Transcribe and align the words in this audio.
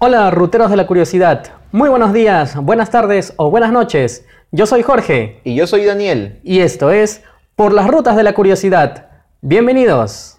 Hola, 0.00 0.30
ruteros 0.30 0.70
de 0.70 0.76
la 0.76 0.86
curiosidad. 0.86 1.48
Muy 1.72 1.88
buenos 1.88 2.12
días, 2.12 2.54
buenas 2.54 2.88
tardes 2.88 3.32
o 3.36 3.50
buenas 3.50 3.72
noches. 3.72 4.24
Yo 4.52 4.64
soy 4.64 4.82
Jorge. 4.84 5.40
Y 5.42 5.56
yo 5.56 5.66
soy 5.66 5.84
Daniel. 5.84 6.38
Y 6.44 6.60
esto 6.60 6.92
es 6.92 7.24
Por 7.56 7.72
las 7.72 7.88
Rutas 7.88 8.14
de 8.14 8.22
la 8.22 8.32
Curiosidad. 8.32 9.08
Bienvenidos. 9.40 10.38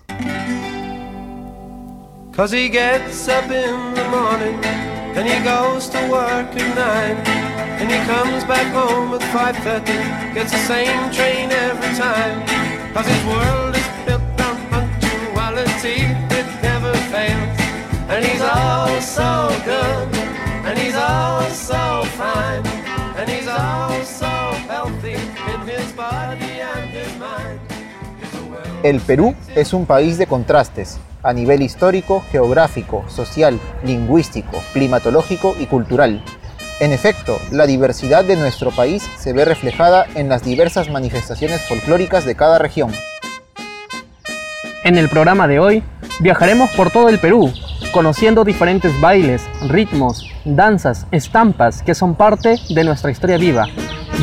Cause 2.34 2.54
he 2.56 2.70
gets 2.70 3.28
up 3.28 3.52
in 3.52 3.94
the 3.96 4.08
morning 4.10 4.64
and 5.18 5.28
he 5.28 5.44
goes 5.44 5.90
to 5.90 6.00
work 6.10 6.56
at 6.56 6.76
nine 6.78 7.18
and 7.82 7.92
he 7.92 8.00
comes 8.08 8.46
back 8.46 8.74
home 8.74 9.14
at 9.14 9.22
5.30 9.34 10.36
gets 10.36 10.52
the 10.54 10.58
same 10.60 11.12
train 11.12 11.52
every 11.52 11.94
time 11.98 12.46
cause 12.94 13.06
his 13.06 13.26
world 13.26 13.76
is 13.76 13.90
built 14.06 14.22
on 14.40 14.56
punctuality 14.70 16.29
and 18.20 18.28
he's 18.28 18.42
all 18.42 19.02
so 19.02 19.50
good 19.64 20.08
and 20.66 20.78
he's 20.78 20.96
all 20.96 21.42
so 21.52 22.04
fine 22.18 22.66
and 23.18 23.30
he's 23.30 23.48
all 23.48 24.04
so 24.04 24.28
healthy 24.68 25.14
in 25.14 25.62
his 25.66 25.94
body 25.94 26.60
and 26.60 26.90
his 26.92 27.18
mind 27.18 27.60
El 28.84 29.00
Perú 29.00 29.36
es 29.56 29.74
un 29.74 29.86
país 29.86 30.18
de 30.18 30.28
contrastes 30.28 31.00
a 31.24 31.34
nivel 31.34 31.62
histórico, 31.62 32.24
geográfico, 32.32 33.06
social, 33.10 33.60
lingüístico, 33.84 34.62
climatológico 34.72 35.56
y 35.60 35.66
cultural. 35.66 36.24
En 36.80 36.94
efecto, 36.94 37.38
la 37.52 37.68
diversidad 37.68 38.24
de 38.24 38.38
nuestro 38.38 38.72
país 38.72 39.04
se 39.18 39.34
ve 39.34 39.44
reflejada 39.44 40.06
en 40.16 40.30
las 40.30 40.44
diversas 40.44 40.90
manifestaciones 40.90 41.62
folclóricas 41.68 42.24
de 42.24 42.36
cada 42.36 42.58
región. 42.58 42.92
En 44.86 44.98
el 44.98 45.10
programa 45.10 45.46
de 45.50 45.60
hoy 45.60 45.84
viajaremos 46.20 46.70
por 46.72 46.92
todo 46.92 47.10
el 47.10 47.20
Perú, 47.20 47.52
conociendo 47.94 48.44
diferentes 48.44 49.00
bailes, 49.02 49.48
ritmos, 49.68 50.30
danzas, 50.46 51.08
estampas 51.12 51.82
que 51.82 51.96
son 51.96 52.16
parte 52.16 52.58
de 52.70 52.84
nuestra 52.84 53.12
historia 53.12 53.38
viva. 53.38 53.68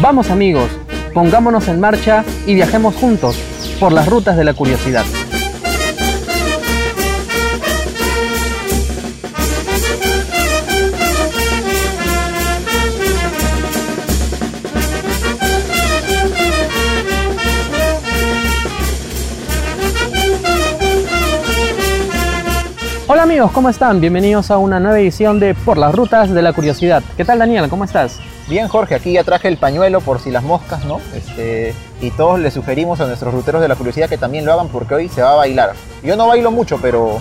Vamos 0.00 0.30
amigos, 0.30 0.70
pongámonos 1.14 1.68
en 1.68 1.80
marcha 1.80 2.24
y 2.46 2.54
viajemos 2.54 2.94
juntos 2.94 3.38
por 3.80 3.92
las 3.92 4.08
rutas 4.08 4.36
de 4.36 4.44
la 4.44 4.54
curiosidad. 4.54 5.04
Amigos, 23.26 23.50
¿cómo 23.50 23.68
están? 23.68 24.00
Bienvenidos 24.00 24.52
a 24.52 24.58
una 24.58 24.78
nueva 24.78 25.00
edición 25.00 25.40
de 25.40 25.52
Por 25.52 25.78
las 25.78 25.92
Rutas 25.92 26.32
de 26.32 26.42
la 26.42 26.52
Curiosidad. 26.52 27.02
¿Qué 27.16 27.24
tal 27.24 27.40
Daniel? 27.40 27.68
¿Cómo 27.68 27.82
estás? 27.82 28.20
Bien 28.48 28.68
Jorge, 28.68 28.94
aquí 28.94 29.14
ya 29.14 29.24
traje 29.24 29.48
el 29.48 29.56
pañuelo 29.56 30.00
por 30.00 30.20
si 30.20 30.30
las 30.30 30.44
moscas, 30.44 30.84
¿no? 30.84 31.00
Este, 31.12 31.74
y 32.00 32.12
todos 32.12 32.38
le 32.38 32.52
sugerimos 32.52 33.00
a 33.00 33.06
nuestros 33.06 33.34
ruteros 33.34 33.60
de 33.60 33.66
la 33.66 33.74
curiosidad 33.74 34.08
que 34.08 34.16
también 34.16 34.44
lo 34.44 34.52
hagan 34.52 34.68
porque 34.68 34.94
hoy 34.94 35.08
se 35.08 35.22
va 35.22 35.32
a 35.32 35.34
bailar. 35.34 35.72
Yo 36.04 36.14
no 36.14 36.28
bailo 36.28 36.52
mucho, 36.52 36.78
pero, 36.80 37.20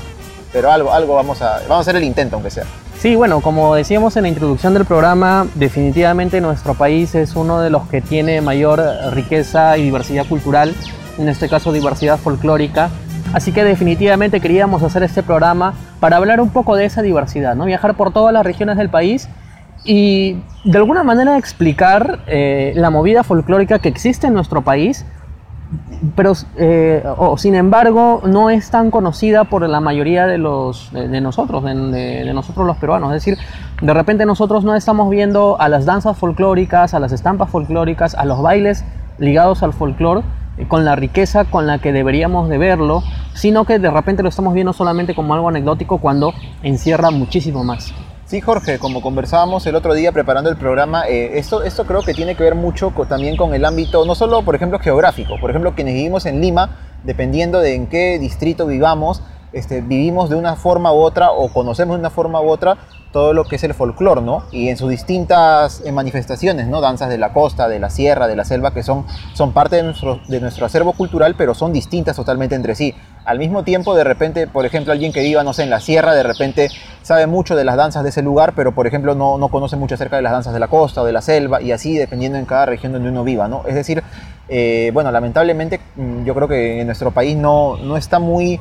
pero 0.53 0.71
algo, 0.71 0.93
algo 0.93 1.15
vamos, 1.15 1.41
a, 1.41 1.53
vamos 1.61 1.77
a 1.77 1.79
hacer 1.79 1.95
el 1.95 2.03
intento 2.03 2.35
aunque 2.35 2.51
sea. 2.51 2.65
Sí, 2.99 3.15
bueno, 3.15 3.41
como 3.41 3.73
decíamos 3.73 4.15
en 4.15 4.23
la 4.23 4.29
introducción 4.29 4.75
del 4.75 4.85
programa, 4.85 5.47
definitivamente 5.55 6.39
nuestro 6.39 6.75
país 6.75 7.15
es 7.15 7.35
uno 7.35 7.61
de 7.61 7.71
los 7.71 7.87
que 7.87 8.01
tiene 8.01 8.41
mayor 8.41 8.79
riqueza 9.11 9.75
y 9.79 9.81
diversidad 9.81 10.27
cultural, 10.27 10.75
en 11.17 11.29
este 11.29 11.49
caso 11.49 11.71
diversidad 11.71 12.19
folclórica 12.19 12.91
Así 13.35 13.51
que 13.51 13.65
definitivamente 13.65 14.39
queríamos 14.39 14.81
hacer 14.81 15.03
este 15.03 15.21
programa 15.21 15.73
para 15.99 16.15
hablar 16.15 16.39
un 16.39 16.51
poco 16.51 16.77
de 16.77 16.85
esa 16.85 17.01
diversidad, 17.01 17.53
¿no? 17.53 17.65
viajar 17.65 17.95
por 17.95 18.13
todas 18.13 18.31
las 18.31 18.45
regiones 18.45 18.77
del 18.77 18.87
país 18.87 19.27
y 19.83 20.37
de 20.63 20.77
alguna 20.77 21.03
manera 21.03 21.37
explicar 21.37 22.19
eh, 22.27 22.71
la 22.77 22.89
movida 22.91 23.25
folclórica 23.25 23.79
que 23.79 23.89
existe 23.89 24.27
en 24.27 24.35
nuestro 24.35 24.61
país, 24.61 25.05
pero 26.15 26.31
eh, 26.55 27.03
sin 27.35 27.55
embargo 27.55 28.21
no 28.25 28.49
es 28.49 28.69
tan 28.69 28.89
conocida 28.89 29.43
por 29.43 29.67
la 29.67 29.81
mayoría 29.81 30.27
de, 30.27 30.37
los, 30.37 30.93
de, 30.93 31.19
nosotros, 31.19 31.61
de, 31.61 32.31
nosotros 32.33 32.65
los 32.65 32.77
peruanos. 32.77 33.13
Es 33.13 33.25
decir, 33.25 33.37
de 33.81 33.93
repente 33.93 34.25
nosotros 34.25 34.63
no 34.63 34.75
estamos 34.75 35.09
viendo 35.09 35.59
a 35.59 35.67
las 35.67 35.83
danzas 35.83 36.17
folclóricas, 36.17 36.93
a 36.93 37.01
las 37.01 37.11
estampas 37.11 37.49
folclóricas, 37.49 38.15
a 38.15 38.23
los 38.23 38.41
bailes 38.41 38.85
ligados 39.17 39.61
al 39.61 39.73
folclore 39.73 40.21
con 40.67 40.85
la 40.85 40.95
riqueza 40.95 41.45
con 41.45 41.67
la 41.67 41.79
que 41.79 41.91
deberíamos 41.91 42.49
de 42.49 42.57
verlo, 42.57 43.03
sino 43.33 43.65
que 43.65 43.79
de 43.79 43.91
repente 43.91 44.23
lo 44.23 44.29
estamos 44.29 44.53
viendo 44.53 44.73
solamente 44.73 45.13
como 45.13 45.33
algo 45.33 45.49
anecdótico 45.49 45.97
cuando 45.99 46.33
encierra 46.63 47.11
muchísimo 47.11 47.63
más. 47.63 47.93
Sí, 48.25 48.41
Jorge, 48.41 48.79
como 48.79 49.01
conversábamos 49.01 49.67
el 49.67 49.75
otro 49.75 49.93
día 49.93 50.11
preparando 50.11 50.49
el 50.49 50.57
programa, 50.57 51.07
eh, 51.07 51.37
esto, 51.37 51.61
esto 51.61 51.85
creo 51.85 52.01
que 52.01 52.15
tiene 52.15 52.35
que 52.35 52.41
ver 52.41 52.55
mucho 52.55 52.91
también 53.07 53.37
con 53.37 53.53
el 53.53 53.63
ámbito, 53.63 54.03
no 54.03 54.15
solo, 54.15 54.41
por 54.41 54.55
ejemplo, 54.55 54.79
geográfico, 54.79 55.35
por 55.39 55.51
ejemplo, 55.51 55.75
quienes 55.75 55.93
vivimos 55.93 56.25
en 56.25 56.41
Lima, 56.41 56.75
dependiendo 57.03 57.59
de 57.59 57.75
en 57.75 57.85
qué 57.85 58.17
distrito 58.17 58.65
vivamos, 58.65 59.21
este, 59.55 59.81
vivimos 59.81 60.29
de 60.29 60.35
una 60.35 60.57
forma 60.57 60.91
u 60.91 60.97
otra 60.97 61.31
o 61.31 61.47
conocemos 61.47 61.95
de 61.95 62.01
una 62.01 62.09
forma 62.09 62.41
u 62.41 62.49
otra 62.49 62.77
todo 63.13 63.33
lo 63.33 63.45
que 63.45 63.55
es 63.55 63.63
el 63.63 63.73
folclore, 63.73 64.21
¿no? 64.21 64.43
Y 64.51 64.67
en 64.67 64.75
sus 64.75 64.89
distintas 64.89 65.81
eh, 65.85 65.93
manifestaciones, 65.93 66.67
¿no? 66.67 66.81
Danzas 66.81 67.07
de 67.07 67.17
la 67.17 67.31
costa, 67.31 67.69
de 67.69 67.79
la 67.79 67.89
sierra, 67.89 68.27
de 68.27 68.35
la 68.35 68.43
selva, 68.43 68.73
que 68.73 68.83
son, 68.83 69.05
son 69.33 69.53
parte 69.53 69.77
de 69.77 69.83
nuestro, 70.41 70.65
acervo 70.65 70.91
cultural, 70.91 71.35
pero 71.37 71.53
son 71.53 71.71
distintas 71.71 72.17
totalmente 72.17 72.55
entre 72.55 72.75
sí. 72.75 72.93
Al 73.23 73.39
mismo 73.39 73.63
tiempo, 73.63 73.95
de 73.95 74.03
repente, 74.03 74.47
por 74.47 74.65
ejemplo, 74.65 74.91
alguien 74.91 75.13
que 75.13 75.21
viva, 75.21 75.45
no 75.45 75.53
sé, 75.53 75.63
en 75.63 75.69
la 75.69 75.79
sierra, 75.79 76.13
de 76.13 76.23
repente 76.23 76.67
sabe 77.03 77.25
mucho 77.25 77.55
de 77.55 77.63
las 77.63 77.77
danzas 77.77 78.03
de 78.03 78.09
ese 78.09 78.21
lugar, 78.21 78.51
pero 78.53 78.75
por 78.75 78.85
ejemplo 78.85 79.15
no, 79.15 79.37
no 79.37 79.47
conoce 79.47 79.77
mucho 79.77 79.95
acerca 79.95 80.17
de 80.17 80.21
las 80.21 80.33
danzas 80.33 80.53
de 80.53 80.59
la 80.59 80.67
costa 80.67 81.01
o 81.01 81.05
de 81.05 81.13
la 81.13 81.21
selva, 81.21 81.61
y 81.61 81.71
así 81.71 81.95
dependiendo 81.97 82.37
en 82.37 82.43
cada 82.43 82.65
región 82.65 82.91
donde 82.91 83.07
uno 83.07 83.23
viva, 83.23 83.47
¿no? 83.47 83.63
Es 83.65 83.75
decir, 83.75 84.03
eh, 84.49 84.91
bueno, 84.93 85.09
lamentablemente 85.11 85.79
mm, 85.95 86.25
yo 86.25 86.35
creo 86.35 86.49
que 86.49 86.81
en 86.81 86.87
nuestro 86.87 87.11
país 87.11 87.37
no, 87.37 87.77
no 87.77 87.95
está 87.95 88.19
muy 88.19 88.59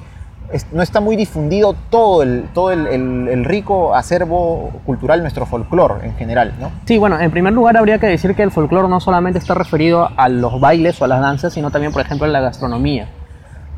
no 0.72 0.82
está 0.82 1.00
muy 1.00 1.16
difundido 1.16 1.74
todo 1.90 2.22
el, 2.22 2.44
todo 2.52 2.70
el, 2.70 3.44
rico 3.44 3.94
acervo 3.94 4.70
cultural, 4.86 5.20
nuestro 5.22 5.46
folclore 5.46 6.06
en 6.06 6.14
general, 6.16 6.54
¿no? 6.60 6.70
Sí, 6.84 6.98
bueno, 6.98 7.18
en 7.18 7.30
primer 7.30 7.52
lugar 7.52 7.76
habría 7.76 7.98
que 7.98 8.06
decir 8.06 8.34
que 8.34 8.42
el 8.42 8.50
folclore 8.50 8.88
no 8.88 9.00
solamente 9.00 9.38
está 9.38 9.54
referido 9.54 10.10
a 10.16 10.28
los 10.28 10.60
bailes 10.60 11.00
o 11.00 11.04
a 11.04 11.08
las 11.08 11.20
danzas, 11.20 11.52
sino 11.52 11.70
también, 11.70 11.92
por 11.92 12.02
ejemplo, 12.02 12.26
a 12.26 12.30
la 12.30 12.40
gastronomía. 12.40 13.08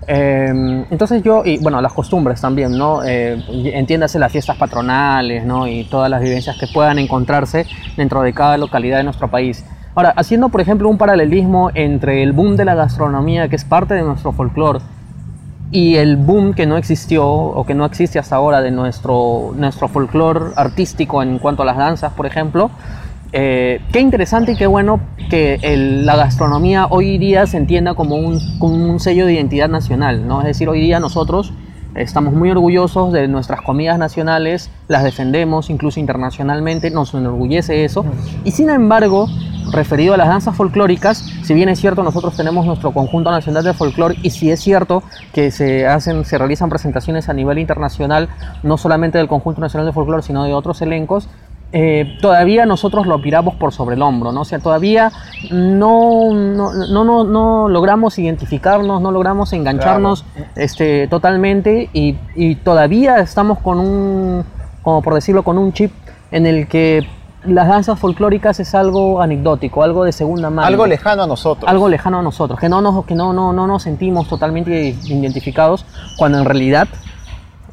Em, 0.06 0.84
entonces 0.90 1.22
yo, 1.22 1.42
y 1.44 1.58
bueno, 1.58 1.80
las 1.80 1.92
costumbres 1.92 2.40
también, 2.40 2.76
¿no? 2.76 3.02
Eh, 3.04 3.42
entiéndase 3.74 4.18
las 4.18 4.30
fiestas 4.30 4.56
patronales, 4.56 5.44
¿no? 5.44 5.66
Y 5.66 5.84
todas 5.84 6.10
las 6.10 6.20
vivencias 6.20 6.56
que 6.58 6.66
puedan 6.72 6.98
encontrarse 6.98 7.66
dentro 7.96 8.22
de 8.22 8.32
cada 8.32 8.56
localidad 8.56 8.98
de 8.98 9.04
nuestro 9.04 9.28
país. 9.28 9.64
Ahora, 9.94 10.12
haciendo, 10.14 10.50
por 10.50 10.60
ejemplo, 10.60 10.88
un 10.88 10.98
paralelismo 10.98 11.70
entre 11.74 12.22
el 12.22 12.32
boom 12.32 12.56
de 12.56 12.66
la 12.66 12.74
gastronomía, 12.74 13.48
que 13.48 13.56
es 13.56 13.64
parte 13.64 13.94
de 13.94 14.02
nuestro 14.02 14.30
folclore, 14.32 14.80
y 15.70 15.96
el 15.96 16.16
boom 16.16 16.54
que 16.54 16.66
no 16.66 16.76
existió 16.76 17.26
o 17.26 17.64
que 17.66 17.74
no 17.74 17.84
existe 17.84 18.18
hasta 18.18 18.36
ahora 18.36 18.62
de 18.62 18.70
nuestro, 18.70 19.52
nuestro 19.56 19.88
folclore 19.88 20.52
artístico 20.56 21.22
en 21.22 21.38
cuanto 21.38 21.62
a 21.62 21.66
las 21.66 21.76
danzas, 21.76 22.12
por 22.12 22.26
ejemplo. 22.26 22.70
Eh, 23.32 23.80
qué 23.92 24.00
interesante 24.00 24.52
y 24.52 24.56
qué 24.56 24.66
bueno 24.66 25.00
que 25.28 25.58
la 26.04 26.16
gastronomía 26.16 26.86
hoy 26.86 27.18
día 27.18 27.46
se 27.46 27.56
entienda 27.56 27.94
como 27.94 28.14
un, 28.14 28.40
como 28.58 28.74
un 28.74 29.00
sello 29.00 29.26
de 29.26 29.34
identidad 29.34 29.68
nacional, 29.68 30.26
¿no? 30.26 30.40
Es 30.40 30.46
decir, 30.46 30.68
hoy 30.68 30.80
día 30.80 31.00
nosotros 31.00 31.52
estamos 31.96 32.34
muy 32.34 32.50
orgullosos 32.50 33.12
de 33.12 33.26
nuestras 33.28 33.62
comidas 33.62 33.98
nacionales, 33.98 34.70
las 34.88 35.02
defendemos 35.02 35.70
incluso 35.70 35.98
internacionalmente, 36.00 36.90
nos 36.90 37.14
enorgullece 37.14 37.84
eso, 37.84 38.04
y 38.44 38.50
sin 38.52 38.70
embargo 38.70 39.28
referido 39.72 40.14
a 40.14 40.16
las 40.16 40.28
danzas 40.28 40.54
folclóricas, 40.56 41.18
si 41.42 41.54
bien 41.54 41.68
es 41.68 41.80
cierto 41.80 42.02
nosotros 42.02 42.36
tenemos 42.36 42.66
nuestro 42.66 42.92
conjunto 42.92 43.30
nacional 43.30 43.64
de 43.64 43.74
folclore 43.74 44.16
y 44.22 44.30
si 44.30 44.50
es 44.50 44.60
cierto 44.60 45.02
que 45.32 45.50
se 45.50 45.86
hacen, 45.86 46.24
se 46.24 46.38
realizan 46.38 46.68
presentaciones 46.68 47.28
a 47.28 47.32
nivel 47.32 47.58
internacional, 47.58 48.28
no 48.62 48.76
solamente 48.78 49.18
del 49.18 49.28
conjunto 49.28 49.60
nacional 49.60 49.86
de 49.86 49.92
folclore, 49.92 50.22
sino 50.22 50.44
de 50.44 50.54
otros 50.54 50.82
elencos, 50.82 51.28
eh, 51.72 52.16
todavía 52.20 52.64
nosotros 52.64 53.06
lo 53.06 53.20
piramos 53.20 53.54
por 53.56 53.72
sobre 53.72 53.96
el 53.96 54.02
hombro, 54.02 54.32
¿no? 54.32 54.42
O 54.42 54.44
sea, 54.44 54.60
todavía 54.60 55.10
no, 55.50 56.32
no, 56.32 56.72
no, 56.72 57.24
no, 57.24 57.68
logramos 57.68 58.18
identificarnos, 58.18 59.02
no 59.02 59.10
logramos 59.10 59.52
engancharnos 59.52 60.24
este, 60.54 61.08
totalmente 61.08 61.90
y, 61.92 62.16
y, 62.34 62.54
todavía 62.54 63.18
estamos 63.18 63.58
con 63.58 63.80
un, 63.80 64.44
como 64.82 65.02
por 65.02 65.14
decirlo, 65.14 65.42
con 65.42 65.58
un 65.58 65.72
chip 65.72 65.92
en 66.30 66.46
el 66.46 66.68
que 66.68 67.06
las 67.44 67.68
danzas 67.68 67.98
folclóricas 67.98 68.60
es 68.60 68.74
algo 68.74 69.20
anecdótico, 69.20 69.82
algo 69.82 70.04
de 70.04 70.12
segunda 70.12 70.50
mano. 70.50 70.66
Algo 70.66 70.86
lejano 70.86 71.24
a 71.24 71.26
nosotros. 71.26 71.68
Algo 71.70 71.88
lejano 71.88 72.20
a 72.20 72.22
nosotros, 72.22 72.58
que 72.58 72.68
no 72.68 72.80
nos, 72.80 73.04
que 73.04 73.14
no, 73.14 73.32
no, 73.32 73.52
no 73.52 73.66
nos 73.66 73.82
sentimos 73.82 74.28
totalmente 74.28 74.96
identificados, 75.04 75.84
cuando 76.16 76.38
en 76.38 76.44
realidad 76.44 76.88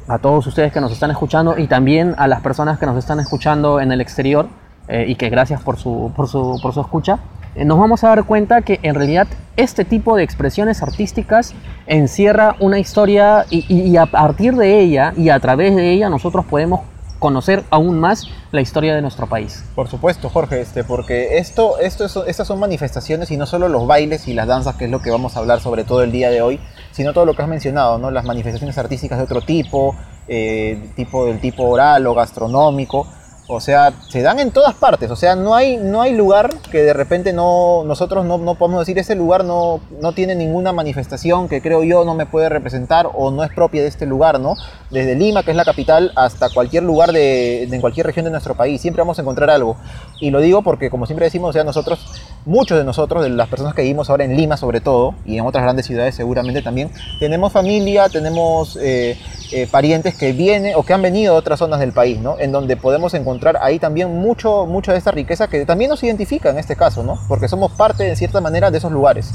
a 0.08 0.18
todos 0.18 0.46
ustedes 0.46 0.72
que 0.72 0.80
nos 0.80 0.92
están 0.92 1.10
escuchando 1.10 1.58
y 1.58 1.66
también 1.66 2.14
a 2.18 2.26
las 2.28 2.40
personas 2.40 2.78
que 2.78 2.86
nos 2.86 2.96
están 2.98 3.20
escuchando 3.20 3.80
en 3.80 3.90
el 3.92 4.00
exterior 4.00 4.46
eh, 4.88 5.06
y 5.08 5.14
que 5.14 5.30
gracias 5.30 5.62
por 5.62 5.78
su, 5.78 6.12
por 6.14 6.28
su, 6.28 6.58
por 6.62 6.74
su 6.74 6.80
escucha, 6.82 7.18
eh, 7.54 7.64
nos 7.64 7.78
vamos 7.78 8.04
a 8.04 8.08
dar 8.08 8.24
cuenta 8.24 8.60
que 8.62 8.80
en 8.82 8.94
realidad 8.94 9.26
este 9.56 9.84
tipo 9.84 10.16
de 10.16 10.22
expresiones 10.24 10.82
artísticas 10.82 11.54
encierra 11.86 12.56
una 12.60 12.78
historia 12.78 13.46
y, 13.48 13.96
a 13.96 14.06
partir 14.06 14.56
de 14.56 14.80
ella 14.80 15.14
y 15.16 15.30
a 15.30 15.38
través 15.40 15.74
de 15.76 15.92
ella 15.92 16.08
nosotros 16.10 16.44
podemos 16.44 16.80
conocer 17.18 17.64
aún 17.70 17.98
más 18.00 18.26
la 18.52 18.60
historia 18.60 18.94
de 18.94 19.00
nuestro 19.00 19.26
país. 19.26 19.64
Por 19.74 19.88
supuesto, 19.88 20.28
Jorge, 20.28 20.60
este, 20.60 20.84
porque 20.84 21.38
esto, 21.38 21.78
esto 21.78 22.04
es- 22.04 22.18
estas 22.26 22.46
son 22.46 22.60
manifestaciones 22.60 23.30
y 23.30 23.38
no 23.38 23.46
solo 23.46 23.68
los 23.68 23.86
bailes 23.86 24.28
y 24.28 24.34
las 24.34 24.46
danzas, 24.46 24.74
que 24.74 24.84
es 24.84 24.90
lo 24.90 25.00
que 25.00 25.10
vamos 25.10 25.36
a 25.36 25.40
hablar 25.40 25.60
sobre 25.60 25.84
todo 25.84 26.02
el 26.02 26.12
día 26.12 26.28
de 26.30 26.42
hoy, 26.42 26.60
sino 26.94 27.12
todo 27.12 27.26
lo 27.26 27.34
que 27.34 27.42
has 27.42 27.48
mencionado, 27.48 27.98
¿no? 27.98 28.12
Las 28.12 28.24
manifestaciones 28.24 28.78
artísticas 28.78 29.18
de 29.18 29.24
otro 29.24 29.42
tipo, 29.42 29.96
eh, 30.28 30.90
tipo 30.94 31.26
del 31.26 31.40
tipo 31.40 31.64
oral 31.64 32.06
o 32.06 32.14
gastronómico. 32.14 33.08
O 33.46 33.60
sea, 33.60 33.92
se 34.08 34.22
dan 34.22 34.38
en 34.38 34.52
todas 34.52 34.74
partes. 34.74 35.10
O 35.10 35.16
sea, 35.16 35.36
no 35.36 35.54
hay, 35.54 35.76
no 35.76 36.00
hay 36.00 36.14
lugar 36.14 36.54
que 36.70 36.82
de 36.82 36.94
repente 36.94 37.34
no, 37.34 37.84
nosotros 37.84 38.24
no, 38.24 38.38
no 38.38 38.54
podemos 38.54 38.80
decir 38.80 38.98
ese 38.98 39.14
lugar 39.14 39.44
no, 39.44 39.80
no 40.00 40.12
tiene 40.12 40.34
ninguna 40.34 40.72
manifestación 40.72 41.48
que 41.48 41.60
creo 41.60 41.84
yo 41.84 42.06
no 42.06 42.14
me 42.14 42.24
puede 42.24 42.48
representar 42.48 43.08
o 43.12 43.30
no 43.30 43.44
es 43.44 43.52
propia 43.52 43.82
de 43.82 43.88
este 43.88 44.06
lugar, 44.06 44.40
¿no? 44.40 44.54
Desde 44.90 45.14
Lima, 45.14 45.42
que 45.42 45.50
es 45.50 45.56
la 45.56 45.64
capital, 45.64 46.12
hasta 46.16 46.48
cualquier 46.48 46.84
lugar 46.84 47.12
de, 47.12 47.66
de 47.68 47.74
en 47.74 47.80
cualquier 47.82 48.06
región 48.06 48.24
de 48.24 48.30
nuestro 48.30 48.54
país. 48.54 48.80
Siempre 48.80 49.02
vamos 49.02 49.18
a 49.18 49.22
encontrar 49.22 49.50
algo. 49.50 49.76
Y 50.20 50.30
lo 50.30 50.40
digo 50.40 50.62
porque, 50.62 50.88
como 50.88 51.04
siempre 51.04 51.26
decimos, 51.26 51.50
o 51.50 51.52
sea, 51.52 51.64
nosotros, 51.64 51.98
muchos 52.46 52.78
de 52.78 52.84
nosotros, 52.84 53.22
de 53.22 53.28
las 53.28 53.48
personas 53.48 53.74
que 53.74 53.82
vivimos 53.82 54.08
ahora 54.08 54.24
en 54.24 54.36
Lima 54.36 54.56
sobre 54.56 54.80
todo, 54.80 55.14
y 55.26 55.36
en 55.36 55.44
otras 55.44 55.64
grandes 55.64 55.84
ciudades 55.84 56.14
seguramente 56.14 56.62
también, 56.62 56.90
tenemos 57.20 57.52
familia, 57.52 58.08
tenemos 58.08 58.78
eh, 58.80 59.18
eh, 59.52 59.68
parientes 59.70 60.16
que 60.16 60.32
vienen 60.32 60.74
o 60.76 60.82
que 60.82 60.92
han 60.92 61.02
venido 61.02 61.34
de 61.34 61.38
otras 61.38 61.58
zonas 61.58 61.80
del 61.80 61.92
país, 61.92 62.18
¿no? 62.20 62.38
En 62.38 62.52
donde 62.52 62.76
podemos 62.76 63.14
encontrar 63.14 63.58
ahí 63.60 63.78
también 63.78 64.14
mucho, 64.14 64.66
mucho 64.66 64.92
de 64.92 64.98
esta 64.98 65.10
riqueza 65.10 65.48
que 65.48 65.64
también 65.66 65.90
nos 65.90 66.02
identifica 66.02 66.50
en 66.50 66.58
este 66.58 66.76
caso, 66.76 67.02
¿no? 67.02 67.18
Porque 67.28 67.48
somos 67.48 67.72
parte, 67.72 68.04
de 68.04 68.16
cierta 68.16 68.40
manera, 68.40 68.70
de 68.70 68.78
esos 68.78 68.92
lugares. 68.92 69.32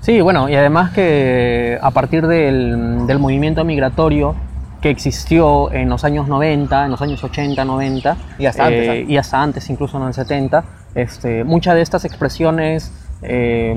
Sí, 0.00 0.20
bueno, 0.20 0.48
y 0.48 0.54
además 0.54 0.92
que 0.92 1.78
a 1.80 1.90
partir 1.90 2.26
del, 2.26 3.06
del 3.06 3.18
movimiento 3.18 3.64
migratorio 3.64 4.36
que 4.80 4.90
existió 4.90 5.72
en 5.72 5.88
los 5.88 6.04
años 6.04 6.28
90, 6.28 6.84
en 6.84 6.90
los 6.90 7.02
años 7.02 7.24
80, 7.24 7.64
90, 7.64 8.16
Y 8.38 8.46
hasta 8.46 8.66
antes, 8.66 8.88
eh, 8.88 9.04
y 9.08 9.16
hasta 9.16 9.42
antes, 9.42 9.68
incluso 9.70 9.96
en 9.98 10.04
el 10.04 10.14
70, 10.14 10.64
este, 10.94 11.44
muchas 11.44 11.74
de 11.74 11.82
estas 11.82 12.04
expresiones, 12.04 12.92
eh, 13.22 13.74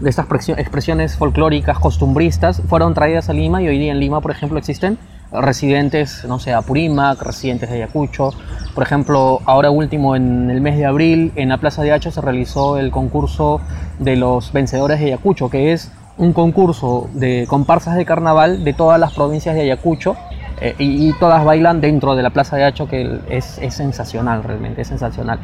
de 0.00 0.10
estas 0.10 0.26
expresio- 0.26 0.58
expresiones 0.58 1.16
folclóricas, 1.16 1.78
costumbristas, 1.78 2.62
fueron 2.68 2.94
traídas 2.94 3.28
a 3.28 3.32
Lima 3.32 3.62
y 3.62 3.68
hoy 3.68 3.78
día 3.78 3.92
en 3.92 4.00
Lima, 4.00 4.20
por 4.20 4.30
ejemplo, 4.30 4.58
existen 4.58 4.98
residentes, 5.32 6.24
no 6.26 6.38
sé, 6.38 6.54
Apurímac, 6.54 7.20
residentes 7.20 7.68
de 7.68 7.76
Ayacucho. 7.76 8.30
Por 8.74 8.84
ejemplo, 8.84 9.40
ahora 9.44 9.70
último, 9.70 10.14
en 10.14 10.50
el 10.50 10.60
mes 10.60 10.76
de 10.76 10.86
abril, 10.86 11.32
en 11.34 11.48
la 11.48 11.58
Plaza 11.58 11.82
de 11.82 11.92
Hacho 11.92 12.10
se 12.10 12.20
realizó 12.20 12.78
el 12.78 12.90
concurso 12.90 13.60
de 13.98 14.16
los 14.16 14.52
vencedores 14.52 15.00
de 15.00 15.06
Ayacucho, 15.06 15.50
que 15.50 15.72
es 15.72 15.90
un 16.16 16.32
concurso 16.32 17.08
de 17.12 17.44
comparsas 17.48 17.96
de 17.96 18.04
carnaval 18.04 18.64
de 18.64 18.72
todas 18.72 18.98
las 19.00 19.12
provincias 19.14 19.54
de 19.54 19.62
Ayacucho 19.62 20.16
eh, 20.60 20.74
y, 20.78 21.08
y 21.08 21.12
todas 21.14 21.44
bailan 21.44 21.80
dentro 21.80 22.14
de 22.14 22.22
la 22.22 22.30
Plaza 22.30 22.56
de 22.56 22.64
Hacho, 22.64 22.88
que 22.88 23.18
es, 23.28 23.58
es 23.58 23.74
sensacional, 23.74 24.42
realmente, 24.42 24.82
es 24.82 24.88
sensacional. 24.88 25.40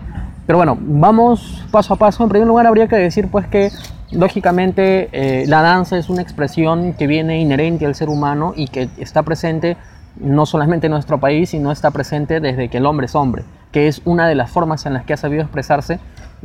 Pero 0.47 0.59
bueno, 0.59 0.79
vamos 0.81 1.65
paso 1.71 1.95
a 1.95 1.97
paso. 1.97 2.23
En 2.23 2.29
primer 2.29 2.49
lugar, 2.49 2.67
habría 2.67 2.89
que 2.89 2.97
decir 2.97 3.29
pues 3.31 3.47
que 3.49 3.71
lógicamente 4.13 5.09
eh, 5.13 5.47
la 5.47 5.63
danza 5.63 5.99
es 5.99 6.09
una 6.09 6.23
expresión 6.23 6.95
que 6.95 7.07
viene 7.07 7.41
inherente 7.41 7.87
al 7.87 7.95
ser 7.95 8.09
humano 8.09 8.53
y 8.57 8.69
que 8.69 8.89
está 8.99 9.23
presente 9.23 9.77
no 10.17 10.47
solamente 10.47 10.87
en 10.87 10.93
nuestro 10.93 11.19
país, 11.19 11.51
sino 11.51 11.73
está 11.73 11.91
presente 11.91 12.41
desde 12.41 12.69
que 12.69 12.79
el 12.79 12.87
hombre 12.87 13.07
es 13.07 13.15
hombre, 13.15 13.45
que 13.71 13.89
es 13.89 14.03
una 14.05 14.29
de 14.29 14.35
las 14.35 14.51
formas 14.51 14.85
en 14.87 14.95
las 14.95 15.05
que 15.05 15.15
ha 15.15 15.17
sabido 15.17 15.43
expresarse, 15.43 15.99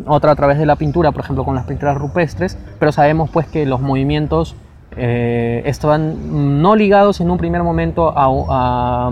otra 0.05 0.31
a 0.31 0.35
través 0.35 0.57
de 0.57 0.65
la 0.65 0.75
pintura, 0.75 1.11
por 1.11 1.21
ejemplo 1.23 1.43
con 1.43 1.55
las 1.55 1.65
pinturas 1.65 1.97
rupestres, 1.97 2.57
pero 2.79 2.91
sabemos 2.91 3.29
pues 3.29 3.47
que 3.47 3.65
los 3.65 3.81
movimientos 3.81 4.55
eh, 4.95 5.63
estaban 5.65 6.61
no 6.61 6.75
ligados 6.75 7.19
en 7.19 7.29
un 7.29 7.37
primer 7.37 7.63
momento 7.63 8.13
a, 8.15 9.11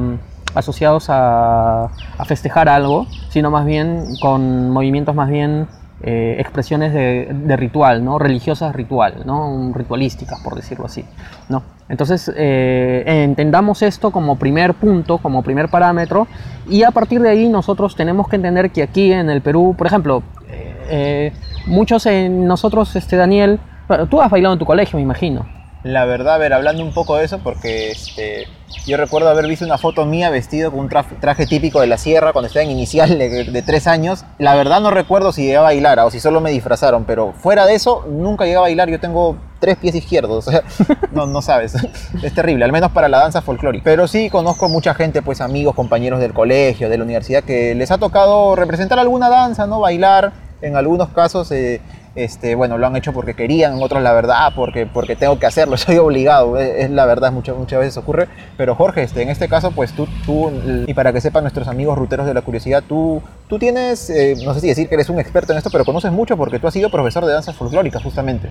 asociados 0.53 1.07
a 1.09 1.89
festejar 2.25 2.69
algo, 2.69 3.07
sino 3.29 3.51
más 3.51 3.65
bien 3.65 4.05
con 4.21 4.69
movimientos 4.69 5.13
más 5.13 5.29
bien 5.29 5.67
eh, 6.07 6.35
expresiones 6.37 6.93
de, 6.93 7.57
ritual, 7.57 8.05
¿no? 8.05 8.19
religiosas 8.19 8.75
ritual, 8.75 9.23
¿no? 9.25 9.71
Ritualísticas, 9.73 10.39
por 10.43 10.53
decirlo 10.53 10.85
así. 10.85 11.03
¿no? 11.49 11.63
Entonces, 11.89 12.31
eh, 12.37 13.03
entendamos 13.07 13.81
esto 13.81 14.11
como 14.11 14.35
primer 14.35 14.75
punto, 14.75 15.17
como 15.17 15.41
primer 15.41 15.67
parámetro, 15.69 16.27
y 16.69 16.83
a 16.83 16.91
partir 16.91 17.21
de 17.21 17.29
ahí 17.29 17.49
nosotros 17.49 17.95
tenemos 17.95 18.27
que 18.27 18.35
entender 18.35 18.69
que 18.69 18.83
aquí 18.83 19.11
en 19.11 19.31
el 19.31 19.41
Perú, 19.41 19.73
por 19.75 19.87
ejemplo, 19.87 20.21
eh, 20.47 21.33
muchos 21.65 22.05
en 22.05 22.45
nosotros, 22.45 22.95
este, 22.95 23.15
Daniel, 23.15 23.59
tú 24.07 24.21
has 24.21 24.29
bailado 24.29 24.53
en 24.53 24.59
tu 24.59 24.65
colegio, 24.65 24.97
me 24.97 25.03
imagino. 25.03 25.54
La 25.85 26.05
verdad, 26.05 26.33
a 26.33 26.37
ver, 26.39 26.51
hablando 26.51 26.81
un 26.81 26.91
poco 26.95 27.15
de 27.15 27.25
eso, 27.25 27.37
porque 27.43 27.91
este, 27.91 28.47
yo 28.87 28.97
recuerdo 28.97 29.29
haber 29.29 29.45
visto 29.45 29.63
una 29.65 29.77
foto 29.77 30.03
mía 30.07 30.31
vestido 30.31 30.71
con 30.71 30.79
un 30.79 30.89
traje, 30.89 31.13
traje 31.21 31.45
típico 31.45 31.79
de 31.79 31.85
la 31.85 31.99
sierra 31.99 32.33
cuando 32.33 32.47
estaba 32.47 32.63
en 32.63 32.71
inicial 32.71 33.19
de, 33.19 33.43
de 33.43 33.61
tres 33.61 33.85
años. 33.85 34.25
La 34.39 34.55
verdad 34.55 34.81
no 34.81 34.89
recuerdo 34.89 35.31
si 35.31 35.43
llegué 35.43 35.57
a 35.57 35.61
bailar 35.61 35.99
o 35.99 36.09
si 36.09 36.19
solo 36.19 36.41
me 36.41 36.49
disfrazaron, 36.49 37.05
pero 37.05 37.33
fuera 37.33 37.67
de 37.67 37.75
eso, 37.75 38.03
nunca 38.09 38.45
llegué 38.45 38.57
a 38.57 38.61
bailar. 38.61 38.89
Yo 38.89 38.99
tengo 38.99 39.37
tres 39.59 39.77
pies 39.77 39.93
izquierdos, 39.93 40.47
o 40.47 40.49
sea, 40.49 40.63
no, 41.11 41.27
no 41.27 41.43
sabes. 41.43 41.75
Es 42.23 42.33
terrible, 42.33 42.65
al 42.65 42.71
menos 42.71 42.91
para 42.91 43.07
la 43.07 43.19
danza 43.19 43.43
folclórica. 43.43 43.83
Pero 43.83 44.07
sí 44.07 44.31
conozco 44.31 44.67
mucha 44.69 44.95
gente, 44.95 45.21
pues 45.21 45.39
amigos, 45.39 45.75
compañeros 45.75 46.19
del 46.19 46.33
colegio, 46.33 46.89
de 46.89 46.97
la 46.97 47.03
universidad, 47.03 47.43
que 47.43 47.75
les 47.75 47.91
ha 47.91 47.99
tocado 47.99 48.55
representar 48.55 48.97
alguna 48.97 49.29
danza, 49.29 49.67
¿no? 49.67 49.81
Bailar. 49.81 50.33
En 50.61 50.77
algunos 50.77 51.09
casos, 51.09 51.51
eh, 51.51 51.79
este, 52.15 52.55
bueno, 52.55 52.77
lo 52.77 52.87
han 52.87 52.95
hecho 52.95 53.13
porque 53.13 53.33
querían, 53.33 53.81
otros 53.81 54.01
la 54.01 54.13
verdad, 54.13 54.53
porque, 54.55 54.85
porque 54.85 55.15
tengo 55.15 55.37
que 55.37 55.45
hacerlo, 55.45 55.77
soy 55.77 55.97
obligado, 55.97 56.57
es, 56.57 56.85
es 56.85 56.89
la 56.89 57.05
verdad, 57.05 57.31
muchas, 57.31 57.55
muchas 57.57 57.79
veces 57.79 57.97
ocurre. 57.97 58.27
Pero 58.57 58.75
Jorge, 58.75 59.03
este, 59.03 59.21
en 59.21 59.29
este 59.29 59.47
caso, 59.47 59.71
pues 59.71 59.93
tú, 59.93 60.07
tú, 60.25 60.51
y 60.87 60.93
para 60.93 61.13
que 61.13 61.21
sepan 61.21 61.43
nuestros 61.43 61.67
amigos 61.67 61.97
ruteros 61.97 62.25
de 62.25 62.33
la 62.33 62.41
curiosidad, 62.41 62.83
tú, 62.87 63.21
tú 63.47 63.59
tienes, 63.59 64.09
eh, 64.09 64.35
no 64.43 64.53
sé 64.53 64.61
si 64.61 64.67
decir 64.67 64.87
que 64.87 64.95
eres 64.95 65.09
un 65.09 65.19
experto 65.19 65.51
en 65.51 65.57
esto, 65.57 65.69
pero 65.69 65.85
conoces 65.85 66.11
mucho 66.11 66.37
porque 66.37 66.59
tú 66.59 66.67
has 66.67 66.73
sido 66.73 66.89
profesor 66.89 67.25
de 67.25 67.33
danzas 67.33 67.55
folclóricas, 67.55 68.01
justamente. 68.01 68.49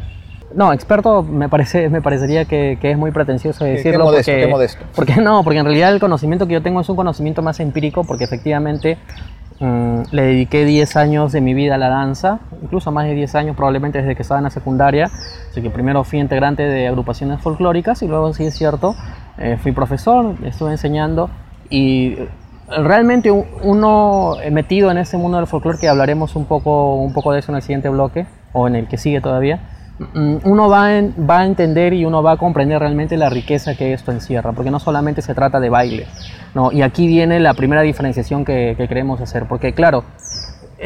No, 0.54 0.72
experto 0.72 1.22
me, 1.22 1.48
parece, 1.48 1.88
me 1.88 2.00
parecería 2.00 2.44
que, 2.44 2.78
que 2.80 2.92
es 2.92 2.98
muy 2.98 3.10
pretencioso 3.10 3.64
qué 3.64 3.72
decirlo. 3.72 4.04
modesto, 4.04 4.30
porque, 4.30 4.44
qué 4.44 4.50
modesto. 4.50 4.84
Porque 4.94 5.16
no, 5.16 5.42
porque 5.42 5.58
en 5.58 5.64
realidad 5.64 5.92
el 5.92 5.98
conocimiento 5.98 6.46
que 6.46 6.52
yo 6.52 6.62
tengo 6.62 6.80
es 6.80 6.88
un 6.88 6.96
conocimiento 6.96 7.42
más 7.42 7.58
empírico, 7.58 8.04
porque 8.04 8.24
efectivamente 8.24 8.98
mm, 9.60 10.02
le 10.10 10.22
dediqué 10.22 10.64
10 10.64 10.96
años 10.96 11.32
de 11.32 11.40
mi 11.40 11.54
vida 11.54 11.76
a 11.76 11.78
la 11.78 11.88
danza, 11.88 12.40
incluso 12.62 12.90
más 12.92 13.06
de 13.06 13.14
10 13.14 13.34
años 13.34 13.56
probablemente 13.56 13.98
desde 13.98 14.14
que 14.14 14.22
estaba 14.22 14.38
en 14.38 14.44
la 14.44 14.50
secundaria. 14.50 15.10
Así 15.50 15.62
que 15.62 15.70
primero 15.70 16.04
fui 16.04 16.18
integrante 16.18 16.62
de 16.62 16.88
agrupaciones 16.88 17.40
folclóricas 17.40 18.02
y 18.02 18.08
luego, 18.08 18.32
sí 18.32 18.44
es 18.44 18.54
cierto, 18.54 18.94
eh, 19.38 19.58
fui 19.62 19.72
profesor, 19.72 20.34
estuve 20.44 20.72
enseñando 20.72 21.30
y 21.70 22.16
realmente 22.68 23.30
uno 23.30 24.36
eh, 24.42 24.50
metido 24.50 24.90
en 24.90 24.98
ese 24.98 25.16
mundo 25.16 25.38
del 25.38 25.46
folclore, 25.46 25.78
que 25.78 25.88
hablaremos 25.88 26.36
un 26.36 26.46
poco, 26.46 26.96
un 26.96 27.12
poco 27.12 27.32
de 27.32 27.40
eso 27.40 27.52
en 27.52 27.56
el 27.56 27.62
siguiente 27.62 27.88
bloque 27.88 28.26
o 28.52 28.68
en 28.68 28.76
el 28.76 28.88
que 28.88 28.96
sigue 28.96 29.20
todavía, 29.20 29.60
uno 30.44 30.68
va, 30.68 30.86
a 30.86 30.98
en- 30.98 31.14
va 31.28 31.40
a 31.40 31.46
entender 31.46 31.92
y 31.94 32.04
uno 32.04 32.22
va 32.22 32.32
a 32.32 32.36
comprender 32.36 32.80
realmente 32.80 33.16
la 33.16 33.30
riqueza 33.30 33.76
que 33.76 33.92
esto 33.92 34.10
encierra, 34.12 34.52
porque 34.52 34.70
no 34.70 34.80
solamente 34.80 35.22
se 35.22 35.34
trata 35.34 35.60
de 35.60 35.70
baile, 35.70 36.06
¿no? 36.54 36.72
y 36.72 36.82
aquí 36.82 37.06
viene 37.06 37.38
la 37.40 37.54
primera 37.54 37.82
diferenciación 37.82 38.44
que, 38.44 38.74
que 38.76 38.88
queremos 38.88 39.20
hacer, 39.20 39.46
porque 39.46 39.72
claro, 39.72 40.02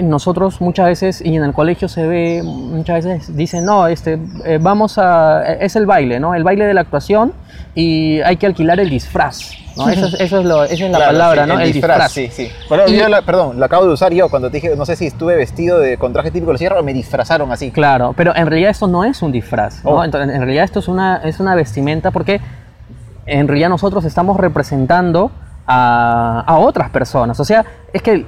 nosotros 0.02 0.60
muchas 0.60 0.86
veces, 0.86 1.20
y 1.24 1.36
en 1.36 1.44
el 1.44 1.52
colegio 1.52 1.88
se 1.88 2.06
ve, 2.06 2.42
muchas 2.44 3.04
veces 3.04 3.36
dicen, 3.36 3.64
no, 3.64 3.86
este, 3.86 4.18
eh, 4.44 4.58
vamos 4.60 4.98
a, 4.98 5.42
es 5.54 5.76
el 5.76 5.86
baile, 5.86 6.20
¿no? 6.20 6.34
El 6.34 6.44
baile 6.44 6.64
de 6.66 6.74
la 6.74 6.80
actuación 6.82 7.32
y 7.74 8.20
hay 8.20 8.36
que 8.36 8.46
alquilar 8.46 8.80
el 8.80 8.90
disfraz, 8.90 9.52
¿no? 9.76 9.88
Eso 9.88 10.06
es, 10.06 10.14
eso 10.20 10.38
es, 10.40 10.44
lo, 10.44 10.64
esa 10.64 10.74
es 10.74 10.80
la 10.90 10.98
Claro, 10.98 11.12
palabra, 11.12 11.44
sí, 11.44 11.48
¿no? 11.50 11.60
El, 11.60 11.72
disfraz. 11.72 12.12
Sí, 12.12 12.28
sí. 12.32 12.48
Pero 12.68 12.88
Y- 12.88 12.96
yo 12.96 13.08
la- 13.08 13.22
perdón, 13.22 13.58
lo 13.58 13.64
acabo 13.64 13.86
de 13.86 13.92
usar 13.92 14.12
yo 14.12 14.28
cuando 14.28 14.50
te 14.50 14.56
dije, 14.58 14.74
no 14.76 14.84
sé 14.86 14.96
si 14.96 15.06
estuve 15.06 15.36
vestido 15.36 15.78
de, 15.78 15.96
con 15.98 16.12
traje 16.12 16.30
típico 16.30 16.48
de 16.48 16.54
la 16.54 16.58
sierra 16.58 16.80
o 16.80 16.82
me 16.82 16.92
disfrazaron 16.94 17.50
así. 17.52 17.70
Claro, 17.70 18.14
pero 18.16 18.34
en 18.34 18.46
realidad 18.46 18.70
esto 18.70 18.86
no 18.86 19.04
es 19.04 19.22
un 19.22 19.32
disfraz, 19.32 19.84
¿no? 19.84 19.90
Oh. 19.90 20.04
Entonces, 20.04 20.34
en 20.34 20.40
realidad 20.40 20.64
esto 20.64 20.78
es 20.80 20.88
una, 20.88 21.16
es 21.24 21.40
una 21.40 21.54
vestimenta 21.54 22.10
porque 22.10 22.40
en 23.26 23.46
realidad 23.46 23.68
nosotros 23.68 24.04
estamos 24.04 24.36
representando 24.38 25.30
a, 25.66 26.44
a 26.46 26.58
otras 26.58 26.88
personas. 26.90 27.38
O 27.40 27.44
sea, 27.44 27.64
es 27.92 28.00
que 28.02 28.24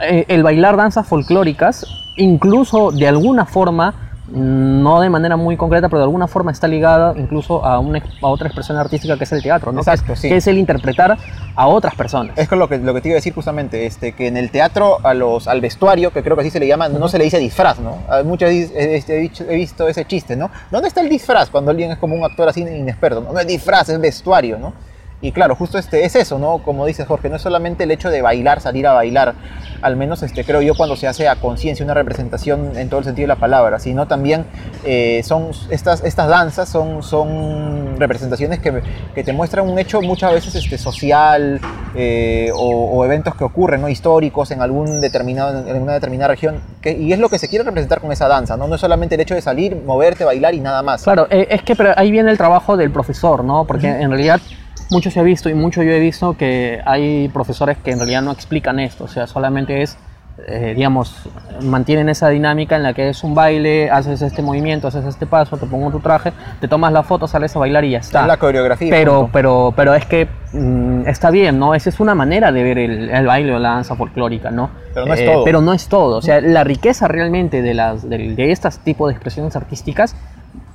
eh, 0.00 0.24
el 0.28 0.42
bailar 0.42 0.76
danzas 0.76 1.06
folclóricas, 1.06 1.86
incluso 2.16 2.90
de 2.92 3.08
alguna 3.08 3.46
forma, 3.46 3.94
no 4.30 5.00
de 5.00 5.08
manera 5.08 5.36
muy 5.36 5.56
concreta, 5.56 5.88
pero 5.88 6.00
de 6.00 6.04
alguna 6.04 6.26
forma 6.26 6.52
está 6.52 6.68
ligada 6.68 7.14
incluso 7.16 7.64
a, 7.64 7.78
una, 7.78 8.02
a 8.20 8.26
otra 8.26 8.48
expresión 8.48 8.76
artística 8.76 9.16
que 9.16 9.24
es 9.24 9.32
el 9.32 9.42
teatro, 9.42 9.72
¿no? 9.72 9.82
Que 9.82 9.90
es- 9.90 10.00
Exacto, 10.00 10.16
sí. 10.16 10.28
que 10.28 10.36
es 10.36 10.46
el 10.46 10.58
interpretar 10.58 11.16
a 11.56 11.66
otras 11.66 11.94
personas. 11.94 12.36
Es 12.36 12.46
con 12.46 12.58
lo 12.58 12.68
que, 12.68 12.76
lo 12.78 12.92
que 12.92 13.00
te 13.00 13.08
iba 13.08 13.14
a 13.14 13.16
decir 13.16 13.32
justamente, 13.34 13.86
este, 13.86 14.12
que 14.12 14.26
en 14.28 14.36
el 14.36 14.50
teatro 14.50 14.98
a 15.02 15.14
los, 15.14 15.48
al 15.48 15.60
vestuario, 15.62 16.12
que 16.12 16.22
creo 16.22 16.36
que 16.36 16.42
así 16.42 16.50
se 16.50 16.60
le 16.60 16.66
llama, 16.66 16.88
no 16.90 17.08
se 17.08 17.16
le 17.16 17.24
dice 17.24 17.38
disfraz, 17.38 17.78
¿no? 17.80 17.96
Muchas 18.24 18.50
veces 18.50 18.72
este, 18.76 19.24
he, 19.24 19.54
visto 19.56 19.88
ese 19.88 20.04
chiste, 20.04 20.36
¿no? 20.36 20.50
¿Dónde 20.70 20.88
está 20.88 21.00
el 21.00 21.08
disfraz 21.08 21.48
cuando 21.48 21.70
alguien 21.70 21.90
es 21.90 21.98
como 21.98 22.14
un 22.14 22.22
actor 22.24 22.48
así 22.48 22.60
inexperto? 22.60 23.22
No, 23.22 23.32
no 23.32 23.40
es 23.40 23.46
disfraz, 23.46 23.88
es 23.88 23.98
vestuario, 23.98 24.58
¿no? 24.58 24.74
Y 25.20 25.32
claro, 25.32 25.56
justo 25.56 25.78
este, 25.78 26.04
es 26.04 26.14
eso, 26.14 26.38
¿no? 26.38 26.58
Como 26.58 26.86
dices 26.86 27.06
Jorge, 27.06 27.28
no 27.28 27.36
es 27.36 27.42
solamente 27.42 27.84
el 27.84 27.90
hecho 27.90 28.08
de 28.08 28.22
bailar, 28.22 28.60
salir 28.60 28.86
a 28.86 28.92
bailar. 28.92 29.34
al 29.82 29.96
menos 29.96 30.22
este, 30.22 30.44
creo 30.44 30.62
yo, 30.62 30.74
cuando 30.76 30.94
se 30.94 31.08
hace 31.08 31.28
a 31.28 31.36
conciencia 31.36 31.84
una 31.84 31.94
representación 31.94 32.76
en 32.76 32.88
todo 32.88 33.00
el 33.00 33.04
sentido 33.04 33.24
de 33.24 33.34
la 33.34 33.40
palabra, 33.40 33.80
sino 33.80 34.06
también 34.06 34.44
eh, 34.84 35.22
son 35.24 35.50
estas, 35.70 36.04
estas 36.04 36.28
danzas 36.28 36.68
son, 36.68 37.02
son 37.02 37.98
representaciones 37.98 38.60
que, 38.60 38.82
que 39.14 39.24
te 39.24 39.32
muestran 39.32 39.68
un 39.68 39.78
hecho 39.78 40.00
muchas 40.02 40.32
veces 40.32 40.54
este, 40.54 40.78
social 40.78 41.60
eh, 41.96 42.50
o, 42.54 43.04
eventos 43.04 43.34
que 43.34 43.42
ocurren, 43.42 43.80
¿no? 43.80 43.88
históricos 43.88 44.52
en, 44.52 44.62
algún 44.62 45.00
determinado, 45.00 45.66
en 45.68 45.82
una 45.82 45.94
determinada 45.94 46.28
región, 46.28 46.60
que, 46.80 46.92
y 46.92 47.12
es 47.12 47.18
lo 47.18 47.28
que 47.28 47.38
se 47.38 47.48
quiere 47.48 47.64
representar 47.64 48.00
con 48.00 48.12
esa 48.12 48.28
danza, 48.28 48.56
¿no? 48.56 48.68
no 48.68 48.76
es 48.76 48.80
solamente 48.80 49.16
el 49.16 49.20
hecho 49.20 49.34
de 49.34 49.42
salir, 49.42 49.76
moverte, 49.84 50.24
bailar 50.24 50.54
y 50.54 50.60
nada 50.60 50.82
más. 50.82 51.02
Claro, 51.02 51.26
eh, 51.30 51.48
es 51.50 51.62
que 51.62 51.74
pero 51.74 51.92
ahí 51.96 52.12
viene 52.12 52.30
el 52.30 52.38
trabajo 52.38 52.76
del 52.76 52.90
profesor, 52.92 53.44
¿no? 53.44 53.64
porque 53.64 53.88
en 53.88 54.10
realidad 54.10 54.40
mucho 54.90 55.10
se 55.10 55.20
ha 55.20 55.22
visto 55.22 55.48
y 55.48 55.54
mucho 55.54 55.82
yo 55.82 55.92
he 55.92 56.00
visto 56.00 56.36
que 56.36 56.80
hay 56.84 57.28
profesores 57.28 57.76
que 57.78 57.90
en 57.90 57.98
realidad 57.98 58.22
no 58.22 58.32
explican 58.32 58.80
esto, 58.80 59.04
o 59.04 59.08
sea, 59.08 59.26
solamente 59.26 59.82
es 59.82 59.98
eh, 60.46 60.72
digamos, 60.76 61.28
mantienen 61.62 62.08
esa 62.08 62.28
dinámica 62.28 62.76
en 62.76 62.84
la 62.84 62.94
que 62.94 63.08
es 63.08 63.24
un 63.24 63.34
baile, 63.34 63.90
haces 63.90 64.22
este 64.22 64.40
movimiento, 64.40 64.86
haces 64.86 65.04
este 65.04 65.26
paso, 65.26 65.56
te 65.56 65.66
pongo 65.66 65.90
tu 65.90 65.98
traje, 65.98 66.32
te 66.60 66.68
tomas 66.68 66.92
la 66.92 67.02
foto, 67.02 67.26
sales 67.26 67.54
a 67.56 67.58
bailar 67.58 67.84
y 67.84 67.90
ya 67.90 67.98
está. 67.98 68.20
Es 68.20 68.28
la 68.28 68.36
coreografía. 68.36 68.88
Pero, 68.88 69.28
pero, 69.32 69.72
pero 69.74 69.94
es 69.94 70.06
que 70.06 70.28
mm, 70.52 71.08
está 71.08 71.30
bien, 71.30 71.58
¿no? 71.58 71.74
Esa 71.74 71.88
es 71.88 71.98
una 71.98 72.14
manera 72.14 72.52
de 72.52 72.62
ver 72.62 72.78
el, 72.78 73.26
baile 73.26 73.52
o 73.52 73.58
la 73.58 73.70
danza 73.70 73.96
folclórica, 73.96 74.52
¿no? 74.52 74.70
Pero 74.94 75.06
no 75.06 75.14
es 75.14 75.20
eh, 75.20 75.26
todo. 75.26 75.44
Pero 75.44 75.60
no 75.60 75.72
es 75.72 75.88
todo. 75.88 76.16
O 76.18 76.22
sea, 76.22 76.40
la 76.40 76.62
riqueza 76.62 77.08
realmente 77.08 77.60
de, 77.60 77.74
las, 77.74 78.08
de, 78.08 78.34
de 78.34 78.52
estos 78.52 78.78
tipos 78.78 79.08
de 79.08 79.14
expresiones 79.14 79.56
artísticas 79.56 80.14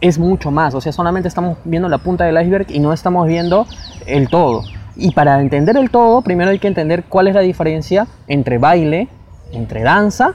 es 0.02 0.20
mucho 0.20 0.52
más. 0.52 0.74
O 0.74 0.82
sea, 0.82 0.92
solamente 0.92 1.28
estamos 1.28 1.58
viendo 1.64 1.90
la 1.90 1.98
punta 1.98 2.26
del 2.26 2.42
iceberg 2.42 2.68
y 2.70 2.80
no 2.80 2.94
estamos 2.94 3.28
viendo 3.28 3.68
el 4.06 4.30
todo. 4.30 4.64
Y 4.96 5.12
para 5.12 5.40
entender 5.40 5.78
el 5.78 5.90
todo, 5.90 6.22
primero 6.22 6.52
hay 6.52 6.60
que 6.60 6.68
entender 6.68 7.06
cuál 7.06 7.28
es 7.28 7.36
la 7.36 7.42
diferencia 7.42 8.08
entre 8.28 8.58
baile, 8.58 9.08
entre 9.52 9.82
danza 9.82 10.34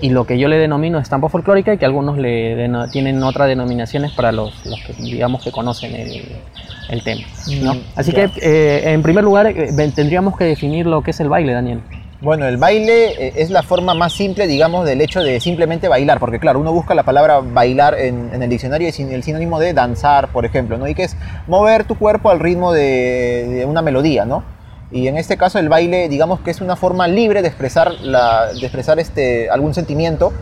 y 0.00 0.10
lo 0.10 0.26
que 0.26 0.38
yo 0.38 0.48
le 0.48 0.56
denomino 0.56 0.98
estampa 0.98 1.28
folclórica 1.28 1.74
y 1.74 1.78
que 1.78 1.84
algunos 1.84 2.18
le 2.18 2.70
tienen 2.92 3.22
otras 3.22 3.48
denominaciones 3.48 4.12
para 4.12 4.32
los, 4.32 4.54
que 4.86 4.92
digamos 5.02 5.42
que 5.42 5.50
conocen 5.50 5.94
el, 5.94 7.02
tema. 7.02 7.26
Mm, 7.46 7.78
Así 7.96 8.12
que 8.12 8.30
eh, 8.40 8.92
en 8.92 9.02
primer 9.02 9.24
lugar 9.24 9.46
eh, 9.48 9.72
tendríamos 9.94 10.36
que 10.36 10.44
definir 10.44 10.86
lo 10.86 11.02
que 11.02 11.10
es 11.10 11.20
el 11.20 11.28
baile, 11.28 11.52
Daniel. 11.52 11.80
Bueno, 12.20 12.46
el 12.46 12.56
baile 12.56 13.28
eh, 13.28 13.32
es 13.36 13.50
la 13.50 13.62
forma 13.62 13.94
más 13.94 14.12
simple, 14.12 14.46
digamos, 14.46 14.84
del 14.84 15.00
hecho 15.00 15.20
de 15.20 15.38
simplemente 15.40 15.88
bailar, 15.88 16.18
porque 16.18 16.40
claro, 16.40 16.58
uno 16.58 16.72
busca 16.72 16.94
la 16.94 17.04
palabra 17.04 17.40
bailar 17.40 17.94
en, 17.98 18.42
el 18.42 18.50
diccionario 18.50 18.88
y 18.88 19.02
el 19.02 19.22
sinónimo 19.22 19.60
de 19.60 19.72
danzar, 19.72 20.28
por 20.28 20.44
ejemplo, 20.44 20.78
¿no? 20.78 20.88
Y 20.88 20.94
que 20.94 21.04
es 21.04 21.16
mover 21.46 21.84
tu 21.84 21.96
cuerpo 21.96 22.30
al 22.30 22.40
ritmo 22.40 22.72
de 22.72 23.64
una 23.68 23.82
melodía, 23.82 24.24
¿no? 24.24 24.42
Y 24.90 25.06
en 25.08 25.18
este 25.18 25.36
caso 25.36 25.58
el 25.58 25.68
baile, 25.68 26.08
digamos 26.08 26.40
que 26.40 26.50
es 26.50 26.60
una 26.60 26.74
forma 26.74 27.06
libre 27.08 27.42
de 27.42 27.48
expresar, 27.48 27.92
la, 28.00 28.52
de 28.52 28.60
expresar 28.60 28.98
este, 28.98 29.50
algún 29.50 29.74
sentimiento 29.74 30.32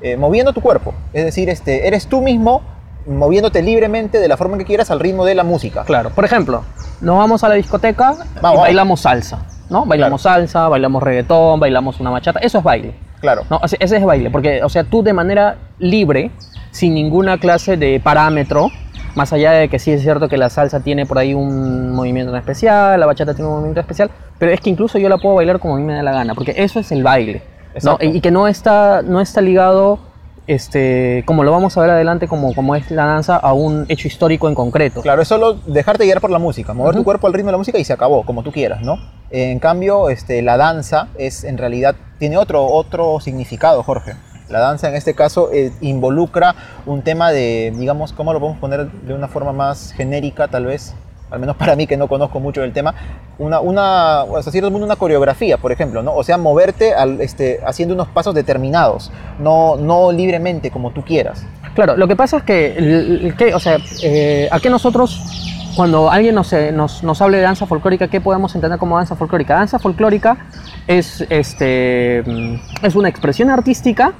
eh, 0.00 0.16
moviendo 0.16 0.52
tu 0.52 0.60
cuerpo. 0.60 0.94
Es 1.12 1.24
decir, 1.24 1.50
este, 1.50 1.88
eres 1.88 2.06
tú 2.06 2.20
mismo 2.20 2.62
moviéndote 3.06 3.62
libremente 3.62 4.18
de 4.18 4.28
la 4.28 4.36
forma 4.36 4.58
que 4.58 4.64
quieras 4.64 4.90
al 4.90 5.00
ritmo 5.00 5.24
de 5.24 5.34
la 5.34 5.42
música. 5.42 5.84
Claro, 5.84 6.10
por 6.10 6.24
ejemplo, 6.24 6.64
nos 7.00 7.18
vamos 7.18 7.42
a 7.42 7.48
la 7.48 7.56
discoteca 7.56 8.16
y 8.36 8.56
bailamos 8.56 9.00
salsa, 9.00 9.44
¿no? 9.70 9.84
Bailamos 9.84 10.22
salsa, 10.22 10.68
bailamos 10.68 11.02
reggaetón, 11.02 11.60
bailamos 11.60 12.00
una 12.00 12.10
bachata, 12.10 12.40
eso 12.40 12.58
es 12.58 12.64
baile. 12.64 12.94
Claro. 13.20 13.42
No, 13.50 13.60
ese 13.64 13.96
es 13.96 14.04
baile, 14.04 14.30
porque, 14.30 14.62
o 14.62 14.68
sea, 14.68 14.84
tú 14.84 15.02
de 15.02 15.12
manera 15.12 15.56
libre, 15.78 16.30
sin 16.70 16.94
ninguna 16.94 17.38
clase 17.38 17.76
de 17.76 18.00
parámetro, 18.00 18.70
más 19.14 19.32
allá 19.32 19.52
de 19.52 19.68
que 19.68 19.78
sí 19.78 19.90
es 19.90 20.02
cierto 20.02 20.28
que 20.28 20.36
la 20.36 20.50
salsa 20.50 20.80
tiene 20.80 21.06
por 21.06 21.18
ahí 21.18 21.32
un 21.32 21.90
movimiento 21.92 22.36
especial, 22.36 23.00
la 23.00 23.06
bachata 23.06 23.34
tiene 23.34 23.48
un 23.48 23.54
movimiento 23.54 23.80
especial, 23.80 24.10
pero 24.38 24.52
es 24.52 24.60
que 24.60 24.70
incluso 24.70 24.98
yo 24.98 25.08
la 25.08 25.16
puedo 25.16 25.34
bailar 25.36 25.58
como 25.58 25.74
a 25.74 25.78
mí 25.78 25.84
me 25.84 25.94
da 25.94 26.02
la 26.02 26.12
gana, 26.12 26.34
porque 26.34 26.54
eso 26.56 26.78
es 26.78 26.92
el 26.92 27.02
baile. 27.02 27.42
¿no? 27.82 27.98
Y, 28.00 28.20
que 28.20 28.30
no 28.30 28.46
está, 28.46 29.02
no 29.02 29.20
está 29.20 29.40
ligado, 29.40 29.98
este, 30.46 31.24
como 31.26 31.44
lo 31.44 31.50
vamos 31.50 31.76
a 31.76 31.80
ver 31.80 31.90
adelante, 31.90 32.28
como, 32.28 32.54
como 32.54 32.74
es 32.74 32.90
la 32.90 33.06
danza, 33.06 33.36
a 33.36 33.52
un 33.52 33.86
hecho 33.88 34.06
histórico 34.08 34.48
en 34.48 34.54
concreto. 34.54 35.02
Claro, 35.02 35.22
es 35.22 35.28
solo 35.28 35.54
dejarte 35.66 36.04
guiar 36.04 36.20
por 36.20 36.30
la 36.30 36.38
música, 36.38 36.72
mover 36.74 36.94
tu 36.94 37.04
cuerpo 37.04 37.26
al 37.26 37.32
ritmo 37.32 37.48
de 37.48 37.52
la 37.52 37.58
música 37.58 37.78
y 37.78 37.84
se 37.84 37.92
acabó, 37.92 38.24
como 38.24 38.42
tú 38.42 38.52
quieras, 38.52 38.82
¿no? 38.82 38.98
En 39.30 39.58
cambio, 39.58 40.08
este, 40.08 40.42
la 40.42 40.56
danza 40.56 41.08
es 41.18 41.44
en 41.44 41.58
realidad, 41.58 41.96
tiene 42.18 42.36
otro, 42.36 42.66
otro 42.66 43.18
significado, 43.20 43.82
Jorge. 43.82 44.14
La 44.48 44.60
danza 44.60 44.88
en 44.88 44.94
este 44.94 45.14
caso 45.14 45.50
eh, 45.52 45.72
involucra 45.80 46.54
un 46.86 47.02
tema 47.02 47.32
de, 47.32 47.72
digamos, 47.76 48.12
¿cómo 48.12 48.32
lo 48.32 48.38
podemos 48.38 48.60
poner 48.60 48.88
de 48.88 49.14
una 49.14 49.26
forma 49.26 49.52
más 49.52 49.92
genérica 49.92 50.46
tal 50.46 50.66
vez? 50.66 50.94
Al 51.28 51.40
menos 51.40 51.56
para 51.56 51.74
mí 51.74 51.88
que 51.88 51.96
no 51.96 52.06
conozco 52.06 52.38
mucho 52.38 52.60
del 52.60 52.72
tema, 52.72 52.94
una, 53.38 53.58
una, 53.58 54.20
hasta 54.20 54.52
cierto 54.52 54.70
mundo 54.70 54.86
una 54.86 54.94
coreografía, 54.94 55.58
por 55.58 55.72
ejemplo, 55.72 56.00
¿no? 56.00 56.14
O 56.14 56.22
sea, 56.22 56.38
moverte 56.38 56.94
al, 56.94 57.20
este, 57.20 57.58
haciendo 57.66 57.94
unos 57.94 58.06
pasos 58.06 58.32
determinados, 58.32 59.10
no, 59.40 59.76
no 59.76 60.12
libremente 60.12 60.70
como 60.70 60.92
tú 60.92 61.02
quieras. 61.02 61.44
Claro, 61.74 61.96
lo 61.96 62.06
que 62.06 62.14
pasa 62.14 62.38
es 62.38 62.42
que, 62.44 63.34
que 63.36 63.54
o 63.54 63.58
sea, 63.58 63.78
eh, 64.04 64.48
¿a 64.52 64.60
qué 64.60 64.70
nosotros 64.70 65.20
cuando 65.76 66.10
alguien 66.10 66.34
nos, 66.34 66.52
eh, 66.54 66.72
nos, 66.72 67.02
nos, 67.04 67.20
hable 67.20 67.36
de 67.36 67.42
danza 67.42 67.66
folclórica, 67.66 68.08
¿qué 68.08 68.20
podemos 68.20 68.54
entender 68.54 68.78
como 68.78 68.96
danza 68.96 69.14
folclórica? 69.14 69.54
Danza 69.54 69.78
folclórica 69.78 70.38
es, 70.86 71.24
este, 71.28 72.20
es 72.82 72.94
una 72.96 73.08
expresión 73.10 73.50
artística 73.50 74.14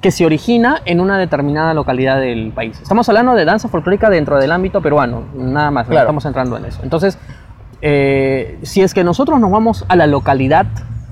que 0.00 0.10
se 0.10 0.24
origina 0.24 0.80
en 0.86 1.00
una 1.00 1.18
determinada 1.18 1.74
localidad 1.74 2.18
del 2.18 2.50
país. 2.52 2.80
Estamos 2.80 3.08
hablando 3.08 3.34
de 3.34 3.44
danza 3.44 3.68
folclórica 3.68 4.08
dentro 4.08 4.38
del 4.38 4.50
ámbito 4.50 4.80
peruano, 4.80 5.24
nada 5.34 5.70
más, 5.70 5.86
claro. 5.86 6.02
estamos 6.02 6.24
entrando 6.24 6.56
en 6.56 6.64
eso. 6.64 6.80
Entonces, 6.82 7.18
eh, 7.82 8.58
si 8.62 8.80
es 8.80 8.94
que 8.94 9.04
nosotros 9.04 9.38
nos 9.38 9.50
vamos 9.50 9.84
a 9.88 9.96
la 9.96 10.06
localidad 10.06 10.66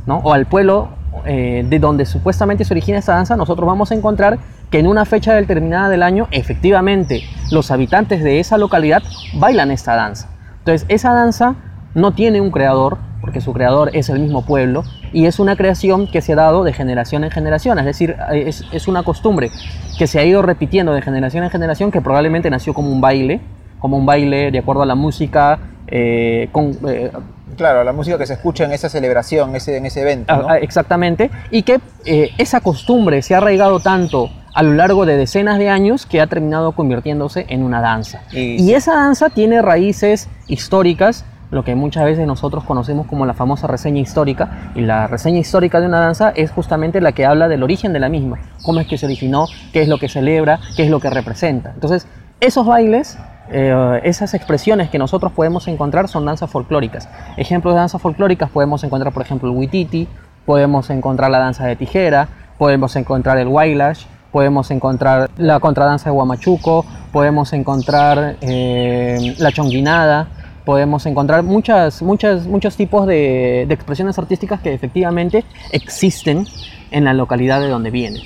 ¿no? 0.06 0.18
o 0.18 0.32
al 0.32 0.46
pueblo 0.46 0.88
eh, 1.26 1.64
de 1.68 1.78
donde 1.78 2.06
supuestamente 2.06 2.64
se 2.64 2.74
origina 2.74 2.98
esta 2.98 3.14
danza, 3.14 3.36
nosotros 3.36 3.66
vamos 3.66 3.90
a 3.90 3.94
encontrar 3.94 4.38
que 4.70 4.78
en 4.78 4.86
una 4.86 5.04
fecha 5.04 5.34
determinada 5.34 5.88
del 5.88 6.02
año, 6.02 6.28
efectivamente, 6.30 7.22
los 7.50 7.70
habitantes 7.70 8.22
de 8.22 8.40
esa 8.40 8.58
localidad 8.58 9.02
bailan 9.34 9.70
esta 9.70 9.94
danza. 9.94 10.28
Entonces, 10.58 10.86
esa 10.88 11.12
danza 11.12 11.56
no 11.94 12.12
tiene 12.12 12.40
un 12.40 12.50
creador, 12.50 12.98
porque 13.20 13.40
su 13.40 13.52
creador 13.52 13.90
es 13.94 14.08
el 14.08 14.18
mismo 14.18 14.44
pueblo, 14.44 14.84
y 15.12 15.26
es 15.26 15.38
una 15.38 15.56
creación 15.56 16.06
que 16.06 16.20
se 16.20 16.32
ha 16.32 16.36
dado 16.36 16.64
de 16.64 16.72
generación 16.72 17.24
en 17.24 17.30
generación, 17.30 17.78
es 17.78 17.84
decir, 17.84 18.16
es, 18.32 18.88
una 18.88 19.02
costumbre 19.02 19.50
que 19.96 20.06
se 20.06 20.18
ha 20.18 20.24
ido 20.24 20.42
repitiendo 20.42 20.92
de 20.92 21.02
generación 21.02 21.44
en 21.44 21.50
generación, 21.50 21.90
que 21.90 22.00
probablemente 22.00 22.50
nació 22.50 22.74
como 22.74 22.90
un 22.90 23.00
baile, 23.00 23.40
como 23.78 23.96
un 23.96 24.06
baile 24.06 24.50
de 24.50 24.58
acuerdo 24.58 24.82
a 24.82 24.86
la 24.86 24.94
música, 24.94 25.58
eh, 25.86 26.48
con, 26.50 26.76
eh, 26.88 27.12
Claro, 27.56 27.84
la 27.84 27.92
música 27.92 28.18
que 28.18 28.26
se 28.26 28.34
escucha 28.34 28.64
en 28.64 28.72
esa 28.72 28.88
celebración, 28.88 29.54
ese, 29.56 29.76
en 29.76 29.86
ese 29.86 30.02
evento. 30.02 30.32
Ah, 30.32 30.46
ah, 30.50 30.58
exactamente, 30.58 31.30
y 31.50 31.62
que 31.62 31.80
eh, 32.04 32.30
esa 32.38 32.60
costumbre 32.60 33.22
se 33.22 33.34
ha 33.34 33.38
arraigado 33.38 33.80
tanto 33.80 34.30
a 34.54 34.62
lo 34.62 34.74
largo 34.74 35.04
de 35.04 35.16
decenas 35.16 35.58
de 35.58 35.68
años 35.68 36.06
que 36.06 36.20
ha 36.20 36.26
terminado 36.26 36.72
convirtiéndose 36.72 37.46
en 37.48 37.62
una 37.62 37.80
danza. 37.80 38.22
y 38.32 38.72
esa 38.72 38.94
danza 38.94 39.30
tiene 39.30 39.62
raíces 39.62 40.28
históricas 40.46 41.24
lo 41.54 41.64
que 41.64 41.74
muchas 41.74 42.04
veces 42.04 42.26
nosotros 42.26 42.64
conocemos 42.64 43.06
como 43.06 43.24
la 43.26 43.32
famosa 43.32 43.66
reseña 43.66 44.00
histórica. 44.00 44.72
Y 44.74 44.80
la 44.80 45.06
reseña 45.06 45.38
histórica 45.38 45.80
de 45.80 45.86
una 45.86 46.00
danza 46.00 46.32
es 46.34 46.50
justamente 46.50 47.00
la 47.00 47.12
que 47.12 47.24
habla 47.24 47.48
del 47.48 47.62
origen 47.62 47.92
de 47.92 48.00
la 48.00 48.08
misma, 48.08 48.38
cómo 48.62 48.80
es 48.80 48.86
que 48.86 48.98
se 48.98 49.06
originó, 49.06 49.46
qué 49.72 49.82
es 49.82 49.88
lo 49.88 49.98
que 49.98 50.08
celebra, 50.08 50.58
qué 50.76 50.84
es 50.84 50.90
lo 50.90 51.00
que 51.00 51.10
representa. 51.10 51.70
Entonces, 51.72 52.06
esos 52.40 52.66
bailes, 52.66 53.18
eh, 53.50 54.00
esas 54.04 54.34
expresiones 54.34 54.90
que 54.90 54.98
nosotros 54.98 55.32
podemos 55.32 55.68
encontrar 55.68 56.08
son 56.08 56.24
danzas 56.24 56.50
folclóricas. 56.50 57.08
Ejemplos 57.36 57.74
de 57.74 57.80
danzas 57.80 58.00
folclóricas 58.00 58.50
podemos 58.50 58.82
encontrar, 58.84 59.12
por 59.12 59.22
ejemplo, 59.22 59.50
el 59.50 59.56
huititi, 59.56 60.08
podemos 60.46 60.90
encontrar 60.90 61.30
la 61.30 61.38
danza 61.38 61.66
de 61.66 61.76
tijera, 61.76 62.28
podemos 62.58 62.96
encontrar 62.96 63.38
el 63.38 63.48
wailash, 63.48 64.04
podemos 64.32 64.70
encontrar 64.70 65.30
la 65.36 65.60
contradanza 65.60 66.10
de 66.10 66.14
Guamachuco, 66.14 66.84
podemos 67.12 67.52
encontrar 67.52 68.36
eh, 68.40 69.34
la 69.38 69.52
chonguinada, 69.52 70.26
podemos 70.64 71.06
encontrar 71.06 71.42
muchas, 71.42 72.02
muchas, 72.02 72.46
muchos 72.46 72.76
tipos 72.76 73.06
de, 73.06 73.62
expresiones 73.62 74.18
artísticas 74.18 74.60
que 74.60 74.72
efectivamente 74.72 75.44
existen 75.70 76.46
en 76.90 77.04
la 77.04 77.12
localidad 77.12 77.60
de 77.60 77.68
donde 77.68 77.90
vienen. 77.90 78.22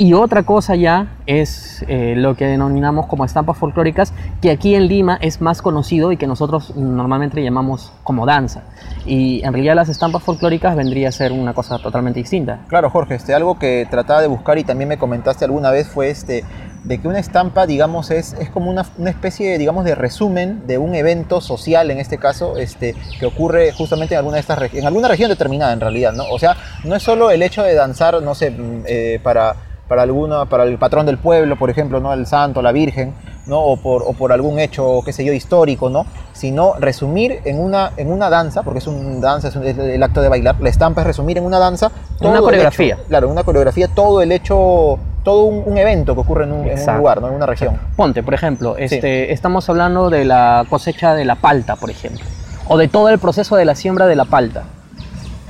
Y 0.00 0.12
otra 0.12 0.44
cosa 0.44 0.76
ya 0.76 1.16
es 1.26 1.84
eh, 1.88 2.14
lo 2.16 2.36
que 2.36 2.46
denominamos 2.46 3.06
como 3.06 3.24
estampas 3.24 3.58
folclóricas, 3.58 4.14
que 4.40 4.52
aquí 4.52 4.76
en 4.76 4.86
Lima 4.86 5.18
es 5.20 5.40
más 5.40 5.60
conocido 5.60 6.12
y 6.12 6.16
que 6.16 6.28
nosotros 6.28 6.76
normalmente 6.76 7.42
llamamos 7.42 7.92
como 8.04 8.24
danza. 8.24 8.62
Y 9.06 9.44
en 9.44 9.52
realidad 9.52 9.74
las 9.74 9.88
estampas 9.88 10.22
folclóricas 10.22 10.76
vendría 10.76 11.08
a 11.08 11.12
ser 11.12 11.32
una 11.32 11.52
cosa 11.52 11.80
totalmente 11.80 12.20
distinta. 12.20 12.60
Claro, 12.68 12.90
Jorge, 12.90 13.16
este, 13.16 13.34
algo 13.34 13.58
que 13.58 13.88
trataba 13.90 14.20
de 14.20 14.28
buscar 14.28 14.56
y 14.58 14.62
también 14.62 14.88
me 14.88 14.98
comentaste 14.98 15.44
alguna 15.44 15.72
vez 15.72 15.88
fue 15.88 16.10
este, 16.10 16.44
de 16.84 16.98
que 17.00 17.08
una 17.08 17.18
estampa, 17.18 17.66
digamos, 17.66 18.12
es, 18.12 18.34
es 18.34 18.50
como 18.50 18.70
una, 18.70 18.86
una, 18.98 19.10
especie, 19.10 19.58
digamos, 19.58 19.84
de 19.84 19.96
resumen 19.96 20.64
de 20.68 20.78
un 20.78 20.94
evento 20.94 21.40
social, 21.40 21.90
en 21.90 21.98
este 21.98 22.18
caso, 22.18 22.56
este, 22.56 22.94
que 23.18 23.26
ocurre 23.26 23.72
justamente 23.72 24.14
en 24.14 24.18
alguna, 24.18 24.36
de 24.36 24.42
estas, 24.42 24.74
en 24.74 24.86
alguna 24.86 25.08
región 25.08 25.28
determinada, 25.28 25.72
en 25.72 25.80
realidad, 25.80 26.12
¿no? 26.12 26.22
O 26.30 26.38
sea, 26.38 26.56
no 26.84 26.94
es 26.94 27.02
solo 27.02 27.32
el 27.32 27.42
hecho 27.42 27.64
de 27.64 27.74
danzar, 27.74 28.22
no 28.22 28.36
sé, 28.36 28.52
mm, 28.52 28.84
eh, 28.86 29.20
para, 29.24 29.56
para, 29.88 30.02
alguna, 30.02 30.44
para 30.46 30.64
el 30.64 30.76
patrón 30.78 31.06
del 31.06 31.18
pueblo, 31.18 31.56
por 31.56 31.70
ejemplo, 31.70 31.98
¿no? 32.00 32.12
El 32.12 32.26
santo, 32.26 32.60
la 32.62 32.72
virgen, 32.72 33.14
¿no? 33.46 33.58
O 33.60 33.76
por, 33.78 34.02
o 34.06 34.12
por 34.12 34.32
algún 34.32 34.58
hecho, 34.58 35.00
qué 35.04 35.12
sé 35.12 35.24
yo, 35.24 35.32
histórico, 35.32 35.88
¿no? 35.88 36.04
Sino 36.34 36.74
resumir 36.78 37.40
en 37.44 37.58
una, 37.58 37.92
en 37.96 38.12
una 38.12 38.28
danza, 38.30 38.62
porque 38.62 38.78
es 38.80 38.86
un 38.86 39.20
danza, 39.20 39.48
es, 39.48 39.56
un- 39.56 39.66
es 39.66 39.76
el 39.78 40.02
acto 40.02 40.20
de 40.20 40.28
bailar, 40.28 40.56
la 40.60 40.68
estampa 40.68 41.00
es 41.00 41.06
resumir 41.06 41.38
en 41.38 41.44
una 41.44 41.58
danza 41.58 41.90
todo 42.18 42.28
Una 42.28 42.38
el 42.38 42.44
coreografía. 42.44 42.94
hecho. 42.94 43.04
claro, 43.08 43.28
una 43.28 43.44
coreografía, 43.44 43.88
todo 43.88 44.20
el 44.20 44.30
hecho, 44.32 44.98
todo 45.24 45.44
un, 45.44 45.62
un 45.64 45.78
evento 45.78 46.14
que 46.14 46.20
ocurre 46.20 46.44
en 46.44 46.52
un, 46.52 46.68
en 46.68 46.78
un 46.88 46.96
lugar, 46.98 47.20
¿no? 47.22 47.28
En 47.28 47.34
una 47.34 47.46
región. 47.46 47.78
Ponte, 47.96 48.22
por 48.22 48.34
ejemplo, 48.34 48.76
este, 48.76 49.32
estamos 49.32 49.68
hablando 49.70 50.10
de 50.10 50.24
la 50.26 50.66
cosecha 50.68 51.14
de 51.14 51.24
la 51.24 51.36
palta, 51.36 51.76
por 51.76 51.90
ejemplo, 51.90 52.24
o 52.68 52.76
de 52.76 52.88
todo 52.88 53.08
el 53.08 53.18
proceso 53.18 53.56
de 53.56 53.64
la 53.64 53.74
siembra 53.74 54.06
de 54.06 54.16
la 54.16 54.26
palta, 54.26 54.64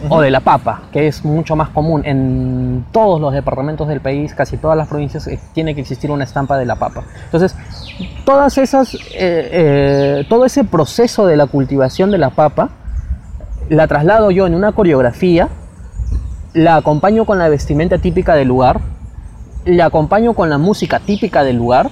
o 0.08 0.20
de 0.20 0.30
la 0.30 0.40
papa, 0.40 0.82
que 0.92 1.08
es 1.08 1.24
mucho 1.24 1.56
más 1.56 1.70
común 1.70 2.02
en 2.04 2.84
todos 2.92 3.20
los 3.20 3.32
departamentos 3.32 3.88
del 3.88 4.00
país, 4.00 4.34
casi 4.34 4.56
todas 4.56 4.76
las 4.76 4.88
provincias, 4.88 5.26
eh, 5.26 5.40
tiene 5.52 5.74
que 5.74 5.80
existir 5.80 6.10
una 6.10 6.24
estampa 6.24 6.56
de 6.56 6.66
la 6.66 6.76
papa. 6.76 7.04
Entonces, 7.24 7.56
todas 8.24 8.58
esas, 8.58 8.94
eh, 8.94 9.00
eh, 9.14 10.26
todo 10.28 10.44
ese 10.44 10.64
proceso 10.64 11.26
de 11.26 11.36
la 11.36 11.46
cultivación 11.46 12.10
de 12.10 12.18
la 12.18 12.30
papa, 12.30 12.70
la 13.68 13.86
traslado 13.88 14.30
yo 14.30 14.46
en 14.46 14.54
una 14.54 14.72
coreografía, 14.72 15.48
la 16.54 16.76
acompaño 16.76 17.24
con 17.24 17.38
la 17.38 17.48
vestimenta 17.48 17.98
típica 17.98 18.34
del 18.34 18.48
lugar, 18.48 18.80
la 19.64 19.86
acompaño 19.86 20.34
con 20.34 20.48
la 20.48 20.58
música 20.58 21.00
típica 21.00 21.42
del 21.42 21.56
lugar 21.56 21.90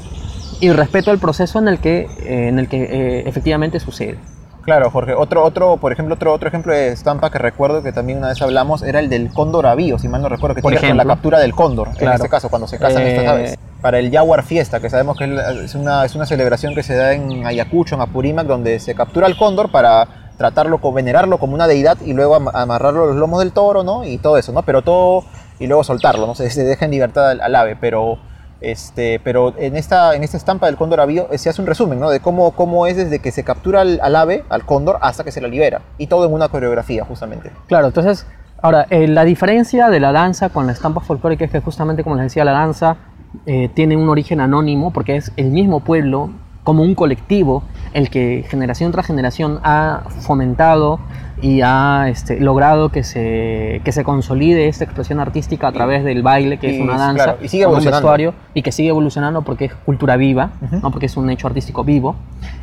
y 0.60 0.70
respeto 0.70 1.10
el 1.10 1.18
proceso 1.18 1.58
en 1.58 1.68
el 1.68 1.78
que, 1.78 2.08
en 2.20 2.58
el 2.58 2.68
que 2.68 3.24
efectivamente 3.26 3.80
sucede. 3.80 4.18
Claro, 4.66 4.90
Jorge. 4.90 5.14
Otro, 5.14 5.42
otro, 5.44 5.76
por 5.78 5.92
ejemplo, 5.92 6.16
otro, 6.16 6.32
otro 6.34 6.48
ejemplo 6.48 6.72
de 6.74 6.88
estampa 6.88 7.30
que 7.30 7.38
recuerdo 7.38 7.82
que 7.84 7.92
también 7.92 8.18
una 8.18 8.28
vez 8.28 8.42
hablamos 8.42 8.82
era 8.82 8.98
el 8.98 9.08
del 9.08 9.32
cóndor 9.32 9.64
avío, 9.66 9.96
si 9.98 10.08
mal 10.08 10.20
no 10.20 10.28
recuerdo, 10.28 10.56
que 10.56 10.60
Por 10.62 10.72
tiene 10.72 10.88
con 10.88 10.96
la 10.96 11.02
ejemplo. 11.04 11.14
captura 11.14 11.38
del 11.38 11.54
cóndor, 11.54 11.88
en 11.98 12.08
este 12.12 12.28
caso, 12.28 12.48
cuando 12.48 12.66
se 12.66 12.78
casan 12.78 13.02
Eh, 13.02 13.10
estas 13.16 13.26
aves. 13.28 13.58
Para 13.80 14.00
el 14.00 14.10
Jaguar 14.10 14.42
Fiesta, 14.42 14.80
que 14.80 14.90
sabemos 14.90 15.16
que 15.16 15.24
es 15.64 15.74
una, 15.76 16.04
es 16.04 16.14
una 16.16 16.26
celebración 16.26 16.74
que 16.74 16.82
se 16.82 16.96
da 16.96 17.12
en 17.12 17.46
Ayacucho, 17.46 17.94
en 17.94 18.00
Apurímac, 18.00 18.46
donde 18.46 18.80
se 18.80 18.94
captura 18.96 19.28
el 19.28 19.36
cóndor 19.36 19.70
para 19.70 20.08
tratarlo, 20.36 20.78
venerarlo 20.92 21.38
como 21.38 21.54
una 21.54 21.68
deidad 21.68 21.96
y 22.04 22.12
luego 22.12 22.34
am- 22.34 22.48
amarrarlo 22.52 23.04
a 23.04 23.06
los 23.06 23.16
lomos 23.16 23.38
del 23.38 23.52
toro, 23.52 23.84
¿no? 23.84 24.04
Y 24.04 24.18
todo 24.18 24.36
eso, 24.36 24.50
¿no? 24.52 24.62
Pero 24.62 24.82
todo, 24.82 25.24
y 25.60 25.68
luego 25.68 25.84
soltarlo, 25.84 26.26
¿no? 26.26 26.34
Se, 26.34 26.50
se 26.50 26.64
deja 26.64 26.86
en 26.86 26.90
libertad 26.90 27.30
al, 27.30 27.40
al 27.40 27.54
ave, 27.54 27.76
pero... 27.80 28.18
Este, 28.60 29.20
pero 29.22 29.54
en 29.58 29.76
esta, 29.76 30.14
en 30.14 30.24
esta 30.24 30.36
estampa 30.36 30.66
del 30.66 30.76
cóndor 30.76 31.00
avío 31.00 31.28
eh, 31.30 31.38
se 31.38 31.50
hace 31.50 31.60
un 31.60 31.66
resumen 31.66 32.00
¿no? 32.00 32.08
de 32.08 32.20
cómo, 32.20 32.52
cómo 32.52 32.86
es 32.86 32.96
desde 32.96 33.18
que 33.18 33.30
se 33.30 33.44
captura 33.44 33.82
al, 33.82 34.16
ave, 34.16 34.44
al 34.48 34.64
cóndor, 34.64 34.98
hasta 35.02 35.24
que 35.24 35.32
se 35.32 35.40
la 35.40 35.48
libera. 35.48 35.82
Y 35.98 36.06
todo 36.06 36.26
en 36.26 36.32
una 36.32 36.48
coreografía, 36.48 37.04
justamente. 37.04 37.50
Claro, 37.66 37.88
entonces, 37.88 38.26
ahora, 38.62 38.86
eh, 38.90 39.08
la 39.08 39.24
diferencia 39.24 39.90
de 39.90 40.00
la 40.00 40.12
danza 40.12 40.48
con 40.48 40.66
la 40.66 40.72
estampa 40.72 41.00
folclórica 41.00 41.44
es 41.44 41.50
que 41.50 41.60
justamente, 41.60 42.02
como 42.02 42.16
les 42.16 42.24
decía, 42.24 42.44
la 42.44 42.52
danza 42.52 42.96
eh, 43.44 43.68
tiene 43.74 43.96
un 43.96 44.08
origen 44.08 44.40
anónimo 44.40 44.92
porque 44.92 45.16
es 45.16 45.32
el 45.36 45.50
mismo 45.50 45.80
pueblo, 45.80 46.30
como 46.66 46.82
un 46.82 46.96
colectivo, 46.96 47.62
el 47.92 48.10
que 48.10 48.44
generación 48.50 48.90
tras 48.90 49.06
generación 49.06 49.60
ha 49.62 50.02
fomentado 50.18 50.98
y 51.40 51.60
ha 51.62 52.08
este, 52.08 52.40
logrado 52.40 52.88
que 52.88 53.04
se, 53.04 53.82
que 53.84 53.92
se 53.92 54.02
consolide 54.02 54.66
esta 54.66 54.82
expresión 54.82 55.20
artística 55.20 55.68
a 55.68 55.72
través 55.72 56.02
del 56.02 56.24
baile, 56.24 56.58
que 56.58 56.72
y, 56.72 56.74
es 56.74 56.80
una 56.80 56.98
danza, 56.98 57.22
claro, 57.22 57.38
y 57.40 57.46
sigue 57.46 57.66
un 57.66 57.84
vestuario, 57.84 58.34
y 58.52 58.62
que 58.62 58.72
sigue 58.72 58.88
evolucionando 58.88 59.42
porque 59.42 59.66
es 59.66 59.74
cultura 59.74 60.16
viva, 60.16 60.50
Ujú. 60.60 60.80
¿no? 60.82 60.90
porque 60.90 61.06
es 61.06 61.16
un 61.16 61.30
hecho 61.30 61.46
artístico 61.46 61.84
vivo. 61.84 62.16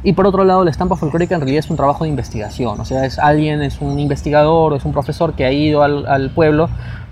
Y 0.03 0.11
por 0.11 0.27
otro 0.27 0.43
lado, 0.43 0.65
la 0.65 0.71
estampa 0.71 0.97
folclórica 0.97 1.35
en 1.35 1.39
realidad 1.39 1.59
es 1.59 1.69
un 1.69 1.77
trabajo 1.77 2.03
de 2.03 2.09
investigación, 2.09 2.77
o 2.81 2.83
sea, 2.83 3.05
es 3.05 3.19
alguien, 3.19 3.61
es 3.61 3.79
un 3.79 3.99
investigador 3.99 4.73
o 4.73 4.75
es 4.75 4.83
un 4.83 4.91
profesor 4.91 5.31
que 5.31 5.45
ha 5.45 5.51
ido 5.53 5.81
al, 5.81 6.05
al 6.07 6.29
pueblo, 6.31 6.67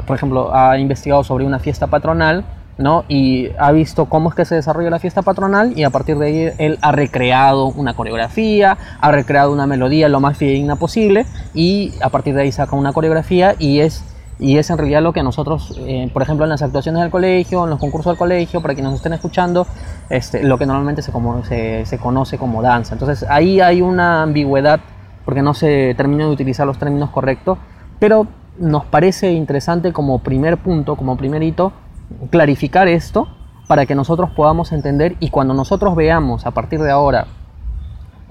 por 0.05 0.17
ejemplo, 0.17 0.53
ha 0.53 0.77
investigado 0.77 1.23
sobre 1.23 1.45
una 1.45 1.59
fiesta 1.59 1.87
patronal, 1.87 2.43
¿no? 2.81 3.05
Y 3.07 3.49
ha 3.57 3.71
visto 3.71 4.05
cómo 4.05 4.29
es 4.29 4.35
que 4.35 4.45
se 4.45 4.55
desarrolla 4.55 4.89
la 4.89 4.99
fiesta 4.99 5.21
patronal 5.21 5.77
y 5.77 5.83
a 5.83 5.89
partir 5.89 6.17
de 6.17 6.25
ahí 6.25 6.53
él 6.57 6.77
ha 6.81 6.91
recreado 6.91 7.67
una 7.67 7.93
coreografía, 7.93 8.77
ha 8.99 9.11
recreado 9.11 9.51
una 9.51 9.67
melodía 9.67 10.09
lo 10.09 10.19
más 10.19 10.37
fidedigna 10.37 10.75
posible 10.75 11.25
y 11.53 11.93
a 12.01 12.09
partir 12.09 12.35
de 12.35 12.41
ahí 12.41 12.51
saca 12.51 12.75
una 12.75 12.93
coreografía 12.93 13.55
y 13.59 13.79
es 13.79 14.03
y 14.41 14.57
es 14.57 14.71
en 14.71 14.79
realidad 14.79 15.03
lo 15.03 15.13
que 15.13 15.21
nosotros, 15.21 15.79
eh, 15.85 16.09
por 16.11 16.23
ejemplo, 16.23 16.45
en 16.45 16.49
las 16.49 16.63
actuaciones 16.63 17.03
del 17.03 17.11
colegio, 17.11 17.63
en 17.63 17.69
los 17.69 17.79
concursos 17.79 18.13
del 18.13 18.17
colegio, 18.17 18.59
para 18.59 18.73
quienes 18.73 18.91
nos 18.91 18.99
estén 18.99 19.13
escuchando, 19.13 19.67
este, 20.09 20.43
lo 20.43 20.57
que 20.57 20.65
normalmente 20.65 21.03
se, 21.03 21.11
como, 21.11 21.45
se, 21.45 21.85
se 21.85 21.99
conoce 21.99 22.39
como 22.39 22.63
danza. 22.63 22.95
Entonces 22.95 23.23
ahí 23.29 23.61
hay 23.61 23.83
una 23.83 24.23
ambigüedad 24.23 24.79
porque 25.25 25.43
no 25.43 25.53
se 25.53 25.93
termina 25.95 26.25
de 26.25 26.31
utilizar 26.31 26.65
los 26.65 26.79
términos 26.79 27.11
correctos, 27.11 27.59
pero 27.99 28.25
nos 28.57 28.83
parece 28.85 29.31
interesante 29.31 29.93
como 29.93 30.19
primer 30.19 30.57
punto, 30.57 30.95
como 30.95 31.17
primer 31.17 31.43
hito, 31.43 31.71
clarificar 32.29 32.87
esto 32.87 33.27
para 33.67 33.85
que 33.85 33.95
nosotros 33.95 34.31
podamos 34.31 34.71
entender 34.71 35.15
y 35.19 35.29
cuando 35.29 35.53
nosotros 35.53 35.95
veamos 35.95 36.45
a 36.45 36.51
partir 36.51 36.81
de 36.81 36.91
ahora 36.91 37.27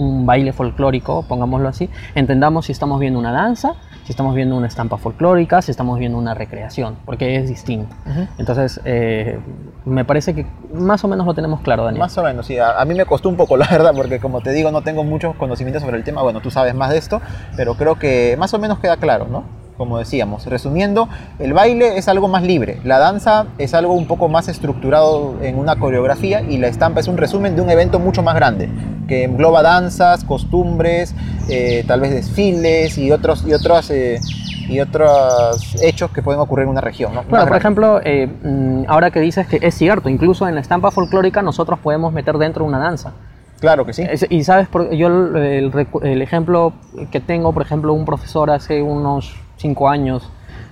un 0.01 0.25
baile 0.25 0.53
folclórico, 0.53 1.25
pongámoslo 1.29 1.69
así, 1.69 1.91
entendamos 2.15 2.67
si 2.67 2.73
estamos 2.73 2.99
viendo 3.01 3.19
una 3.19 3.33
danza, 3.33 3.75
si 4.05 4.13
estamos 4.13 4.35
viendo 4.35 4.57
una 4.57 4.67
estampa 4.67 4.97
folclórica, 4.97 5.61
si 5.61 5.71
estamos 5.71 5.99
viendo 5.99 6.17
una 6.17 6.33
recreación, 6.33 6.97
porque 7.05 7.37
es 7.37 7.49
distinto. 7.49 7.95
Entonces, 8.39 8.81
eh, 8.87 9.39
me 9.85 10.07
parece 10.07 10.35
que 10.35 10.47
más 10.73 11.05
o 11.05 11.09
menos 11.09 11.27
lo 11.27 11.35
tenemos 11.35 11.61
claro, 11.61 11.85
Daniel. 11.85 12.01
Más 12.01 12.17
o 12.17 12.23
menos, 12.23 12.47
sí. 12.47 12.59
A, 12.59 12.81
a 12.81 12.85
mí 12.87 12.95
me 12.95 13.05
costó 13.05 13.29
un 13.29 13.37
poco, 13.37 13.57
la 13.59 13.67
verdad, 13.67 13.93
porque 13.95 14.21
como 14.21 14.41
te 14.41 14.53
digo, 14.53 14.71
no 14.71 14.83
tengo 14.83 15.05
muchos 15.05 15.37
conocimientos 15.37 15.83
sobre 15.83 15.99
el 15.99 16.05
tema. 16.05 16.23
Bueno, 16.23 16.41
tú 16.41 16.51
sabes 16.51 16.75
más 16.75 16.91
de 16.91 16.99
esto, 16.99 17.21
pero 17.57 17.75
creo 17.75 17.97
que 17.97 18.37
más 18.39 18.55
o 18.55 18.59
menos 18.59 18.79
queda 18.79 18.97
claro, 18.97 19.27
¿no? 19.31 19.60
Como 19.81 19.97
decíamos, 19.97 20.45
resumiendo, 20.45 21.09
el 21.39 21.55
baile 21.55 21.97
es 21.97 22.07
algo 22.07 22.29
más 22.29 22.43
libre, 22.43 22.79
la 22.85 22.99
danza 22.99 23.47
es 23.57 23.73
algo 23.73 23.95
un 23.95 24.07
poco 24.07 24.29
más 24.29 24.47
estructurado 24.47 25.37
en 25.41 25.59
una 25.59 25.77
coreografía 25.77 26.43
y 26.43 26.59
la 26.59 26.69
estampa 26.69 27.01
es 27.01 27.09
un 27.09 27.17
resumen 27.17 27.57
de 27.57 27.63
un 27.63 27.71
evento 27.71 27.99
mucho 27.99 28.23
más 28.23 28.35
grande, 28.35 28.69
que 29.09 29.25
engloba 29.25 29.63
danzas, 29.63 30.23
costumbres, 30.25 31.15
eh, 31.49 31.83
tal 31.89 32.03
vez 32.03 32.11
desfiles 32.11 32.99
y 32.99 33.11
otros, 33.11 33.43
y 33.47 33.55
otros, 33.55 33.91
eh, 33.91 34.21
y 34.69 34.81
otros 34.81 35.75
hechos 35.83 36.11
que 36.11 36.21
pueden 36.21 36.43
ocurrir 36.43 36.65
en 36.65 36.69
una 36.73 36.83
región, 36.83 37.15
¿no? 37.15 37.23
Por 37.23 37.57
ejemplo, 37.57 38.03
eh, 38.05 38.27
mm, 38.27 38.83
ahora 38.87 39.11
que 39.11 39.21
dices 39.21 39.47
que 39.47 39.61
es 39.63 39.75
cierto, 39.75 40.11
incluso 40.11 40.47
en 40.47 40.57
la 40.57 40.61
estampa 40.61 40.91
folclórica 40.91 41.41
nosotros 41.41 41.79
podemos 41.79 42.13
meter 42.13 42.37
dentro 42.37 42.67
una 42.67 42.79
danza. 42.79 43.15
Claro 43.61 43.87
que 43.87 43.95
sí. 43.95 44.05
Y 44.29 44.45
sabes, 44.45 44.69
yo 44.93 45.07
el, 45.07 45.89
el 46.03 46.21
ejemplo 46.21 46.75
que 47.11 47.21
tengo, 47.21 47.55
por 47.55 47.63
ejemplo, 47.63 47.95
un 47.95 48.05
profesor 48.05 48.51
hace 48.51 48.83
unos 48.83 49.35
cinco 49.61 49.89
años 49.89 50.31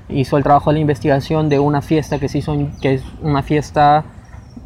hizo 0.09 0.37
el 0.39 0.43
trabajo 0.43 0.71
de 0.71 0.75
la 0.75 0.81
investigación 0.81 1.49
de 1.49 1.59
una 1.59 1.83
fiesta 1.83 2.19
que 2.19 2.29
se 2.29 2.39
hizo, 2.39 2.57
que 2.81 2.95
es 2.95 3.03
una 3.23 3.43
fiesta, 3.43 4.05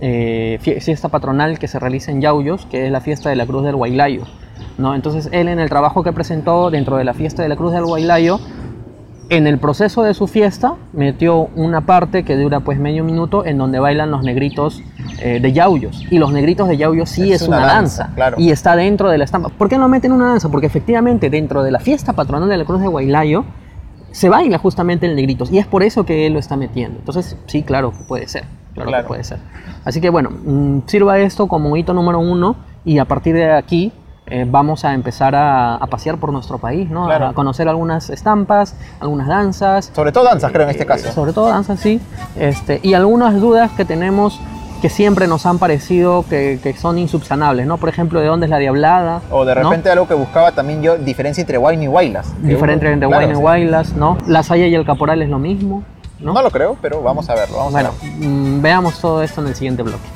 eh, 0.01 0.59
fie- 0.63 0.81
fiesta 0.81 1.09
patronal 1.09 1.59
que 1.59 1.67
se 1.69 1.79
realiza 1.79 2.13
en 2.13 2.21
Yauyos, 2.21 2.67
que 2.67 2.87
es 2.87 2.93
la 2.93 3.01
fiesta 3.01 3.29
de 3.31 3.37
la 3.37 3.47
Cruz 3.47 3.65
del 3.65 3.75
Guaylayo. 3.77 4.23
¿no? 4.79 4.95
Entonces 4.95 5.29
él 5.33 5.49
en 5.49 5.59
el 5.59 5.69
trabajo 5.69 6.03
que 6.03 6.13
presentó 6.13 6.71
dentro 6.71 6.97
de 6.97 7.05
la 7.05 7.13
fiesta 7.15 7.43
de 7.43 7.49
la 7.49 7.57
Cruz 7.57 7.73
del 7.73 7.85
Guaylayo, 7.85 8.39
en 9.29 9.47
el 9.47 9.59
proceso 9.59 10.03
de 10.03 10.13
su 10.15 10.27
fiesta 10.27 10.75
metió 10.93 11.49
una 11.57 11.81
parte 11.87 12.23
que 12.23 12.37
dura 12.37 12.61
pues 12.61 12.79
medio 12.79 13.03
minuto 13.03 13.47
en 13.47 13.57
donde 13.59 13.79
bailan 13.79 14.11
los 14.11 14.23
negritos 14.23 14.83
eh, 15.21 15.41
de 15.41 15.53
Yauyos. 15.53 16.05
Y 16.11 16.19
los 16.19 16.33
negritos 16.33 16.69
de 16.69 16.77
Yauyos 16.77 17.09
sí 17.09 17.33
es, 17.33 17.43
Es 17.43 17.49
una, 17.49 17.59
una 17.59 17.67
danza. 17.67 18.03
danza, 18.05 18.15
claro. 18.15 18.37
Y 18.39 18.51
está 18.51 18.77
dentro 18.77 19.09
de 19.09 19.19
la 19.19 19.25
estampa. 19.25 19.49
¿Por 19.49 19.69
qué 19.69 19.79
no 19.79 19.89
meten 19.89 20.13
una 20.13 20.29
danza? 20.29 20.49
Porque 20.51 20.67
efectivamente 20.67 21.31
dentro 21.31 21.63
de 21.63 21.71
la 21.71 21.79
fiesta 21.81 22.13
patronal 22.13 22.49
de 22.49 22.57
la 22.59 22.65
Cruz 22.65 22.81
de 22.83 22.89
Guaylayo 22.89 23.45
se 24.13 24.29
baila 24.29 24.59
justamente 24.59 25.07
el 25.07 25.17
negritos. 25.17 25.51
Y 25.51 25.59
es 25.59 25.67
por 25.67 25.83
eso 25.83 26.05
que 26.05 26.27
él 26.27 26.35
lo 26.35 26.39
está 26.39 26.57
metiendo. 26.57 26.99
Entonces 26.99 27.37
sí, 27.47 27.63
claro 27.63 27.91
que 27.91 28.05
puede 28.05 28.29
ser. 28.29 28.45
Claro, 28.75 28.89
Claro. 28.89 29.05
que 29.05 29.09
puede 29.09 29.25
ser. 29.25 29.39
Así 29.85 30.01
que 30.01 30.09
bueno, 30.11 30.31
mm, 30.31 30.81
sirva 30.87 31.19
esto 31.19 31.47
como 31.49 31.77
hito 31.77 31.93
número 31.93 32.21
uno 32.21 32.57
y 32.85 32.99
a 32.99 33.05
partir 33.05 33.35
de 33.35 33.51
aquí 33.53 33.93
eh, 34.27 34.47
vamos 34.49 34.85
a 34.85 34.95
empezar 34.95 35.35
a, 35.35 35.75
a 35.75 35.87
pasear 35.89 36.17
por 36.19 36.33
nuestro 36.33 36.57
país, 36.59 36.89
¿no? 36.89 37.07
Claro. 37.07 37.27
A 37.27 37.33
conocer 37.35 37.69
algunas 37.69 38.09
estampas, 38.09 38.77
algunas 39.01 39.27
danzas, 39.29 39.91
Sobre 39.95 40.13
todo 40.13 40.25
danzas, 40.25 40.53
creo, 40.53 40.63
en 40.65 40.71
este 40.71 40.87
caso. 40.87 41.11
Sobre 41.13 41.33
todo 41.33 41.49
danzas, 41.49 41.81
sí. 41.81 42.01
Este, 42.37 42.81
y 42.83 42.95
algunas 42.95 43.39
dudas 43.41 43.73
que 43.73 43.85
tenemos 43.85 44.41
que 44.83 44.91
siempre 44.91 45.29
nos 45.29 45.47
han 45.47 45.59
parecido 45.61 46.25
que, 46.29 46.59
que 46.61 46.75
son 46.77 46.99
insubsanables, 46.99 47.67
¿no? 47.69 47.79
Por 47.79 47.89
ejemplo, 47.89 48.21
¿de 48.21 48.27
dónde 48.27 48.47
es 48.47 48.51
la 48.51 48.59
diablada? 48.59 49.23
O 49.31 49.45
de 49.45 49.55
¿no? 49.55 49.63
repente 49.63 49.89
algo 49.91 50.09
que 50.09 50.15
buscaba 50.15 50.51
también 50.51 50.83
yo, 50.83 50.99
diferencia 50.99 51.41
entre 51.41 51.57
wine 51.57 51.85
y 51.85 51.89
wailas. 51.89 52.33
Uno- 52.43 52.73
entre 52.73 52.99
claro, 52.99 53.31
y. 53.31 53.35
Wailas, 53.37 53.93
¿no? 53.93 54.19
La 54.27 54.43
Saya 54.43 54.67
y 54.67 54.75
el 54.75 54.85
Caporal 54.85 55.23
es 55.23 55.29
lo 55.29 55.39
mismo, 55.39 55.85
¿no? 56.19 56.33
¿no? 56.35 56.43
lo 56.43 56.51
creo, 56.51 56.77
pero 56.83 57.01
vamos 57.01 57.31
a 57.31 57.35
verlo. 57.37 57.59
Vamos 57.59 57.73
bueno, 57.73 57.91
a 57.91 58.05
verlo. 58.05 58.29
mm, 58.29 58.61
veamos 58.61 58.99
todo 59.01 59.23
esto 59.23 59.41
en 59.41 59.47
el 59.47 59.55
siguiente 59.55 59.85
bloque. 59.85 60.09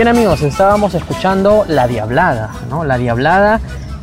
Bien 0.00 0.08
amigos, 0.08 0.40
estábamos 0.40 0.94
escuchando 0.94 1.66
La 1.68 1.86
Diablada, 1.86 2.52
¿no? 2.70 2.84
La 2.84 2.96
Diablada 2.96 3.60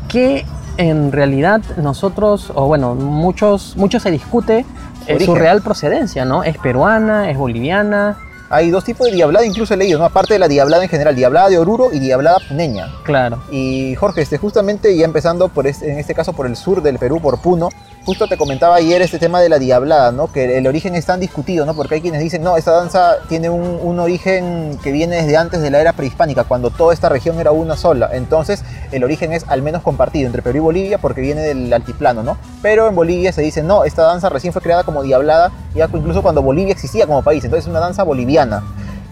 que 0.08 0.46
en 0.78 1.12
realidad 1.12 1.64
nosotros, 1.78 2.52
o 2.54 2.68
bueno, 2.68 2.94
muchos, 2.94 3.76
muchos 3.78 4.04
se 4.04 4.12
discute 4.12 4.64
eh, 5.08 5.20
su 5.20 5.34
real 5.34 5.64
procedencia, 5.64 6.24
¿no? 6.24 6.44
Es 6.44 6.60
peruana, 6.60 7.32
es 7.32 7.38
boliviana, 7.40 8.16
Hay 8.50 8.70
dos 8.70 8.84
tipos 8.84 9.08
de 9.08 9.14
diablada, 9.14 9.46
incluso 9.46 9.74
he 9.74 9.78
leído, 9.78 10.00
¿no? 10.00 10.06
Aparte 10.06 10.34
de 10.34 10.40
la 10.40 10.48
diablada 10.48 10.84
en 10.84 10.90
general, 10.90 11.16
diablada 11.16 11.50
de 11.50 11.58
Oruro 11.58 11.90
y 11.92 12.00
diablada 12.00 12.38
puneña. 12.48 12.88
claro. 13.04 13.42
Y 13.52 13.96
Jorge, 13.96 14.22
este, 14.22 14.38
justamente 14.38 14.96
ya 14.96 15.06
empezando 15.06 15.50
por 15.50 15.68
este- 15.68 15.92
en 15.92 16.00
este 16.00 16.14
caso 16.14 16.34
por 16.34 16.46
el 16.48 16.56
sur 16.56 16.82
del 16.82 16.98
Perú, 17.00 17.20
por 17.22 17.40
Puno, 17.42 17.70
justo 18.06 18.28
te 18.28 18.38
comentaba 18.38 18.76
ayer 18.76 19.02
este 19.02 19.20
tema 19.20 19.42
de 19.42 19.50
la 19.50 19.60
diablada, 19.60 20.14
¿no? 20.14 20.32
Que 20.32 20.58
el 20.58 20.66
origen 20.68 20.96
es 20.96 21.06
tan 21.06 21.20
discutido, 21.20 21.66
¿no? 21.66 21.74
Porque 21.74 21.96
hay 21.96 22.02
quienes 22.02 22.22
dicen, 22.22 22.42
no, 22.42 22.56
esta 22.56 22.72
danza 22.72 23.18
tiene 23.28 23.50
un, 23.50 23.80
un 23.84 24.00
origen 24.00 24.80
que 24.82 24.94
viene 24.94 25.18
desde 25.18 25.36
antes 25.36 25.62
de 25.62 25.70
la 25.70 25.82
era 25.82 25.92
prehispánica, 25.92 26.46
cuando 26.46 26.70
toda 26.70 26.94
esta 26.94 27.10
región 27.10 27.38
era 27.40 27.52
una 27.52 27.76
sola. 27.76 28.10
Entonces, 28.14 28.64
el 28.94 29.04
origen 29.04 29.34
es 29.34 29.44
al 29.50 29.62
menos 29.62 29.82
compartido 29.82 30.26
entre 30.28 30.42
Perú 30.42 30.58
y 30.58 30.62
Bolivia 30.62 30.98
porque 31.00 31.20
viene 31.20 31.42
del 31.42 31.74
altiplano, 31.74 32.24
¿no? 32.24 32.38
Pero 32.62 32.88
en 32.88 32.96
Bolivia 32.96 33.34
se 33.34 33.42
dice, 33.42 33.62
no, 33.62 33.84
esta 33.84 34.04
danza 34.04 34.30
recién 34.30 34.54
fue 34.54 34.62
creada 34.62 34.84
como 34.86 35.04
diablada, 35.04 35.52
ya 35.76 35.90
incluso 35.94 36.22
cuando 36.22 36.42
Bolivia 36.42 36.72
existía 36.72 37.06
como 37.08 37.22
país, 37.24 37.44
entonces 37.44 37.66
es 37.66 37.70
una 37.70 37.82
danza 37.82 38.04
boliviana. 38.04 38.37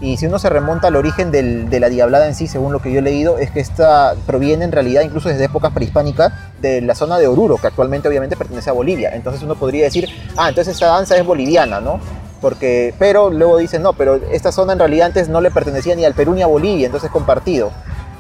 Y 0.02 0.18
si 0.18 0.26
uno 0.26 0.40
se 0.40 0.50
remonta 0.50 0.90
al 0.90 0.96
origen 0.98 1.32
de 1.32 1.80
la 1.80 1.90
diablada 1.90 2.28
en 2.28 2.36
sí, 2.36 2.48
según 2.48 2.74
lo 2.74 2.82
que 2.82 2.92
yo 2.92 3.00
he 3.00 3.02
leído, 3.02 3.38
es 3.38 3.50
que 3.52 3.62
esta 3.62 4.14
proviene 4.26 4.66
en 4.66 4.72
realidad 4.72 5.02
incluso 5.04 5.30
desde 5.30 5.46
épocas 5.46 5.72
prehispánicas 5.72 6.34
de 6.62 6.82
la 6.82 6.96
zona 6.96 7.18
de 7.18 7.28
Oruro, 7.28 7.58
que 7.58 7.68
actualmente 7.68 8.08
obviamente 8.08 8.36
pertenece 8.36 8.70
a 8.70 8.74
Bolivia. 8.74 9.12
Entonces 9.16 9.42
uno 9.42 9.56
podría 9.56 9.86
decir, 9.86 10.10
ah, 10.36 10.50
entonces 10.50 10.74
esta 10.74 10.88
danza 10.88 11.16
es 11.16 11.26
boliviana, 11.26 11.80
¿no? 11.80 12.00
Porque, 12.42 12.94
pero 13.00 13.30
luego 13.30 13.58
dicen, 13.58 13.82
no, 13.82 13.94
pero 13.94 14.16
esta 14.32 14.52
zona 14.52 14.74
en 14.74 14.80
realidad 14.80 15.08
antes 15.08 15.30
no 15.30 15.40
le 15.42 15.50
pertenecía 15.50 15.96
ni 15.96 16.04
al 16.04 16.14
Perú 16.14 16.34
ni 16.36 16.42
a 16.42 16.48
Bolivia, 16.48 16.86
entonces 16.86 17.08
es 17.08 17.14
compartido. 17.14 17.72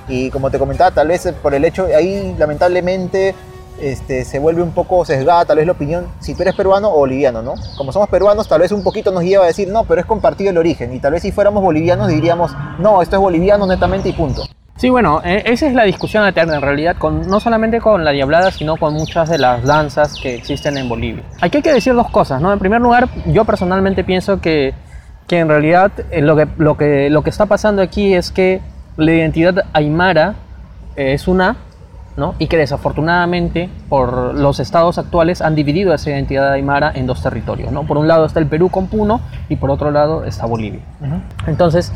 Y 0.07 0.29
como 0.31 0.49
te 0.49 0.57
comentaba, 0.57 0.91
tal 0.91 1.09
vez 1.09 1.27
por 1.43 1.53
el 1.53 1.65
hecho, 1.65 1.87
ahí 1.95 2.35
lamentablemente 2.37 3.35
este, 3.79 4.25
se 4.25 4.39
vuelve 4.39 4.61
un 4.61 4.71
poco 4.71 5.03
sesgada 5.05 5.45
tal 5.45 5.57
vez 5.57 5.65
la 5.65 5.73
opinión, 5.73 6.07
si 6.19 6.35
tú 6.35 6.41
eres 6.43 6.55
peruano 6.55 6.89
o 6.89 6.97
boliviano, 6.97 7.41
¿no? 7.41 7.55
Como 7.77 7.91
somos 7.91 8.09
peruanos, 8.09 8.47
tal 8.47 8.61
vez 8.61 8.71
un 8.71 8.83
poquito 8.83 9.11
nos 9.11 9.23
lleva 9.23 9.43
a 9.43 9.47
decir, 9.47 9.67
no, 9.67 9.83
pero 9.83 10.01
es 10.01 10.07
compartido 10.07 10.51
el 10.51 10.57
origen. 10.57 10.93
Y 10.93 10.99
tal 10.99 11.13
vez 11.13 11.21
si 11.21 11.31
fuéramos 11.31 11.61
bolivianos 11.63 12.07
diríamos, 12.07 12.51
no, 12.79 13.01
esto 13.01 13.15
es 13.15 13.21
boliviano 13.21 13.65
netamente 13.65 14.09
y 14.09 14.13
punto. 14.13 14.43
Sí, 14.77 14.89
bueno, 14.89 15.21
eh, 15.23 15.41
esa 15.45 15.67
es 15.67 15.73
la 15.73 15.83
discusión 15.83 16.27
eterna 16.27 16.55
en 16.55 16.61
realidad, 16.61 16.97
con, 16.97 17.21
no 17.29 17.39
solamente 17.39 17.79
con 17.79 18.03
la 18.03 18.11
diablada, 18.11 18.51
sino 18.51 18.75
con 18.75 18.93
muchas 18.93 19.29
de 19.29 19.38
las 19.38 19.63
danzas 19.63 20.19
que 20.21 20.35
existen 20.35 20.77
en 20.77 20.89
Bolivia. 20.89 21.23
Aquí 21.39 21.57
hay 21.57 21.63
que 21.63 21.73
decir 21.73 21.93
dos 21.93 22.09
cosas, 22.11 22.41
¿no? 22.41 22.51
En 22.51 22.59
primer 22.59 22.81
lugar, 22.81 23.07
yo 23.25 23.45
personalmente 23.45 24.03
pienso 24.03 24.41
que, 24.41 24.73
que 25.27 25.39
en 25.39 25.47
realidad 25.47 25.91
eh, 26.11 26.21
lo, 26.21 26.35
que, 26.35 26.47
lo, 26.57 26.75
que, 26.75 27.09
lo 27.09 27.23
que 27.23 27.29
está 27.29 27.45
pasando 27.45 27.81
aquí 27.81 28.13
es 28.13 28.31
que 28.31 28.61
la 28.97 29.13
identidad 29.13 29.65
aymara 29.71 30.35
eh, 30.97 31.13
es 31.13 31.29
una, 31.29 31.55
¿no? 32.17 32.36
Y 32.39 32.47
que 32.47 32.58
desafortunadamente 32.58 33.69
por 33.89 34.36
los 34.36 34.60
estados 34.60 34.97
actuales 34.97 35.41
han 35.41 35.56
dividido 35.56 35.93
esa 35.93 36.12
identidad 36.12 36.51
aymara 36.51 36.91
en 36.95 37.08
dos 37.08 37.21
territorios, 37.21 37.71
¿no? 37.71 37.86
Por 37.86 37.97
un 37.97 38.08
lado 38.08 38.25
está 38.25 38.39
el 38.39 38.47
Perú 38.47 38.69
con 38.69 38.88
Puno 38.88 39.21
y 39.49 39.58
por 39.58 39.69
otro 39.69 39.91
lado 39.91 40.23
está 40.23 40.45
Bolivia. 40.45 40.82
Entonces, 41.45 41.91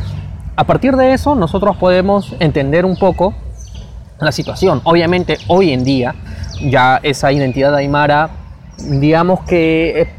a 0.56 0.66
partir 0.66 0.96
de 0.98 1.14
eso, 1.14 1.36
nosotros 1.36 1.78
podemos 1.78 2.36
entender 2.40 2.86
un 2.86 2.98
poco 2.98 3.34
la 4.20 4.32
situación. 4.34 4.82
Obviamente, 4.84 5.38
hoy 5.48 5.72
en 5.72 5.86
día, 5.86 6.16
ya 6.62 7.00
esa 7.02 7.32
identidad 7.32 7.74
aymara, 7.74 8.30
digamos 8.78 9.42
que 9.42 10.02
eh, 10.02 10.10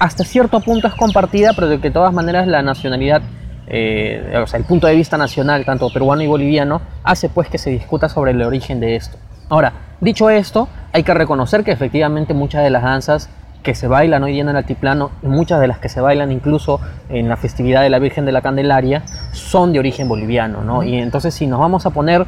hasta 0.00 0.24
cierto 0.24 0.60
punto 0.60 0.88
es 0.88 0.94
compartida, 0.94 1.52
pero 1.54 1.68
de 1.68 1.76
que 1.76 1.88
de 1.88 1.90
todas 1.92 2.12
maneras 2.12 2.48
la 2.48 2.62
nacionalidad, 2.62 3.22
eh, 3.68 4.40
o 4.42 4.46
sea, 4.48 4.58
el 4.58 4.66
punto 4.66 4.88
de 4.88 4.96
vista 4.96 5.16
nacional, 5.16 5.64
tanto 5.64 5.88
peruano 5.92 6.22
y 6.22 6.26
boliviano, 6.26 6.82
hace 7.04 7.28
pues 7.28 7.48
que 7.48 7.58
se 7.58 7.70
discuta 7.70 8.08
sobre 8.08 8.32
el 8.32 8.42
origen 8.42 8.80
de 8.80 8.96
esto. 8.96 9.16
Ahora, 9.48 9.72
dicho 10.00 10.28
esto, 10.30 10.68
hay 10.92 11.02
que 11.02 11.14
reconocer 11.14 11.62
que 11.62 11.72
efectivamente 11.72 12.34
muchas 12.34 12.64
de 12.64 12.70
las 12.70 12.82
danzas 12.82 13.28
que 13.62 13.74
se 13.74 13.88
bailan 13.88 14.22
hoy 14.22 14.32
día 14.32 14.42
en 14.42 14.48
el 14.48 14.56
altiplano, 14.56 15.10
y 15.22 15.26
muchas 15.26 15.60
de 15.60 15.66
las 15.66 15.78
que 15.78 15.88
se 15.88 16.00
bailan 16.00 16.30
incluso 16.30 16.80
en 17.08 17.28
la 17.28 17.36
festividad 17.36 17.82
de 17.82 17.90
la 17.90 17.98
Virgen 17.98 18.24
de 18.24 18.32
la 18.32 18.40
Candelaria, 18.40 19.02
son 19.32 19.72
de 19.72 19.80
origen 19.80 20.08
boliviano, 20.08 20.62
¿no? 20.62 20.84
Y 20.84 20.96
entonces 20.96 21.34
si 21.34 21.48
nos 21.48 21.58
vamos 21.58 21.84
a 21.84 21.90
poner 21.90 22.26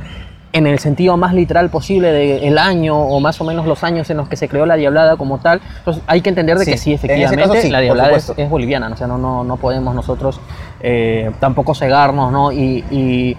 en 0.53 0.67
el 0.67 0.79
sentido 0.79 1.17
más 1.17 1.35
literal 1.35 1.71
posible 1.71 2.11
del 2.11 2.59
año 2.59 2.99
o 2.99 3.21
más 3.21 3.41
o 3.41 3.45
menos 3.45 3.67
los 3.67 3.85
años 3.85 4.09
en 4.11 4.17
los 4.17 4.29
que 4.29 4.37
se 4.37 4.49
creó 4.49 4.67
la 4.67 4.77
Diablada 4.77 5.17
como 5.17 5.39
tal, 5.39 5.61
entonces 5.79 6.03
hay 6.07 6.23
que 6.23 6.31
entender 6.31 6.59
de 6.59 6.65
Sí, 6.65 6.71
que 6.73 6.79
sí, 6.79 6.93
caso 6.93 7.07
efectivamente, 7.07 7.63
sí, 7.63 7.71
la 7.71 7.81
Diablada 7.81 8.17
es, 8.17 8.33
es 8.37 8.51
boliviana, 8.51 8.89
¿no? 8.89 8.95
o 8.95 8.99
sea, 8.99 9.07
no, 9.07 9.19
no, 9.19 9.45
no 9.45 9.57
podemos 9.59 9.95
nosotros 9.95 10.41
eh, 10.81 11.31
tampoco 11.41 11.75
cegarnos 11.75 12.31
¿no? 12.33 12.53
y, 12.53 13.35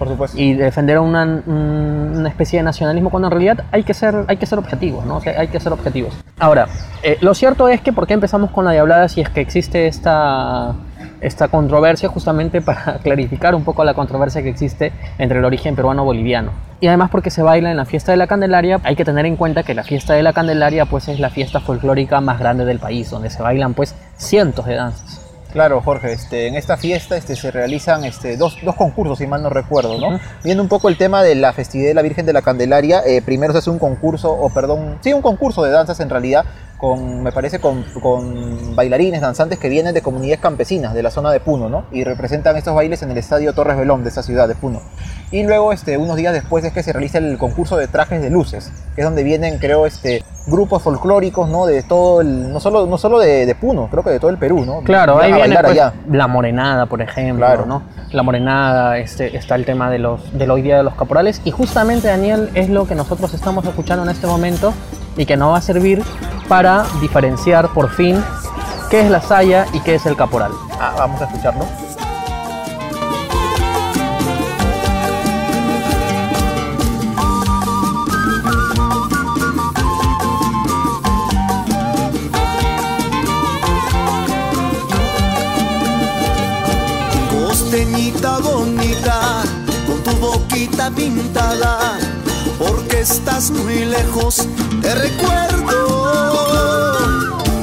defender 0.54 0.98
una, 0.98 1.22
un- 1.24 2.12
una 2.16 2.28
especie 2.28 2.58
de 2.58 2.64
nacionalismo 2.64 3.10
cuando 3.10 3.28
en 3.28 3.32
realidad 3.32 3.64
hay 3.72 3.82
que 3.82 3.94
ser, 3.94 4.24
hay 4.28 4.36
que 4.36 4.46
ser 4.46 4.58
objetivos, 4.58 5.04
¿no? 5.06 5.16
O 5.16 5.20
sea, 5.20 5.40
hay 5.40 5.48
que 5.48 5.58
ser 5.60 5.72
objetivos. 5.72 6.14
Ahora, 6.38 6.66
eh, 7.02 7.16
lo 7.20 7.34
cierto 7.34 7.68
es 7.68 7.80
que, 7.80 7.92
¿por 7.92 8.06
qué 8.06 8.14
empezamos 8.14 8.50
con 8.50 8.64
la 8.64 8.72
Diablada 8.72 9.08
si 9.08 9.20
es 9.20 9.28
que 9.30 9.40
existe 9.40 9.86
esta, 9.86 10.74
esta 11.20 11.48
controversia 11.48 12.08
justamente 12.08 12.60
para 12.62 12.98
clarificar 13.02 13.54
un 13.54 13.64
poco 13.64 13.84
la 13.84 13.94
controversia 13.94 14.42
que 14.42 14.48
existe 14.50 14.92
entre 15.18 15.38
el 15.38 15.44
origen 15.44 15.74
peruano-boliviano? 15.76 16.50
Y 16.82 16.86
además 16.86 17.10
porque 17.10 17.30
se 17.30 17.42
baila 17.42 17.70
en 17.70 17.76
la 17.76 17.84
fiesta 17.84 18.12
de 18.12 18.16
la 18.18 18.26
Candelaria, 18.26 18.80
hay 18.84 18.96
que 18.96 19.04
tener 19.04 19.26
en 19.26 19.36
cuenta 19.36 19.62
que 19.62 19.74
la 19.74 19.82
fiesta 19.84 20.14
de 20.14 20.22
la 20.22 20.32
Candelaria 20.32 20.86
pues 20.86 21.08
es 21.08 21.20
la 21.20 21.28
fiesta 21.28 21.60
folclórica 21.60 22.20
más 22.22 22.38
grande 22.38 22.64
del 22.64 22.78
país, 22.78 23.10
donde 23.10 23.28
se 23.28 23.42
bailan 23.42 23.74
pues 23.74 23.94
cientos 24.16 24.64
de 24.66 24.76
danzas. 24.76 25.09
Claro, 25.52 25.80
Jorge, 25.80 26.12
este, 26.12 26.46
en 26.46 26.54
esta 26.54 26.76
fiesta 26.76 27.16
este, 27.16 27.34
se 27.34 27.50
realizan 27.50 28.04
este, 28.04 28.36
dos, 28.36 28.58
dos 28.62 28.76
concursos, 28.76 29.18
si 29.18 29.26
mal 29.26 29.42
no 29.42 29.50
recuerdo, 29.50 29.98
¿no? 29.98 30.20
Viendo 30.44 30.62
un 30.62 30.68
poco 30.68 30.88
el 30.88 30.96
tema 30.96 31.24
de 31.24 31.34
la 31.34 31.52
festividad 31.52 31.88
de 31.88 31.94
la 31.94 32.02
Virgen 32.02 32.24
de 32.24 32.32
la 32.32 32.42
Candelaria, 32.42 33.02
eh, 33.04 33.20
primero 33.20 33.52
se 33.52 33.58
hace 33.58 33.70
un 33.70 33.80
concurso, 33.80 34.30
o 34.30 34.48
perdón, 34.50 34.98
sí, 35.00 35.12
un 35.12 35.22
concurso 35.22 35.64
de 35.64 35.70
danzas 35.72 35.98
en 35.98 36.08
realidad, 36.08 36.44
con, 36.80 37.22
me 37.22 37.30
parece, 37.30 37.60
con, 37.60 37.84
con 38.00 38.74
bailarines, 38.74 39.20
danzantes 39.20 39.58
que 39.58 39.68
vienen 39.68 39.92
de 39.92 40.00
comunidades 40.00 40.40
campesinas 40.40 40.94
de 40.94 41.02
la 41.02 41.10
zona 41.10 41.30
de 41.30 41.38
Puno, 41.38 41.68
¿no? 41.68 41.84
Y 41.92 42.04
representan 42.04 42.56
estos 42.56 42.74
bailes 42.74 43.02
en 43.02 43.10
el 43.10 43.18
estadio 43.18 43.52
Torres 43.52 43.76
Belón 43.76 44.02
de 44.02 44.08
esa 44.08 44.22
ciudad 44.22 44.48
de 44.48 44.54
Puno. 44.54 44.80
Y 45.30 45.42
luego, 45.42 45.72
este, 45.72 45.98
unos 45.98 46.16
días 46.16 46.32
después 46.32 46.64
es 46.64 46.72
que 46.72 46.82
se 46.82 46.92
realiza 46.92 47.18
el 47.18 47.36
concurso 47.36 47.76
de 47.76 47.86
trajes 47.86 48.22
de 48.22 48.30
luces, 48.30 48.72
que 48.94 49.02
es 49.02 49.04
donde 49.04 49.22
vienen, 49.22 49.58
creo, 49.58 49.84
este, 49.86 50.24
grupos 50.46 50.82
folclóricos, 50.82 51.50
¿no? 51.50 51.66
De 51.66 51.82
todo 51.82 52.22
el, 52.22 52.50
no 52.50 52.60
solo, 52.60 52.86
no 52.86 52.96
solo 52.96 53.18
de, 53.18 53.44
de 53.44 53.54
Puno, 53.54 53.88
creo 53.90 54.02
que 54.02 54.10
de 54.10 54.18
todo 54.18 54.30
el 54.30 54.38
Perú, 54.38 54.64
¿no? 54.64 54.80
Claro, 54.80 55.16
Van 55.16 55.24
ahí 55.26 55.32
viene 55.34 55.56
pues, 55.60 55.72
allá. 55.72 55.92
la 56.10 56.26
morenada, 56.28 56.86
por 56.86 57.02
ejemplo, 57.02 57.44
Claro. 57.44 57.66
¿no? 57.66 57.82
La 58.12 58.22
morenada, 58.22 58.98
este, 58.98 59.36
está 59.36 59.54
el 59.54 59.66
tema 59.66 59.90
de 59.90 59.98
los, 59.98 60.36
del 60.36 60.50
hoy 60.50 60.62
día 60.62 60.78
de 60.78 60.82
los 60.82 60.94
caporales 60.94 61.42
y 61.44 61.50
justamente 61.50 62.08
Daniel 62.08 62.50
es 62.54 62.70
lo 62.70 62.86
que 62.86 62.94
nosotros 62.94 63.34
estamos 63.34 63.64
escuchando 63.66 64.02
en 64.04 64.10
este 64.10 64.26
momento 64.26 64.72
y 65.20 65.26
que 65.26 65.36
nos 65.36 65.52
va 65.52 65.58
a 65.58 65.60
servir 65.60 66.02
para 66.48 66.86
diferenciar 66.98 67.68
por 67.74 67.90
fin 67.90 68.24
qué 68.90 69.02
es 69.02 69.10
la 69.10 69.20
saya 69.20 69.66
y 69.74 69.80
qué 69.80 69.96
es 69.96 70.06
el 70.06 70.16
caporal. 70.16 70.50
Ah, 70.80 70.94
vamos 70.96 71.20
a 71.20 71.26
escucharlo. 71.26 71.66
Costeñita 87.30 88.38
bonita, 88.38 89.42
con 89.86 90.02
tu 90.02 90.12
boquita 90.12 90.90
pintada, 90.90 91.98
porque 92.60 93.00
estás 93.00 93.50
muy 93.50 93.86
lejos, 93.86 94.46
te 94.82 94.94
recuerdo. 94.94 96.36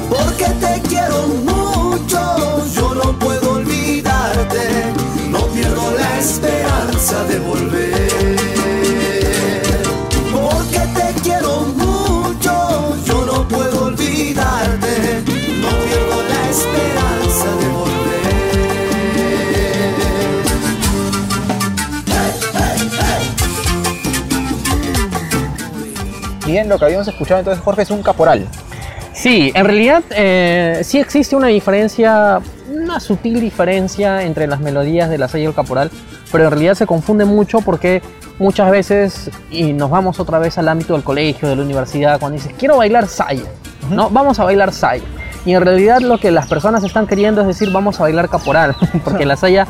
Porque 0.10 0.46
te 0.60 0.82
quiero 0.90 1.28
mucho, 1.28 2.66
yo 2.76 2.96
no 2.96 3.18
puedo 3.20 3.52
olvidarte, 3.52 4.94
no 5.30 5.46
pierdo 5.54 5.92
la 5.92 6.20
esperanza 6.20 7.24
de 7.26 7.40
volver. 7.40 8.38
Porque 10.34 10.80
te 10.80 11.22
quiero 11.22 11.62
mucho, 11.76 12.96
yo 13.06 13.26
no 13.26 13.48
puedo 13.48 13.86
olvidarte, 13.86 15.24
no 15.62 15.70
pierdo 15.86 16.24
la 16.24 16.50
esperanza 16.50 17.27
Bien, 26.48 26.70
lo 26.70 26.80
que 26.80 26.86
habíamos 26.86 27.06
escuchado 27.10 27.42
entonces, 27.42 27.62
Jorge, 27.62 27.82
es 27.82 27.92
un 27.92 28.02
caporal. 28.02 28.48
Sí, 29.12 29.52
en 29.54 29.66
realidad 29.66 30.02
eh, 30.12 30.80
sí 30.82 30.98
existe 30.98 31.36
una 31.36 31.48
diferencia, 31.48 32.40
una 32.72 33.02
sutil 33.02 33.42
diferencia 33.42 34.24
entre 34.24 34.48
las 34.48 34.62
melodías 34.62 35.10
de 35.10 35.18
la 35.18 35.30
y 35.34 35.44
el 35.44 35.54
caporal, 35.54 35.92
pero 36.32 36.46
en 36.46 36.52
realidad 36.52 36.76
se 36.76 36.88
confunde 36.88 37.26
mucho 37.26 37.60
porque 37.60 38.02
muchas 38.40 38.72
veces, 38.72 39.30
y 39.52 39.74
nos 39.74 39.90
vamos 39.90 40.22
otra 40.22 40.40
vez 40.40 40.58
al 40.58 40.70
ámbito 40.70 40.94
del 40.94 41.04
colegio, 41.04 41.50
de 41.50 41.58
la 41.58 41.64
universidad, 41.64 42.18
cuando 42.18 42.38
dices, 42.38 42.54
quiero 42.58 42.78
bailar 42.78 43.08
saya, 43.08 43.44
¿no? 43.92 44.10
Vamos 44.10 44.40
a 44.40 44.46
bailar 44.46 44.72
saya. 44.72 45.04
Y 45.46 45.54
en 45.54 45.62
realidad 45.62 46.00
lo 46.00 46.18
que 46.18 46.32
las 46.32 46.48
personas 46.48 46.82
están 46.86 47.08
queriendo 47.08 47.42
es 47.42 47.48
decir, 47.48 47.72
vamos 47.74 48.00
a 48.00 48.04
bailar 48.04 48.30
caporal, 48.30 48.74
porque 49.04 49.26
la 49.26 49.36
saya 49.36 49.68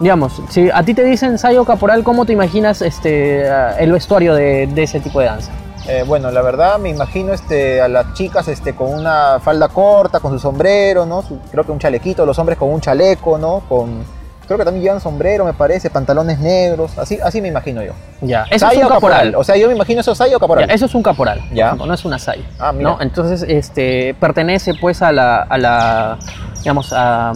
digamos, 0.00 0.42
si 0.48 0.68
a 0.70 0.82
ti 0.82 0.94
te 0.94 1.04
dicen 1.04 1.38
Sayo 1.38 1.64
Caporal, 1.64 2.02
¿cómo 2.04 2.24
te 2.24 2.32
imaginas 2.32 2.82
este, 2.82 3.42
eh, 3.46 3.70
el 3.78 3.92
vestuario 3.92 4.34
de, 4.34 4.66
de 4.68 4.82
ese 4.82 4.98
tipo 5.00 5.20
de 5.20 5.26
danza? 5.26 5.52
Eh, 5.88 6.04
bueno, 6.06 6.30
la 6.30 6.42
verdad 6.42 6.78
me 6.78 6.90
imagino 6.90 7.32
este, 7.32 7.80
a 7.80 7.88
las 7.88 8.12
chicas 8.12 8.46
este, 8.48 8.74
con 8.74 8.92
una 8.92 9.40
falda 9.40 9.68
corta, 9.68 10.20
con 10.20 10.32
su 10.32 10.38
sombrero, 10.38 11.06
¿no? 11.06 11.22
Su- 11.22 11.38
creo 11.50 11.64
que 11.64 11.72
un 11.72 11.78
chalequito, 11.78 12.26
los 12.26 12.38
hombres 12.38 12.58
con 12.58 12.68
un 12.70 12.80
chaleco, 12.80 13.38
¿no? 13.38 13.60
Con, 13.68 14.04
creo 14.46 14.58
que 14.58 14.64
también 14.64 14.82
llevan 14.84 15.00
sombrero, 15.00 15.46
me 15.46 15.54
parece, 15.54 15.88
pantalones 15.88 16.40
negros, 16.40 16.96
así, 16.98 17.18
así 17.22 17.40
me 17.40 17.48
imagino 17.48 17.82
yo. 17.82 17.92
Ya, 18.20 18.44
eso 18.50 18.66
¿Saya 18.66 18.80
es 18.80 18.86
un 18.86 18.92
caporal. 18.92 19.34
O 19.34 19.44
sea, 19.44 19.56
yo 19.56 19.66
me 19.68 19.74
imagino 19.74 20.02
eso 20.02 20.14
saya 20.14 20.36
o 20.36 20.40
caporal. 20.40 20.68
Ya, 20.68 20.74
eso 20.74 20.84
es 20.86 20.94
un 20.94 21.02
caporal, 21.02 21.38
por 21.40 21.56
Ya. 21.56 21.66
ejemplo, 21.66 21.86
no 21.86 21.94
es 21.94 22.04
una 22.04 22.18
saya. 22.18 22.44
Ah, 22.58 22.70
mira. 22.72 22.90
¿no? 22.90 23.00
Entonces, 23.00 23.42
este, 23.48 24.14
pertenece 24.20 24.74
pues 24.74 25.00
a 25.00 25.10
la, 25.12 25.38
a 25.42 25.56
la 25.56 26.18
digamos, 26.60 26.92
a, 26.92 27.32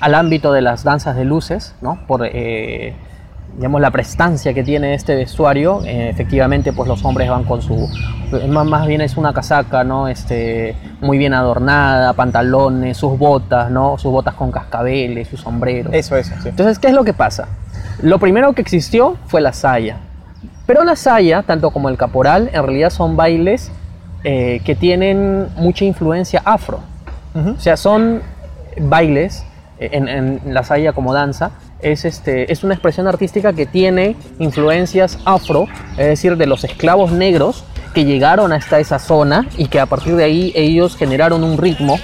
al 0.00 0.14
ámbito 0.14 0.52
de 0.52 0.62
las 0.62 0.84
danzas 0.84 1.16
de 1.16 1.24
luces, 1.26 1.74
¿no? 1.82 1.98
Por, 2.06 2.22
eh, 2.24 2.94
digamos, 3.60 3.82
la 3.82 3.90
prestancia 3.90 4.54
que 4.54 4.62
tiene 4.62 4.94
este 4.94 5.14
vestuario. 5.14 5.82
Eh, 5.84 6.08
efectivamente, 6.08 6.72
pues 6.72 6.88
los 6.88 7.04
hombres 7.04 7.28
van 7.28 7.44
con 7.44 7.60
su, 7.60 7.90
más, 8.48 8.64
más 8.64 8.86
bien 8.86 9.02
es 9.02 9.18
una 9.18 9.34
casaca, 9.34 9.84
¿no? 9.84 10.08
Este, 10.08 10.74
muy 11.02 11.18
bien 11.18 11.34
adornada, 11.34 12.14
pantalones, 12.14 12.96
sus 12.96 13.18
botas, 13.18 13.70
¿no? 13.70 13.98
Sus 13.98 14.10
botas 14.12 14.32
con 14.32 14.50
cascabeles, 14.50 15.28
su 15.28 15.36
sombrero. 15.36 15.90
Eso, 15.92 16.16
eso, 16.16 16.32
sí. 16.42 16.48
Entonces, 16.48 16.78
¿qué 16.78 16.86
es 16.86 16.94
lo 16.94 17.04
que 17.04 17.12
pasa? 17.12 17.48
Lo 18.00 18.18
primero 18.18 18.54
que 18.54 18.62
existió 18.62 19.18
fue 19.26 19.42
la 19.42 19.52
saya. 19.52 19.98
Pero 20.64 20.82
la 20.82 20.96
saya, 20.96 21.42
tanto 21.42 21.70
como 21.70 21.90
el 21.90 21.98
caporal, 21.98 22.48
en 22.54 22.62
realidad 22.62 22.88
son 22.88 23.14
bailes 23.14 23.70
eh, 24.24 24.62
que 24.64 24.74
tienen 24.74 25.48
mucha 25.56 25.84
influencia 25.84 26.40
afro. 26.46 26.80
Ujú. 27.34 27.50
O 27.50 27.60
sea, 27.60 27.76
son 27.76 28.22
bailes 28.78 29.44
eh, 29.78 29.90
en, 29.92 30.08
en 30.08 30.40
la 30.46 30.64
saya 30.64 30.94
como 30.94 31.12
danza. 31.12 31.50
Es, 31.82 32.04
este, 32.04 32.52
es 32.52 32.62
una 32.62 32.74
expresión 32.74 33.06
artística 33.06 33.52
que 33.52 33.64
tiene 33.66 34.16
influencias 34.38 35.18
afro, 35.24 35.66
es 35.96 36.06
decir, 36.08 36.36
de 36.36 36.46
los 36.46 36.62
esclavos 36.64 37.12
negros 37.12 37.64
que 37.94 38.04
llegaron 38.04 38.52
hasta 38.52 38.78
esa 38.80 38.98
zona 38.98 39.46
y 39.56 39.66
que 39.68 39.80
a 39.80 39.86
partir 39.86 40.14
de 40.16 40.24
ahí 40.24 40.52
ellos 40.54 40.96
generaron 40.96 41.42
un 41.42 41.56
ritmo, 41.58 41.98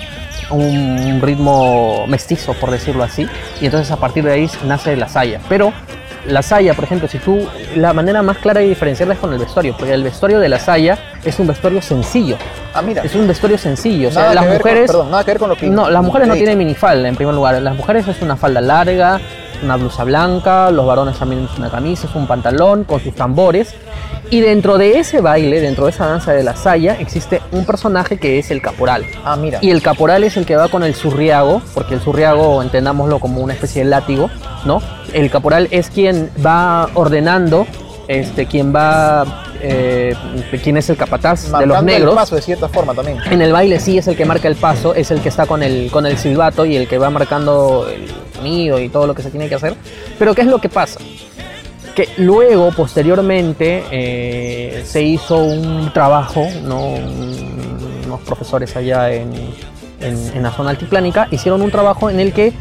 un 0.51 1.21
ritmo 1.23 2.07
mestizo, 2.07 2.55
por 2.55 2.71
decirlo 2.71 3.03
así, 3.05 3.27
y 3.61 3.67
entonces 3.67 3.91
a 3.91 3.97
partir 3.97 4.25
de 4.25 4.33
ahí 4.33 4.51
nace 4.65 4.97
la 4.97 5.09
saya. 5.09 5.41
Pero 5.49 5.73
la 6.27 6.43
saya, 6.43 6.75
por 6.75 6.85
ejemplo, 6.85 7.07
si 7.07 7.19
tú, 7.19 7.47
la 7.77 7.93
manera 7.93 8.23
más 8.23 8.39
clara 8.39 8.61
de 8.61 8.69
diferenciarla 8.69 9.15
es 9.15 9.21
con 9.21 9.33
el 9.33 9.39
vestuario, 9.39 9.77
porque 9.77 9.93
el 9.93 10.03
vestuario 10.03 10.41
de 10.41 10.49
la 10.49 10.59
saya 10.59 10.99
es 11.25 11.39
un 11.39 11.47
vestuario 11.47 11.81
sencillo, 11.83 12.37
Ah, 12.75 12.83
mira. 12.83 13.03
es 13.03 13.15
un 13.15 13.29
vestuario 13.29 13.59
sencillo, 13.59 14.09
o 14.09 14.13
sea, 14.13 14.35
las 14.35 14.45
con- 14.45 14.55
mujeres... 14.55 14.87
perdón, 14.89 15.11
nada 15.11 15.25
que 15.25 15.31
ver 15.33 15.39
con 15.39 15.49
lo 15.51 15.57
que. 15.57 15.69
No, 15.69 15.89
las 15.91 16.03
mujeres 16.03 16.27
no 16.29 16.35
tienen 16.35 16.59
minifalda 16.59 17.09
en 17.09 17.15
primer 17.17 17.35
lugar. 17.35 17.61
Las 17.63 17.77
mujeres 17.77 18.07
es 18.09 18.21
una 18.23 18.37
falda 18.37 18.61
larga, 18.61 19.21
una 19.63 19.77
blusa 19.77 20.05
blanca, 20.05 20.71
los 20.71 20.87
varones 20.87 21.19
también 21.19 21.49
una 21.59 21.71
camisa, 21.71 22.09
un 22.15 22.27
pantalón 22.27 22.85
con 22.85 23.01
sus 23.01 23.15
tambores. 23.15 23.75
Y 24.31 24.41
dentro 24.41 24.77
de 24.77 24.99
ese 24.99 25.21
baile, 25.21 25.61
dentro 25.61 25.85
de 25.85 25.91
esa 25.91 26.07
danza 26.07 26.33
de 26.33 26.43
la 26.43 26.57
saya, 26.57 26.95
existe 26.99 27.41
un 27.53 27.65
personaje 27.65 28.19
que 28.19 28.39
es 28.39 28.51
el 28.51 28.61
caporal. 28.61 29.05
Ah, 29.25 29.37
mira. 29.37 29.61
Y 29.63 29.71
el 29.71 29.83
caporal 29.83 30.25
es 30.25 30.37
el 30.37 30.47
que 30.47 30.57
va 30.57 30.69
con 30.69 30.83
el 30.83 30.95
surriago, 30.95 31.63
porque 31.75 31.95
el 31.95 32.01
surriago 32.01 32.61
entendámoslo 32.63 33.21
como 33.21 33.41
una 33.41 33.55
especie 33.55 33.85
de 33.85 33.91
látigo, 33.91 34.29
¿no? 34.65 34.83
El 35.13 35.31
caporal 35.31 35.69
es 35.71 35.91
quien 35.91 36.31
va 36.45 36.89
ordenando, 36.95 37.67
este, 38.09 38.47
quien 38.47 38.75
va, 38.75 39.45
eh, 39.61 40.15
quien 40.63 40.77
es 40.77 40.89
el 40.91 40.97
capataz 40.97 41.51
de 41.51 41.67
los 41.67 41.83
negros. 41.83 42.11
el 42.13 42.17
paso 42.17 42.37
de 42.37 42.43
cierta 42.43 42.69
forma 42.69 42.95
también. 42.95 43.19
En 43.31 43.41
el 43.43 43.53
baile 43.53 43.79
sí 43.81 43.99
es 43.99 44.07
el 44.09 44.17
que 44.17 44.25
marca 44.25 44.49
el 44.49 44.57
paso, 44.57 44.95
es 44.95 45.11
el 45.11 45.21
que 45.21 45.29
está 45.29 45.47
con 45.47 45.63
el, 45.63 45.91
con 45.91 46.07
el 46.07 46.17
silbato 46.19 46.65
y 46.65 46.77
el 46.77 46.87
que 46.89 46.99
va 46.99 47.11
marcando 47.11 47.89
el 47.89 48.09
sonido 48.35 48.79
y 48.81 48.89
todo 48.89 49.07
lo 49.07 49.15
que 49.15 49.23
se 49.23 49.31
tiene 49.31 49.49
que 49.49 49.55
hacer. 49.57 49.75
Pero 50.19 50.35
¿qué 50.35 50.43
es 50.43 50.47
lo 50.49 50.61
que 50.61 50.69
pasa? 50.69 51.01
Que 51.95 52.09
luego, 52.19 52.71
posteriormente, 52.73 53.85
eh, 53.91 54.83
se 54.85 55.03
hizo 55.03 55.39
un 55.39 55.91
trabajo, 55.95 56.47
¿no? 56.63 56.89
Un- 56.89 57.57
unos 58.07 58.21
profesores 58.21 58.77
allá 58.77 59.11
en, 59.13 59.31
en- 60.01 60.33
en 60.37 60.43
la 60.43 60.51
zona 60.53 60.71
altiplánica 60.71 61.29
hicieron 61.31 61.63
un 61.63 61.71
trabajo 61.71 62.11
en 62.11 62.21
el 62.21 62.33
que 62.33 62.53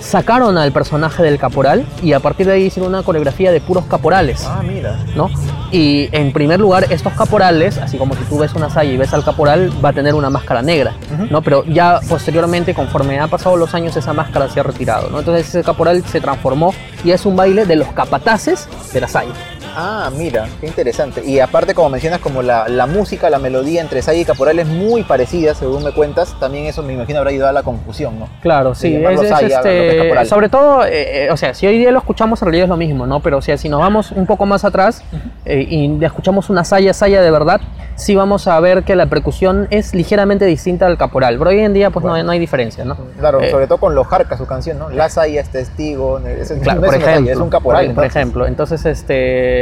sacaron 0.00 0.58
al 0.58 0.72
personaje 0.72 1.22
del 1.22 1.38
caporal 1.38 1.86
y 2.02 2.12
a 2.12 2.18
partir 2.20 2.46
de 2.46 2.54
ahí 2.54 2.64
hicieron 2.64 2.92
una 2.92 3.04
coreografía 3.04 3.52
de 3.52 3.60
puros 3.60 3.84
caporales. 3.84 4.44
Ah, 4.48 4.60
mira. 4.66 4.98
¿no? 5.14 5.30
Y 5.70 6.08
en 6.10 6.32
primer 6.32 6.58
lugar, 6.58 6.86
estos 6.90 7.12
caporales, 7.12 7.78
así 7.78 7.98
como 7.98 8.16
si 8.16 8.24
tú 8.24 8.38
ves 8.38 8.52
una 8.54 8.68
saya 8.68 8.90
y 8.92 8.96
ves 8.96 9.14
al 9.14 9.24
caporal, 9.24 9.70
va 9.82 9.90
a 9.90 9.92
tener 9.92 10.14
una 10.14 10.28
máscara 10.28 10.60
negra. 10.60 10.94
¿no? 11.30 11.40
Pero 11.40 11.64
ya 11.66 12.00
posteriormente, 12.08 12.74
conforme 12.74 13.18
han 13.20 13.30
pasado 13.30 13.56
los 13.56 13.74
años, 13.74 13.96
esa 13.96 14.12
máscara 14.12 14.48
se 14.50 14.58
ha 14.58 14.64
retirado, 14.64 15.08
¿no? 15.08 15.20
Entonces 15.20 15.48
ese 15.48 15.62
caporal 15.62 16.02
se 16.04 16.20
transformó 16.20 16.74
y 17.04 17.12
es 17.12 17.24
un 17.24 17.36
baile 17.36 17.64
de 17.64 17.76
los 17.76 17.88
capataces 17.92 18.68
de 18.92 19.00
la 19.00 19.06
saya. 19.08 19.30
Ah, 19.74 20.10
mira, 20.16 20.46
qué 20.60 20.66
interesante. 20.66 21.24
Y 21.24 21.40
aparte, 21.40 21.74
como 21.74 21.88
mencionas, 21.88 22.20
como 22.20 22.42
la, 22.42 22.68
la 22.68 22.86
música, 22.86 23.30
la 23.30 23.38
melodía 23.38 23.80
entre 23.80 24.02
Saya 24.02 24.20
y 24.20 24.24
Caporal 24.24 24.58
es 24.58 24.66
muy 24.66 25.02
parecida, 25.02 25.54
según 25.54 25.82
me 25.84 25.92
cuentas, 25.92 26.38
también 26.38 26.66
eso 26.66 26.82
me 26.82 26.92
imagino 26.92 27.18
habrá 27.18 27.30
ayudado 27.30 27.50
a 27.50 27.52
la 27.52 27.62
confusión, 27.62 28.18
¿no? 28.18 28.28
Claro, 28.40 28.74
sí, 28.74 28.94
es, 28.94 29.20
es, 29.20 29.42
este, 29.42 30.24
sobre 30.26 30.48
todo, 30.48 30.84
eh, 30.84 31.24
eh, 31.26 31.30
o 31.30 31.36
sea, 31.36 31.54
si 31.54 31.66
hoy 31.66 31.78
día 31.78 31.90
lo 31.90 31.98
escuchamos 31.98 32.40
en 32.42 32.46
realidad 32.46 32.64
es 32.64 32.70
lo 32.70 32.76
mismo, 32.76 33.06
¿no? 33.06 33.20
Pero 33.20 33.38
o 33.38 33.42
sea, 33.42 33.56
si 33.56 33.68
nos 33.68 33.80
vamos 33.80 34.12
un 34.12 34.26
poco 34.26 34.46
más 34.46 34.64
atrás 34.64 35.02
eh, 35.44 35.66
y 35.68 36.04
escuchamos 36.04 36.50
una 36.50 36.64
saya, 36.64 36.92
saya 36.92 37.22
de 37.22 37.30
verdad, 37.30 37.60
sí 37.94 38.14
vamos 38.14 38.48
a 38.48 38.58
ver 38.60 38.84
que 38.84 38.96
la 38.96 39.06
percusión 39.06 39.68
es 39.70 39.94
ligeramente 39.94 40.44
distinta 40.44 40.86
al 40.86 40.98
caporal, 40.98 41.38
pero 41.38 41.50
hoy 41.50 41.60
en 41.60 41.72
día 41.72 41.90
pues 41.90 42.04
no, 42.04 42.14
hay, 42.14 42.22
no 42.22 42.32
hay 42.32 42.38
diferencia, 42.38 42.84
¿no? 42.84 42.96
Claro, 43.18 43.40
Eh, 43.40 43.50
sobre 43.50 43.66
todo 43.66 43.78
con 43.78 43.94
los 43.94 44.06
Jarcas, 44.06 44.38
su 44.38 44.46
canción, 44.46 44.78
¿no? 44.78 44.90
La 44.90 45.08
Saya 45.08 45.40
es 45.40 45.48
testigo, 45.48 46.18
es, 46.18 46.52
Claro, 46.62 46.80
no 46.80 46.86
por 46.86 46.96
es 46.96 47.02
ejemplo, 47.02 47.44
un 47.44 47.50
caporal. 47.50 47.90
Por, 47.94 48.04
ejemplo, 48.04 48.46
entonces 48.46 48.84
este 48.84 49.61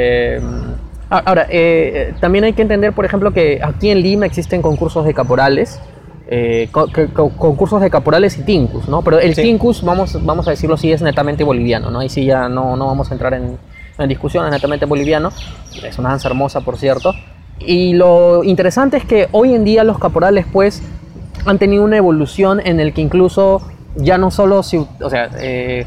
ah, 1.11 1.23
ahora 1.25 1.47
eh, 1.51 2.15
también 2.21 2.45
hay 2.45 2.53
que 2.53 2.63
entender, 2.63 2.93
por 2.93 3.05
ejemplo, 3.05 3.33
que 3.33 3.61
aquí 3.63 3.91
en 3.91 4.01
Lima 4.03 4.27
existen 4.27 4.63
concursos 4.63 5.05
de 5.05 5.15
caporales. 5.15 5.81
eh, 6.33 6.69
co- 6.71 6.87
co- 7.13 7.31
concursos 7.31 7.81
de 7.81 7.91
caporales 7.91 8.39
y 8.39 8.43
tincus, 8.45 8.89
¿no? 8.89 9.03
Pero 9.03 9.19
el 9.19 9.35
Sí. 9.35 9.43
tincus, 9.43 9.83
vamos, 9.83 10.17
vamos 10.25 10.47
a 10.47 10.53
decirlo 10.53 10.77
así, 10.77 10.93
es 10.93 11.03
netamente 11.03 11.43
boliviano, 11.43 11.91
¿no? 11.91 11.99
Ahí 11.99 12.09
sí 12.09 12.25
ya 12.25 12.49
no, 12.49 12.77
no 12.77 12.87
vamos 12.87 13.11
a 13.11 13.15
entrar 13.15 13.35
en, 13.35 13.59
en 13.99 14.09
discusión, 14.09 14.45
es 14.47 14.53
netamente 14.53 14.87
boliviano. 14.87 15.33
Es 15.85 15.99
una 15.99 16.11
danza 16.11 16.29
hermosa, 16.29 16.61
por 16.61 16.77
cierto. 16.79 17.15
Y 17.59 17.95
lo 17.95 18.45
interesante 18.45 18.97
es 18.97 19.05
que 19.05 19.27
hoy 19.33 19.55
en 19.55 19.65
día 19.65 19.83
los 19.83 19.99
caporales, 19.99 20.47
pues, 20.53 20.85
han 21.47 21.59
tenido 21.59 21.83
una 21.83 21.97
evolución 21.97 22.61
en 22.65 22.79
el 22.79 22.93
que 22.93 23.01
incluso 23.01 23.61
ya 23.97 24.17
no 24.17 24.31
solo, 24.31 24.63
se- 24.63 24.79
o 25.03 25.11
sea, 25.11 25.31
eh, 25.41 25.85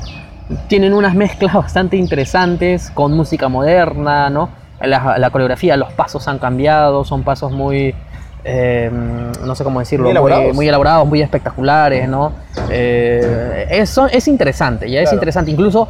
tienen 0.67 0.93
unas 0.93 1.15
mezclas 1.15 1.53
bastante 1.65 1.97
interesantes 1.97 2.89
con 2.91 3.13
música 3.13 3.47
moderna, 3.49 4.29
¿no? 4.29 4.49
La, 4.81 5.17
la 5.17 5.29
coreografía, 5.29 5.77
los 5.77 5.93
pasos 5.93 6.27
han 6.27 6.39
cambiado, 6.39 7.05
son 7.05 7.23
pasos 7.23 7.51
muy, 7.53 7.95
eh, 8.43 8.91
no 9.45 9.55
sé 9.55 9.63
cómo 9.63 9.79
decirlo, 9.79 10.03
Muy 10.05 10.11
elaborados. 10.11 10.53
muy, 10.55 10.67
elaborados, 10.67 11.07
muy 11.07 11.21
espectaculares, 11.21 12.09
¿no? 12.09 12.33
Eh, 12.69 13.67
eso 13.69 14.07
es 14.07 14.27
interesante, 14.27 14.89
ya 14.89 14.99
es 14.99 15.03
Claro. 15.05 15.15
interesante. 15.15 15.51
Incluso, 15.51 15.87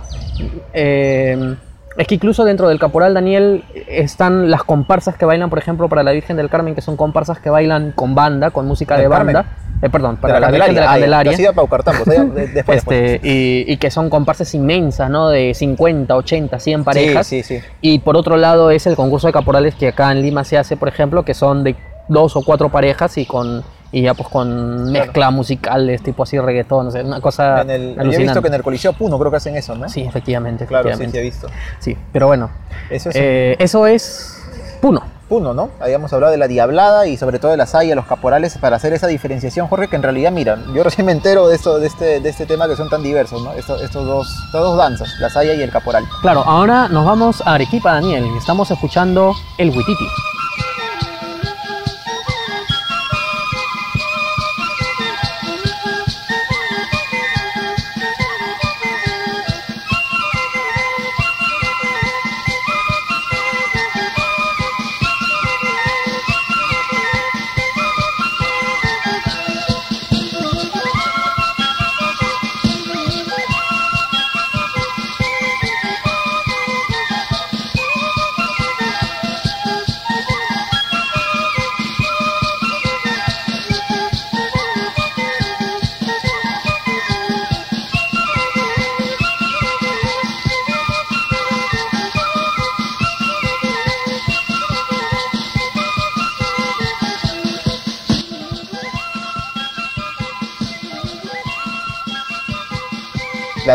eh, 0.73 1.55
es 1.97 2.07
que 2.07 2.15
incluso 2.15 2.43
dentro 2.45 2.67
del 2.69 2.79
Caporal 2.79 3.13
Daniel 3.13 3.63
están 3.87 4.49
las 4.49 4.63
comparsas 4.63 5.15
que 5.15 5.25
bailan, 5.25 5.49
por 5.49 5.59
ejemplo, 5.59 5.87
para 5.89 6.03
la 6.03 6.11
Virgen 6.11 6.37
del 6.37 6.49
Carmen, 6.49 6.75
que 6.75 6.81
son 6.81 6.97
comparsas 6.97 7.39
que 7.39 7.49
bailan 7.49 7.91
con 7.91 8.15
banda, 8.15 8.51
con 8.51 8.65
música 8.67 8.95
¿Del 8.95 9.03
de 9.03 9.07
banda. 9.09 9.45
Eh, 9.81 9.89
perdón, 9.89 10.15
De 10.15 10.21
para 10.21 10.39
la, 10.39 10.49
Virgen 10.49 10.75
de 10.75 10.79
la 10.81 10.87
Candelaria. 10.87 11.31
yo 11.31 11.35
sí 11.35 11.41
iba 11.43 11.51
a 11.51 11.55
Paucartambo, 11.55 12.03
o 12.03 12.05
sea, 12.05 12.23
de- 12.23 12.47
después, 12.47 12.77
Este, 12.79 13.19
y, 13.21 13.65
y 13.67 13.77
que 13.77 13.91
son 13.91 14.09
comparsas 14.09 14.53
inmensas, 14.55 15.09
¿no? 15.09 15.29
De 15.29 15.53
50, 15.53 16.15
80, 16.15 16.59
100 16.59 16.79
después. 16.79 16.95
parejas. 16.95 17.27
Sí, 17.27 17.43
sí, 17.43 17.59
sí. 17.59 17.65
Y 17.81 17.99
por 17.99 18.15
otro 18.15 18.37
lado 18.37 18.71
es 18.71 18.87
el 18.87 18.95
concurso 18.95 19.27
de 19.27 19.33
caporales 19.33 19.75
que 19.75 19.89
acá 19.89 20.11
en 20.11 20.21
Lima 20.21 20.43
se 20.45 20.57
hace, 20.57 20.77
por 20.77 20.87
ejemplo, 20.87 21.23
que 21.25 21.33
son 21.33 21.63
de 21.65 21.75
dos 22.07 22.35
o 22.37 22.43
cuatro 22.43 22.69
parejas 22.69 23.17
y 23.17 23.25
con 23.25 23.63
y 23.93 24.01
ya 24.01 24.15
pues 24.15 24.27
con 24.27 24.91
mezcla 24.91 25.29
musicales, 25.29 26.01
tipo 26.01 26.23
así 26.23 26.37
reggaetón, 26.39 26.87
o 26.87 26.91
sea, 26.91 27.03
una 27.03 27.21
cosa 27.21 27.61
En 27.61 27.69
el, 27.69 27.95
yo 27.95 28.11
he 28.11 28.17
visto 28.17 28.41
que 28.41 28.47
en 28.47 28.55
el 28.55 28.63
Coliseo 28.63 28.93
Puno 28.93 29.19
creo 29.19 29.29
que 29.29 29.37
hacen 29.37 29.55
eso, 29.55 29.75
¿no? 29.75 29.87
Sí, 29.87 30.01
efectivamente, 30.01 30.65
Claro, 30.65 30.89
sí, 30.97 31.05
sí 31.09 31.17
he 31.17 31.21
visto. 31.21 31.47
Sí, 31.79 31.95
pero 32.11 32.25
bueno, 32.25 32.49
Eso 32.89 33.09
es 33.09 33.15
eh, 33.15 33.55
eso 33.59 33.85
es 33.85 34.35
Puno. 34.81 35.03
Puno, 35.29 35.53
¿no? 35.53 35.69
Habíamos 35.79 36.11
hablado 36.11 36.31
de 36.31 36.37
la 36.37 36.47
diablada 36.47 37.07
y 37.07 37.17
sobre 37.17 37.39
todo 37.39 37.51
de 37.51 37.57
la 37.57 37.67
saya, 37.67 37.95
los 37.95 38.05
caporales, 38.05 38.57
para 38.57 38.75
hacer 38.75 38.93
esa 38.93 39.07
diferenciación, 39.07 39.67
Jorge, 39.67 39.87
que 39.87 39.95
en 39.95 40.03
realidad, 40.03 40.31
mira, 40.31 40.57
yo 40.73 40.83
recién 40.83 41.05
me 41.05 41.11
entero 41.11 41.47
de, 41.47 41.55
esto, 41.55 41.79
de, 41.79 41.87
este, 41.87 42.19
de 42.19 42.29
este 42.29 42.45
tema 42.45 42.67
que 42.67 42.75
son 42.75 42.89
tan 42.89 43.03
diversos, 43.03 43.43
¿no? 43.43 43.53
Estos, 43.53 43.81
estos 43.81 44.05
dos, 44.05 44.27
estas 44.47 44.61
dos 44.61 44.77
danzas, 44.77 45.09
la 45.19 45.29
saya 45.29 45.53
y 45.53 45.61
el 45.61 45.71
caporal. 45.71 46.03
Claro, 46.21 46.43
ahora 46.45 46.89
nos 46.89 47.05
vamos 47.05 47.41
a 47.45 47.53
Arequipa, 47.53 47.93
Daniel, 47.93 48.25
y 48.25 48.37
estamos 48.37 48.69
escuchando 48.71 49.33
el 49.57 49.69
Huititi. 49.69 50.05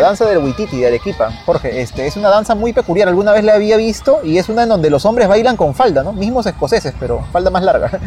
Danza 0.08 0.24
del 0.24 0.38
Huititi 0.38 0.78
de 0.78 0.86
Arequipa, 0.86 1.30
Jorge, 1.44 1.82
este, 1.82 2.06
es 2.06 2.16
una 2.16 2.30
danza 2.30 2.54
muy 2.54 2.72
peculiar. 2.72 3.08
Alguna 3.08 3.32
vez 3.32 3.44
la 3.44 3.54
había 3.54 3.76
visto 3.76 4.20
y 4.24 4.38
es 4.38 4.48
una 4.48 4.62
en 4.62 4.70
donde 4.70 4.88
los 4.88 5.04
hombres 5.04 5.28
bailan 5.28 5.56
con 5.56 5.74
falda, 5.74 6.02
¿no? 6.02 6.12
Mismos 6.14 6.46
escoceses, 6.46 6.94
pero 6.98 7.24
falda 7.32 7.50
más 7.50 7.62
larga. 7.62 7.90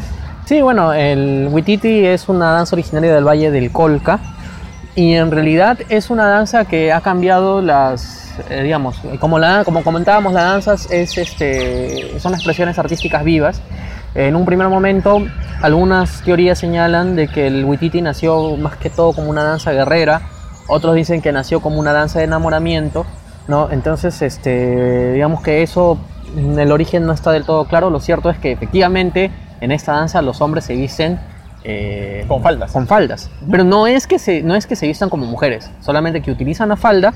Sí, 0.44 0.60
bueno, 0.60 0.92
el 0.92 1.48
Huititi 1.50 2.06
es 2.06 2.28
una 2.28 2.52
danza 2.52 2.76
originaria 2.76 3.14
del 3.14 3.26
Valle 3.26 3.52
del 3.52 3.72
Colca 3.72 4.20
y 4.96 5.14
en 5.14 5.32
realidad 5.32 5.78
es 5.88 6.10
una 6.10 6.28
danza 6.28 6.66
que 6.66 6.92
ha 6.92 7.00
cambiado 7.00 7.62
las, 7.62 8.34
eh, 8.50 8.64
digamos, 8.64 8.98
como, 9.20 9.40
la, 9.40 9.64
como 9.64 9.82
comentábamos, 9.84 10.34
la 10.34 10.44
danza 10.44 10.74
es, 10.74 11.18
este, 11.18 12.20
son 12.20 12.34
expresiones 12.34 12.78
artísticas 12.80 13.24
vivas. 13.24 13.62
En 14.14 14.36
un 14.36 14.44
primer 14.44 14.68
momento, 14.68 15.26
algunas 15.62 16.22
teorías 16.24 16.60
señalan 16.60 17.16
de 17.16 17.30
que 17.30 17.48
el 17.48 17.64
Huititi 17.64 18.02
nació 18.02 18.58
más 18.58 18.76
que 18.76 18.90
todo 18.90 19.14
como 19.14 19.30
una 19.30 19.44
danza 19.44 19.72
guerrera, 19.72 20.22
otros 20.72 20.96
dicen 20.96 21.22
que 21.22 21.32
nació 21.32 21.60
como 21.60 21.80
una 21.80 21.92
danza 21.92 22.20
de 22.20 22.26
enamoramiento, 22.26 23.06
¿no? 23.48 23.70
Entonces, 23.72 24.22
este, 24.22 25.14
digamos 25.14 25.42
que 25.42 25.64
eso, 25.64 25.98
el 26.36 26.72
origen 26.72 27.06
no 27.06 27.12
está 27.12 27.32
del 27.32 27.44
todo 27.44 27.66
claro, 27.66 27.90
lo 27.90 28.00
cierto 28.00 28.30
es 28.30 28.38
que 28.38 28.54
efectivamente 28.54 29.32
en 29.60 29.72
esta 29.72 29.92
danza 29.92 30.22
los 30.22 30.40
hombres 30.42 30.64
se 30.66 30.74
visten 30.76 31.20
eh, 31.64 32.26
Con 32.28 32.42
faldas. 32.42 32.72
Con 32.72 32.88
faldas. 32.88 33.30
Pero 33.50 33.64
no 33.64 33.86
es, 33.86 34.08
que 34.08 34.18
se, 34.18 34.42
no 34.42 34.56
es 34.56 34.66
que 34.66 34.76
se 34.76 34.88
vistan 34.88 35.10
como 35.10 35.26
mujeres, 35.26 35.70
solamente 35.82 36.22
que 36.22 36.32
utilizan 36.32 36.70
la 36.70 36.78
falda, 36.78 37.14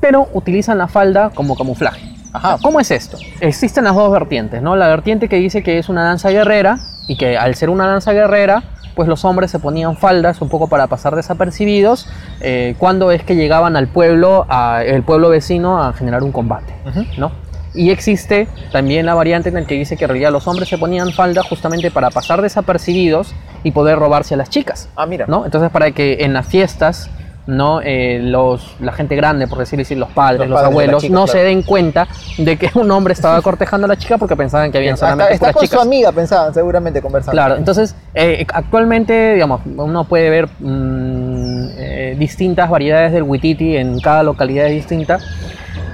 pero 0.00 0.28
utilizan 0.34 0.76
la 0.76 0.88
falda 0.88 1.30
como 1.30 1.56
camuflaje. 1.56 2.02
Ajá. 2.32 2.58
¿Cómo 2.60 2.80
es 2.80 2.90
esto? 2.90 3.16
Existen 3.40 3.84
las 3.84 3.94
dos 3.94 4.10
vertientes, 4.12 4.60
¿no? 4.60 4.76
La 4.76 4.88
vertiente 4.88 5.28
que 5.28 5.36
dice 5.36 5.62
que 5.62 5.78
es 5.78 5.88
una 5.88 6.02
danza 6.04 6.28
guerrera 6.30 6.78
y 7.08 7.16
que 7.16 7.38
al 7.38 7.54
ser 7.54 7.70
una 7.70 7.86
danza 7.86 8.12
guerrera, 8.12 8.64
pues 8.96 9.08
los 9.08 9.24
hombres 9.26 9.50
se 9.50 9.60
ponían 9.60 9.96
faldas 9.96 10.40
un 10.40 10.48
poco 10.48 10.68
para 10.68 10.86
pasar 10.86 11.14
desapercibidos 11.14 12.08
eh, 12.40 12.74
cuando 12.78 13.12
es 13.12 13.22
que 13.22 13.36
llegaban 13.36 13.76
al 13.76 13.88
pueblo, 13.88 14.46
a, 14.48 14.82
el 14.82 15.02
pueblo 15.02 15.28
vecino 15.28 15.80
a 15.80 15.92
generar 15.92 16.24
un 16.24 16.32
combate. 16.32 16.74
¿no? 17.18 17.30
Y 17.74 17.90
existe 17.90 18.48
también 18.72 19.04
la 19.04 19.14
variante 19.14 19.50
en 19.50 19.56
la 19.56 19.64
que 19.66 19.74
dice 19.74 19.98
que 19.98 20.04
en 20.04 20.08
realidad 20.08 20.32
los 20.32 20.48
hombres 20.48 20.70
se 20.70 20.78
ponían 20.78 21.12
falda 21.12 21.42
justamente 21.42 21.90
para 21.90 22.10
pasar 22.10 22.40
desapercibidos 22.40 23.34
y 23.62 23.72
poder 23.72 23.98
robarse 23.98 24.32
a 24.32 24.38
las 24.38 24.48
chicas. 24.48 24.88
Ah, 24.96 25.04
mira. 25.04 25.26
¿no? 25.28 25.44
Entonces 25.44 25.70
para 25.70 25.90
que 25.90 26.24
en 26.24 26.32
las 26.32 26.46
fiestas, 26.46 27.10
¿no? 27.46 27.80
Eh, 27.82 28.18
los, 28.22 28.76
la 28.80 28.92
gente 28.92 29.14
grande, 29.16 29.46
por 29.46 29.58
decirlo 29.58 29.82
así, 29.82 29.94
los 29.94 30.08
padres, 30.10 30.48
Los 30.48 30.56
padres 30.56 30.70
abuelos, 30.70 31.02
chica, 31.02 31.14
no 31.14 31.24
claro. 31.24 31.38
se 31.38 31.44
den 31.44 31.62
cuenta 31.62 32.08
de 32.38 32.56
que 32.56 32.70
un 32.74 32.90
hombre 32.90 33.12
estaba 33.12 33.40
cortejando 33.42 33.84
a 33.84 33.88
la 33.88 33.96
chica 33.96 34.18
porque 34.18 34.36
pensaban 34.36 34.72
que 34.72 34.78
habían 34.78 34.94
Está, 34.94 35.06
solamente 35.06 35.34
está 35.34 35.46
puras 35.46 35.54
con 35.54 35.62
chicas. 35.64 35.80
su 35.80 35.86
amiga, 35.86 36.12
pensaban, 36.12 36.54
seguramente 36.54 37.00
conversando. 37.00 37.32
Claro, 37.32 37.56
entonces 37.56 37.94
eh, 38.14 38.46
actualmente, 38.52 39.34
digamos, 39.34 39.60
uno 39.64 40.04
puede 40.04 40.30
ver 40.30 40.48
mm, 40.58 41.68
eh, 41.78 42.16
distintas 42.18 42.68
variedades 42.68 43.12
del 43.12 43.22
Wititi 43.22 43.76
en 43.76 44.00
cada 44.00 44.22
localidad 44.22 44.66
distinta, 44.68 45.18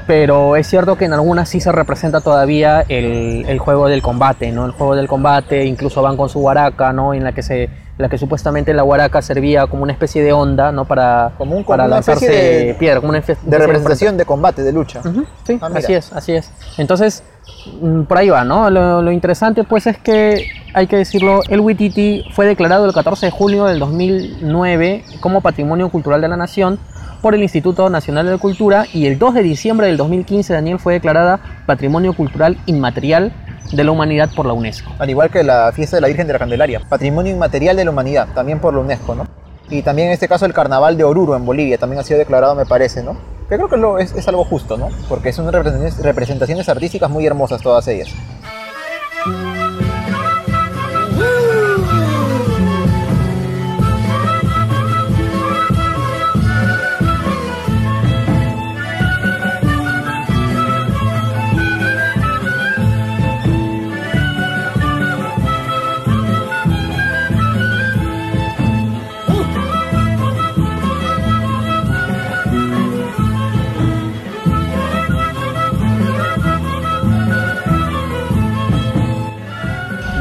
pero 0.07 0.57
es 0.57 0.67
cierto 0.67 0.97
que 0.97 1.05
en 1.05 1.13
algunas 1.13 1.49
sí 1.49 1.61
se 1.61 1.71
representa 1.71 2.21
todavía 2.21 2.85
el, 2.89 3.45
el 3.47 3.59
juego 3.59 3.89
del 3.89 4.03
combate, 4.03 4.51
¿no? 4.51 4.67
El 4.67 4.73
juego 4.73 4.97
del 4.97 5.07
combate, 5.07 5.65
incluso 5.65 6.03
van 6.03 6.17
con 6.17 6.29
su 6.29 6.41
guaraca, 6.41 6.93
¿no? 6.93 7.15
En 7.15 7.25
la 7.25 7.33
que 7.33 7.43
se 7.43 7.69
la 7.99 8.09
que 8.09 8.17
supuestamente 8.19 8.73
la 8.75 8.83
guaraca 8.83 9.21
servía 9.23 9.67
como 9.67 9.83
una 9.83 9.93
especie 9.93 10.23
de 10.23 10.33
onda, 10.33 10.73
¿no? 10.73 10.85
Para, 10.87 11.33
Como 11.39 11.53
un- 11.57 11.63
como 11.63 11.73
para 11.77 11.85
una 11.85 11.97
lanzarse 11.97 12.27
de- 12.31 12.75
piedra, 12.75 13.01
como 13.01 13.11
una 13.11 13.19
especie 13.19 13.43
De 13.49 13.59
representación 13.59 14.17
de 14.17 14.25
combate, 14.25 14.63
de 14.63 14.73
lucha. 14.73 15.01
Ujú, 15.01 15.25
sí, 15.47 15.59
Ah, 15.61 15.69
así 15.75 15.93
es, 15.93 16.13
así 16.13 16.33
es. 16.33 16.51
Entonces, 16.79 17.23
mm, 17.81 18.03
por 18.05 18.17
ahí 18.19 18.31
va, 18.31 18.45
¿no? 18.45 18.71
Lo, 18.71 19.03
lo 19.03 19.13
interesante 19.13 19.63
pues 19.65 19.87
es 19.87 19.99
que, 19.99 20.47
hay 20.75 20.87
que 20.87 20.97
decirlo, 20.97 21.43
el 21.49 21.61
Wititi 21.61 22.25
fue 22.33 22.47
declarado 22.47 22.87
el 22.87 22.93
14 22.95 23.27
de 23.27 23.31
julio 23.33 23.67
del 23.67 23.79
2009 23.79 25.05
como 25.21 25.41
Patrimonio 25.41 25.89
Cultural 25.91 26.21
de 26.21 26.29
la 26.29 26.37
Nación 26.37 26.79
por 27.21 27.35
el 27.35 27.43
Instituto 27.43 27.89
Nacional 27.89 28.27
de 28.27 28.37
Cultura 28.39 28.87
y 28.93 29.07
el 29.07 29.19
2 29.19 29.35
de 29.35 29.43
diciembre 29.43 29.87
del 29.87 29.97
2015 29.97 30.53
Daniel 30.55 30.79
fue 30.81 30.95
declarada 30.95 31.39
Patrimonio 31.67 32.15
Cultural 32.15 32.57
Inmaterial 32.67 33.33
de 33.71 33.85
la 33.85 33.91
Humanidad 33.91 34.31
por 34.35 34.47
la 34.47 34.53
UNESCO. 34.53 34.93
Al 34.99 35.09
igual 35.11 35.31
que 35.31 35.43
la 35.43 35.71
fiesta 35.73 35.97
de 35.97 36.01
la 36.03 36.09
Virgen 36.09 36.27
de 36.27 36.33
la 36.33 36.39
Candelaria, 36.39 36.81
patrimonio 36.89 37.33
inmaterial 37.33 37.77
de 37.77 37.85
la 37.85 37.91
humanidad, 37.91 38.29
también 38.35 38.59
por 38.59 38.75
la 38.75 38.81
UNESCO, 38.81 39.15
¿no? 39.15 39.27
Y 39.71 39.83
también 39.83 40.09
en 40.09 40.15
este 40.15 40.29
caso 40.29 40.45
el 40.45 40.53
carnaval 40.53 40.97
de 40.97 41.05
Oruro 41.05 41.35
en 41.37 41.47
Bolivia 41.47 41.79
también 41.79 42.01
ha 42.01 42.03
sido 42.05 42.19
declarado, 42.19 42.55
me 42.55 42.67
parece, 42.67 43.03
¿no? 43.03 43.17
Que 43.49 43.57
creo 43.57 43.69
que 43.69 43.77
lo- 43.77 43.99
es, 43.99 44.29
algo 44.29 44.45
justo, 44.45 44.77
¿no? 44.77 44.89
Porque 45.09 45.33
son 45.33 45.47
representaciones, 45.51 46.05
representaciones 46.05 46.69
artísticas 46.69 47.09
muy 47.11 47.25
hermosas 47.27 47.63
todas 47.63 47.87
ellas. 47.89 48.09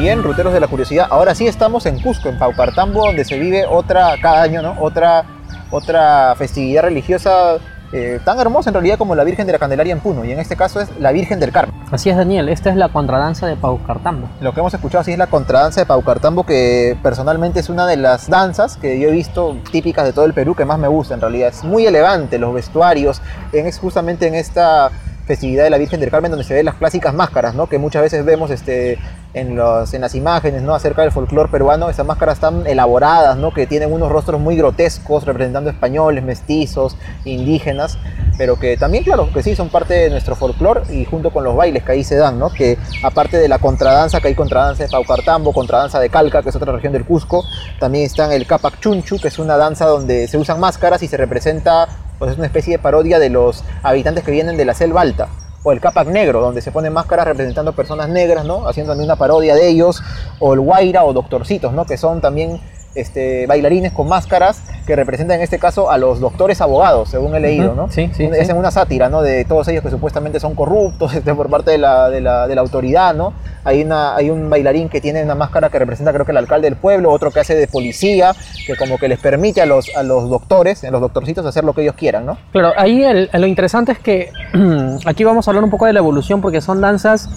Bien, 0.02 0.24
ruteros 0.24 0.52
de 0.52 0.60
la 0.60 0.68
curiosidad. 0.68 1.06
Ahora 1.12 1.36
sí 1.36 1.46
estamos 1.46 1.86
en 1.86 2.00
Cusco, 2.02 2.28
en 2.28 2.40
Paucartambo, 2.40 3.06
donde 3.06 3.24
se 3.24 3.38
vive 3.38 3.68
otra, 3.68 4.16
cada 4.20 4.42
año, 4.42 4.64
¿no? 4.64 4.76
Otra, 4.80 5.26
otra 5.70 6.34
festividad 6.40 6.82
religiosa 6.82 7.58
eh, 7.94 8.20
tan 8.26 8.40
hermosa 8.40 8.72
en 8.72 8.74
realidad 8.74 8.98
como 8.98 9.14
la 9.14 9.24
Virgen 9.24 9.46
de 9.46 9.54
la 9.54 9.60
Candelaria 9.60 9.94
en 9.94 10.00
Puno. 10.00 10.26
Y 10.26 10.32
en 10.32 10.40
este 10.40 10.56
caso 10.56 10.82
es 10.82 10.90
la 11.00 11.12
Virgen 11.12 11.40
del 11.40 11.52
Carmen. 11.52 11.76
Así 11.92 12.10
es 12.10 12.18
Daniel, 12.18 12.50
esta 12.50 12.72
es 12.72 12.78
la 12.78 12.90
contradanza 12.90 13.46
de 13.46 13.56
Paucartambo. 13.56 14.28
Lo 14.42 14.56
que 14.56 14.62
hemos 14.62 14.74
escuchado 14.74 15.02
así 15.02 15.12
es 15.12 15.20
la 15.20 15.28
contradanza 15.28 15.82
de 15.82 15.86
Paucartambo, 15.86 16.48
que 16.48 16.98
personalmente 17.04 17.60
es 17.60 17.70
una 17.70 17.86
de 17.86 17.98
las 17.98 18.28
danzas 18.28 18.78
que 18.78 19.00
yo 19.00 19.10
he 19.10 19.12
visto 19.12 19.56
típicas 19.72 20.04
de 20.04 20.14
todo 20.14 20.26
el 20.26 20.34
Perú 20.34 20.56
que 20.56 20.66
más 20.66 20.80
me 20.80 20.88
gusta 20.88 21.14
en 21.14 21.22
realidad. 21.22 21.50
Es 21.50 21.64
muy 21.64 21.86
elegante, 21.86 22.40
los 22.40 22.56
vestuarios, 22.56 23.22
en, 23.54 23.68
es 23.68 23.78
justamente 23.78 24.26
en 24.26 24.34
esta 24.34 24.90
festividad 25.28 25.64
de 25.64 25.70
la 25.70 25.78
Virgen 25.78 26.00
del 26.00 26.10
Carmen 26.10 26.32
donde 26.32 26.44
se 26.44 26.56
ven 26.56 26.66
las 26.66 26.76
clásicas 26.76 27.14
máscaras, 27.14 27.54
¿no? 27.54 27.68
Que 27.68 27.78
muchas 27.78 28.02
veces 28.02 28.26
vemos 28.26 28.50
este, 28.50 28.98
en, 29.34 29.56
los, 29.56 29.94
en 29.94 30.02
las 30.02 30.16
imágenes, 30.16 30.62
¿no? 30.62 30.76
Acerca 30.76 31.02
del 31.02 31.12
folclore 31.12 31.50
peruano, 31.50 31.90
esas 31.90 32.06
máscaras 32.06 32.40
tan 32.40 32.68
elaboradas, 32.68 33.38
¿no? 33.38 33.54
Que 33.54 33.68
tienen 33.68 33.92
unos 33.92 34.12
rostros 34.12 34.40
muy 34.40 34.56
grotescos 34.56 35.26
representando 35.26 35.70
españoles, 35.70 36.24
mestizos, 36.24 36.98
indígenas, 37.24 37.98
pero 38.38 38.58
que 38.58 38.78
también, 38.78 39.04
claro, 39.04 39.32
que 39.34 39.44
sí, 39.44 39.56
son 39.56 39.70
parte 39.70 39.94
de 39.94 40.10
nuestro 40.10 40.36
folclore 40.36 40.82
y 40.94 41.06
junto 41.06 41.32
con 41.32 41.44
los 41.44 41.56
bailes 41.56 41.84
que 41.84 41.92
ahí 41.94 42.04
se 42.04 42.16
dan, 42.16 42.40
¿no? 42.40 42.50
Que 42.50 42.78
aparte 43.04 43.38
de 43.38 43.48
la 43.48 43.60
contradanza, 43.60 44.20
que 44.20 44.30
hay 44.30 44.36
contradanza 44.36 44.84
de 44.84 44.90
Paucartambo, 44.90 45.54
contradanza 45.54 46.00
de 46.00 46.10
Calca, 46.10 46.42
que 46.42 46.50
es 46.50 46.56
otra 46.56 46.72
región 46.72 46.94
del 46.94 47.06
Cusco, 47.06 47.46
también 47.80 48.06
están 48.06 48.32
el 48.32 48.46
Capac 48.46 48.80
Chunchu, 48.80 49.20
que 49.20 49.30
es 49.30 49.40
una 49.40 49.58
danza 49.58 49.86
donde 49.86 50.28
se 50.28 50.38
usan 50.38 50.60
máscaras 50.60 51.04
y 51.04 51.08
se 51.08 51.18
representa, 51.18 51.88
pues 52.20 52.32
es 52.32 52.38
una 52.38 52.48
especie 52.48 52.74
de 52.74 52.80
parodia 52.80 53.20
de 53.20 53.30
los 53.30 53.64
habitantes 53.84 54.24
que 54.24 54.32
vienen 54.32 54.58
de 54.58 54.66
la 54.66 54.74
selva 54.74 55.02
alta. 55.02 55.30
O 55.64 55.72
el 55.72 55.80
Capac 55.80 56.08
Negro, 56.08 56.42
donde 56.42 56.62
se 56.62 56.72
ponen 56.72 56.94
máscaras 56.94 57.26
representando 57.26 57.74
personas 57.74 58.10
negras, 58.10 58.46
¿no? 58.46 58.68
Haciendo 58.68 58.94
una 58.94 59.16
parodia 59.16 59.56
de 59.56 59.68
ellos. 59.68 60.02
O 60.40 60.54
el 60.54 60.60
Guaira 60.60 61.04
o 61.04 61.14
Doctorcitos, 61.14 61.74
¿no? 61.74 61.86
Que 61.86 61.98
son 61.98 62.20
también 62.22 62.60
este, 62.96 63.46
bailarines 63.48 63.92
con 63.94 64.08
máscaras 64.08 64.62
que 64.86 64.96
representan 64.96 65.38
en 65.38 65.44
este 65.44 65.60
caso 65.60 65.90
a 65.92 65.98
los 65.98 66.20
doctores 66.20 66.60
abogados, 66.62 67.10
según 67.10 67.36
he 67.36 67.40
leído, 67.40 67.74
¿no? 67.76 67.90
sí, 67.90 68.10
sí, 68.14 68.26
es 68.26 68.46
sí. 68.48 68.52
en 68.52 68.58
una 68.58 68.72
sátira, 68.72 69.10
¿no? 69.10 69.22
De 69.22 69.46
todos 69.46 69.68
ellos 69.70 69.84
que 69.84 69.90
supuestamente 69.90 70.40
son 70.40 70.56
corruptos 70.56 71.14
este, 71.16 71.34
por 71.34 71.50
parte 71.50 71.72
de 71.72 71.78
la, 71.78 72.10
de, 72.10 72.22
la, 72.22 72.48
de 72.48 72.56
la 72.56 72.62
autoridad, 72.62 73.14
¿no? 73.14 73.34
Hay, 73.64 73.84
una, 73.84 74.16
hay 74.16 74.30
un 74.30 74.50
bailarín 74.50 74.90
que 74.90 75.00
tiene 75.02 75.24
una 75.24 75.36
máscara 75.36 75.70
que 75.70 75.78
representa 75.80 76.12
creo 76.12 76.26
que 76.26 76.32
el 76.32 76.38
alcalde 76.38 76.68
del 76.70 76.78
pueblo, 76.78 77.12
otro 77.12 77.32
que 77.32 77.40
hace 77.40 77.56
de 77.56 77.68
policía, 77.68 78.34
que 78.66 78.76
como 78.76 78.98
que 78.98 79.08
les 79.08 79.20
permite 79.20 79.62
a 79.62 79.66
los, 79.66 79.96
a 79.96 80.04
los 80.04 80.30
doctores, 80.30 80.84
a 80.84 80.92
los 80.92 81.00
doctorcitos 81.02 81.46
hacer 81.46 81.64
lo 81.64 81.74
que 81.74 81.82
ellos 81.84 81.96
quieran, 81.96 82.26
¿no? 82.26 82.38
Claro, 82.52 82.74
ahí 82.76 83.04
el- 83.04 83.30
lo 83.32 83.48
interesante 83.48 83.92
es 83.92 84.00
que 84.00 84.32
aquí 85.06 85.24
vamos 85.24 85.48
a 85.48 85.52
hablar 85.52 85.64
un 85.64 85.70
poco 85.70 85.86
de 85.86 85.94
la 85.94 86.00
evolución 86.00 86.42
porque 86.42 86.60
son 86.62 86.82
danzas 86.82 87.30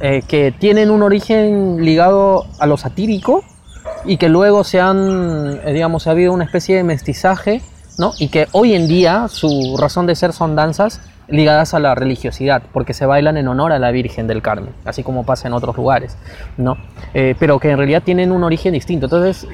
eh, 0.00 0.22
que 0.26 0.52
tienen 0.52 0.90
un 0.90 1.02
origen 1.02 1.84
ligado 1.84 2.44
a 2.58 2.66
lo 2.66 2.76
satírico 2.76 3.44
y 4.04 4.16
que 4.16 4.28
luego 4.28 4.64
se 4.64 4.80
han, 4.80 5.60
eh, 5.64 5.72
digamos, 5.72 6.06
ha 6.06 6.10
habido 6.12 6.32
una 6.32 6.44
especie 6.44 6.76
de 6.76 6.84
mestizaje, 6.84 7.60
¿no? 7.98 8.12
Y 8.18 8.28
que 8.28 8.48
hoy 8.52 8.74
en 8.74 8.88
día 8.88 9.28
su 9.28 9.76
razón 9.78 10.06
de 10.06 10.14
ser 10.14 10.32
son 10.32 10.56
danzas 10.56 11.00
ligadas 11.28 11.72
a 11.72 11.78
la 11.78 11.94
religiosidad, 11.94 12.62
porque 12.72 12.92
se 12.94 13.06
bailan 13.06 13.36
en 13.36 13.48
honor 13.48 13.72
a 13.72 13.78
la 13.78 13.90
Virgen 13.90 14.26
del 14.26 14.42
Carmen, 14.42 14.74
así 14.84 15.02
como 15.02 15.24
pasa 15.24 15.48
en 15.48 15.54
otros 15.54 15.76
lugares, 15.76 16.16
¿no? 16.58 16.76
Eh, 17.14 17.34
pero 17.38 17.58
que 17.58 17.70
en 17.70 17.78
realidad 17.78 18.02
tienen 18.04 18.32
un 18.32 18.44
origen 18.44 18.74
distinto. 18.74 19.06
Entonces, 19.06 19.46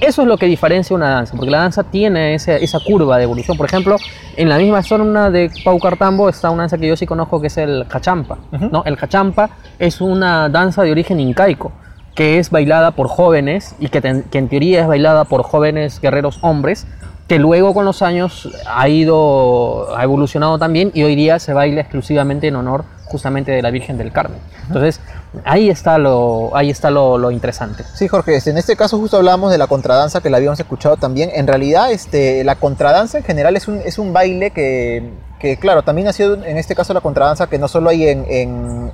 eso 0.00 0.22
es 0.22 0.28
lo 0.28 0.36
que 0.36 0.46
diferencia 0.46 0.94
una 0.94 1.10
danza, 1.10 1.34
porque 1.36 1.50
la 1.50 1.58
danza 1.58 1.84
tiene 1.84 2.34
ese- 2.34 2.62
esa 2.62 2.78
curva 2.80 3.16
de 3.16 3.24
evolución. 3.24 3.56
Por 3.56 3.64
ejemplo, 3.66 3.96
en 4.36 4.48
la 4.48 4.58
misma 4.58 4.82
zona 4.82 5.30
de 5.30 5.50
Paucartambo 5.64 6.28
está 6.28 6.50
una 6.50 6.64
danza 6.64 6.76
que 6.78 6.88
yo 6.88 6.96
sí 6.96 7.06
conozco 7.06 7.40
que 7.40 7.46
es 7.46 7.56
el 7.58 7.86
cachampa. 7.88 8.36
¿no? 8.72 8.82
El 8.84 8.96
cachampa 8.98 9.50
es 9.78 10.00
una 10.00 10.48
danza 10.50 10.82
de 10.82 10.90
origen 10.90 11.20
incaico, 11.20 11.72
que 12.14 12.38
es 12.38 12.50
bailada 12.50 12.92
por 12.92 13.08
jóvenes 13.08 13.74
y 13.78 13.88
que, 13.88 14.00
que 14.30 14.38
en 14.38 14.48
teoría 14.48 14.82
es 14.82 14.86
bailada 14.86 15.24
por 15.24 15.42
jóvenes 15.42 16.00
guerreros 16.00 16.38
hombres 16.42 16.86
que 17.28 17.38
luego 17.38 17.72
con 17.72 17.84
los 17.84 18.02
años 18.02 18.50
ha 18.66 18.88
ido, 18.88 19.96
ha 19.96 20.02
evolucionado 20.02 20.58
también 20.58 20.90
y 20.94 21.04
hoy 21.04 21.16
día 21.16 21.38
se 21.38 21.54
baila 21.54 21.80
exclusivamente 21.80 22.48
en 22.48 22.56
honor 22.56 22.84
justamente 23.06 23.52
de 23.52 23.62
la 23.62 23.70
Virgen 23.70 23.96
del 23.96 24.12
Carmen. 24.12 24.38
Entonces, 24.66 25.00
ahí 25.44 25.70
está 25.70 25.96
lo, 25.98 26.54
ahí 26.54 26.68
está 26.68 26.90
lo, 26.90 27.16
lo 27.16 27.30
interesante. 27.30 27.84
Sí, 27.94 28.08
Jorge, 28.08 28.36
este, 28.36 28.50
en 28.50 28.58
este 28.58 28.76
caso 28.76 28.98
justo 28.98 29.16
hablábamos 29.16 29.50
de 29.52 29.58
la 29.58 29.66
contradanza 29.66 30.20
que 30.20 30.28
la 30.28 30.36
habíamos 30.36 30.60
escuchado 30.60 30.96
también. 30.96 31.30
En 31.32 31.46
realidad, 31.46 31.92
este, 31.92 32.44
la 32.44 32.56
contradanza 32.56 33.18
en 33.18 33.24
general 33.24 33.56
es 33.56 33.68
un, 33.68 33.80
es 33.84 33.98
un 33.98 34.12
baile 34.12 34.50
que, 34.50 35.10
claro, 35.60 35.82
también 35.82 36.08
ha 36.08 36.12
sido 36.12 36.34
en 36.34 36.56
este 36.56 36.74
caso 36.74 36.94
la 36.94 37.00
contradanza 37.00 37.48
que 37.48 37.58
no 37.58 37.68
solo 37.68 37.90
hay 37.90 38.08
en, 38.08 38.24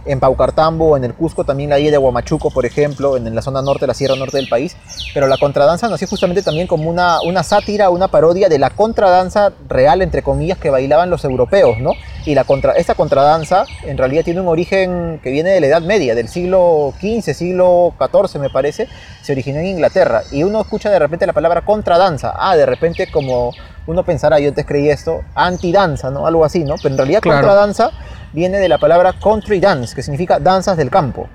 en, 0.05 0.21
Paucartambo, 0.21 0.97
en 0.97 1.05
el 1.05 1.15
Cusco, 1.15 1.45
también 1.45 1.71
la 1.71 1.77
hay 1.77 1.91
de 1.91 1.99
Huamachuco, 1.99 2.51
por 2.51 2.67
ejemplo, 2.67 3.17
en, 3.17 3.27
en 3.27 3.35
la 3.35 3.43
zona 3.43 3.63
norte, 3.63 3.87
la 3.87 3.95
sierra 3.95 4.17
norte 4.17 4.37
del 4.37 4.49
país. 4.49 4.77
Pero 5.15 5.27
la 5.27 5.39
contradanza 5.39 5.89
nació 5.89 6.09
justamente 6.09 6.43
también 6.43 6.67
como 6.67 6.91
una, 6.91 7.21
una 7.23 7.43
sátira, 7.43 7.91
una 7.91 8.09
parodia 8.09 8.49
de 8.49 8.59
la 8.59 8.71
contradanza 8.71 9.53
real, 9.69 10.03
entre 10.03 10.23
comillas, 10.23 10.59
que 10.59 10.71
bailaban 10.71 11.11
los 11.11 11.25
europeos, 11.25 11.79
¿no? 11.79 11.93
Y 12.27 12.35
la 12.35 12.45
contra, 12.45 12.73
esta 12.73 12.95
contradanza 12.95 13.65
en 13.85 13.97
realidad 13.97 14.25
tiene 14.25 14.41
un 14.41 14.49
origen 14.49 15.21
que 15.23 15.31
viene 15.31 15.51
de 15.51 15.61
la 15.61 15.69
Edad 15.69 15.83
Media, 15.83 16.15
del 16.15 16.29
siglo 16.29 16.93
XV, 17.01 17.33
siglo 17.35 17.95
XIV 17.99 18.41
me 18.41 18.51
parece, 18.51 18.89
se 19.23 19.33
originó 19.33 19.61
en 19.61 19.67
Inglaterra. 19.67 20.23
Y 20.31 20.43
uno 20.43 20.61
escucha 20.61 20.91
de 20.91 20.99
repente 20.99 21.27
la 21.27 21.33
palabra 21.33 21.65
contradanza, 21.65 22.35
ah, 22.37 22.57
de 22.57 22.67
repente 22.67 23.11
como 23.11 23.53
uno 23.91 24.05
pensará, 24.05 24.39
yo 24.39 24.49
antes 24.49 24.65
creí 24.67 24.89
esto, 24.89 25.21
antidanza, 25.35 26.11
¿no? 26.11 26.27
Algo 26.27 26.45
así, 26.45 26.65
¿no? 26.65 26.77
Pero 26.83 26.95
en 26.95 26.99
realidad 26.99 27.21
Claro. 27.21 27.41
contradanza 27.41 27.91
viene 28.33 28.59
de 28.59 28.69
la 28.69 28.79
palabra 28.79 29.13
country 29.23 29.61
dance, 29.61 29.95
que 29.95 30.03
significa 30.03 30.39
danzas 30.39 30.77
del 30.77 30.91
campo. 30.91 31.29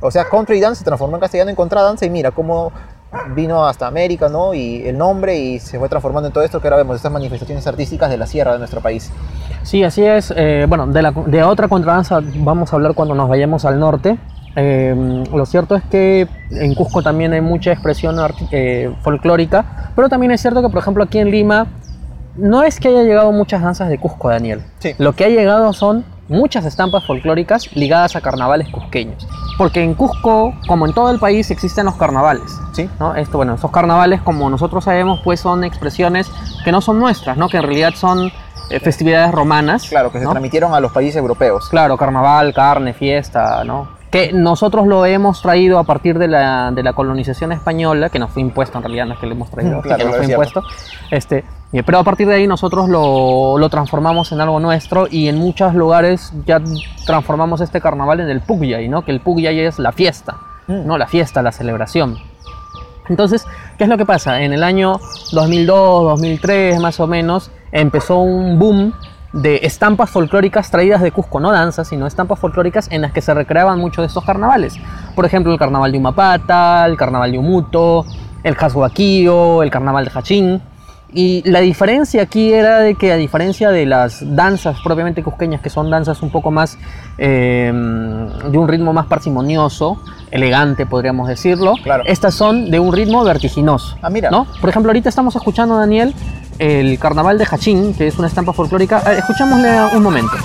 O 0.00 0.10
sea, 0.10 0.24
country 0.28 0.60
dance 0.60 0.80
se 0.80 0.84
transformó 0.84 1.16
en 1.16 1.20
castellano 1.20 1.50
en 1.50 1.56
contradanza 1.56 2.04
y 2.04 2.10
mira 2.10 2.30
cómo 2.30 2.72
vino 3.34 3.66
hasta 3.66 3.86
América, 3.86 4.28
¿no? 4.28 4.54
Y 4.54 4.86
el 4.86 4.96
nombre 4.96 5.36
y 5.36 5.58
se 5.58 5.78
fue 5.78 5.88
transformando 5.88 6.28
en 6.28 6.32
todo 6.32 6.42
esto 6.44 6.60
que 6.60 6.66
ahora 6.68 6.78
vemos, 6.78 6.96
estas 6.96 7.12
manifestaciones 7.12 7.66
artísticas 7.66 8.08
de 8.10 8.16
la 8.16 8.26
sierra 8.26 8.52
de 8.54 8.58
nuestro 8.58 8.80
país. 8.80 9.10
Sí, 9.62 9.84
así 9.84 10.02
es. 10.04 10.32
Eh, 10.34 10.64
bueno, 10.68 10.86
de, 10.86 11.02
la, 11.02 11.12
de 11.12 11.42
otra 11.42 11.68
contradanza 11.68 12.20
vamos 12.22 12.72
a 12.72 12.76
hablar 12.76 12.94
cuando 12.94 13.14
nos 13.14 13.28
vayamos 13.28 13.64
al 13.64 13.78
norte. 13.78 14.18
Eh, 14.56 15.24
lo 15.32 15.46
cierto 15.46 15.74
es 15.74 15.82
que 15.84 16.28
en 16.50 16.74
Cusco 16.74 17.02
también 17.02 17.32
hay 17.32 17.40
mucha 17.40 17.72
expresión 17.72 18.16
eh, 18.50 18.94
folclórica, 19.02 19.92
pero 19.96 20.08
también 20.08 20.32
es 20.32 20.40
cierto 20.40 20.62
que, 20.62 20.68
por 20.68 20.78
ejemplo, 20.78 21.04
aquí 21.04 21.18
en 21.18 21.30
Lima 21.30 21.66
no 22.36 22.62
es 22.62 22.80
que 22.80 22.88
haya 22.88 23.02
llegado 23.02 23.32
muchas 23.32 23.62
danzas 23.62 23.88
de 23.88 23.98
Cusco, 23.98 24.28
Daniel. 24.28 24.62
Sí. 24.78 24.94
Lo 24.98 25.14
que 25.14 25.24
ha 25.24 25.28
llegado 25.28 25.72
son 25.72 26.04
muchas 26.28 26.64
estampas 26.64 27.04
folclóricas 27.04 27.74
ligadas 27.76 28.16
a 28.16 28.20
carnavales 28.20 28.68
cusqueños. 28.70 29.26
Porque 29.58 29.82
en 29.82 29.94
Cusco, 29.94 30.54
como 30.66 30.86
en 30.86 30.94
todo 30.94 31.10
el 31.10 31.18
país, 31.18 31.50
existen 31.50 31.84
los 31.84 31.96
carnavales. 31.96 32.58
¿Sí? 32.72 32.88
¿no? 32.98 33.14
Esto, 33.14 33.36
bueno, 33.36 33.54
esos 33.54 33.70
carnavales, 33.70 34.22
como 34.22 34.48
nosotros 34.48 34.84
sabemos, 34.84 35.20
pues 35.22 35.40
son 35.40 35.62
expresiones 35.64 36.30
que 36.64 36.72
no 36.72 36.80
son 36.80 36.98
nuestras, 36.98 37.36
¿no? 37.36 37.48
que 37.48 37.58
en 37.58 37.64
realidad 37.64 37.92
son 37.94 38.32
eh, 38.70 38.80
festividades 38.80 39.32
romanas. 39.32 39.88
Claro, 39.88 40.10
que 40.10 40.18
se 40.18 40.24
¿no? 40.24 40.30
transmitieron 40.30 40.74
a 40.74 40.80
los 40.80 40.92
países 40.92 41.16
europeos. 41.16 41.68
Claro, 41.68 41.96
carnaval, 41.96 42.54
carne, 42.54 42.94
fiesta, 42.94 43.62
¿no? 43.64 44.01
Que 44.12 44.32
nosotros 44.32 44.86
lo 44.86 45.04
hemos 45.06 45.42
traído 45.42 45.80
a 45.80 45.84
partir 45.84 46.18
de 46.18 46.28
la, 46.28 46.70
de 46.70 46.82
la 46.84 46.92
colonización 46.92 47.50
española, 47.50 48.10
que 48.10 48.20
nos 48.20 48.30
fue 48.30 48.42
impuesto 48.42 48.78
en 48.78 48.84
realidad, 48.84 49.06
no 49.06 49.14
es 49.14 49.18
que 49.18 49.26
lo 49.26 49.32
hemos 49.32 49.50
traído, 49.50 49.80
Claro, 49.82 49.98
que 49.98 50.04
nos 50.04 50.16
fue 50.18 50.26
impuesto. 50.26 50.62
Este, 51.10 51.44
pero 51.84 51.98
a 51.98 52.04
partir 52.04 52.28
de 52.28 52.34
ahí 52.34 52.46
nosotros 52.46 52.88
lo, 52.88 53.58
lo 53.58 53.68
transformamos 53.70 54.30
en 54.30 54.40
algo 54.40 54.60
nuestro 54.60 55.08
y 55.10 55.28
en 55.28 55.38
muchos 55.38 55.74
lugares 55.74 56.32
ya 56.46 56.60
transformamos 57.06 57.60
este 57.62 57.80
carnaval 57.80 58.20
en 58.20 58.28
el 58.28 58.40
Pugyay, 58.42 58.88
¿no? 58.88 59.02
Que 59.02 59.10
el 59.10 59.20
Pugyay 59.20 59.58
es 59.60 59.78
la 59.78 59.90
fiesta, 59.90 60.36
Mm. 60.66 60.86
¿no? 60.86 60.96
La 60.96 61.06
fiesta, 61.06 61.42
la 61.42 61.50
celebración. 61.52 62.18
Entonces, 63.08 63.44
¿qué 63.78 63.84
es 63.84 63.90
lo 63.90 63.98
que 63.98 64.06
pasa? 64.06 64.42
En 64.42 64.52
el 64.52 64.62
año 64.62 65.00
2002, 65.32 66.04
2003 66.04 66.78
más 66.80 67.00
o 67.00 67.06
menos, 67.06 67.50
empezó 67.72 68.18
un 68.18 68.58
boom 68.58 68.92
de 69.32 69.60
estampas 69.62 70.10
folclóricas 70.10 70.70
traídas 70.70 71.00
de 71.00 71.10
Cusco, 71.10 71.40
no 71.40 71.52
danzas, 71.52 71.88
sino 71.88 72.06
estampas 72.06 72.38
folclóricas 72.38 72.88
en 72.90 73.02
las 73.02 73.12
que 73.12 73.22
se 73.22 73.32
recreaban 73.32 73.78
muchos 73.78 74.02
de 74.02 74.06
estos 74.08 74.24
carnavales. 74.24 74.74
Por 75.14 75.24
ejemplo, 75.24 75.52
el 75.52 75.58
carnaval 75.58 75.90
de 75.92 75.98
Humapata, 75.98 76.84
el 76.86 76.96
carnaval 76.96 77.32
de 77.32 77.38
Umuto, 77.38 78.04
el 78.42 78.54
Jashuaquillo, 78.54 79.62
el 79.62 79.70
carnaval 79.70 80.04
de 80.04 80.10
Hachín. 80.14 80.62
Y 81.14 81.42
la 81.48 81.60
diferencia 81.60 82.22
aquí 82.22 82.54
era 82.54 82.78
de 82.78 82.94
que 82.94 83.12
a 83.12 83.16
diferencia 83.16 83.70
de 83.70 83.84
las 83.84 84.34
danzas 84.34 84.78
propiamente 84.82 85.22
cusqueñas, 85.22 85.60
que 85.60 85.68
son 85.68 85.90
danzas 85.90 86.22
un 86.22 86.30
poco 86.30 86.50
más 86.50 86.78
eh, 87.18 87.70
de 88.50 88.58
un 88.58 88.66
ritmo 88.66 88.94
más 88.94 89.06
parsimonioso, 89.06 90.00
elegante 90.30 90.86
podríamos 90.86 91.28
decirlo, 91.28 91.74
Claro. 91.82 92.04
estas 92.06 92.32
son 92.34 92.70
de 92.70 92.80
un 92.80 92.94
ritmo 92.94 93.22
vertiginoso. 93.24 93.96
Ah, 94.00 94.08
mira. 94.08 94.30
¿no? 94.30 94.46
Por 94.58 94.70
ejemplo, 94.70 94.88
ahorita 94.88 95.10
estamos 95.10 95.36
escuchando, 95.36 95.76
Daniel, 95.76 96.14
el 96.62 96.96
carnaval 97.00 97.38
de 97.38 97.44
Hachín, 97.44 97.92
que 97.92 98.06
es 98.06 98.18
una 98.18 98.28
estampa 98.28 98.52
folclórica. 98.52 98.98
Escuchémosle 98.98 99.96
un 99.96 100.02
momento. 100.02 100.36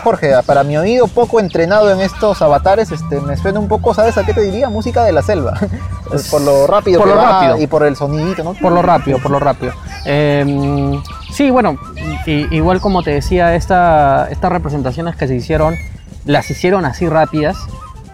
Jorge. 0.00 0.32
Para 0.46 0.64
mi 0.64 0.76
oído 0.76 1.06
poco 1.08 1.40
entrenado 1.40 1.90
en 1.90 2.00
estos 2.00 2.42
avatares, 2.42 2.90
este, 2.92 3.20
me 3.20 3.36
suena 3.36 3.60
un 3.60 3.68
poco, 3.68 3.94
¿sabes 3.94 4.16
a 4.18 4.24
qué 4.24 4.34
te 4.34 4.42
diría? 4.42 4.68
Música 4.70 5.04
de 5.04 5.12
la 5.12 5.22
selva. 5.22 5.58
por 6.30 6.40
lo 6.40 6.66
rápido 6.66 7.00
Por 7.00 7.08
que 7.08 7.14
lo 7.14 7.20
va 7.20 7.40
rápido. 7.40 7.58
y 7.62 7.66
por 7.66 7.84
el 7.84 7.96
sonidito, 7.96 8.44
¿no? 8.44 8.54
Por 8.54 8.72
lo 8.72 8.82
rápido, 8.82 9.18
por 9.18 9.30
lo 9.30 9.38
rápido. 9.38 9.72
Eh, 10.04 11.00
sí, 11.32 11.50
bueno, 11.50 11.78
igual 12.26 12.80
como 12.80 13.02
te 13.02 13.10
decía, 13.10 13.54
esta, 13.54 14.28
estas 14.30 14.52
representaciones 14.52 15.16
que 15.16 15.26
se 15.26 15.34
hicieron, 15.34 15.76
las 16.24 16.50
hicieron 16.50 16.84
así 16.84 17.08
rápidas, 17.08 17.56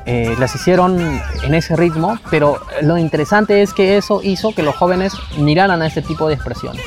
eh, 0.07 0.35
las 0.39 0.55
hicieron 0.55 0.99
en 1.43 1.55
ese 1.55 1.76
ritmo, 1.76 2.18
pero 2.31 2.59
lo 2.83 2.97
interesante 2.97 3.62
es 3.62 3.74
que 3.74 3.97
eso 3.97 4.20
hizo 4.22 4.55
que 4.55 4.62
los 4.62 4.74
jóvenes 4.74 5.12
miraran 5.39 5.83
a 5.83 5.87
este 5.87 6.03
tipo 6.03 6.26
de 6.26 6.35
expresiones. 6.35 6.83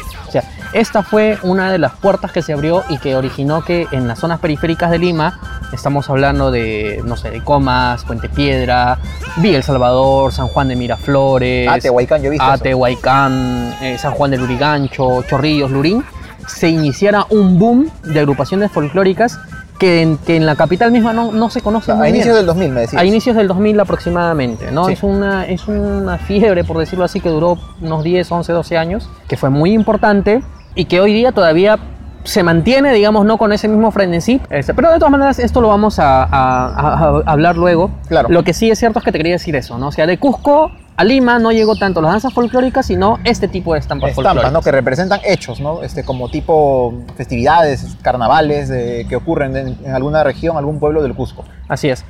Esta 0.73 1.03
fue 1.03 1.37
una 1.43 1.71
de 1.71 1.77
las 1.77 1.93
puertas 1.93 2.31
que 2.31 2.41
se 2.41 2.51
abrió 2.51 2.83
y 2.89 2.97
que 2.97 3.15
originó 3.15 3.63
que 3.63 3.85
en 3.91 4.07
las 4.07 4.17
zonas 4.19 4.39
periféricas 4.39 4.89
de 4.89 4.97
Lima, 4.97 5.39
estamos 5.71 6.09
hablando 6.09 6.49
de, 6.49 7.01
no 7.05 7.15
sé, 7.15 7.29
de 7.29 7.43
Comas, 7.43 8.03
Puente 8.05 8.27
Piedra, 8.27 8.97
Villa 9.37 9.57
El 9.57 9.63
Salvador, 9.63 10.33
San 10.33 10.47
Juan 10.47 10.69
de 10.69 10.75
Miraflores, 10.75 11.67
Ah, 11.69 11.77
Tehuaycán, 11.79 12.21
yo 12.23 12.27
he 12.27 12.31
visto. 12.31 12.45
Atehuaycán, 12.45 13.75
eh, 13.81 13.97
San 13.99 14.13
Juan 14.13 14.31
del 14.31 14.39
Lurigancho, 14.41 15.21
Chorrillos, 15.23 15.69
Lurín, 15.69 16.03
se 16.47 16.69
iniciara 16.69 17.25
un 17.29 17.59
boom 17.59 17.91
de 18.03 18.19
agrupaciones 18.19 18.71
folclóricas 18.71 19.39
que 19.77 20.01
en, 20.01 20.17
que 20.17 20.35
en 20.35 20.45
la 20.45 20.55
capital 20.55 20.91
misma 20.91 21.13
no, 21.13 21.31
no 21.31 21.49
se 21.51 21.61
conoce 21.61 21.91
A 21.91 21.95
muy 21.95 22.09
inicios 22.09 22.35
del 22.35 22.45
2000 22.47 22.71
me 22.71 22.81
decías. 22.81 23.01
A 23.01 23.05
inicios 23.05 23.35
del 23.35 23.47
2000 23.47 23.79
aproximadamente, 23.79 24.71
¿no? 24.71 24.85
Sí. 24.87 24.93
Es, 24.93 25.03
una, 25.03 25.45
es 25.45 25.67
una 25.67 26.17
fiebre, 26.17 26.63
por 26.63 26.79
decirlo 26.79 27.05
así, 27.05 27.19
que 27.19 27.29
duró 27.29 27.59
unos 27.79 28.03
10, 28.03 28.31
11, 28.31 28.51
12 28.53 28.77
años, 28.77 29.09
que 29.27 29.37
fue 29.37 29.49
muy 29.51 29.71
importante 29.71 30.41
y 30.75 30.85
que 30.85 30.99
hoy 31.01 31.13
día 31.13 31.31
todavía 31.31 31.77
se 32.23 32.41
mantiene, 32.41 32.93
digamos, 32.93 33.25
no 33.25 33.37
con 33.37 33.51
ese 33.51 33.67
mismo 33.67 33.91
frenesí. 33.91 34.39
Este, 34.49 34.73
pero 34.73 34.91
de 34.91 34.97
todas 34.97 35.11
maneras, 35.11 35.39
esto 35.39 35.59
lo 35.59 35.67
vamos 35.67 35.99
a, 35.99 36.23
a- 36.23 36.27
a- 36.29 37.21
a 37.25 37.31
hablar 37.31 37.57
luego. 37.57 37.91
Claro. 38.07 38.29
Lo 38.29 38.43
que 38.43 38.53
sí 38.53 38.71
es 38.71 38.79
cierto 38.79 38.99
es 38.99 39.05
que 39.05 39.11
te 39.11 39.17
quería 39.19 39.33
decir 39.33 39.55
eso, 39.57 39.77
¿no? 39.77 39.87
O 39.87 39.91
sea, 39.91 40.05
de 40.07 40.17
Cusco 40.17 40.71
a 40.95 41.03
Lima 41.03 41.39
no 41.39 41.51
llegó 41.51 41.75
tanto 41.75 42.01
las 42.01 42.11
danzas 42.11 42.33
folclóricas, 42.33 42.85
sino 42.85 43.17
este 43.23 43.47
tipo 43.47 43.73
de 43.73 43.79
estampas, 43.79 44.11
Estampas, 44.11 44.31
folclóricas. 44.33 44.53
¿no? 44.53 44.61
Que 44.61 44.71
representan 44.71 45.19
hechos, 45.25 45.59
¿no? 45.59 45.81
Este, 45.83 46.05
como 46.05 46.29
tipo 46.29 46.93
festividades, 47.17 47.97
carnavales 48.03 48.69
eh, 48.69 49.05
que 49.09 49.15
ocurren 49.15 49.57
en, 49.57 49.77
en 49.83 49.91
alguna 49.93 50.23
región, 50.23 50.55
algún 50.55 50.79
pueblo 50.79 51.01
del 51.01 51.15
Cusco. 51.15 51.43
Así 51.67 51.89
es. 51.89 52.05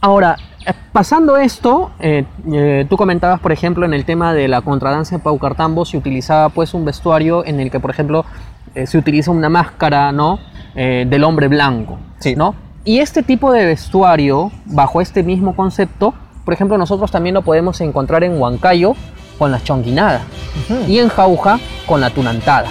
Ahora, 0.00 0.36
eh, 0.64 0.72
pasando 0.92 1.36
esto, 1.36 1.90
eh, 1.98 2.24
eh, 2.52 2.86
tú 2.88 2.96
comentabas, 2.96 3.40
por 3.40 3.52
ejemplo, 3.52 3.84
en 3.84 3.94
el 3.94 4.04
tema 4.04 4.32
de 4.32 4.46
la 4.48 4.60
contradanza 4.60 5.18
Paucartambo, 5.18 5.84
se 5.84 5.96
utilizaba 5.96 6.50
pues 6.50 6.72
un 6.74 6.84
vestuario 6.84 7.44
en 7.44 7.58
el 7.58 7.70
que, 7.70 7.80
por 7.80 7.90
ejemplo, 7.90 8.24
eh, 8.74 8.86
se 8.86 8.98
utiliza 8.98 9.30
una 9.30 9.48
máscara, 9.48 10.12
¿no? 10.12 10.38
Del 10.74 11.24
hombre 11.24 11.48
blanco, 11.48 11.98
Sí. 12.20 12.36
¿no? 12.36 12.54
Y 12.84 13.00
este 13.00 13.24
tipo 13.24 13.50
de 13.50 13.66
vestuario, 13.66 14.52
bajo 14.64 15.00
este 15.00 15.24
mismo 15.24 15.56
concepto, 15.56 16.14
por 16.44 16.54
ejemplo, 16.54 16.78
nosotros 16.78 17.10
también 17.10 17.34
lo 17.34 17.42
podemos 17.42 17.80
encontrar 17.80 18.22
en 18.22 18.40
Huancayo 18.40 18.94
con 19.40 19.50
la 19.50 19.60
chonguinada 19.60 20.20
y 20.86 20.98
en 21.00 21.08
Jauja 21.08 21.58
con 21.84 22.00
la 22.00 22.10
tunantada. 22.10 22.68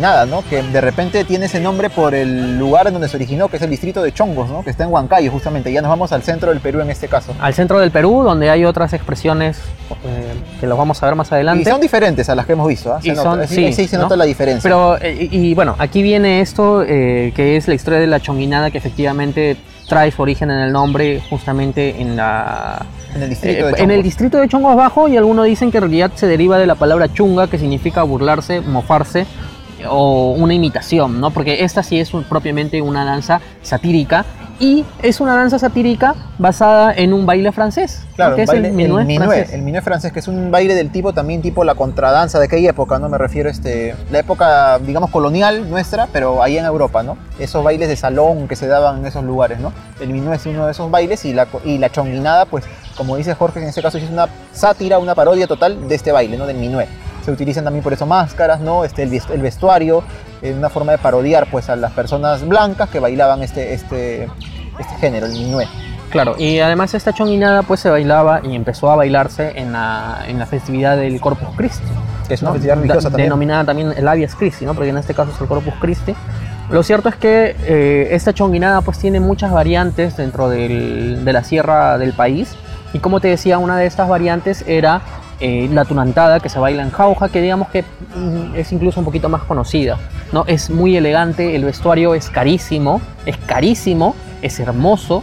¿No? 0.00 0.42
Que 0.48 0.62
de 0.62 0.80
repente 0.80 1.24
tiene 1.24 1.46
ese 1.46 1.60
nombre 1.60 1.90
por 1.90 2.14
el 2.14 2.58
lugar 2.58 2.86
en 2.86 2.94
donde 2.94 3.08
se 3.08 3.16
originó, 3.16 3.48
que 3.48 3.56
es 3.56 3.62
el 3.62 3.70
distrito 3.70 4.02
de 4.02 4.12
Chongos, 4.12 4.48
¿no? 4.48 4.62
Que 4.64 4.70
está 4.70 4.84
en 4.84 4.90
Huancayo, 4.92 5.30
justamente. 5.30 5.72
Ya 5.72 5.82
nos 5.82 5.88
vamos 5.90 6.12
al 6.12 6.22
centro 6.22 6.50
del 6.50 6.60
Perú 6.60 6.80
en 6.80 6.90
este 6.90 7.08
caso. 7.08 7.34
Al 7.40 7.54
centro 7.54 7.78
del 7.78 7.90
Perú, 7.90 8.22
donde 8.22 8.50
hay 8.50 8.64
otras 8.64 8.92
expresiones 8.92 9.58
eh, 10.04 10.32
que 10.60 10.66
los 10.66 10.76
vamos 10.78 11.02
a 11.02 11.06
ver 11.06 11.14
más 11.14 11.30
Y 11.30 11.34
adelante. 11.34 11.70
son 11.70 11.80
diferentes 11.80 12.28
a 12.28 12.34
las 12.34 12.46
que 12.46 12.52
hemos 12.54 12.66
visto. 12.68 12.98
Se 13.00 13.08
Y 13.08 13.10
nota, 13.12 13.22
son- 13.22 13.48
sí, 13.48 13.54
sí, 13.66 13.72
sí 13.72 13.88
se 13.88 13.96
¿no? 13.96 14.04
nota 14.04 14.16
la 14.16 14.24
diferencia. 14.24 14.62
Pero, 14.62 14.96
eh, 15.00 15.28
y, 15.30 15.50
y 15.50 15.54
bueno, 15.54 15.76
aquí 15.78 16.02
viene 16.02 16.40
esto, 16.40 16.82
eh, 16.82 17.32
que 17.36 17.56
es 17.56 17.68
la 17.68 17.74
historia 17.74 17.98
de 18.00 18.06
la 18.06 18.20
chonguinada, 18.20 18.70
que 18.70 18.78
efectivamente 18.78 19.56
trae 19.88 20.10
su 20.12 20.22
origen 20.22 20.50
en 20.52 20.60
el 20.60 20.72
nombre 20.72 21.20
justamente 21.28 22.00
en 22.00 22.14
la... 22.16 22.86
en 23.16 23.22
el 23.24 23.28
distrito 23.30 23.68
eh, 23.68 23.72
de 23.72 23.82
en 23.82 23.90
el 23.90 24.04
distrito 24.04 24.38
de 24.38 24.46
Chongos 24.46 24.76
Bajo 24.76 25.08
y 25.08 25.16
algunos 25.16 25.46
dicen 25.46 25.72
que 25.72 25.78
en 25.78 25.82
realidad 25.82 26.12
se 26.14 26.28
deriva 26.28 26.58
de 26.58 26.66
la 26.66 26.76
palabra 26.76 27.12
chunga 27.12 27.48
que 27.48 27.58
significa 27.58 28.04
burlarse, 28.04 28.60
mofarse 28.60 29.26
o 29.88 30.32
una 30.32 30.54
imitación, 30.54 31.20
¿no? 31.20 31.30
Porque 31.30 31.64
esta 31.64 31.82
sí 31.82 31.98
es 32.00 32.12
un- 32.14 32.24
propiamente 32.24 32.80
una 32.82 33.04
danza 33.04 33.40
satírica 33.62 34.24
y 34.58 34.84
es 35.02 35.20
una 35.20 35.34
danza 35.36 35.58
satírica 35.58 36.14
basada 36.38 36.92
en 36.92 37.14
un 37.14 37.24
baile 37.24 37.50
francés. 37.50 38.04
Claro, 38.14 38.36
que 38.36 38.42
es 38.42 38.48
baile- 38.50 38.68
el 38.68 38.74
minuet 38.74 39.16
francés. 39.16 39.52
el 39.54 39.62
minuet 39.62 39.82
francés, 39.82 40.12
que 40.12 40.18
es 40.18 40.28
un 40.28 40.50
baile 40.50 40.74
del 40.74 40.90
tipo 40.92 41.14
también 41.14 41.40
tipo 41.40 41.64
la 41.64 41.74
contradanza 41.74 42.38
de 42.38 42.44
aquella 42.44 42.70
época, 42.70 42.98
¿no? 42.98 43.08
Me 43.08 43.16
refiero 43.16 43.48
a 43.48 43.52
este, 43.52 43.94
la 44.10 44.18
época, 44.18 44.78
digamos, 44.80 45.08
colonial 45.10 45.70
nuestra, 45.70 46.08
pero 46.12 46.42
ahí 46.42 46.58
en 46.58 46.66
Europa, 46.66 47.02
¿no? 47.02 47.16
Esos 47.38 47.64
bailes 47.64 47.88
de 47.88 47.96
salón 47.96 48.48
que 48.48 48.56
se 48.56 48.66
daban 48.66 48.98
en 48.98 49.06
esos 49.06 49.24
lugares, 49.24 49.60
¿no? 49.60 49.72
El 49.98 50.10
minuet 50.10 50.40
es 50.40 50.46
uno 50.46 50.66
de 50.66 50.72
esos 50.72 50.90
bailes 50.90 51.24
y 51.24 51.32
la, 51.32 51.46
y 51.64 51.78
la 51.78 51.90
chonguinada, 51.90 52.44
pues, 52.44 52.64
como 52.98 53.16
dice 53.16 53.34
Jorge, 53.34 53.60
en 53.62 53.68
este 53.68 53.80
caso 53.80 53.96
es 53.96 54.10
una 54.10 54.28
sátira, 54.52 54.98
una 54.98 55.14
parodia 55.14 55.46
total 55.46 55.88
de 55.88 55.94
este 55.94 56.12
baile, 56.12 56.36
¿no? 56.36 56.46
Del 56.46 56.58
minuet. 56.58 56.88
Se 57.30 57.34
utilizan 57.34 57.62
también 57.62 57.84
por 57.84 57.92
eso 57.92 58.06
máscaras, 58.06 58.58
¿no? 58.58 58.84
Este, 58.84 59.04
el, 59.04 59.10
ves- 59.10 59.30
el 59.32 59.40
vestuario, 59.40 60.02
eh, 60.42 60.52
una 60.52 60.68
forma 60.68 60.90
de 60.90 60.98
parodiar, 60.98 61.46
pues, 61.48 61.68
a 61.70 61.76
las 61.76 61.92
personas 61.92 62.44
blancas 62.46 62.88
que 62.90 62.98
bailaban 62.98 63.40
este, 63.44 63.72
este, 63.72 64.24
este 64.24 64.94
género, 65.00 65.26
el 65.26 65.32
minuet. 65.32 65.68
Claro, 66.10 66.34
y 66.36 66.58
además 66.58 66.92
esta 66.94 67.12
chonguinada 67.12 67.62
pues 67.62 67.78
se 67.78 67.88
bailaba 67.88 68.40
y 68.42 68.56
empezó 68.56 68.90
a 68.90 68.96
bailarse 68.96 69.52
en 69.60 69.70
la, 69.72 70.22
en 70.26 70.40
la 70.40 70.46
festividad 70.46 70.96
del 70.96 71.20
Corpus 71.20 71.48
Christi. 71.56 71.84
Que 72.26 72.34
es 72.34 72.42
una 72.42 72.50
¿no? 72.50 72.54
festividad 72.54 72.76
religiosa 72.78 73.08
Da- 73.08 73.10
también. 73.12 73.26
Denominada 73.26 73.64
también 73.64 73.94
el 73.96 74.08
Avias 74.08 74.34
Christi, 74.34 74.64
¿no? 74.64 74.74
porque 74.74 74.90
en 74.90 74.98
este 74.98 75.14
caso 75.14 75.30
es 75.32 75.40
el 75.40 75.46
Corpus 75.46 75.74
Christi. 75.80 76.16
Lo 76.68 76.82
cierto 76.82 77.08
es 77.10 77.14
que 77.14 77.54
eh, 77.62 78.08
esta 78.10 78.32
chonguinada 78.34 78.80
pues 78.80 78.98
tiene 78.98 79.20
muchas 79.20 79.52
variantes 79.52 80.16
dentro 80.16 80.48
del- 80.48 81.24
de 81.24 81.32
la 81.32 81.44
sierra 81.44 81.96
del 81.96 82.12
país. 82.12 82.56
Y 82.92 82.98
como 82.98 83.20
te 83.20 83.28
decía, 83.28 83.58
una 83.58 83.76
de 83.76 83.86
estas 83.86 84.08
variantes 84.08 84.64
era 84.66 85.02
eh, 85.40 85.68
la 85.72 85.84
tunantada 85.84 86.40
que 86.40 86.48
se 86.48 86.58
baila 86.58 86.82
en 86.82 86.90
jauja, 86.90 87.30
que 87.30 87.40
digamos 87.40 87.68
que 87.68 87.82
mm, 87.82 88.54
es 88.56 88.72
incluso 88.72 89.00
un 89.00 89.06
poquito 89.06 89.28
más 89.28 89.42
conocida. 89.42 89.98
¿no? 90.32 90.44
Es 90.46 90.70
muy 90.70 90.96
elegante, 90.96 91.56
el 91.56 91.64
vestuario 91.64 92.14
es 92.14 92.28
carísimo, 92.30 93.00
es 93.26 93.36
carísimo, 93.38 94.14
es 94.42 94.60
hermoso. 94.60 95.22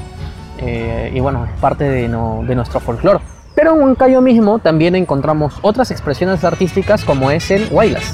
eh, 0.59 1.11
y 1.13 1.19
bueno, 1.19 1.45
es 1.45 1.59
parte 1.59 1.83
de, 1.83 2.07
nuestro 2.07 2.79
folclore. 2.79 3.19
Pero 3.53 3.75
en 3.75 3.81
Huancayo 3.81 4.21
mismo 4.21 4.59
también 4.59 4.95
encontramos 4.95 5.59
otras 5.61 5.91
expresiones 5.91 6.43
artísticas 6.43 7.05
como 7.05 7.29
es 7.29 7.51
el 7.51 7.67
huaylas. 7.71 8.11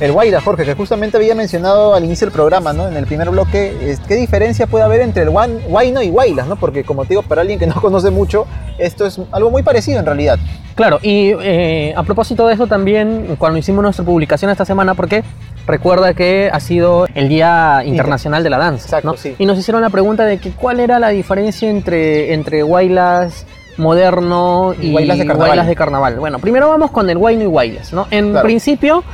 El 0.00 0.12
Guaira, 0.12 0.40
Jorge, 0.40 0.64
que 0.64 0.74
justamente 0.74 1.18
había 1.18 1.34
mencionado 1.34 1.94
al 1.94 2.02
inicio 2.04 2.26
del 2.26 2.32
programa, 2.32 2.72
¿no? 2.72 2.88
En 2.88 2.96
el 2.96 3.04
primer 3.06 3.28
bloque, 3.28 3.96
¿qué 4.08 4.14
diferencia 4.16 4.66
puede 4.66 4.82
haber 4.84 5.02
entre 5.02 5.22
el 5.24 5.30
guayno 5.30 6.00
y 6.02 6.08
guaylas, 6.08 6.46
¿no? 6.46 6.56
Porque 6.56 6.84
como 6.84 7.02
te 7.04 7.10
digo, 7.10 7.22
para 7.22 7.42
alguien 7.42 7.58
que 7.58 7.66
no 7.66 7.74
conoce 7.80 8.10
mucho, 8.10 8.46
esto 8.78 9.04
es 9.04 9.20
algo 9.30 9.50
muy 9.50 9.62
parecido 9.62 9.98
en 10.00 10.06
realidad. 10.06 10.38
Claro, 10.74 10.98
y 11.02 11.32
eh, 11.42 11.92
a 11.94 12.02
propósito 12.02 12.46
de 12.48 12.54
eso 12.54 12.66
también, 12.66 13.36
cuando 13.38 13.58
hicimos 13.58 13.82
nuestra 13.82 14.02
publicación 14.04 14.50
esta 14.50 14.64
semana, 14.64 14.94
porque 14.94 15.22
recuerda 15.66 16.14
que 16.14 16.48
ha 16.50 16.60
sido 16.60 17.06
el 17.14 17.28
Día 17.28 17.82
Internacional 17.84 18.42
de 18.42 18.48
la 18.50 18.56
Danza, 18.56 18.84
Exacto, 18.86 19.08
¿no? 19.08 19.16
sí. 19.18 19.34
Y 19.38 19.44
nos 19.44 19.58
hicieron 19.58 19.82
la 19.82 19.90
pregunta 19.90 20.24
de 20.24 20.38
que 20.38 20.52
cuál 20.52 20.80
era 20.80 20.98
la 20.98 21.10
diferencia 21.10 21.68
entre, 21.68 22.32
entre 22.32 22.62
guaylas 22.62 23.44
moderno 23.76 24.74
y, 24.80 24.92
guaylas 24.92 25.18
de 25.18 25.26
carnaval. 25.26 25.48
guaylas 25.48 25.66
de 25.66 25.76
carnaval. 25.76 26.16
Bueno, 26.18 26.38
primero 26.38 26.68
vamos 26.68 26.90
con 26.90 27.08
el 27.10 27.18
guayno 27.18 27.42
y 27.44 27.46
guaylas, 27.46 27.92
¿no? 27.92 28.06
En 28.10 28.30
Claro. 28.30 28.44
principio, 28.46 29.04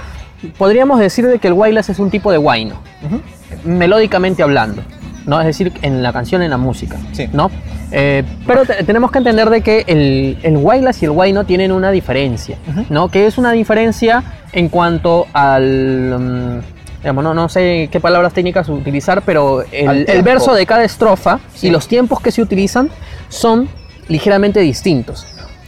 podríamos 0.59 0.99
decir 1.01 1.27
de 1.27 1.39
que 1.39 1.49
el 1.49 1.55
guaylas 1.55 1.89
es 1.89 1.99
un 1.99 2.11
tipo 2.11 2.31
de 2.33 2.39
guayno, 2.39 2.77
Ujú. 3.05 3.21
melódicamente 3.65 4.43
hablando, 4.43 4.83
¿no? 5.27 5.41
Es 5.41 5.47
decir, 5.47 5.73
en 5.83 6.03
la 6.03 6.13
canción, 6.13 6.43
en 6.43 6.51
la 6.51 6.57
música, 6.59 6.97
Sí. 7.13 7.29
¿no? 7.33 7.51
Eh, 7.93 8.25
pero 8.47 8.65
te- 8.65 8.83
tenemos 8.85 9.11
que 9.13 9.19
entender 9.19 9.49
de 9.49 9.61
que 9.63 9.85
el, 9.87 10.39
el 10.43 10.59
guaylas 10.59 11.01
y 11.03 11.05
el 11.07 11.13
guayno 11.13 11.45
tienen 11.45 11.71
una 11.73 11.91
diferencia. 11.91 12.59
¿no? 12.91 13.09
Que 13.09 13.27
es 13.27 13.39
una 13.39 13.53
diferencia 13.53 14.23
en 14.53 14.69
cuanto 14.69 15.27
al... 15.33 16.63
digamos, 17.01 17.23
no, 17.23 17.35
no 17.35 17.49
sé 17.49 17.89
qué 17.93 18.01
palabras 18.01 18.33
técnicas 18.33 18.69
utilizar, 18.69 19.23
pero 19.23 19.63
el, 19.71 20.09
el 20.09 20.23
verso 20.23 20.53
de 20.55 20.67
cada 20.67 20.83
estrofa 20.85 21.39
Sí. 21.55 21.69
y 21.69 21.71
los 21.71 21.87
tiempos 21.87 22.21
que 22.21 22.33
se 22.33 22.43
utilizan 22.43 22.91
son 23.29 23.69
ligeramente 24.09 24.59
distintos. 24.61 25.27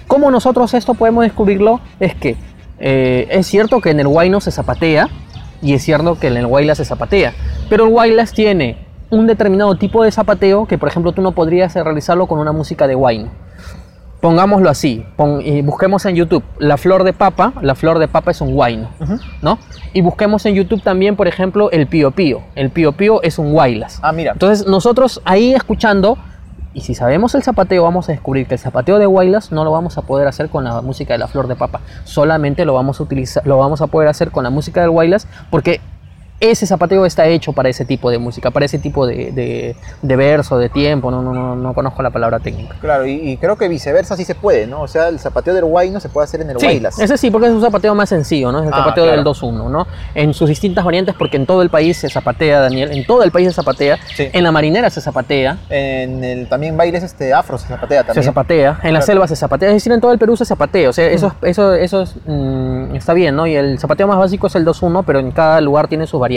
¿Cómo 0.08 0.30
nosotros 0.30 0.74
esto 0.74 0.94
podemos 0.94 1.22
descubrirlo? 1.22 1.80
Es 2.00 2.14
que 2.16 2.34
eh, 2.80 3.26
es 3.30 3.46
cierto 3.46 3.80
que 3.80 3.90
en 3.90 4.00
el 4.00 4.08
guayno 4.08 4.40
se 4.40 4.50
zapatea 4.50 5.08
y 5.62 5.74
es 5.74 5.82
cierto 5.82 6.18
que 6.18 6.28
en 6.28 6.36
el 6.36 6.46
guaylas 6.46 6.78
se 6.78 6.84
zapatea, 6.84 7.32
pero 7.68 7.84
el 7.84 7.90
guaylas 7.90 8.32
tiene 8.32 8.76
un 9.10 9.26
determinado 9.26 9.74
tipo 9.76 10.04
de 10.04 10.12
zapateo 10.12 10.66
que, 10.66 10.78
por 10.78 10.88
ejemplo, 10.88 11.12
tú 11.12 11.22
no 11.22 11.32
podrías 11.32 11.74
realizarlo 11.74 12.26
con 12.26 12.38
una 12.38 12.52
música 12.52 12.86
de 12.86 12.94
guayno. 12.94 13.30
Pongámoslo 14.20 14.68
así, 14.68 15.04
pon- 15.16 15.40
y 15.40 15.62
busquemos 15.62 16.04
en 16.04 16.16
YouTube 16.16 16.42
la 16.58 16.76
flor 16.76 17.04
de 17.04 17.12
papa, 17.12 17.52
la 17.62 17.76
flor 17.76 18.00
de 18.00 18.08
papa 18.08 18.32
es 18.32 18.40
un 18.40 18.52
guayno, 18.52 18.88
Ujú. 19.00 19.16
¿no? 19.42 19.58
Y 19.92 20.00
busquemos 20.00 20.44
en 20.46 20.54
YouTube 20.56 20.82
también, 20.82 21.14
por 21.14 21.28
ejemplo, 21.28 21.70
el 21.70 21.86
pío 21.86 22.10
pío, 22.10 22.42
el 22.56 22.70
pío 22.70 22.90
pío 22.92 23.22
es 23.22 23.38
un 23.38 23.52
guaylas. 23.52 24.00
Ah, 24.02 24.10
mira. 24.10 24.32
Entonces 24.32 24.66
nosotros 24.66 25.22
ahí 25.24 25.54
escuchando, 25.54 26.18
y 26.74 26.82
si 26.82 26.94
sabemos 26.94 27.34
el 27.34 27.42
zapateo, 27.42 27.82
vamos 27.82 28.08
a 28.08 28.12
descubrir 28.12 28.46
que 28.46 28.54
el 28.54 28.60
zapateo 28.60 28.98
de 28.98 29.06
Guaylas 29.06 29.52
no 29.52 29.64
lo 29.64 29.72
vamos 29.72 29.98
a 29.98 30.02
poder 30.02 30.28
hacer 30.28 30.48
con 30.50 30.64
la 30.64 30.80
música 30.82 31.14
de 31.14 31.18
la 31.18 31.26
flor 31.26 31.48
de 31.48 31.56
papa. 31.56 31.80
Solamente 32.04 32.64
lo 32.64 32.74
vamos 32.74 33.00
a 33.00 33.02
utilizar, 33.02 33.46
lo 33.46 33.58
vamos 33.58 33.80
a 33.80 33.86
poder 33.86 34.08
hacer 34.08 34.30
con 34.30 34.44
la 34.44 34.50
música 34.50 34.82
del 34.82 34.90
Guaylas, 34.90 35.26
porque 35.50 35.80
ese 36.40 36.66
zapateo 36.66 37.04
está 37.04 37.26
hecho 37.26 37.52
para 37.52 37.68
ese 37.68 37.84
tipo 37.84 38.10
de 38.10 38.18
música, 38.18 38.50
para 38.50 38.64
ese 38.64 38.78
tipo 38.78 39.06
de, 39.06 39.32
de- 39.32 39.76
de 40.02 40.16
verso, 40.16 40.56
de 40.58 40.68
tiempo, 40.68 41.10
no, 41.10 41.20
no, 41.22 41.32
no, 41.34 41.56
no 41.56 41.74
conozco 41.74 42.02
la 42.02 42.10
palabra 42.10 42.38
técnica. 42.38 42.76
Claro, 42.80 43.06
y, 43.06 43.12
y 43.32 43.36
creo 43.38 43.56
que 43.56 43.66
viceversa 43.68 44.16
sí 44.16 44.24
se 44.24 44.34
puede, 44.36 44.66
¿no? 44.66 44.82
O 44.82 44.88
sea, 44.88 45.08
el 45.08 45.18
zapateo 45.18 45.52
del 45.54 45.64
huayno 45.64 45.98
se 46.00 46.08
puede 46.08 46.24
hacer 46.26 46.40
en 46.40 46.50
el 46.50 46.58
Sí, 46.60 46.80
ese 47.00 47.18
sí, 47.18 47.30
porque 47.30 47.48
es 47.48 47.52
un 47.52 47.60
zapateo 47.60 47.94
más 47.94 48.08
sencillo, 48.08 48.52
¿no? 48.52 48.60
Es 48.60 48.66
el 48.68 48.72
Ah, 48.72 48.78
zapateo 48.78 49.04
claro. 49.04 49.16
del 49.16 49.24
2-1, 49.24 49.68
¿no? 49.68 49.86
En 50.14 50.32
sus 50.32 50.48
distintas 50.48 50.84
variantes, 50.84 51.14
porque 51.18 51.36
en 51.36 51.46
todo 51.46 51.60
el 51.62 51.70
país 51.70 51.96
se 51.96 52.08
zapatea, 52.08 52.60
Daniel, 52.60 52.92
en 52.92 53.04
todo 53.04 53.22
el 53.24 53.32
país 53.32 53.48
se 53.48 53.54
zapatea, 53.54 53.98
Sí. 54.14 54.28
en 54.32 54.44
la 54.44 54.52
marinera 54.52 54.90
se 54.90 55.00
zapatea, 55.00 55.58
En 55.70 56.22
el 56.22 56.48
también 56.48 56.76
bailes 56.76 57.02
este 57.02 57.34
afro 57.34 57.58
se 57.58 57.66
zapatea 57.66 58.02
se 58.02 58.06
también. 58.06 58.24
zapatea, 58.24 58.70
en 58.82 58.92
la 58.92 59.00
Claro. 59.00 59.06
selva 59.06 59.26
se 59.26 59.34
zapatea, 59.36 59.68
es 59.70 59.74
decir, 59.74 59.92
en 59.92 60.00
todo 60.00 60.12
el 60.12 60.18
Perú 60.18 60.36
se 60.36 60.44
zapatea, 60.44 60.88
o 60.88 60.92
sea, 60.92 61.06
eso, 61.08 61.32
es- 61.42 61.50
eso, 61.50 61.74
eso 61.74 62.02
es, 62.02 62.14
mm, 62.26 62.94
está 62.94 63.12
bien, 63.12 63.34
¿no? 63.34 63.46
Y 63.46 63.56
el 63.56 63.78
zapateo 63.80 64.06
más 64.06 64.18
básico 64.18 64.46
es 64.46 64.54
el 64.54 64.64
2-1, 64.64 65.02
pero 65.02 65.18
en 65.18 65.32
cada 65.32 65.60
lugar 65.60 65.88
tiene 65.88 66.06
sus 66.06 66.20
variantes. 66.20 66.27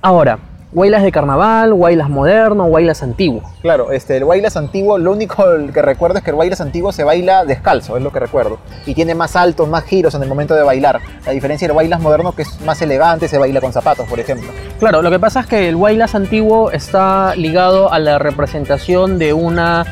Ahora, 0.00 0.38
guaylas 0.74 1.04
de 1.04 1.12
carnaval, 1.12 1.72
guaylas 1.72 2.10
moderno, 2.10 2.66
guaylas 2.66 3.02
antiguo. 3.02 3.42
Claro, 3.62 3.92
este, 3.92 4.16
el 4.16 4.24
bailas 4.24 4.56
antiguo, 4.56 4.98
lo 4.98 5.12
único 5.12 5.44
que 5.72 5.80
recuerdo 5.80 6.18
es 6.18 6.24
que 6.24 6.30
el 6.30 6.36
bailas 6.36 6.60
antiguo 6.60 6.92
se 6.92 7.04
baila 7.04 7.44
descalzo, 7.44 7.96
es 7.96 8.02
lo 8.02 8.12
que 8.12 8.18
recuerdo. 8.18 8.58
Y 8.84 8.94
tiene 8.94 9.14
más 9.14 9.30
saltos, 9.30 9.68
más 9.68 9.84
giros 9.84 10.14
en 10.16 10.22
el 10.24 10.28
momento 10.28 10.54
de 10.54 10.64
bailar. 10.64 11.00
A 11.26 11.30
diferencia 11.30 11.68
del 11.68 11.76
bailas 11.76 12.00
moderno 12.00 12.32
que 12.32 12.42
es 12.42 12.60
más 12.62 12.82
elegante, 12.82 13.28
se 13.28 13.38
baila 13.38 13.60
con 13.60 13.72
zapatos, 13.72 14.08
por 14.08 14.18
ejemplo. 14.18 14.50
Claro, 14.80 15.00
lo 15.00 15.10
que 15.10 15.20
pasa 15.20 15.40
es 15.40 15.46
que 15.46 15.68
el 15.68 15.76
guaylas 15.76 16.16
antiguo 16.16 16.72
está 16.72 17.36
ligado 17.36 17.92
a 17.92 18.00
la 18.00 18.18
representación 18.18 19.18
de 19.18 19.32
una, 19.32 19.86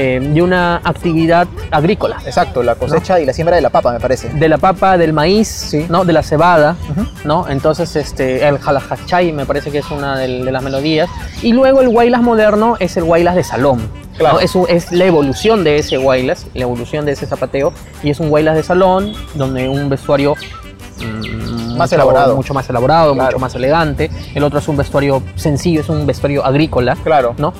eh, 0.00 0.20
de 0.20 0.42
una 0.42 0.76
actividad 0.84 1.48
agrícola. 1.72 2.18
Exacto, 2.24 2.62
la 2.62 2.76
cosecha 2.76 3.18
y 3.18 3.26
la 3.26 3.32
siembra 3.32 3.56
de 3.56 3.62
la 3.62 3.70
papa, 3.70 3.90
me 3.92 3.98
parece. 3.98 4.28
De 4.28 4.48
la 4.48 4.56
papa, 4.58 4.96
del 4.96 5.12
maíz, 5.12 5.48
Sí. 5.48 5.86
¿no? 5.88 6.04
de 6.04 6.12
la 6.12 6.22
cebada. 6.22 6.76
¿no? 7.24 7.48
Entonces, 7.48 7.96
este, 7.96 8.46
el 8.46 8.58
jalajachay 8.58 9.32
me 9.32 9.44
parece 9.44 9.72
que 9.72 9.78
es 9.78 9.90
una 9.90 10.16
de, 10.16 10.28
las 10.28 10.62
melodías. 10.62 11.08
Y 11.42 11.52
luego 11.52 11.80
el 11.80 11.88
guaylas 11.88 12.22
moderno 12.22 12.76
es 12.78 12.96
el 12.96 13.02
guaylas 13.04 13.34
de 13.34 13.42
salón. 13.42 13.78
¿no? 13.78 14.18
Claro. 14.18 14.40
Es, 14.40 14.54
un- 14.54 14.66
es 14.68 14.92
la 14.92 15.04
evolución 15.04 15.64
de 15.64 15.78
ese 15.78 15.96
guaylas, 15.96 16.46
la 16.54 16.62
evolución 16.62 17.04
de 17.04 17.12
ese 17.12 17.26
zapateo. 17.26 17.72
Y 18.04 18.10
es 18.10 18.20
un 18.20 18.28
guaylas 18.30 18.54
de 18.54 18.62
salón 18.62 19.12
donde 19.34 19.68
un 19.68 19.88
vestuario 19.88 20.34
mm, 21.00 21.76
Más 21.76 21.90
mucho- 21.90 21.94
elaborado. 21.94 22.36
Mucho 22.36 22.54
más 22.54 22.68
elaborado, 22.70 23.14
Claro. 23.14 23.26
mucho 23.30 23.38
más 23.38 23.54
elegante. 23.54 24.10
El 24.34 24.42
otro 24.44 24.58
es 24.58 24.68
un 24.68 24.76
vestuario 24.76 25.22
sencillo, 25.36 25.80
es 25.80 25.88
un 25.88 26.06
vestuario 26.06 26.44
agrícola. 26.44 26.96
Claro. 27.04 27.34
¿no? 27.38 27.52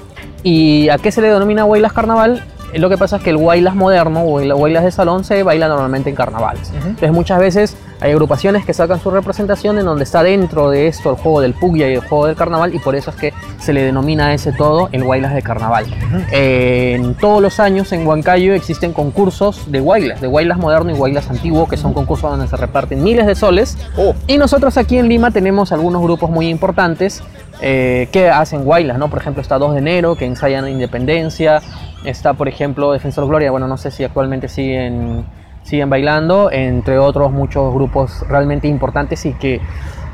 ¿Y 0.43 0.89
a 0.89 0.99
qué 0.99 1.11
se 1.13 1.21
le 1.21 1.29
denomina 1.29 1.65
Guaylas 1.65 1.93
Carnaval? 1.93 2.43
Eh, 2.73 2.79
Lo 2.79 2.89
que 2.89 2.99
pasa 2.99 3.17
es 3.17 3.23
que 3.23 3.31
el 3.31 3.39
Guaylas 3.39 3.75
moderno 3.75 4.21
o 4.23 4.41
el 4.41 4.53
Guaylas 4.55 4.85
de 4.85 4.91
salón 4.93 5.25
se 5.25 5.43
baila 5.43 5.69
normalmente 5.69 6.11
en 6.11 6.17
carnavales. 6.17 6.71
Entonces 6.75 7.13
muchas 7.13 7.39
veces 7.41 7.77
hay 8.01 8.13
agrupaciones 8.13 8.65
que 8.65 8.73
sacan 8.75 9.01
su 9.01 9.11
representación 9.11 9.79
en 9.79 9.85
donde 9.87 10.05
está 10.05 10.23
dentro 10.23 10.71
de 10.71 10.87
esto 10.87 11.11
el 11.11 11.17
juego 11.17 11.41
del 11.41 11.55
puglia 11.55 11.91
y 11.91 11.95
el 11.95 12.01
juego 12.01 12.27
del 12.27 12.37
carnaval 12.37 12.73
y 12.75 12.79
por 12.79 12.95
eso 12.95 13.11
es 13.11 13.17
que 13.17 13.33
se 13.59 13.73
le 13.73 13.83
denomina 13.83 14.27
a 14.29 14.35
ese 14.35 14.53
todo 14.53 14.89
el 14.93 15.03
Guaylas 15.03 15.35
de 15.35 15.43
carnaval. 15.43 15.87
Eh, 16.31 16.93
en 16.97 17.15
todos 17.15 17.43
los 17.43 17.59
años 17.59 17.91
en 17.93 18.07
Huancayo 18.07 18.55
existen 18.55 18.93
concursos 18.93 19.73
de 19.73 19.81
Guaylas, 19.81 20.21
de 20.21 20.29
Guaylas 20.29 20.59
moderno 20.59 20.93
y 20.93 20.95
Guaylas 20.95 21.29
antiguo, 21.31 21.67
que 21.69 21.77
son 21.77 21.93
concursos 21.95 22.31
donde 22.31 22.47
se 22.47 22.57
reparten 22.57 23.03
miles 23.03 23.27
de 23.27 23.35
soles 23.35 23.77
Oh, 23.97 24.15
y 24.27 24.39
nosotros 24.39 24.77
aquí 24.77 24.99
en 24.99 25.09
Lima 25.09 25.31
tenemos 25.31 25.73
algunos 25.73 26.03
grupos 26.03 26.31
muy 26.31 26.49
importantes 26.49 27.23
eh, 27.61 28.09
que 28.13 28.29
hacen 28.29 28.65
guaylas, 28.65 28.99
¿no? 28.99 29.11
Por 29.11 29.19
ejemplo, 29.19 29.43
está 29.43 29.59
2 29.59 29.75
de 29.75 29.79
enero, 29.79 30.15
que 30.15 30.25
ensayan 30.25 30.69
Independencia. 30.69 31.61
Está, 32.05 32.35
por 32.35 32.49
ejemplo, 32.49 32.93
Defensor 32.93 33.27
Gloria, 33.27 33.51
bueno, 33.51 33.67
no 33.67 33.77
sé 33.77 33.91
si 33.91 34.05
actualmente 34.05 34.49
siguen, 34.49 35.25
siguen 35.65 35.91
bailando, 35.91 36.51
entre 36.53 36.99
otros 36.99 37.33
muchos 37.33 37.75
grupos 37.75 38.25
realmente 38.29 38.69
importantes 38.69 39.27
y 39.27 39.33
que 39.33 39.61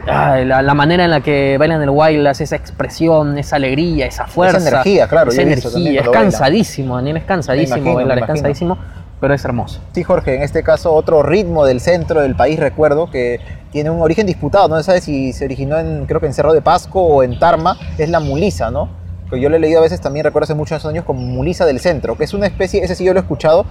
ah, 0.09 0.39
la, 0.39 0.63
la 0.63 0.75
manera 0.75 1.05
en 1.05 1.11
la 1.11 1.21
que 1.21 1.59
bailan 1.59 1.83
el 1.83 1.91
guaylas, 1.91 2.41
esa 2.41 2.57
expresión, 2.57 3.37
esa 3.37 3.57
alegría, 3.57 4.07
esa 4.07 4.27
fuerza. 4.27 4.67
energía, 4.67 5.07
claro, 5.07 5.31
Esa 5.31 5.43
energía, 5.43 6.01
es 6.01 6.09
cansadísimo, 6.09 6.97
Daniel, 6.97 7.19
es 7.19 7.25
cansadísimo 7.25 7.77
imagino, 7.77 7.95
bailar, 7.97 8.17
me 8.17 8.21
es 8.23 8.27
cansadísimo, 8.27 8.79
pero 9.25 9.33
es 9.33 9.45
hermoso. 9.47 9.81
Sí, 9.95 10.03
Jorge, 10.03 10.35
en 10.35 10.43
este 10.43 10.63
caso 10.63 10.93
otro 10.93 11.23
ritmo 11.23 11.65
del 11.65 11.81
centro 11.81 12.21
del 12.21 12.37
país, 12.37 12.61
recuerdo, 12.61 13.09
que 13.09 13.41
tiene 13.73 13.89
un 13.89 14.03
origen 14.03 14.27
disputado, 14.27 14.69
no 14.69 14.77
se 14.77 14.83
sabe 14.83 15.01
si 15.01 15.33
se 15.33 15.47
originó 15.47 15.79
en, 15.79 16.05
creo 16.05 16.21
que 16.21 16.27
en 16.27 16.35
Cerro 16.35 16.53
de 16.53 16.61
Pasco 16.61 17.01
o 17.01 17.23
en 17.23 17.39
Tarma, 17.39 17.79
es 17.97 18.11
la 18.11 18.21
mulisa, 18.21 18.71
¿no? 18.71 18.91
Que 19.31 19.41
yo 19.41 19.49
lo 19.49 19.57
he 19.57 19.59
leído 19.59 19.79
a 19.79 19.83
veces 19.83 20.03
también, 20.03 20.25
recuerdo 20.25 20.45
hace 20.45 20.55
muchos 20.55 20.85
años, 20.85 21.07
como 21.07 21.23
mulisa 21.23 21.65
del 21.65 21.81
centro, 21.81 22.19
que 22.19 22.25
es 22.25 22.35
una 22.35 22.47
especie, 22.47 22.85
ese 22.85 22.95
sí 22.95 23.03
yo 23.03 23.15
lo 23.15 23.21
he 23.21 23.23
escuchado, 23.23 23.65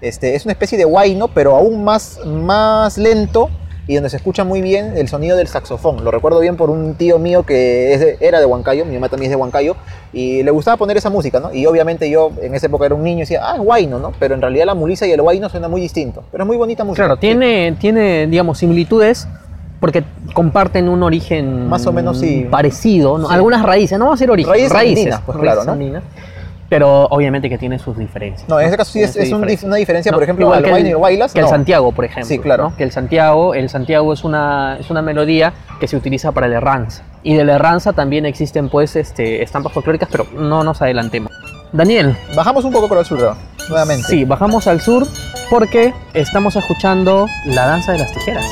este, 0.00 0.36
es 0.36 0.44
una 0.44 0.52
especie 0.52 0.78
de 0.78 0.84
huayno, 0.84 1.26
pero 1.26 1.56
aún 1.56 1.82
más, 1.82 2.20
más 2.24 2.96
lento 2.96 3.50
y 3.86 3.94
donde 3.94 4.10
se 4.10 4.16
escucha 4.16 4.44
muy 4.44 4.60
bien 4.62 4.92
el 4.96 5.08
sonido 5.08 5.36
del 5.36 5.48
saxofón. 5.48 6.04
Lo 6.04 6.10
recuerdo 6.10 6.38
bien 6.40 6.56
por 6.56 6.70
un 6.70 6.94
tío 6.94 7.18
mío 7.18 7.44
que 7.44 7.94
es 7.94 8.00
de- 8.00 8.16
era 8.20 8.38
de 8.40 8.46
Huancayo, 8.46 8.84
mi 8.84 8.94
mamá 8.94 9.08
también 9.08 9.30
es 9.30 9.36
de 9.36 9.40
Huancayo, 9.40 9.74
y 10.12 10.42
le 10.42 10.50
gustaba 10.50 10.76
poner 10.76 10.96
esa 10.96 11.10
música, 11.10 11.40
¿no? 11.40 11.52
Y 11.52 11.66
obviamente 11.66 12.08
yo 12.10 12.30
en 12.42 12.54
esa 12.54 12.66
época 12.66 12.86
era 12.86 12.94
un 12.94 13.02
niño 13.02 13.18
y 13.18 13.20
decía, 13.20 13.40
ah, 13.42 13.54
es 13.56 13.60
huayno, 13.60 13.98
¿no? 13.98 14.12
Pero 14.18 14.34
en 14.34 14.40
realidad 14.42 14.66
la 14.66 14.74
mulisa 14.74 15.06
y 15.06 15.12
el 15.12 15.20
huayno 15.20 15.48
suena 15.48 15.68
muy 15.68 15.80
distinto, 15.80 16.22
pero 16.30 16.44
es 16.44 16.46
muy 16.48 16.56
bonita 16.56 16.84
música. 16.84 17.04
Claro, 17.04 17.18
tiene, 17.18 17.76
tiene, 17.80 18.26
digamos, 18.26 18.58
similitudes 18.58 19.26
porque 19.80 20.04
comparten 20.34 20.88
un 20.90 21.02
origen 21.02 21.66
Más 21.68 21.86
o 21.86 21.92
menos, 21.92 22.20
sí. 22.20 22.46
parecido, 22.50 23.16
¿no? 23.18 23.28
Sí. 23.28 23.34
algunas 23.34 23.62
raíces, 23.62 23.98
no 23.98 24.04
vamos 24.06 24.18
a 24.18 24.22
decir 24.22 24.30
origen, 24.30 24.52
Raíces 24.52 24.72
raíces, 24.72 24.98
andinas, 24.98 25.20
pues, 25.24 25.38
raíces 25.38 25.52
claro, 25.54 25.64
¿no? 25.66 25.72
andinas, 25.72 26.02
pero 26.70 27.06
obviamente 27.10 27.50
que 27.50 27.58
tiene 27.58 27.78
sus 27.78 27.98
diferencias. 27.98 28.48
No, 28.48 28.58
en 28.58 28.64
este 28.64 28.78
caso 28.78 28.92
sí 28.92 29.02
es, 29.02 29.14
es 29.16 29.30
un 29.32 29.44
una 29.64 29.76
diferencia, 29.76 30.10
No, 30.10 30.16
por 30.16 30.22
ejemplo, 30.22 30.46
igual 30.46 30.64
al 30.64 30.70
el- 30.80 30.86
el 30.86 30.96
huaylas, 30.96 31.32
que 31.34 31.40
el 31.40 31.44
no. 31.44 31.50
Santiago, 31.50 31.92
por 31.92 32.06
ejemplo. 32.06 32.24
Sí, 32.26 32.38
claro. 32.38 32.70
¿no? 32.70 32.76
Que 32.76 32.84
el 32.84 32.92
Santiago, 32.92 33.52
el 33.54 33.68
Santiago 33.68 34.12
es 34.14 34.24
una, 34.24 34.78
es 34.80 34.88
una 34.88 35.02
melodía 35.02 35.52
que 35.80 35.86
se 35.88 35.96
utiliza 35.96 36.32
para 36.32 36.46
el 36.46 36.52
Herranza. 36.54 37.02
Y 37.22 37.34
de 37.34 37.44
la 37.44 37.56
Herranza 37.56 37.92
también 37.92 38.24
existen 38.24 38.70
pues 38.70 38.96
este, 38.96 39.42
estampas 39.42 39.72
folclóricas, 39.72 40.08
pero 40.10 40.26
no 40.32 40.64
nos 40.64 40.80
adelantemos. 40.80 41.30
Daniel, 41.72 42.16
Bajamos 42.34 42.64
un 42.64 42.72
poco 42.72 42.88
por 42.88 42.98
el 42.98 43.04
sur, 43.04 43.36
nuevamente. 43.68 44.06
sí, 44.08 44.24
bajamos 44.24 44.66
al 44.66 44.80
sur 44.80 45.06
porque 45.50 45.92
estamos 46.14 46.54
escuchando 46.56 47.26
la 47.46 47.66
danza 47.66 47.92
de 47.92 47.98
las 47.98 48.12
tijeras. 48.12 48.46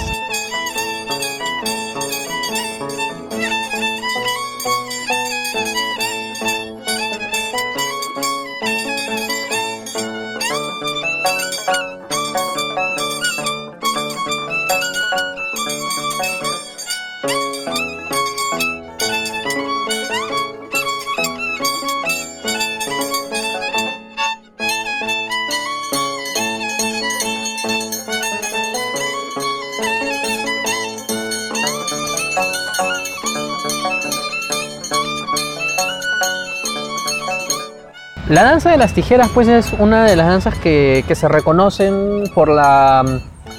Danza 38.59 38.71
de 38.73 38.77
las 38.79 38.93
tijeras, 38.93 39.29
pues, 39.33 39.47
es 39.47 39.73
una 39.79 40.05
de 40.05 40.17
las 40.17 40.27
danzas 40.27 40.57
que, 40.57 41.05
que 41.07 41.15
se 41.15 41.29
reconocen 41.29 42.25
por 42.35 42.49
la, 42.49 43.05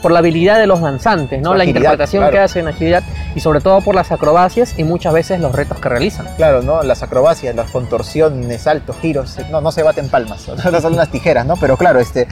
por 0.01 0.11
la 0.11 0.19
habilidad 0.19 0.57
de 0.59 0.67
los 0.67 0.81
danzantes, 0.81 1.41
¿no? 1.41 1.51
Su 1.51 1.55
La 1.55 1.63
agilidad, 1.63 1.79
interpretación 1.83 2.19
claro. 2.23 2.33
que 2.33 2.39
hacen, 2.39 2.67
agilidad, 2.67 3.03
y 3.33 3.39
sobre 3.39 3.61
todo 3.61 3.79
por 3.79 3.95
las 3.95 4.11
acrobacias 4.11 4.77
y 4.77 4.83
muchas 4.83 5.13
veces 5.13 5.39
los 5.39 5.53
retos 5.53 5.79
que 5.79 5.87
realizan. 5.87 6.27
Claro, 6.35 6.61
¿no? 6.63 6.83
Las 6.83 7.01
acrobacias, 7.01 7.55
las 7.55 7.71
contorsiones, 7.71 8.61
saltos, 8.61 8.97
giros, 9.01 9.37
no, 9.49 9.61
no 9.61 9.71
se 9.71 9.83
baten 9.83 10.09
palmas, 10.09 10.49
no 10.71 10.81
son 10.81 10.97
las 10.97 11.09
tijeras, 11.09 11.45
¿no? 11.45 11.55
Pero 11.55 11.77
claro, 11.77 12.01
este... 12.01 12.27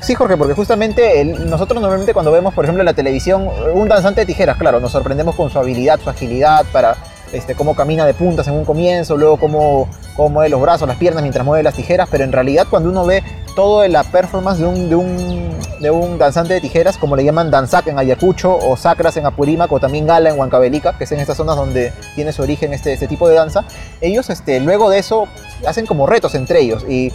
Sí, 0.00 0.16
Jorge, 0.16 0.36
porque 0.36 0.54
justamente 0.54 1.20
el- 1.20 1.48
nosotros 1.48 1.80
normalmente 1.80 2.14
cuando 2.14 2.32
vemos, 2.32 2.52
por 2.52 2.64
ejemplo, 2.64 2.82
en 2.82 2.86
la 2.86 2.94
televisión, 2.94 3.48
un 3.74 3.88
danzante 3.88 4.22
de 4.22 4.26
tijeras, 4.26 4.56
claro, 4.56 4.80
nos 4.80 4.90
sorprendemos 4.90 5.36
con 5.36 5.50
su 5.50 5.58
habilidad, 5.60 6.00
su 6.02 6.10
agilidad, 6.10 6.64
para 6.72 6.96
este, 7.32 7.54
cómo 7.54 7.74
camina 7.74 8.06
de 8.06 8.14
puntas 8.14 8.46
en 8.48 8.54
un 8.54 8.64
comienzo, 8.64 9.16
luego 9.16 9.36
cómo, 9.38 9.88
mueve 10.30 10.48
los 10.48 10.60
brazos, 10.60 10.88
las 10.88 10.96
piernas 10.96 11.22
mientras 11.22 11.44
mueve 11.44 11.62
las 11.62 11.74
tijeras, 11.74 12.08
pero 12.10 12.24
en 12.24 12.32
realidad 12.32 12.66
cuando 12.68 12.88
uno 12.90 13.04
ve 13.06 13.22
toda 13.54 13.86
la 13.88 14.04
performance 14.04 14.58
de 14.60 14.66
un, 14.96 16.18
danzante 16.18 16.54
de 16.54 16.60
tijeras, 16.60 16.96
como 16.96 17.16
le 17.16 17.24
llaman 17.24 17.50
danzac 17.50 17.86
en 17.88 17.98
Ayacucho, 17.98 18.56
o 18.56 18.76
sacras 18.76 19.16
en 19.16 19.26
Apurímac, 19.26 19.70
o 19.72 19.80
también 19.80 20.06
gala 20.06 20.30
en 20.30 20.38
Huancavelica, 20.38 20.96
que 20.96 21.04
es 21.04 21.12
en 21.12 21.20
estas 21.20 21.36
zonas 21.36 21.56
donde 21.56 21.92
tiene 22.14 22.32
su 22.32 22.42
origen 22.42 22.72
este, 22.72 22.92
este 22.92 23.08
tipo 23.08 23.28
de 23.28 23.34
danza, 23.34 23.64
ellos 24.00 24.30
este, 24.30 24.60
luego 24.60 24.90
de 24.90 24.98
eso 24.98 25.26
hacen 25.66 25.86
como 25.86 26.06
retos 26.06 26.34
entre 26.34 26.60
ellos 26.60 26.84
y, 26.88 27.12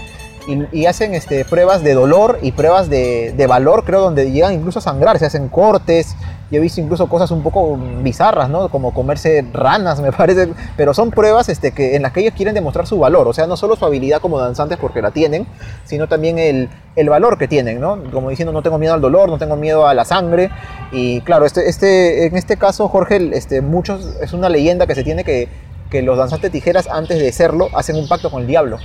y- 0.47 0.67
y 0.73 0.85
hacen 0.85 1.13
este, 1.13 1.45
pruebas 1.45 1.83
de 1.83 1.93
dolor 1.93 2.39
y 2.41 2.51
pruebas 2.51 2.89
de, 2.89 3.33
de 3.35 3.47
valor, 3.47 3.83
creo, 3.85 4.01
donde 4.01 4.31
llegan 4.31 4.53
incluso 4.53 4.79
a 4.79 4.81
sangrar, 4.81 5.17
se 5.19 5.25
hacen 5.25 5.47
cortes. 5.49 6.15
Yo 6.53 6.59
he 6.59 6.61
visto 6.61 6.79
incluso 6.79 7.07
cosas 7.07 7.31
un 7.31 7.41
poco 7.41 7.79
bizarras, 8.03 8.47
¿no? 8.47 8.69
Como 8.69 8.93
comerse 8.93 9.43
ranas, 9.53 9.99
me 10.03 10.11
parece. 10.11 10.49
Pero 10.77 10.93
son 10.93 11.09
pruebas 11.09 11.49
este, 11.49 11.71
que, 11.71 11.95
en 11.95 12.03
las 12.03 12.11
que 12.11 12.19
ellos 12.19 12.35
quieren 12.37 12.53
demostrar 12.53 12.85
su 12.85 12.99
valor. 12.99 13.27
O 13.27 13.33
sea, 13.33 13.47
no 13.47 13.57
solo 13.57 13.75
su 13.75 13.83
habilidad 13.85 14.21
como 14.21 14.37
danzantes 14.37 14.77
porque 14.77 15.01
la 15.01 15.09
tienen, 15.09 15.47
sino 15.83 16.07
también 16.07 16.37
el, 16.37 16.69
el 16.95 17.09
valor 17.09 17.39
que 17.39 17.47
tienen, 17.47 17.81
¿no? 17.81 18.03
Como 18.11 18.29
diciendo, 18.29 18.51
no 18.51 18.61
tengo 18.61 18.77
miedo 18.77 18.93
al 18.93 19.01
dolor, 19.01 19.29
no 19.29 19.39
tengo 19.39 19.55
miedo 19.55 19.87
a 19.87 19.95
la 19.95 20.05
sangre. 20.05 20.51
Y 20.91 21.21
claro, 21.21 21.45
este, 21.45 21.67
este, 21.67 22.27
en 22.27 22.37
este 22.37 22.55
caso, 22.57 22.87
Jorge, 22.87 23.31
este, 23.33 23.61
muchos, 23.61 24.15
es 24.21 24.31
una 24.33 24.47
leyenda 24.47 24.85
que 24.85 24.93
se 24.93 25.03
tiene 25.03 25.23
que, 25.23 25.47
que 25.89 26.03
los 26.03 26.19
danzantes 26.19 26.51
tijeras, 26.51 26.87
antes 26.87 27.17
de 27.17 27.31
serlo, 27.31 27.69
hacen 27.73 27.95
un 27.95 28.07
pacto 28.07 28.29
con 28.29 28.41
el 28.41 28.47
diablo. 28.47 28.77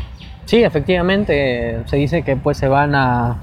Sí, 0.47 0.65
efectivamente, 0.65 1.83
se 1.85 1.97
dice 1.97 2.23
que 2.23 2.35
pues 2.35 2.57
se 2.57 2.69
van 2.69 2.95
a, 2.95 3.43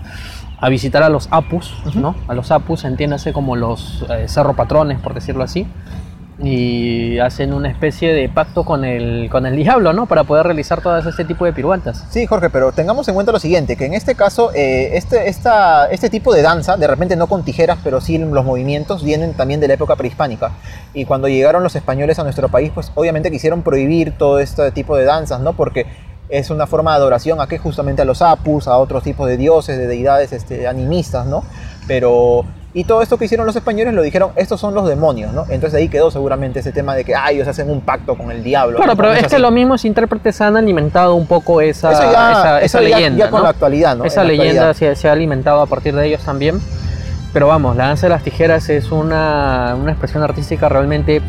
a 0.59 0.69
visitar 0.69 1.03
a 1.03 1.09
los 1.09 1.27
apus, 1.31 1.73
¿no? 1.95 2.15
A 2.27 2.33
los 2.33 2.51
apus, 2.51 2.85
entiéndase 2.85 3.33
como 3.33 3.55
los 3.55 4.05
eh, 4.09 4.27
cerro 4.27 4.55
patrones, 4.55 4.99
por 4.99 5.13
decirlo 5.13 5.43
así, 5.43 5.67
y 6.37 7.17
hacen 7.19 7.53
una 7.53 7.69
especie 7.69 8.13
de 8.13 8.27
pacto 8.27 8.65
con 8.65 8.83
el, 8.83 9.29
con 9.29 9.45
el 9.45 9.55
diablo, 9.55 9.93
¿no? 9.93 10.05
Para 10.05 10.25
poder 10.25 10.45
realizar 10.45 10.81
todo 10.81 10.97
este 10.97 11.23
tipo 11.23 11.45
de 11.45 11.53
piruetas. 11.53 12.05
Sí, 12.09 12.25
Jorge, 12.25 12.49
pero 12.49 12.71
tengamos 12.71 13.07
en 13.07 13.13
cuenta 13.13 13.31
lo 13.31 13.39
siguiente, 13.39 13.77
que 13.77 13.85
en 13.85 13.93
este 13.93 14.15
caso, 14.15 14.51
eh, 14.53 14.97
este, 14.97 15.29
esta, 15.29 15.87
este 15.87 16.09
tipo 16.09 16.33
de 16.33 16.41
danza, 16.41 16.77
de 16.77 16.87
repente 16.87 17.15
no 17.15 17.27
con 17.27 17.43
tijeras, 17.43 17.79
pero 17.83 18.01
sí 18.01 18.17
los 18.17 18.45
movimientos, 18.45 19.03
vienen 19.03 19.33
también 19.33 19.59
de 19.59 19.67
la 19.67 19.75
época 19.75 19.95
prehispánica. 19.95 20.51
Y 20.93 21.05
cuando 21.05 21.27
llegaron 21.27 21.63
los 21.63 21.75
españoles 21.75 22.19
a 22.19 22.23
nuestro 22.23 22.49
país, 22.49 22.71
pues 22.73 22.91
obviamente 22.95 23.31
quisieron 23.31 23.61
prohibir 23.61 24.17
todo 24.17 24.39
este 24.39 24.71
tipo 24.71 24.97
de 24.97 25.05
danzas, 25.05 25.39
¿no? 25.39 25.53
Porque 25.53 25.85
es 26.29 26.49
una 26.49 26.65
forma 26.67 26.91
de 26.91 26.97
adoración 26.97 27.39
a 27.41 27.47
que 27.47 27.57
justamente 27.57 28.01
a 28.01 28.05
los 28.05 28.21
apus, 28.21 28.67
a 28.67 28.77
otros 28.77 29.03
tipos 29.03 29.27
de 29.27 29.37
dioses, 29.37 29.77
de 29.77 29.87
deidades 29.87 30.31
este, 30.33 30.67
animistas, 30.67 31.25
¿no? 31.27 31.43
Pero 31.87 32.45
y 32.73 32.83
todo 32.83 33.01
esto 33.01 33.17
que 33.17 33.23
hicieron 33.25 33.45
los 33.45 33.55
españoles 33.55 33.93
lo 33.93 34.01
dijeron, 34.01 34.31
estos 34.35 34.59
son 34.59 34.73
los 34.73 34.85
demonios, 34.87 35.31
¿no? 35.33 35.45
Entonces 35.49 35.75
ahí 35.79 35.87
quedó 35.87 36.11
seguramente 36.11 36.59
ese 36.59 36.73
tema 36.73 36.93
de 36.93 37.05
que, 37.05 37.15
ah, 37.15 37.31
ellos 37.31 37.47
hacen 37.47 37.69
un 37.69 37.79
pacto 37.79 38.15
con 38.15 38.31
el 38.31 38.43
diablo. 38.43 38.75
Claro, 38.77 38.93
¿no? 38.93 38.97
pero 38.97 39.13
Es 39.13 39.19
es 39.23 39.27
que 39.27 39.35
así. 39.35 39.41
los 39.41 39.51
mismos 39.53 39.85
intérpretes 39.85 40.41
han 40.41 40.57
alimentado 40.57 41.15
un 41.15 41.25
poco 41.25 41.61
esa, 41.61 41.91
Eso 41.93 42.01
ya, 42.11 42.31
esa, 42.31 42.61
eso 42.61 42.79
esa 42.79 42.81
ya- 42.89 42.97
leyenda. 42.97 43.25
ya 43.25 43.29
con 43.31 43.39
¿no? 43.39 43.43
la 43.45 43.49
actualidad, 43.51 43.95
¿no? 43.95 44.03
Esa 44.03 44.23
En 44.23 44.27
leyenda 44.27 44.73
se, 44.73 44.93
se 44.97 45.07
ha 45.07 45.13
alimentado 45.13 45.61
a 45.61 45.67
partir 45.67 45.95
de 45.95 46.05
ellos 46.07 46.21
también. 46.23 46.59
Pero 47.31 47.47
vamos, 47.47 47.75
la 47.77 47.87
danza 47.87 48.07
de 48.07 48.09
las 48.09 48.23
tijeras 48.23 48.67
es 48.69 48.91
una, 48.91 49.75
una 49.79 49.91
expresión 49.91 50.23
artística 50.23 50.67
realmente 50.67 51.21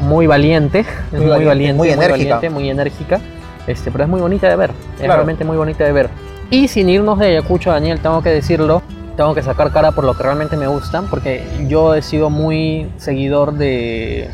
muy 0.00 0.26
valiente, 0.26 0.84
Muy 1.12 1.20
muy, 1.20 1.28
valiente, 1.28 1.46
valiente, 1.48 1.74
muy 1.76 1.88
muy, 1.88 1.92
enérgica. 1.94 2.34
valiente, 2.36 2.50
muy 2.50 2.70
enérgica, 2.70 3.20
este, 3.66 3.90
pero 3.90 4.04
es 4.04 4.10
muy 4.10 4.20
bonita 4.20 4.48
de 4.48 4.56
ver, 4.56 4.70
es 4.70 4.98
Claro. 4.98 5.14
realmente 5.14 5.44
muy 5.44 5.56
bonita 5.56 5.84
de 5.84 5.92
ver. 5.92 6.08
Y 6.50 6.68
sin 6.68 6.88
irnos 6.88 7.18
de 7.18 7.26
Ayacucho, 7.26 7.70
Daniel, 7.70 8.00
tengo 8.00 8.22
que 8.22 8.30
decirlo, 8.30 8.82
tengo 9.16 9.34
que 9.34 9.42
sacar 9.42 9.70
cara 9.72 9.92
por 9.92 10.04
lo 10.04 10.16
que 10.16 10.22
realmente 10.22 10.56
me 10.56 10.66
gusta, 10.66 11.02
porque 11.10 11.44
yo 11.68 11.94
he 11.94 12.02
sido 12.02 12.28
muy 12.30 12.90
seguidor 12.96 13.52
de, 13.54 14.30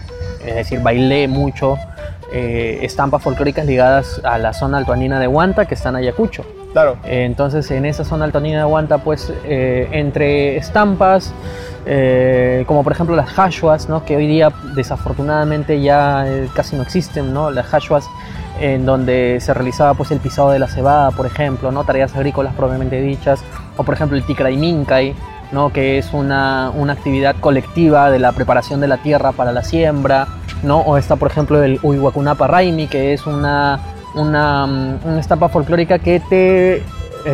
es 0.47 0.55
decir, 0.55 0.81
bailé 0.81 1.29
mucho 1.29 1.77
eh, 2.33 2.79
estampas 2.83 3.23
folclóricas 3.23 3.67
ligadas 3.67 4.21
a 4.25 4.39
la 4.39 4.53
zona 4.53 4.79
altoandina 4.79 5.21
de 5.21 5.29
Huanta, 5.29 5.67
que 5.67 5.75
está 5.75 5.91
en 5.91 5.97
Ayacucho. 5.97 6.45
Claro. 6.73 6.97
Eh, 7.05 7.25
Entonces, 7.25 7.71
en 7.71 7.85
esa 7.87 8.05
zona 8.05 8.25
altonina 8.25 8.59
de 8.59 8.65
Huanta, 8.65 8.99
pues, 8.99 9.33
eh, 9.45 9.89
entre 9.93 10.57
estampas, 10.57 11.33
como 12.67 12.83
por 12.83 12.93
ejemplo 12.93 13.15
las 13.15 13.39
hashuas, 13.39 13.89
¿no? 13.89 14.05
que 14.05 14.17
hoy 14.17 14.27
día 14.27 14.51
desafortunadamente 14.75 15.81
ya 15.81 16.27
casi 16.55 16.75
no 16.75 16.83
existen, 16.83 17.33
¿no? 17.33 17.51
las 17.53 17.73
hashuas 17.73 18.05
en 18.61 18.87
donde 18.87 19.39
se 19.41 19.53
realizaba 19.55 19.95
pues 19.95 20.11
el 20.11 20.19
pisado 20.19 20.51
de 20.51 20.59
la 20.59 20.69
cebada, 20.69 21.11
por 21.11 21.27
ejemplo, 21.27 21.71
¿no? 21.71 21.85
tareas 21.85 22.15
agrícolas 22.15 22.55
propiamente 22.55 23.01
dichas, 23.01 23.43
o 23.77 23.85
por 23.85 23.95
ejemplo 23.95 24.17
el 24.17 24.25
tikraiminkai, 24.25 25.15
¿no? 25.53 25.73
que 25.73 25.99
es 25.99 26.13
una, 26.13 26.71
una 26.75 26.95
actividad 26.95 27.37
colectiva 27.41 28.11
de 28.11 28.19
la 28.19 28.33
preparación 28.33 28.81
de 28.81 28.89
la 28.89 28.99
tierra 28.99 29.33
para 29.33 29.53
la 29.53 29.63
siembra, 29.63 30.27
¿no? 30.63 30.81
o 30.81 30.97
está 30.97 31.17
por 31.17 31.31
ejemplo 31.31 31.63
el 31.63 31.79
Uiwakunapa 31.83 32.47
Raimi, 32.47 32.87
que 32.87 33.13
es 33.13 33.27
una, 33.27 33.81
una, 34.15 34.67
mm, 34.67 34.99
una 35.05 35.21
estampa 35.21 35.49
folclórica 35.49 35.99
que 35.99 36.21
te, 36.21 36.77
eh, 36.77 36.83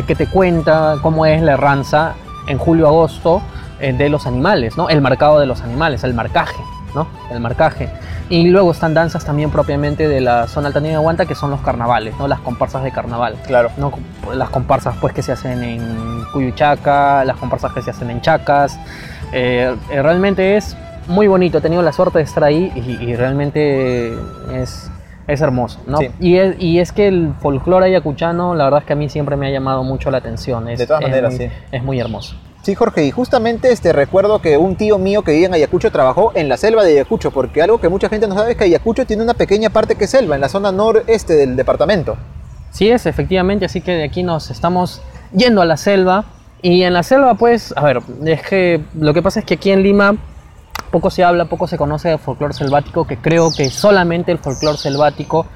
que 0.05 0.15
te 0.15 0.27
cuenta 0.27 0.97
cómo 1.01 1.25
es 1.25 1.41
la 1.41 1.53
erranza 1.53 2.13
en 2.47 2.57
julio-agosto 2.57 3.41
eh, 3.79 3.93
de 3.93 4.09
los 4.09 4.27
animales, 4.27 4.77
¿no? 4.77 4.89
el 4.89 5.01
marcado 5.01 5.39
de 5.39 5.45
los 5.45 5.61
animales, 5.61 6.03
el 6.03 6.13
marcaje. 6.13 6.61
¿no? 6.93 7.07
El 7.31 7.39
marcaje. 7.39 7.89
Y 8.33 8.47
luego 8.47 8.71
están 8.71 8.95
danzas 8.95 9.23
también 9.23 9.51
propiamente 9.51 10.07
de 10.07 10.19
la 10.19 10.47
zona 10.47 10.69
altanera 10.69 10.97
de 10.97 11.05
Huanta, 11.05 11.27
que 11.27 11.35
son 11.35 11.51
los 11.51 11.61
carnavales, 11.61 12.17
¿no? 12.17 12.27
Las 12.27 12.39
comparsas 12.39 12.83
de 12.83 12.91
carnaval. 12.91 13.35
Claro. 13.45 13.69
¿no? 13.77 13.91
Las 14.33 14.49
comparsas 14.49 14.95
pues 14.99 15.13
que 15.13 15.21
se 15.21 15.33
hacen 15.33 15.61
en 15.63 16.23
Cuyuchaca, 16.33 17.23
las 17.25 17.37
comparsas 17.37 17.73
que 17.73 17.83
se 17.83 17.91
hacen 17.91 18.09
en 18.09 18.21
Chacas. 18.21 18.79
Eh, 19.31 19.75
eh, 19.91 20.01
realmente 20.01 20.57
es 20.57 20.75
muy 21.07 21.27
bonito, 21.27 21.59
he 21.59 21.61
tenido 21.61 21.83
la 21.83 21.91
suerte 21.93 22.17
de 22.17 22.23
estar 22.23 22.43
ahí 22.43 22.71
y, 22.75 23.03
y 23.03 23.15
realmente 23.15 24.13
es, 24.53 24.89
es 25.27 25.41
hermoso. 25.41 25.79
¿no? 25.85 25.99
Sí. 25.99 26.09
Y, 26.19 26.37
es, 26.37 26.55
y 26.59 26.79
es 26.79 26.91
que 26.91 27.07
el 27.09 27.33
folclore 27.39 27.85
ayacuchano, 27.85 28.55
la 28.55 28.63
verdad 28.63 28.79
es 28.79 28.85
que 28.87 28.93
a 28.93 28.95
mí 28.95 29.09
siempre 29.09 29.35
me 29.35 29.45
ha 29.45 29.51
llamado 29.51 29.83
mucho 29.83 30.09
la 30.09 30.17
atención. 30.17 30.67
Es, 30.69 30.79
De 30.79 30.87
todas 30.87 31.03
es 31.03 31.07
maneras, 31.09 31.33
muy- 31.35 31.45
sí. 31.47 31.53
Es 31.71 31.83
muy 31.83 31.99
hermoso. 31.99 32.35
Sí, 32.63 32.75
Jorge, 32.75 33.05
y 33.05 33.11
justamente 33.11 33.73
este, 33.73 33.91
recuerdo 33.91 34.39
que 34.39 34.55
un 34.55 34.77
tío 34.77 34.97
mío 34.97 35.21
que 35.21 35.33
vive 35.33 35.47
en 35.47 35.53
Ayacucho 35.53 35.91
trabajó 35.91 36.31
en 36.33 36.47
la 36.47 36.55
selva 36.55 36.85
de 36.85 36.93
Ayacucho, 36.93 37.29
porque 37.31 37.61
algo 37.61 37.81
que 37.81 37.89
mucha 37.89 38.07
gente 38.07 38.25
no 38.25 38.35
sabe 38.35 38.51
es 38.51 38.57
que 38.57 38.63
Ayacucho 38.63 39.05
tiene 39.05 39.21
una 39.21 39.33
pequeña 39.33 39.69
parte 39.69 39.95
que 39.95 40.05
es 40.05 40.09
selva, 40.09 40.35
en 40.35 40.39
la 40.39 40.47
zona 40.47 40.71
noreste 40.71 41.33
del 41.33 41.57
departamento. 41.57 42.15
Sí 42.71 42.89
es, 42.89 43.05
efectivamente, 43.05 43.65
así 43.65 43.81
que 43.81 43.91
de 43.91 44.05
aquí 44.05 44.23
nos 44.23 44.49
estamos 44.49 45.01
yendo 45.33 45.61
a 45.61 45.65
la 45.65 45.75
selva. 45.75 46.23
Y 46.61 46.83
en 46.83 46.93
la 46.93 47.03
selva, 47.03 47.33
pues, 47.33 47.73
a 47.75 47.83
ver, 47.83 47.99
es 48.23 48.41
que 48.43 48.81
lo 48.97 49.13
que 49.13 49.21
pasa 49.21 49.41
es 49.41 49.45
que 49.45 49.55
aquí 49.55 49.71
en 49.71 49.83
Lima 49.83 50.15
poco 50.89 51.09
se 51.09 51.25
habla, 51.25 51.45
poco 51.45 51.67
se 51.67 51.77
conoce 51.77 52.07
de 52.07 52.17
folclore 52.17 52.53
selvático, 52.53 53.05
que 53.05 53.17
creo 53.17 53.49
que 53.51 53.69
solamente 53.71 54.31
el 54.31 54.37
folclore 54.37 54.77
selvático 54.77 55.47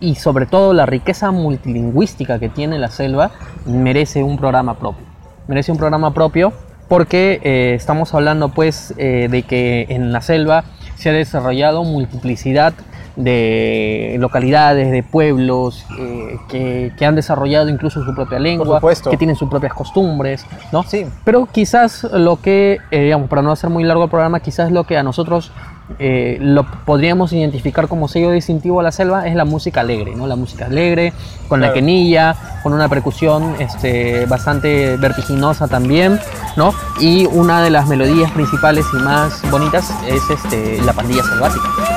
y 0.00 0.16
sobre 0.16 0.44
todo 0.44 0.74
la 0.74 0.84
riqueza 0.84 1.30
multilingüística 1.30 2.38
que 2.38 2.50
tiene 2.50 2.78
la 2.78 2.90
selva 2.90 3.30
merece 3.64 4.22
un 4.22 4.36
programa 4.36 4.78
propio. 4.78 5.05
Merece 5.48 5.70
un 5.70 5.78
programa 5.78 6.12
propio 6.12 6.52
porque 6.88 7.40
eh, 7.42 7.74
estamos 7.74 8.14
hablando 8.14 8.48
pues 8.48 8.94
eh, 8.96 9.28
de 9.30 9.42
que 9.42 9.86
en 9.88 10.12
la 10.12 10.20
selva 10.20 10.64
se 10.96 11.10
ha 11.10 11.12
desarrollado 11.12 11.84
multiplicidad 11.84 12.74
de 13.16 14.16
localidades, 14.18 14.90
de 14.90 15.02
pueblos 15.02 15.86
eh, 15.98 16.36
que, 16.48 16.92
que 16.98 17.06
han 17.06 17.14
desarrollado 17.14 17.68
incluso 17.68 18.04
su 18.04 18.14
propia 18.14 18.38
lengua, 18.38 18.80
que 19.08 19.16
tienen 19.16 19.36
sus 19.36 19.48
propias 19.48 19.72
costumbres, 19.72 20.44
¿no? 20.70 20.82
Sí. 20.82 21.06
Pero 21.24 21.46
quizás 21.46 22.04
lo 22.04 22.40
que, 22.42 22.78
digamos, 22.90 23.30
para 23.30 23.40
no 23.40 23.52
hacer 23.52 23.70
muy 23.70 23.84
largo 23.84 24.04
el 24.04 24.10
programa, 24.10 24.40
quizás 24.40 24.70
lo 24.70 24.84
que 24.84 24.98
a 24.98 25.02
nosotros 25.02 25.50
eh, 25.98 26.38
lo 26.40 26.64
podríamos 26.84 27.32
identificar 27.32 27.88
como 27.88 28.08
sello 28.08 28.30
distintivo 28.30 28.80
a 28.80 28.82
la 28.82 28.92
selva 28.92 29.26
es 29.26 29.34
la 29.34 29.44
música 29.44 29.80
alegre, 29.80 30.14
¿no? 30.14 30.26
La 30.26 30.36
música 30.36 30.66
alegre, 30.66 31.12
con 31.48 31.60
la 31.60 31.72
quenilla, 31.72 32.34
con 32.62 32.72
una 32.72 32.88
percusión 32.88 33.54
este, 33.60 34.26
bastante 34.26 34.96
vertiginosa 34.96 35.68
también, 35.68 36.18
¿no? 36.56 36.74
Y 37.00 37.26
una 37.26 37.62
de 37.62 37.70
las 37.70 37.86
melodías 37.86 38.30
principales 38.32 38.84
y 38.92 38.96
más 38.96 39.48
bonitas 39.50 39.92
es 40.08 40.22
este, 40.28 40.82
la 40.82 40.92
pandilla 40.92 41.22
selvática. 41.22 41.95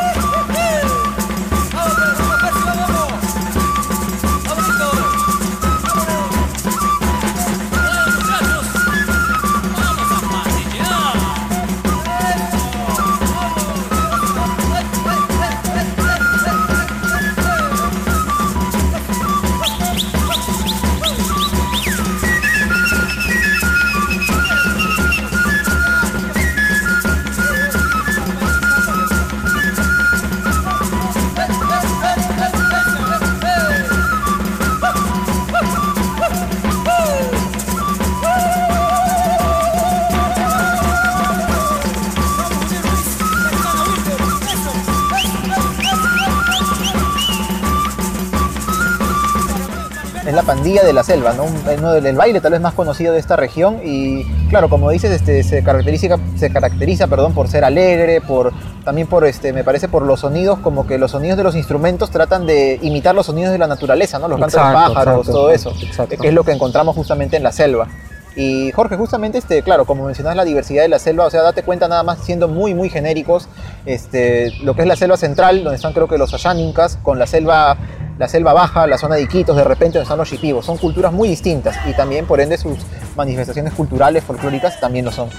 De 50.70 50.94
la 50.94 51.04
selva, 51.04 51.34
¿no? 51.34 51.46
Uno 51.46 51.92
del 51.94 52.06
el 52.06 52.16
baile 52.16 52.42
tal 52.42 52.52
vez 52.52 52.62
más 52.62 52.74
conocido 52.74 53.12
de 53.14 53.20
esta 53.20 53.36
región 53.36 53.80
y 53.84 54.24
claro, 54.50 54.70
como 54.70 54.90
dices, 54.92 55.12
este, 55.12 55.44
se 55.44 55.64
caracteriza, 55.64 56.18
se 56.38 56.52
caracteriza 56.52 57.08
perdón, 57.08 57.34
por 57.34 57.48
ser 57.48 57.64
alegre, 57.64 58.22
por, 58.22 58.54
también 58.86 59.08
por, 59.08 59.26
este, 59.26 59.52
me 59.52 59.64
parece, 59.64 59.88
por 59.88 60.04
los 60.04 60.20
sonidos, 60.20 60.60
como 60.60 60.86
que 60.86 60.98
los 60.98 61.12
sonidos 61.12 61.38
de 61.38 61.44
los 61.44 61.56
instrumentos 61.56 62.12
tratan 62.12 62.46
de 62.46 62.80
imitar 62.84 63.16
los 63.16 63.26
sonidos 63.26 63.52
de 63.52 63.58
la 63.58 63.68
naturaleza, 63.68 64.20
¿no? 64.20 64.28
Los 64.28 64.40
cantos 64.40 64.56
de 64.68 64.74
pájaros, 64.74 65.20
exacto, 65.20 65.32
todo 65.32 65.52
eso, 65.52 65.74
exacto. 65.82 66.18
que 66.18 66.28
es 66.28 66.34
lo 66.34 66.44
que 66.44 66.52
encontramos 66.52 66.96
justamente 66.96 67.36
en 67.36 67.44
la 67.44 67.52
selva. 67.52 67.88
Y 68.36 68.72
Jorge, 68.72 68.96
justamente, 68.96 69.38
este, 69.38 69.64
claro, 69.64 69.86
como 69.86 70.06
mencionas 70.06 70.36
la 70.36 70.46
diversidad 70.46 70.84
de 70.84 70.88
la 70.88 71.00
selva, 71.00 71.26
o 71.26 71.30
sea, 71.30 71.42
date 71.42 71.64
cuenta 71.64 71.88
nada 71.88 72.04
más 72.04 72.20
siendo 72.20 72.48
muy, 72.48 72.74
muy 72.74 72.90
genéricos, 72.90 73.50
este, 73.86 74.52
lo 74.64 74.76
que 74.76 74.84
es 74.84 74.88
la 74.88 74.96
selva 74.96 75.18
central, 75.18 75.64
donde 75.64 75.76
están 75.76 75.94
creo 75.94 76.08
que 76.08 76.18
los 76.18 76.34
Ayánincas, 76.34 76.98
con 77.02 77.20
la 77.20 77.28
selva, 77.28 77.76
la 78.20 78.28
selva 78.28 78.52
baja, 78.52 78.86
la 78.86 78.98
zona 78.98 79.16
de 79.16 79.22
Iquitos, 79.22 79.56
de 79.56 79.64
repente 79.64 79.98
donde 79.98 80.04
están 80.04 80.18
los. 80.18 80.66
Son 80.66 80.78
culturas 80.78 81.14
muy 81.14 81.30
distintas 81.30 81.78
y 81.88 81.94
también, 81.94 82.26
por 82.26 82.42
ende, 82.42 82.58
sus 82.58 82.78
manifestaciones 83.16 83.74
culturales, 83.74 84.26
folclóricas, 84.26 84.78
también 84.82 85.06
lo 85.06 85.12
son. 85.12 85.30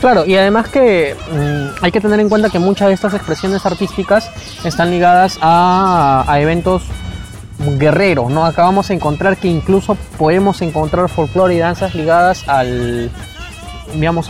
Claro, 0.00 0.24
y 0.24 0.36
además 0.36 0.68
que 0.68 1.16
mm, 1.32 1.84
hay 1.84 1.90
que 1.90 2.00
tener 2.00 2.20
en 2.20 2.28
cuenta 2.28 2.48
que 2.48 2.60
muchas 2.60 2.88
de 2.88 2.94
estas 2.94 3.12
expresiones 3.12 3.66
artísticas 3.66 4.30
están 4.64 4.92
ligadas 4.92 5.36
a, 5.42 6.24
a 6.28 6.40
eventos 6.40 6.84
guerreros, 7.76 8.30
¿no? 8.30 8.46
Acá 8.46 8.62
vamos 8.62 8.88
a 8.90 8.94
encontrar 8.94 9.36
que 9.36 9.48
incluso 9.48 9.96
podemos 10.16 10.62
encontrar 10.62 11.08
folclore 11.08 11.56
y 11.56 11.58
danzas 11.58 11.96
ligadas 11.96 12.48
al, 12.48 13.10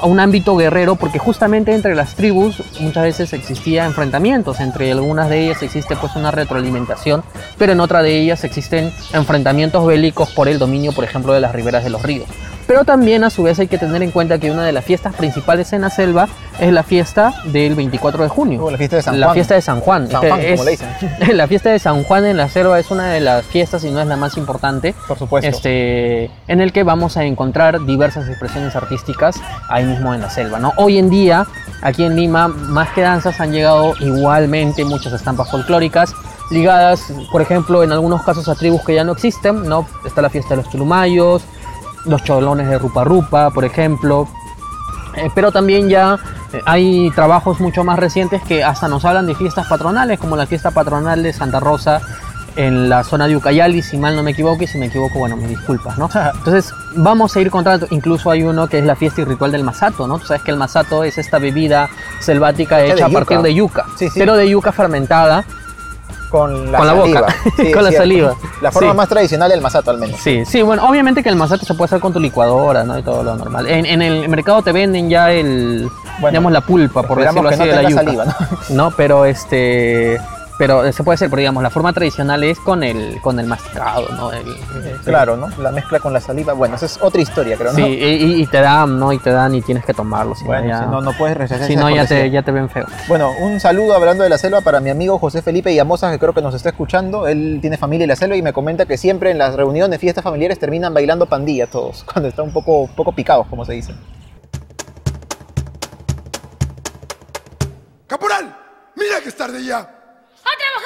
a 0.01 0.07
un 0.07 0.21
ámbito 0.21 0.57
guerrero, 0.57 0.97
porque 0.97 1.19
justamente 1.19 1.75
entre 1.75 1.95
las 1.95 2.15
tribus 2.15 2.63
muchas 2.81 3.03
veces 3.03 3.33
existía 3.33 3.85
enfrentamientos, 3.87 4.61
entre 4.61 4.91
algunas 4.93 5.29
de 5.29 5.45
ellas 5.45 5.63
existe 5.63 5.97
pues 5.97 6.17
una 6.17 6.31
retroalimentación, 6.31 7.23
pero 7.57 7.73
en 7.73 7.81
otra 7.81 8.03
de 8.03 8.19
ellas 8.19 8.45
existen 8.45 8.93
enfrentamientos 9.13 9.87
bélicos 9.87 10.31
por 10.31 10.49
el 10.49 10.59
dominio, 10.59 10.93
por 10.93 11.05
ejemplo, 11.05 11.33
de 11.33 11.41
las 11.41 11.53
riberas 11.53 11.85
de 11.85 11.91
los 11.91 12.03
ríos. 12.03 12.27
Pero 12.69 12.85
también 12.85 13.25
a 13.25 13.31
su 13.31 13.43
vez 13.43 13.59
hay 13.59 13.67
que 13.67 13.79
tener 13.79 14.03
en 14.03 14.11
cuenta 14.11 14.39
que 14.39 14.51
una 14.51 14.63
de 14.63 14.73
las 14.73 14.85
fiestas 14.85 15.15
principales 15.17 15.73
en 15.73 15.81
la 15.81 15.89
selva 15.91 16.29
es 16.61 16.71
la 16.71 16.83
fiesta 16.83 17.33
del 17.47 17.75
24 17.75 18.23
de 18.23 18.29
junio. 18.29 18.63
Oh, 18.63 18.71
la 18.71 18.77
fiesta 18.77 18.97
de 18.97 19.03
San 19.03 19.19
La 19.19 19.27
Juan. 19.29 19.35
fiesta 19.35 19.55
de 19.55 19.63
San 19.63 19.81
Juan. 19.81 20.09
San 20.11 20.23
Este 20.25 20.29
como 20.29 20.43
es- 20.43 20.65
le 20.67 20.71
dicen. 20.73 20.89
la 21.39 21.47
fiesta 21.49 21.71
de 21.71 21.79
San 21.79 22.05
Juan 22.05 22.27
en 22.27 22.37
la 22.37 22.49
selva 22.51 22.79
es 22.79 22.91
una 22.91 23.07
de 23.11 23.21
las 23.21 23.47
fiestas, 23.47 23.83
y 23.85 23.91
no 23.91 24.01
es 24.01 24.07
la 24.07 24.17
más 24.17 24.37
importante, 24.37 24.95
Por 25.09 25.19
supuesto. 25.19 25.49
este, 25.49 26.31
en 26.47 26.61
el 26.61 26.73
que 26.75 26.83
vamos 26.83 27.17
a 27.17 27.25
encontrar 27.25 27.85
diversas 27.87 28.29
expresiones 28.29 28.77
artísticas 28.77 29.37
ahí 29.71 29.85
mismo 29.87 30.13
en 30.13 30.21
la 30.21 30.29
selva. 30.29 30.59
¿no? 30.59 30.75
Hoy 30.77 30.99
en 30.99 31.09
día, 31.09 31.47
aquí 31.81 32.05
en 32.05 32.17
Lima, 32.17 32.49
más 32.49 32.91
que 32.91 33.01
danzas, 33.01 33.41
han 33.41 33.51
llegado 33.53 33.95
igualmente 34.01 34.85
muchas 34.85 35.15
estampas 35.15 35.51
folclóricas 35.51 36.13
ligadas, 36.51 37.13
por 37.33 37.41
ejemplo, 37.41 37.83
en 37.83 37.93
algunos 37.93 38.23
casos 38.25 38.47
a 38.49 38.55
tribus 38.55 38.83
que 38.83 38.95
ya 38.95 39.05
no 39.05 39.13
existen. 39.13 39.67
¿no? 39.67 39.87
Está 40.07 40.21
la 40.23 40.29
fiesta 40.31 40.51
de 40.51 40.57
los 40.63 40.71
chulumayos, 40.71 41.43
los 42.09 42.25
cholones 42.25 42.69
de 42.69 42.79
Rupa 42.79 43.05
Rupa, 43.05 43.51
por 43.51 43.65
ejemplo. 43.65 44.29
Eh, 45.17 45.31
pero 45.35 45.53
también 45.53 45.89
ya 45.89 46.19
eh, 46.53 46.61
hay 46.65 47.11
trabajos 47.11 47.61
mucho 47.61 47.85
más 47.85 47.99
recientes 47.99 48.43
que 48.43 48.63
hasta 48.65 48.89
nos 48.89 49.05
hablan 49.05 49.27
de 49.27 49.35
fiestas 49.35 49.67
patronales, 49.67 50.19
como 50.19 50.37
la 50.37 50.47
fiesta 50.47 50.71
patronal 50.71 51.23
de 51.23 51.33
Santa 51.33 51.61
Rosa 51.61 52.01
en 52.57 52.89
la 52.89 53.05
zona 53.05 53.29
de 53.29 53.37
Ucayali, 53.37 53.83
si 53.83 53.97
mal 53.97 54.17
no 54.17 54.23
me 54.25 54.33
equivoco, 54.33 54.65
y 54.65 54.67
si 54.67 54.79
me 54.79 54.87
equivoco, 54.87 55.21
bueno, 55.21 55.37
me 55.37 55.47
disculpas, 55.47 55.97
¿no? 55.97 56.11
Entonces, 56.35 56.73
vamos 56.97 57.37
a 57.37 57.41
ir 57.41 57.51
contra, 57.53 57.79
incluso 57.91 58.33
hay 58.33 58.43
uno 58.43 58.67
que 58.69 58.81
es 58.81 58.85
la 58.85 58.97
fiesta 58.97 59.21
y 59.21 59.25
ritual 59.25 59.53
del 59.53 59.63
masato, 59.63 60.09
¿no? 60.09 60.19
Tú 60.19 60.27
sabes 60.27 60.43
que 60.43 60.51
el 60.51 60.57
masato 60.57 61.05
es 61.05 61.19
esta 61.19 61.39
bebida 61.39 61.89
selvática 62.19 62.81
hecha 62.83 63.07
a 63.07 63.11
partir 63.11 63.41
de 63.43 63.55
yuca, 63.55 63.85
Sí, 63.97 64.09
sí. 64.09 64.19
pero 64.19 64.35
de 64.35 64.49
yuca 64.51 64.73
fermentada. 64.73 65.45
Con 66.31 66.71
la 66.71 66.79
Con 66.79 66.87
la 66.87 66.95
saliva. 66.97 67.21
boca, 67.21 67.35
Sí, 67.57 67.73
con 67.73 67.85
la 67.85 67.93
saliva. 67.93 68.35
La 68.61 68.71
forma 68.73 68.91
Sí. 68.93 68.97
más 68.97 69.09
tradicional 69.09 69.49
del 69.51 69.61
masato, 69.61 69.91
al 69.91 69.99
menos. 69.99 70.21
Sí, 70.21 70.45
sí, 70.45 70.61
bueno, 70.63 70.87
obviamente 70.89 71.23
que 71.23 71.29
el 71.31 71.37
masato 71.37 71.65
se 71.65 71.75
puede 71.75 71.87
hacer 71.87 72.01
con 72.01 72.13
tu 72.13 72.21
licuadora, 72.21 72.85
¿no? 72.85 72.99
Y 72.99 73.03
todo 73.03 73.23
lo 73.23 73.35
normal. 73.37 73.67
En, 73.67 73.87
en 73.87 74.03
el 74.03 74.29
mercado 74.29 74.61
te 74.63 74.73
venden 74.73 75.09
ya 75.09 75.31
el, 75.33 75.89
Bueno, 76.21 76.29
digamos, 76.31 76.53
la 76.53 76.61
pulpa, 76.61 77.03
por 77.03 77.19
decirlo 77.19 77.49
que 77.49 77.55
así, 77.55 77.59
no 77.65 77.67
de 77.67 77.83
la 77.83 77.89
yuca. 77.89 78.03
saliva, 78.05 78.25
¿no? 78.71 78.91
pero 78.91 79.25
este... 79.25 80.21
Pero 80.59 80.93
se 80.93 81.05
puede 81.05 81.15
hacer, 81.15 81.31
pero 81.31 81.39
digamos, 81.39 81.63
la 81.63 81.71
forma 81.71 81.93
tradicional 81.93 82.43
es 82.43 82.59
con 82.59 82.83
el, 82.83 83.21
con 83.23 83.39
el 83.39 83.47
masticado, 83.47 84.09
¿no? 84.17 84.33
El- 84.33 84.49
el- 84.85 84.99
Claro, 85.05 85.37
¿no? 85.37 85.49
La 85.63 85.71
mezcla 85.71 86.01
con 86.01 86.13
la 86.13 86.21
saliva. 86.21 86.53
Bueno, 86.53 86.75
esa 86.75 86.87
es 86.87 86.99
otra 87.01 87.21
historia, 87.23 87.57
creo, 87.57 87.71
¿no? 87.73 87.77
Sí, 87.77 87.83
y, 87.85 88.47
te 88.47 88.61
dan, 88.61 88.99
¿no? 88.99 89.13
Y 89.13 89.19
te 89.19 89.31
dan 89.31 89.55
y 89.55 89.63
tienes 89.63 89.85
que 89.85 89.95
tomarlo, 89.95 90.35
si 90.35 90.45
Bueno, 90.45 90.63
no 90.65 90.69
ya, 90.69 90.79
si 90.81 90.87
no, 90.87 91.01
no 91.01 91.13
puedes 91.13 91.37
rechazar 91.37 91.65
si 91.67 91.77
no, 91.77 91.89
ya, 91.89 92.05
te, 92.07 92.29
ya 92.31 92.43
te 92.43 92.51
ven 92.51 92.69
feo. 92.69 92.87
Bueno, 93.07 93.31
un 93.41 93.61
saludo 93.61 93.95
hablando 93.95 94.25
de 94.25 94.31
la 94.31 94.37
selva 94.39 94.61
para 94.61 94.81
mi 94.81 94.91
amigo 94.91 95.19
José 95.21 95.43
Felipe 95.43 95.73
Yamosa, 95.73 96.11
que 96.11 96.19
creo 96.19 96.33
que 96.35 96.43
nos 96.43 96.55
está 96.55 96.71
escuchando. 96.71 97.29
Él 97.29 97.59
tiene 97.61 97.77
familia 97.77 98.05
en 98.05 98.09
la 98.09 98.17
selva 98.17 98.35
y 98.35 98.43
me 98.43 98.53
comenta 98.53 98.85
que 98.85 98.99
siempre 98.99 99.31
en 99.31 99.39
las 99.39 99.55
reuniones, 99.55 100.01
fiestas 100.01 100.25
familiares, 100.25 100.59
terminan 100.59 100.93
bailando 100.93 101.27
pandilla 101.27 101.69
todos, 101.69 102.03
cuando 102.13 102.29
están 102.31 102.47
un 102.47 102.53
poco, 102.53 102.81
un 102.81 102.89
poco 102.97 103.13
picados, 103.13 103.47
como 103.47 103.65
se 103.65 103.75
dice. 103.75 103.95
Caporal, 108.09 108.57
mira 108.97 109.21
que 109.23 109.29
es 109.29 109.37
tarde 109.37 109.65
ya. 109.65 109.95
¡A 110.49 110.78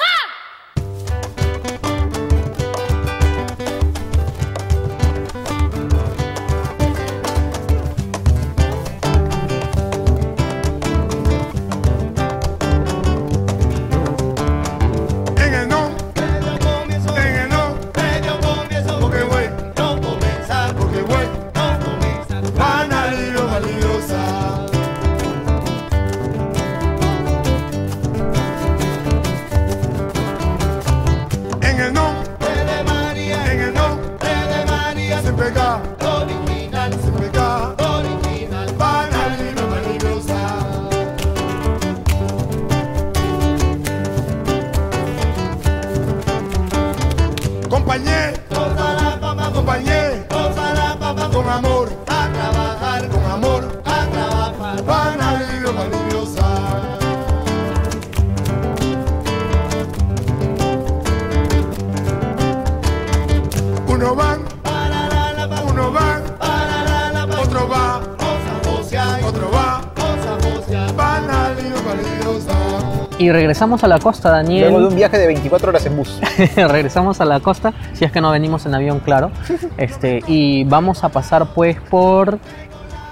Y 73.23 73.31
regresamos 73.31 73.85
a 73.85 73.87
la 73.87 73.99
costa, 73.99 74.29
Daniel. 74.29 74.63
Luego 74.63 74.81
de 74.81 74.87
un 74.87 74.95
viaje 74.97 75.17
de 75.17 75.27
24 75.27 75.69
horas 75.69 75.85
en 75.85 75.95
bus. 75.95 76.19
regresamos 76.57 77.21
a 77.21 77.25
la 77.25 77.39
costa, 77.39 77.71
si 77.93 78.03
es 78.03 78.11
que 78.11 78.19
no 78.19 78.31
venimos 78.31 78.65
en 78.65 78.75
avión, 78.75 78.99
claro. 78.99 79.31
Este, 79.77 80.21
y 80.27 80.65
vamos 80.65 81.05
a 81.05 81.09
pasar 81.09 81.53
pues 81.55 81.77
por 81.89 82.37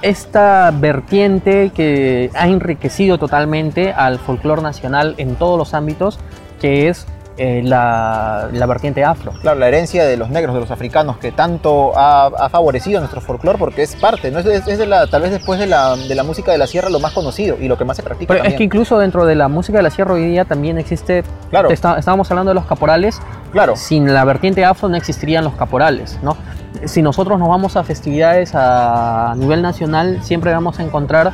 esta 0.01 0.69
vertiente 0.71 1.71
que 1.73 2.29
ha 2.33 2.49
enriquecido 2.49 3.17
totalmente 3.19 3.93
al 3.93 4.19
folclore 4.19 4.61
nacional 4.61 5.15
en 5.17 5.35
todos 5.35 5.57
los 5.57 5.73
ámbitos, 5.73 6.19
que 6.59 6.89
es 6.89 7.07
eh, 7.37 7.61
la, 7.63 8.49
la 8.51 8.65
vertiente 8.65 9.03
afro. 9.03 9.31
Claro, 9.41 9.59
la 9.59 9.67
herencia 9.67 10.05
de 10.05 10.17
los 10.17 10.29
negros, 10.29 10.53
de 10.53 10.61
los 10.61 10.69
africanos, 10.71 11.17
que 11.17 11.31
tanto 11.31 11.93
ha, 11.97 12.25
ha 12.27 12.49
favorecido 12.49 12.99
nuestro 12.99 13.21
folclore 13.21 13.57
porque 13.57 13.83
es 13.83 13.95
parte, 13.95 14.29
¿no? 14.31 14.39
Es, 14.39 14.45
es- 14.45 14.67
es 14.67 14.77
de 14.77 14.85
la, 14.85 15.07
tal 15.07 15.21
vez 15.23 15.31
después 15.31 15.59
de 15.59 15.65
la, 15.67 15.95
de 15.95 16.13
la 16.15 16.23
música 16.23 16.51
de 16.51 16.57
la 16.57 16.67
sierra 16.67 16.89
lo 16.89 16.99
más 16.99 17.13
conocido 17.13 17.57
y 17.59 17.67
lo 17.67 17.77
que 17.77 17.85
más 17.85 17.97
se 17.97 18.03
practica 18.03 18.27
Pero 18.27 18.39
es 18.39 18.43
también. 18.43 18.57
que 18.57 18.63
incluso 18.65 18.99
dentro 18.99 19.25
de 19.25 19.35
la 19.35 19.47
música 19.47 19.77
de 19.77 19.83
la 19.83 19.89
sierra 19.89 20.13
hoy 20.13 20.25
día 20.27 20.45
también 20.45 20.77
existe, 20.77 21.23
Claro. 21.49 21.69
está- 21.71 21.97
estábamos 21.97 22.29
hablando 22.31 22.49
de 22.51 22.55
los 22.55 22.65
caporales, 22.65 23.19
Claro. 23.51 23.75
sin 23.75 24.13
la 24.13 24.23
vertiente 24.25 24.63
afro 24.65 24.89
no 24.89 24.97
existirían 24.97 25.43
los 25.43 25.53
caporales, 25.55 26.19
¿no? 26.21 26.37
Si 26.85 27.01
nosotros 27.01 27.37
nos 27.39 27.49
vamos 27.49 27.75
a 27.75 27.83
festividades 27.83 28.51
a 28.55 29.33
nivel 29.37 29.61
nacional, 29.61 30.19
siempre 30.23 30.51
vamos 30.53 30.79
a 30.79 30.83
encontrar 30.83 31.33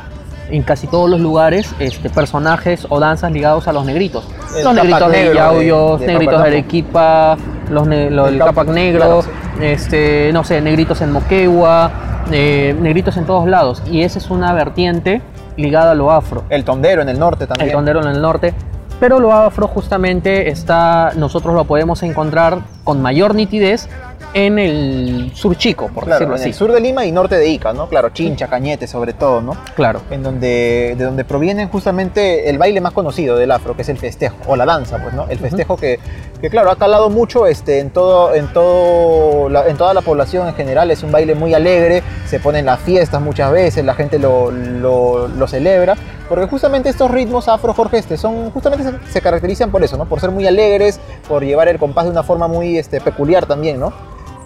en 0.50 0.62
casi 0.62 0.86
todos 0.86 1.08
los 1.10 1.20
lugares 1.20 1.74
este, 1.78 2.10
personajes 2.10 2.86
o 2.88 3.00
danzas 3.00 3.32
ligados 3.32 3.68
a 3.68 3.72
los 3.72 3.84
negritos. 3.84 4.24
El 4.56 4.64
los 4.64 4.74
negritos 4.74 5.10
de 5.12 5.34
Yauyos, 5.34 6.00
negritos 6.00 6.40
de. 6.42 6.48
Arequipa, 6.48 7.36
los 7.70 7.86
ne- 7.86 8.10
lo- 8.10 8.28
El 8.28 8.34
el 8.34 8.40
Capac- 8.40 8.46
Capac 8.46 8.68
negro, 8.68 8.98
claro, 9.00 9.22
sí. 9.22 9.28
este, 9.62 10.30
no 10.32 10.44
sé, 10.44 10.60
negritos 10.60 11.00
en 11.00 11.12
Moquegua, 11.12 11.90
eh, 12.32 12.74
negritos 12.80 13.16
en 13.16 13.24
todos 13.26 13.46
lados. 13.46 13.82
Y 13.90 14.02
esa 14.02 14.18
es 14.18 14.30
una 14.30 14.52
vertiente 14.52 15.20
ligada 15.56 15.90
a 15.92 15.94
lo 15.94 16.10
afro 16.12 16.44
El 16.50 16.64
tondero 16.64 17.02
en 17.02 17.08
el 17.08 17.18
norte 17.18 17.46
también. 17.46 17.68
el 17.68 17.74
tondero 17.74 18.00
en 18.02 18.08
el 18.08 18.20
norte. 18.22 18.54
Pero 19.00 19.20
lo 19.20 19.32
afro 19.32 19.68
justamente 19.68 20.50
está, 20.50 21.12
nosotros 21.14 21.54
lo 21.54 21.64
podemos 21.64 22.02
encontrar 22.02 22.58
con 22.82 23.00
mayor 23.00 23.34
nitidez 23.36 23.88
en 24.34 24.58
el 24.58 25.30
sur 25.34 25.56
chico, 25.56 25.88
por 25.88 26.04
Claro, 26.04 26.18
decirlo 26.20 26.34
en 26.36 26.40
así. 26.40 26.48
el 26.50 26.54
sur 26.54 26.72
de 26.72 26.80
Lima 26.80 27.04
y 27.04 27.12
norte 27.12 27.36
de 27.36 27.48
Ica, 27.48 27.72
¿no? 27.72 27.88
Claro, 27.88 28.10
Chincha, 28.10 28.46
Cañete 28.48 28.86
sobre 28.86 29.12
todo, 29.12 29.40
¿no? 29.40 29.56
Claro. 29.74 30.02
En 30.10 30.22
donde, 30.22 30.94
de 30.96 31.04
donde 31.04 31.24
proviene 31.24 31.66
justamente 31.66 32.48
el 32.50 32.58
baile 32.58 32.80
más 32.80 32.92
conocido 32.92 33.36
del 33.36 33.50
afro, 33.50 33.74
que 33.74 33.82
es 33.82 33.88
el 33.88 33.98
festejo, 33.98 34.36
o 34.46 34.56
la 34.56 34.66
danza, 34.66 34.98
pues, 35.02 35.14
¿no? 35.14 35.26
El 35.28 35.38
festejo 35.38 35.76
que, 35.76 35.98
que, 36.40 36.50
claro, 36.50 36.70
ha 36.70 36.76
calado 36.76 37.10
mucho 37.10 37.46
este, 37.46 37.80
en, 37.80 37.90
todo, 37.90 38.34
en, 38.34 38.52
todo 38.52 39.48
en 39.66 39.76
toda 39.76 39.94
la 39.94 40.02
población 40.02 40.48
en 40.48 40.54
general, 40.54 40.90
es 40.90 41.02
un 41.02 41.10
baile 41.10 41.34
muy 41.34 41.54
alegre, 41.54 42.02
se 42.26 42.38
ponen 42.38 42.66
las 42.66 42.80
fiestas 42.80 43.20
muchas 43.20 43.50
veces, 43.50 43.84
la 43.84 43.94
gente 43.94 44.18
lo, 44.18 44.50
lo, 44.50 45.46
celebra, 45.48 45.96
porque 46.28 46.46
justamente 46.46 46.90
estos 46.90 47.10
ritmos 47.10 47.48
afro, 47.48 47.72
Jorge, 47.74 47.98
este, 47.98 48.16
son, 48.16 48.50
justamente 48.50 48.98
se, 49.10 49.20
caracterizan 49.20 49.70
por 49.70 49.82
eso, 49.82 49.96
¿no? 49.96 50.04
Por 50.04 50.20
ser 50.20 50.30
muy 50.30 50.46
alegres, 50.46 51.00
por 51.26 51.42
llevar 51.42 51.68
el 51.68 51.78
compás 51.78 52.04
de 52.04 52.10
una 52.10 52.22
forma 52.22 52.48
muy 52.48 52.78
este, 52.78 53.00
peculiar 53.00 53.46
también, 53.46 53.80
¿no? 53.80 53.92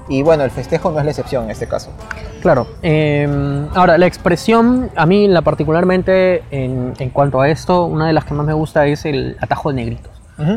y 0.08 0.22
bueno, 0.22 0.42
el 0.44 0.50
festejo 0.50 0.90
no 0.90 0.98
es 0.98 1.04
la 1.04 1.12
excepción 1.12 1.44
en 1.44 1.52
este 1.52 1.66
caso. 1.66 1.90
Claro. 2.42 2.66
eh, 2.82 3.66
ahora, 3.74 3.96
la 3.98 4.06
expresión, 4.06 4.90
a 4.96 5.06
mí 5.06 5.28
la 5.28 5.42
particularmente 5.42 6.42
en, 6.50 6.92
en 6.98 7.10
cuanto 7.10 7.40
a 7.40 7.48
esto, 7.48 7.86
una 7.86 8.08
de 8.08 8.12
las 8.12 8.24
que 8.24 8.34
más 8.34 8.44
me 8.44 8.52
gusta 8.52 8.86
es 8.86 9.04
el 9.04 9.36
atajo 9.40 9.70
de 9.70 9.76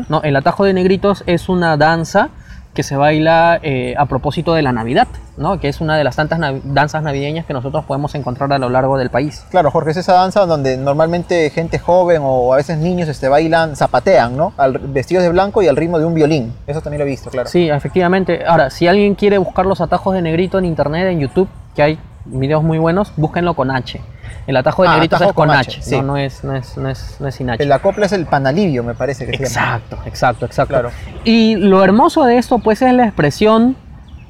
¿no? 0.08 0.22
El 0.22 0.36
atajo 0.36 0.64
de 0.64 0.72
negritos 0.72 1.22
es 1.26 1.48
una 1.48 1.76
danza 1.76 2.28
que 2.74 2.82
se 2.82 2.94
baila 2.94 3.58
eh, 3.62 3.94
a 3.96 4.04
propósito 4.04 4.52
de 4.52 4.60
la 4.60 4.70
Navidad, 4.70 5.08
¿no? 5.38 5.58
que 5.58 5.68
es 5.68 5.80
una 5.80 5.96
de 5.96 6.04
las 6.04 6.14
tantas 6.16 6.38
nav- 6.38 6.60
danzas 6.62 7.02
navideñas 7.02 7.46
que 7.46 7.54
nosotros 7.54 7.86
podemos 7.86 8.14
encontrar 8.14 8.52
a 8.52 8.58
lo 8.58 8.68
largo 8.68 8.98
del 8.98 9.08
país. 9.08 9.46
Claro, 9.50 9.70
Jorge, 9.70 9.92
es 9.92 9.96
esa 9.96 10.12
danza 10.12 10.44
donde 10.44 10.76
normalmente 10.76 11.48
gente 11.48 11.78
joven 11.78 12.20
o 12.22 12.52
a 12.52 12.56
veces 12.56 12.76
niños 12.76 13.08
este, 13.08 13.28
bailan, 13.28 13.76
zapatean, 13.76 14.36
¿no? 14.36 14.52
Al, 14.58 14.76
vestidos 14.78 15.22
de 15.22 15.30
blanco 15.30 15.62
y 15.62 15.68
al 15.68 15.76
ritmo 15.76 15.98
de 15.98 16.04
un 16.04 16.12
violín. 16.12 16.52
Eso 16.66 16.82
también 16.82 16.98
lo 16.98 17.06
he 17.06 17.08
visto, 17.10 17.30
claro. 17.30 17.48
Sí, 17.48 17.66
efectivamente. 17.70 18.44
Ahora, 18.46 18.68
si 18.68 18.86
alguien 18.88 19.14
quiere 19.14 19.38
buscar 19.38 19.64
los 19.64 19.80
atajos 19.80 20.12
de 20.12 20.20
negrito 20.20 20.58
en 20.58 20.66
internet, 20.66 21.06
en 21.10 21.20
YouTube, 21.20 21.48
que 21.74 21.82
hay 21.82 21.98
videos 22.26 22.62
muy 22.62 22.78
buenos, 22.78 23.12
búsquenlo 23.16 23.54
con 23.54 23.70
H. 23.70 24.00
El 24.46 24.56
atajo 24.56 24.82
de 24.82 24.88
Ah, 24.88 24.92
negritos 24.94 25.16
atajo 25.16 25.30
es 25.30 25.34
con 25.36 25.48
con 25.48 25.56
H, 25.56 25.70
H, 25.70 25.82
sí. 25.82 25.96
no, 25.96 26.02
no, 26.02 26.16
es, 26.16 26.44
no, 26.44 26.54
es, 26.54 26.76
no, 26.76 26.88
es, 26.88 27.16
no 27.20 27.28
es 27.28 27.34
sin 27.34 27.50
H. 27.50 27.62
El 27.62 27.72
acopla 27.72 28.06
es 28.06 28.12
el 28.12 28.26
panalivio, 28.26 28.82
me 28.84 28.94
parece 28.94 29.26
que 29.26 29.32
se 29.36 29.54
llama. 29.54 29.76
Exacto, 29.76 29.98
exacto, 30.06 30.46
exacto. 30.46 30.72
Claro. 30.74 30.90
Y 31.24 31.56
lo 31.56 31.82
hermoso 31.82 32.24
de 32.24 32.38
esto, 32.38 32.58
pues, 32.60 32.80
es 32.82 32.92
la 32.92 33.04
expresión 33.06 33.76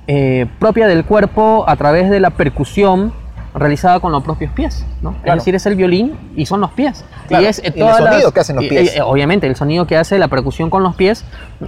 eh, 0.06 0.46
propia 0.58 0.86
del 0.86 1.04
cuerpo 1.04 1.64
a 1.68 1.76
través 1.76 2.08
de 2.10 2.20
la 2.20 2.30
percusión 2.30 3.12
realizada 3.54 4.00
con 4.00 4.12
los 4.12 4.22
propios 4.22 4.52
pies, 4.52 4.84
¿no? 5.00 5.12
Claro. 5.22 5.38
Es 5.38 5.42
decir, 5.44 5.54
es 5.54 5.64
el 5.66 5.76
violín 5.76 6.12
y 6.36 6.44
son 6.46 6.60
los 6.60 6.70
pies. 6.72 7.04
Claro, 7.26 7.42
Y 7.44 7.46
es 7.48 7.58
eh, 7.60 7.72
y 7.74 7.80
el 7.80 7.88
sonido 7.94 8.10
las- 8.24 8.32
que 8.32 8.40
hacen 8.40 8.56
los 8.56 8.64
y- 8.66 8.68
pies. 8.68 8.96
eh, 8.96 9.00
obviamente, 9.02 9.46
el 9.46 9.56
sonido 9.56 9.86
que 9.86 9.96
hace 9.96 10.18
la 10.18 10.28
percusión 10.28 10.68
con 10.70 10.82
los 10.82 10.94
pies 10.94 11.24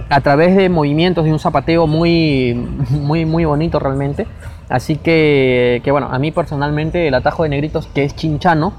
a 0.09 0.21
través 0.21 0.55
de 0.55 0.69
movimientos 0.69 1.25
de 1.25 1.33
un 1.33 1.39
zapateo 1.39 1.87
muy, 1.87 2.53
muy, 2.91 3.25
muy 3.25 3.43
bonito 3.45 3.79
realmente. 3.79 4.27
Así 4.69 4.97
que, 4.97 5.81
bueno, 5.89 6.09
a 6.11 6.19
mí 6.19 6.31
personalmente 6.31 7.07
el 7.07 7.15
atajo 7.15 7.43
de 7.43 7.49
negritos, 7.49 7.87
que 7.87 8.03
es 8.03 8.15
chinchano, 8.15 8.73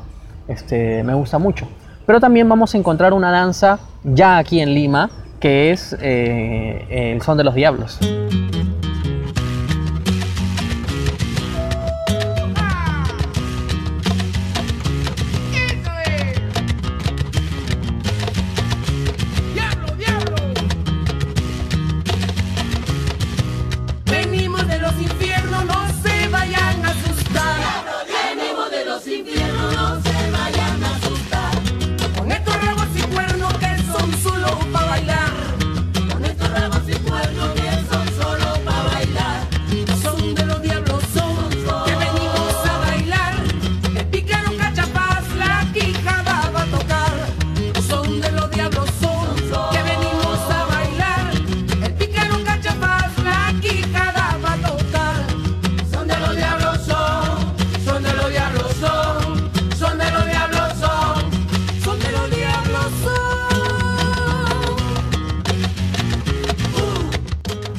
este, 0.46 1.02
me 1.02 1.14
gusta 1.14 1.38
mucho. 1.38 1.66
Pero 2.06 2.20
también 2.20 2.48
vamos 2.48 2.74
a 2.74 2.78
encontrar 2.78 3.12
una 3.12 3.30
danza 3.30 3.80
ya 4.04 4.38
aquí 4.38 4.60
en 4.60 4.72
Lima, 4.72 5.10
que 5.40 5.72
es 5.72 5.96
eh, 6.00 7.12
el 7.12 7.22
son 7.22 7.36
de 7.36 7.44
los 7.44 7.54
diablos. 7.54 7.98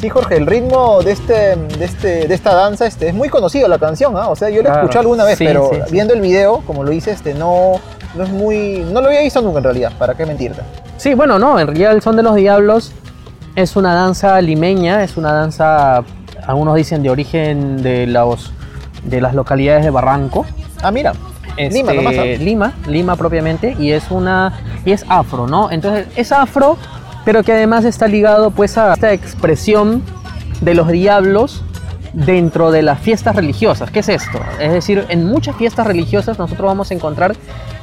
Sí, 0.01 0.09
Jorge, 0.09 0.35
el 0.35 0.47
ritmo 0.47 1.03
de 1.03 1.11
este, 1.11 1.55
de 1.55 1.85
este, 1.85 2.27
de 2.27 2.33
esta 2.33 2.55
danza, 2.55 2.87
este, 2.87 3.07
es 3.09 3.13
muy 3.13 3.29
conocido 3.29 3.67
la 3.67 3.77
canción, 3.77 4.17
¿ah? 4.17 4.29
O 4.29 4.35
sea, 4.35 4.49
yo 4.49 4.63
la 4.63 4.69
Claro, 4.69 4.81
escuché 4.81 4.97
alguna 4.97 5.23
vez, 5.23 5.37
sí, 5.37 5.45
pero 5.45 5.69
sí, 5.71 5.79
sí. 5.85 5.91
viendo 5.91 6.15
el 6.15 6.21
video, 6.21 6.63
como 6.65 6.83
lo 6.83 6.91
hice, 6.91 7.11
este, 7.11 7.35
no, 7.35 7.73
no 8.15 8.23
es 8.23 8.29
muy, 8.31 8.83
no 8.91 8.99
lo 8.99 9.07
había 9.09 9.21
visto 9.21 9.41
nunca 9.43 9.59
en 9.59 9.63
realidad. 9.65 9.91
¿Para 9.99 10.15
qué 10.15 10.25
mentirte? 10.25 10.63
Sí, 10.97 11.13
bueno, 11.13 11.37
no, 11.37 11.59
en 11.59 11.67
realidad 11.67 11.91
el 11.91 12.01
son 12.01 12.15
de 12.15 12.23
los 12.23 12.33
diablos 12.35 12.91
es 13.55 13.75
una 13.75 13.93
danza 13.93 14.41
limeña, 14.41 15.03
es 15.03 15.17
una 15.17 15.33
danza, 15.33 16.03
algunos 16.47 16.75
dicen 16.75 17.03
de 17.03 17.11
origen 17.11 17.83
de, 17.83 18.07
los, 18.07 18.51
de 19.03 19.21
las 19.21 19.35
localidades 19.35 19.83
de 19.85 19.91
Barranco. 19.91 20.47
Ah, 20.81 20.89
mira, 20.89 21.13
Este, 21.57 21.75
Lima, 21.77 21.93
nomás. 21.93 22.15
¿ah? 22.17 22.23
Lima, 22.23 22.73
Lima 22.87 23.15
propiamente, 23.17 23.75
y 23.77 23.91
es 23.91 24.09
una 24.09 24.53
y 24.83 24.93
es 24.93 25.05
afro, 25.09 25.45
¿no? 25.45 25.69
Entonces 25.69 26.07
es 26.15 26.31
afro, 26.31 26.77
pero 27.25 27.43
que 27.43 27.51
además 27.51 27.85
está 27.85 28.07
ligado 28.07 28.51
pues 28.51 28.77
a 28.77 28.93
esta 28.93 29.13
expresión 29.13 30.01
de 30.61 30.75
los 30.75 30.87
diablos 30.87 31.63
dentro 32.13 32.71
de 32.71 32.81
las 32.81 32.99
fiestas 32.99 33.35
religiosas. 33.35 33.91
¿Qué 33.91 33.99
es 33.99 34.09
esto? 34.09 34.39
Es 34.59 34.71
decir, 34.73 35.05
en 35.09 35.25
muchas 35.25 35.55
fiestas 35.55 35.87
religiosas 35.87 36.37
nosotros 36.37 36.67
vamos 36.67 36.91
a 36.91 36.93
encontrar 36.93 37.35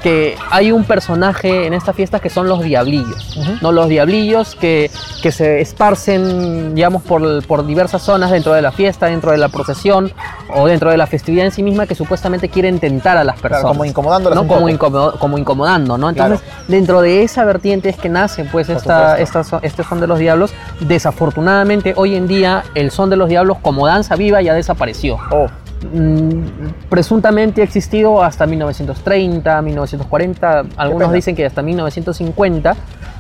que 0.02 0.36
hay 0.50 0.70
un 0.70 0.84
personaje 0.84 1.66
en 1.66 1.74
estas 1.74 1.96
fiestas 1.96 2.20
que 2.20 2.30
son 2.30 2.48
los 2.48 2.62
diablillos. 2.62 3.36
¿no? 3.60 3.72
Los 3.72 3.88
diablillos 3.88 4.54
que, 4.54 4.90
que 5.22 5.32
se 5.32 5.60
esparcen, 5.60 6.74
digamos, 6.74 7.02
por, 7.02 7.44
por 7.46 7.66
diversas 7.66 8.02
zonas 8.02 8.30
dentro 8.30 8.52
de 8.52 8.62
la 8.62 8.70
fiesta, 8.72 9.06
dentro 9.06 9.32
de 9.32 9.38
la 9.38 9.48
procesión 9.48 10.12
o 10.54 10.66
dentro 10.66 10.90
de 10.90 10.96
la 10.96 11.06
festividad 11.06 11.46
en 11.46 11.52
sí 11.52 11.62
misma 11.62 11.86
que 11.86 11.94
supuestamente 11.94 12.48
quieren 12.48 12.78
tentar 12.78 13.16
a 13.16 13.24
las 13.24 13.34
Claro, 13.40 13.54
personas. 13.54 13.72
como 13.72 13.84
incomodándolas 13.84 14.36
¿no? 14.36 14.46
como, 14.46 14.68
incomodo- 14.68 15.18
como 15.18 15.36
incomodando, 15.38 15.98
¿no? 15.98 16.08
Entonces, 16.10 16.40
dentro 16.68 17.00
de 17.00 17.22
esa 17.22 17.44
vertiente 17.44 17.88
es 17.88 17.96
que 17.96 18.08
nace 18.08 18.44
pues 18.44 18.68
esta, 18.68 19.18
este 19.18 19.82
son 19.82 20.00
de 20.00 20.06
los 20.06 20.18
diablos. 20.18 20.52
Desafortunadamente, 20.80 21.94
hoy 21.96 22.14
en 22.16 22.26
día 22.28 22.64
el 22.74 22.90
son 22.90 23.10
de 23.10 23.16
los 23.16 23.28
diablos 23.28 23.58
como 23.62 23.86
danza 23.86 24.14
viva 24.16 24.42
ya 24.42 24.54
desapareció. 24.54 25.18
Oh, 25.30 25.46
Mm, 25.92 26.88
presuntamente 26.88 27.60
ha 27.60 27.64
existido 27.64 28.22
hasta 28.22 28.46
1930, 28.46 29.62
1940, 29.62 30.64
algunos 30.76 31.12
dicen 31.12 31.34
que 31.34 31.46
hasta 31.46 31.62
1950, 31.62 32.76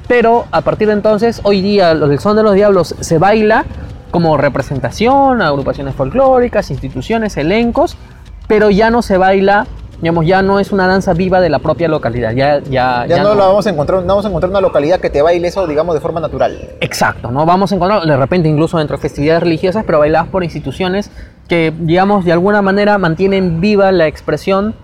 pero 0.06 0.46
a 0.50 0.60
partir 0.60 0.88
de 0.88 0.94
entonces, 0.94 1.40
hoy 1.44 1.60
día 1.60 1.92
el 1.92 2.18
son 2.18 2.36
de 2.36 2.42
los 2.42 2.54
diablos 2.54 2.94
se 3.00 3.18
baila 3.18 3.64
como 4.10 4.36
representación, 4.36 5.42
agrupaciones 5.42 5.94
folclóricas, 5.94 6.70
instituciones, 6.70 7.36
elencos, 7.36 7.96
pero 8.46 8.70
ya 8.70 8.90
no 8.90 9.02
se 9.02 9.18
baila, 9.18 9.66
digamos, 10.00 10.26
ya 10.26 10.42
no 10.42 10.60
es 10.60 10.72
una 10.72 10.86
danza 10.86 11.12
viva 11.12 11.40
de 11.40 11.50
la 11.50 11.58
propia 11.58 11.88
localidad, 11.88 12.32
ya, 12.32 12.60
ya, 12.60 13.04
ya, 13.06 13.22
no, 13.22 13.34
la 13.34 13.46
vamos 13.46 13.66
a 13.66 13.70
encontrar, 13.70 14.00
no 14.00 14.06
vamos 14.06 14.24
a 14.24 14.28
encontrar 14.28 14.50
una 14.50 14.60
localidad 14.60 15.00
que 15.00 15.10
te 15.10 15.20
baile 15.20 15.48
eso, 15.48 15.66
digamos, 15.66 15.94
de 15.94 16.00
forma 16.00 16.20
natural. 16.20 16.70
Exacto, 16.80 17.30
¿no? 17.30 17.44
Vamos 17.44 17.72
a 17.72 17.74
encontrar 17.74 18.02
de 18.02 18.16
repente 18.16 18.48
incluso 18.48 18.78
dentro 18.78 18.96
de 18.96 19.02
festividades 19.02 19.42
religiosas, 19.42 19.84
pero 19.84 19.98
bailadas 19.98 20.28
por 20.28 20.42
instituciones 20.42 21.10
que, 21.48 21.72
digamos, 21.78 22.24
de 22.24 22.32
alguna 22.32 22.62
manera 22.62 22.98
mantienen 22.98 23.60
viva 23.60 23.90
la 23.92 24.06
expresión, 24.06 24.74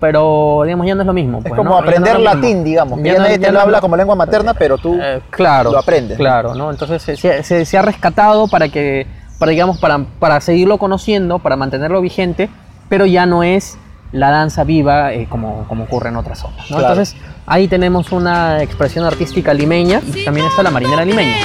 pero, 0.00 0.62
digamos, 0.64 0.86
ya 0.86 0.94
no 0.94 1.02
es 1.02 1.06
lo 1.06 1.12
mismo. 1.12 1.38
Es 1.38 1.44
pues, 1.44 1.54
como 1.56 1.70
¿no? 1.70 1.76
No 1.76 1.82
aprender 1.82 2.16
es 2.16 2.22
lo 2.22 2.30
mismo. 2.30 2.34
latín, 2.42 2.64
digamos. 2.64 2.98
Que 3.00 3.04
Ya 3.06 3.12
ya, 3.12 3.18
no- 3.18 3.24
nadie 3.24 3.38
ya 3.38 3.46
te 3.46 3.52
lo 3.52 3.58
no- 3.58 3.64
habla 3.64 3.80
como 3.80 3.96
lengua 3.96 4.14
materna, 4.16 4.54
pero 4.54 4.78
tú 4.78 4.98
Eh, 5.00 5.20
claro, 5.30 5.70
lo 5.72 5.78
aprendes. 5.78 6.16
Claro, 6.16 6.54
¿no? 6.54 6.70
Entonces 6.70 7.02
se, 7.02 7.16
se- 7.16 7.42
se- 7.42 7.64
se 7.64 7.78
ha 7.78 7.82
rescatado 7.82 8.48
para 8.48 8.68
que, 8.68 9.06
para, 9.38 9.50
digamos, 9.50 9.78
para, 9.78 9.98
para 10.18 10.40
seguirlo 10.40 10.78
conociendo, 10.78 11.38
para 11.38 11.56
mantenerlo 11.56 12.00
vigente, 12.00 12.48
pero 12.88 13.06
ya 13.06 13.26
no 13.26 13.42
es 13.42 13.78
la 14.12 14.30
danza 14.30 14.64
viva 14.64 15.12
eh, 15.14 15.26
como, 15.28 15.64
como 15.68 15.84
ocurre 15.84 16.08
en 16.10 16.16
otras 16.16 16.38
zonas. 16.40 16.70
¿no? 16.70 16.78
Claro. 16.78 16.92
Entonces 16.94 17.16
ahí 17.46 17.66
tenemos 17.68 18.12
una 18.12 18.62
expresión 18.62 19.04
artística 19.06 19.54
limeña 19.54 20.00
y 20.14 20.24
también 20.24 20.46
está 20.46 20.62
la 20.62 20.70
marinera 20.70 21.04
limeña. 21.04 21.36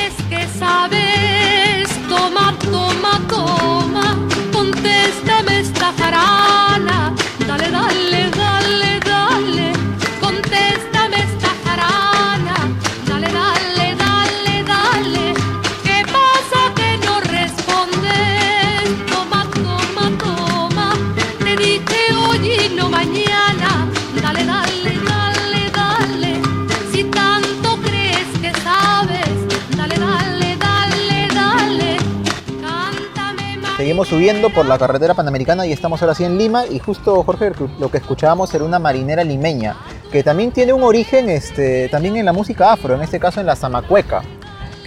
Seguimos 33.78 34.08
subiendo 34.08 34.50
por 34.50 34.66
la 34.66 34.80
carretera 34.80 35.14
panamericana 35.14 35.68
y 35.68 35.72
estamos 35.72 36.02
ahora 36.02 36.16
sí 36.16 36.24
en 36.24 36.40
Lima. 36.40 36.66
Y 36.66 36.80
justo 36.80 37.24
Jorge 37.24 37.52
lo 37.80 37.92
que 37.92 38.00
escuchábamos 38.00 38.52
era 38.56 38.64
una 38.64 38.80
marinera 38.80 39.24
limeña 39.24 39.78
que 40.12 40.24
también 40.24 40.52
tiene 40.52 40.74
un 40.74 40.82
origen 40.82 41.30
este, 41.30 41.88
también 41.90 42.18
en 42.18 42.26
la 42.26 42.34
música 42.34 42.74
afro, 42.74 42.96
en 42.96 43.04
este 43.04 43.20
caso 43.20 43.40
en 43.40 43.46
la 43.46 43.56
zamacueca, 43.56 44.24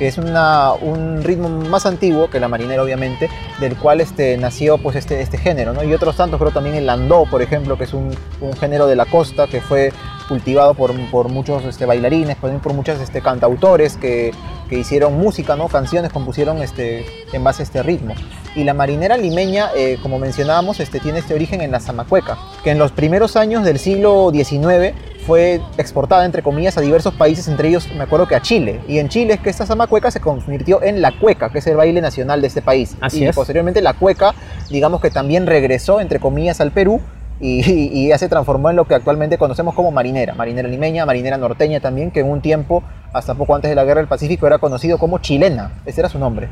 que 0.01 0.09
es 0.09 0.17
un 0.17 1.23
ritmo 1.23 1.51
más 1.51 1.85
antiguo 1.85 2.31
que 2.31 2.41
la 2.41 2.49
marinera 2.49 2.83
obviamente, 2.83 3.29
del 3.61 3.77
cual 3.77 4.01
este, 4.01 4.39
nació 4.39 4.79
pues 4.79 4.97
este, 4.97 5.21
este 5.21 5.37
género, 5.37 5.75
¿no? 5.75 5.85
Y 5.85 5.93
otros 5.93 6.17
tantos, 6.17 6.39
pero 6.39 6.53
también 6.53 6.75
el 6.75 6.87
landó, 6.87 7.27
por 7.27 7.43
ejemplo, 7.43 7.77
que 7.77 7.85
es 7.85 7.93
un, 7.93 8.17
un 8.41 8.53
género 8.55 8.87
de 8.87 8.97
la 8.97 9.05
costa 9.05 9.47
que 9.47 9.61
fue 9.61 9.93
cultivado 10.27 10.73
por, 10.73 10.99
por 11.11 11.29
muchos 11.29 11.67
este, 11.67 11.85
bailarines, 11.85 12.39
también 12.39 12.63
por 12.63 12.73
muchos 12.73 12.99
este, 12.99 13.21
cantautores 13.21 13.99
que, 13.99 14.31
que 14.71 14.79
hicieron 14.79 15.19
música, 15.19 15.55
¿no? 15.55 15.69
canciones, 15.69 16.11
compusieron 16.11 16.63
este, 16.63 17.05
en 17.35 17.45
base 17.45 17.61
a 17.61 17.65
este 17.65 17.83
ritmo. 17.83 18.15
Y 18.55 18.65
la 18.65 18.73
marinera 18.73 19.19
limeña, 19.19 19.69
eh, 19.77 19.99
como 20.01 20.19
mencionábamos, 20.19 20.81
este, 20.81 20.99
tiene 20.99 21.19
este 21.19 21.35
origen 21.35 21.61
en 21.61 21.73
la 21.73 21.81
Zamacueca, 21.81 22.39
que 22.65 22.71
en 22.71 22.79
los 22.79 22.91
primeros 22.91 23.37
años 23.37 23.65
del 23.65 23.79
siglo 23.79 24.31
XIX 24.33 24.95
fue 25.27 25.61
exportada, 25.79 26.25
entre 26.25 26.43
comillas, 26.43 26.77
a 26.79 26.81
diversos 26.81 27.15
países, 27.15 27.49
entre 27.49 27.69
ellos 27.69 27.89
me 27.95 28.03
acuerdo 28.03 28.27
que 28.27 28.35
a 28.35 28.43
Chile. 28.43 28.81
Y 28.89 28.99
en 28.99 29.09
Chile 29.09 29.35
es 29.35 29.41
que 29.41 29.51
esta 29.51 29.67
zamacueca 29.67 30.11
se 30.11 30.21
convirtió 30.21 30.83
en 30.83 31.03
la 31.03 31.13
cueca, 31.19 31.51
que 31.51 31.59
es 31.59 31.67
el 31.67 31.77
baile 31.77 32.01
nacional 32.01 32.41
de 32.41 32.47
este 32.49 32.63
país. 32.63 32.97
Así 33.01 33.21
y 33.21 33.27
es. 33.27 33.37
posteriormente 33.37 33.81
la 33.81 33.95
cueca, 33.95 34.35
digamos 34.71 35.01
que 35.01 35.11
también 35.11 35.47
regresó, 35.47 36.01
entre 36.01 36.19
comillas, 36.21 36.61
al 36.61 36.73
Perú. 36.73 37.01
Y, 37.43 37.63
y 37.71 38.09
ya 38.09 38.19
se 38.19 38.29
transformó 38.29 38.69
en 38.69 38.77
lo 38.77 38.87
que 38.87 38.95
actualmente 38.95 39.39
conocemos 39.39 39.75
como 39.75 39.91
marinera, 39.91 40.35
marinera 40.35 40.69
limeña, 40.69 41.07
marinera 41.07 41.39
norteña 41.39 41.81
también, 41.81 42.11
que 42.11 42.21
en 42.21 42.31
un 42.31 42.43
tiempo, 42.43 42.83
hasta 43.15 43.35
poco 43.35 43.55
antes 43.55 43.71
de 43.71 43.75
la 43.75 43.85
Guerra 43.85 44.01
del 44.01 44.09
Pacífico, 44.09 44.47
era 44.47 44.59
conocido 44.59 44.99
como 44.99 45.21
chilena, 45.21 45.73
ese 45.87 46.03
era 46.03 46.11
su 46.11 46.19
nombre, 46.19 46.49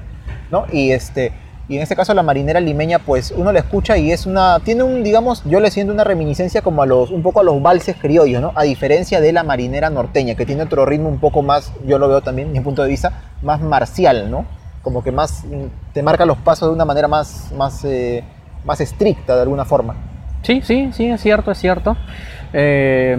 ¿no? 0.50 0.64
Y 0.72 0.92
este, 0.92 1.32
y 1.68 1.76
en 1.76 1.82
este 1.82 1.94
caso 1.94 2.14
la 2.14 2.22
marinera 2.22 2.60
limeña, 2.60 2.98
pues 2.98 3.30
uno 3.36 3.52
la 3.52 3.58
escucha 3.58 3.98
y 3.98 4.10
es 4.10 4.24
una, 4.24 4.58
tiene 4.60 4.82
un, 4.84 5.02
digamos, 5.02 5.42
yo 5.44 5.60
le 5.60 5.70
siento 5.70 5.92
una 5.92 6.02
reminiscencia 6.02 6.62
como 6.62 6.82
a 6.82 6.86
los, 6.86 7.10
un 7.10 7.22
poco 7.22 7.40
a 7.40 7.42
los 7.42 7.60
valses 7.60 7.96
criollos, 7.96 8.40
¿no? 8.40 8.52
A 8.54 8.62
diferencia 8.62 9.20
de 9.20 9.32
la 9.32 9.42
marinera 9.42 9.90
norteña, 9.90 10.34
que 10.34 10.46
tiene 10.46 10.62
otro 10.62 10.86
ritmo 10.86 11.10
un 11.10 11.20
poco 11.20 11.42
más, 11.42 11.72
yo 11.86 11.98
lo 11.98 12.08
veo 12.08 12.22
también, 12.22 12.48
desde 12.48 12.60
mi 12.60 12.64
punto 12.64 12.82
de 12.82 12.88
vista, 12.88 13.12
más 13.42 13.60
marcial, 13.60 14.30
¿no? 14.30 14.46
Como 14.80 15.04
que 15.04 15.12
más, 15.12 15.44
mm, 15.44 15.92
te 15.92 16.02
marca 16.02 16.24
los 16.24 16.38
pasos 16.38 16.70
de 16.70 16.74
una 16.74 16.86
manera 16.86 17.06
más, 17.06 17.52
más, 17.54 17.84
eh, 17.84 18.24
más 18.64 18.80
estricta 18.80 19.36
de 19.36 19.42
alguna 19.42 19.66
forma. 19.66 19.94
Sí, 20.40 20.62
sí, 20.62 20.88
sí, 20.92 21.06
es 21.10 21.20
cierto, 21.20 21.50
es 21.50 21.58
cierto. 21.58 21.98
Eh, 22.54 23.14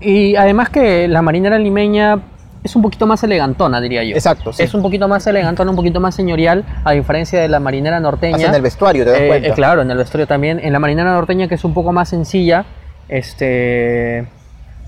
y 0.00 0.34
además 0.34 0.70
que 0.70 1.06
la 1.06 1.22
marinera 1.22 1.56
limeña 1.58 2.20
es 2.64 2.74
un 2.76 2.82
poquito 2.82 3.06
más 3.06 3.22
elegantona, 3.22 3.80
diría 3.80 4.02
yo. 4.04 4.14
Exacto, 4.16 4.52
sí. 4.52 4.62
Es 4.62 4.74
un 4.74 4.82
poquito 4.82 5.08
más 5.08 5.26
elegantona, 5.26 5.70
un 5.70 5.76
poquito 5.76 6.00
más 6.00 6.14
señorial, 6.14 6.64
a 6.84 6.92
diferencia 6.92 7.40
de 7.40 7.48
la 7.48 7.60
marinera 7.60 8.00
norteña. 8.00 8.36
Hasta 8.36 8.48
en 8.48 8.54
el 8.54 8.62
vestuario, 8.62 9.04
te 9.04 9.10
das 9.10 9.20
Eh, 9.20 9.28
cuenta. 9.28 9.48
eh, 9.48 9.52
claro, 9.52 9.82
en 9.82 9.90
el 9.90 9.96
vestuario 9.96 10.26
también. 10.26 10.60
En 10.62 10.72
la 10.72 10.78
marinera 10.78 11.12
norteña, 11.12 11.48
que 11.48 11.54
es 11.54 11.64
un 11.64 11.74
poco 11.74 11.92
más 11.92 12.08
sencilla, 12.08 12.64
este. 13.08 14.26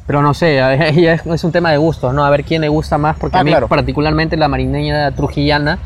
Pero 0.07 0.23
no 0.23 0.35
sé, 0.35 0.59
es, 1.25 1.45
un 1.45 1.53
tema 1.53 1.71
de 1.71 1.77
gustos, 1.77 2.13
¿no? 2.13 2.25
A 2.25 2.31
ver 2.31 2.45
quién 2.45 2.63
le 2.63 2.69
gusta 2.69 2.99
más, 2.99 3.17
porque 3.17 3.37
Ah, 3.37 3.41
a 3.41 3.45
mí, 3.45 3.51
claro. 3.51 3.69
particularmente 3.69 4.37
la 4.37 4.49
marinera 4.49 5.13
trujillana, 5.13 5.79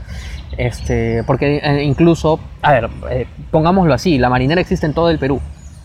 este, 0.57 1.23
porque 1.27 1.61
eh, 1.63 1.83
incluso, 1.83 2.41
a 2.63 2.73
ver, 2.73 2.89
eh, 3.11 3.27
pongámoslo 3.51 3.93
así, 3.93 4.19
la 4.19 4.31
marinera 4.31 4.61
existe 4.61 4.87
en 4.87 4.95
todo 4.95 5.11
el 5.11 5.19
Perú. 5.19 5.41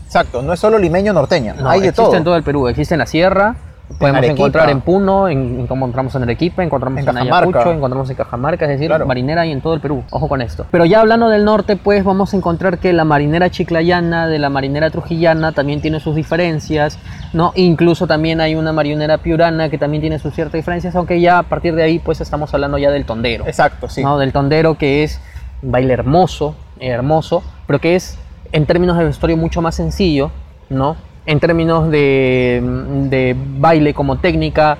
Exacto, 0.05 0.41
no 0.41 0.53
es 0.53 0.59
solo 0.59 0.77
limeño 0.79 1.11
norteña, 1.13 1.53
No, 1.53 1.69
hay 1.69 1.81
de 1.81 1.87
existe 1.89 2.01
todo. 2.07 2.15
en 2.15 2.23
todo 2.23 2.35
el 2.37 2.43
Perú. 2.43 2.67
Existe 2.67 2.95
en 2.95 2.99
la 2.99 3.05
sierra, 3.05 3.55
podemos 3.97 4.23
encontrar 4.23 4.69
en 4.69 4.81
Puno, 4.81 5.27
en- 5.27 5.61
encontramos 5.61 6.13
en 6.15 6.23
Arequipa, 6.23 6.63
encontramos 6.63 6.99
En 7.01 7.09
en. 7.09 7.17
Ayacucho, 7.17 7.71
encontramos 7.71 8.09
en 8.09 8.15
Cajamarca, 8.15 8.65
es 8.65 8.71
decir, 8.71 8.87
Claro. 8.87 9.05
marinera 9.07 9.45
y 9.45 9.51
en 9.51 9.61
todo 9.61 9.73
el 9.73 9.81
Perú. 9.81 10.03
Ojo 10.11 10.27
con 10.27 10.41
esto. 10.41 10.65
Pero 10.71 10.85
ya 10.85 10.99
hablando 11.01 11.29
del 11.29 11.43
norte, 11.45 11.75
pues 11.75 12.03
vamos 12.03 12.33
a 12.33 12.37
encontrar 12.37 12.77
que 12.77 12.93
la 12.93 13.03
marinera 13.03 13.49
chiclayana 13.49 14.27
de 14.27 14.37
la 14.39 14.49
marinera 14.49 14.89
trujillana 14.89 15.51
también 15.53 15.81
tiene 15.81 15.99
sus 15.99 16.15
diferencias, 16.15 16.99
¿no? 17.33 17.51
Incluso 17.55 18.05
también 18.07 18.41
hay 18.41 18.55
una 18.55 18.71
marinera 18.71 19.17
piurana 19.17 19.69
que 19.69 19.77
también 19.77 20.01
tiene 20.01 20.19
sus 20.19 20.33
ciertas 20.33 20.53
diferencias, 20.53 20.95
aunque 20.95 21.19
ya 21.19 21.39
a 21.39 21.43
partir 21.43 21.73
de 21.75 21.83
ahí, 21.83 21.99
pues 21.99 22.21
estamos 22.21 22.53
hablando 22.53 22.77
ya 22.77 22.91
del 22.91 23.05
tondero. 23.05 23.45
Exacto, 23.47 23.89
sí. 23.89 24.03
¿no? 24.03 24.17
Del 24.17 24.31
tondero 24.31 24.75
que 24.77 25.03
es 25.03 25.19
un 25.61 25.71
baile 25.71 25.93
hermoso, 25.93 26.55
hermoso, 26.79 27.43
pero 27.67 27.79
que 27.79 27.95
es 27.95 28.17
en 28.51 28.65
términos 28.65 28.97
de 28.97 29.05
vestuario 29.05 29.35
mucho 29.37 29.61
más 29.61 29.75
sencillo, 29.75 30.31
¿no? 30.69 30.95
En 31.29 31.39
términos 31.39 31.91
de, 31.91 32.59
de 33.07 33.35
baile 33.37 33.93
como 33.93 34.17
técnica. 34.17 34.79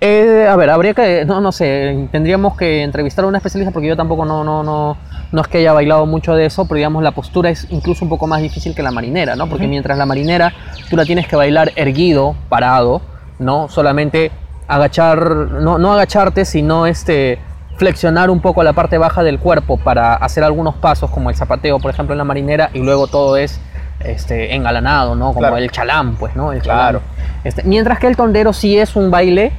eh, 0.00 0.46
a 0.48 0.56
ver, 0.56 0.70
habría 0.70 0.94
que, 0.94 1.26
no, 1.26 1.42
no 1.42 1.52
sé, 1.52 2.08
tendríamos 2.10 2.56
que 2.56 2.82
entrevistar 2.82 3.26
a 3.26 3.28
una 3.28 3.36
especialista 3.36 3.70
porque 3.70 3.88
yo 3.88 3.96
tampoco 3.96 4.24
no, 4.24 4.42
no, 4.42 4.62
no, 4.62 4.96
no 5.30 5.40
es 5.42 5.48
que 5.48 5.58
haya 5.58 5.74
bailado 5.74 6.06
mucho 6.06 6.34
de 6.34 6.46
eso, 6.46 6.66
pero 6.66 6.76
digamos 6.76 7.02
la 7.02 7.10
postura 7.10 7.50
es 7.50 7.66
incluso 7.68 8.06
un 8.06 8.08
poco 8.08 8.26
más 8.26 8.40
difícil 8.40 8.74
que 8.74 8.82
la 8.82 8.90
marinera, 8.90 9.36
¿no? 9.36 9.50
Porque 9.50 9.68
mientras 9.68 9.98
la 9.98 10.06
marinera 10.06 10.54
tú 10.88 10.96
la 10.96 11.04
tienes 11.04 11.28
que 11.28 11.36
bailar 11.36 11.72
erguido, 11.76 12.34
parado, 12.48 13.02
¿no? 13.38 13.68
Solamente 13.68 14.30
agachar, 14.66 15.20
no, 15.28 15.76
no 15.76 15.92
agacharte, 15.92 16.46
sino 16.46 16.86
este, 16.86 17.38
flexionar 17.76 18.30
un 18.30 18.40
poco 18.40 18.62
la 18.62 18.72
parte 18.72 18.96
baja 18.96 19.22
del 19.22 19.38
cuerpo 19.38 19.76
para 19.76 20.14
hacer 20.14 20.42
algunos 20.42 20.76
pasos, 20.76 21.10
como 21.10 21.28
el 21.28 21.36
zapateo, 21.36 21.80
por 21.80 21.90
ejemplo, 21.90 22.14
en 22.14 22.18
la 22.18 22.24
marinera, 22.24 22.70
y 22.72 22.78
luego 22.78 23.08
todo 23.08 23.36
es 23.36 23.60
este, 24.00 24.54
engalanado, 24.54 25.14
¿no? 25.14 25.28
Como 25.28 25.40
Claro. 25.40 25.56
el 25.56 25.70
chalán, 25.70 26.16
pues, 26.16 26.34
¿no? 26.36 26.52
El 26.52 26.62
Claro. 26.62 27.00
chalán. 27.00 27.40
Este, 27.44 27.62
mientras 27.64 27.98
que 27.98 28.06
el 28.06 28.16
tondero 28.16 28.52
sí 28.52 28.78
es 28.78 28.96
un 28.96 29.10
baile 29.10 29.52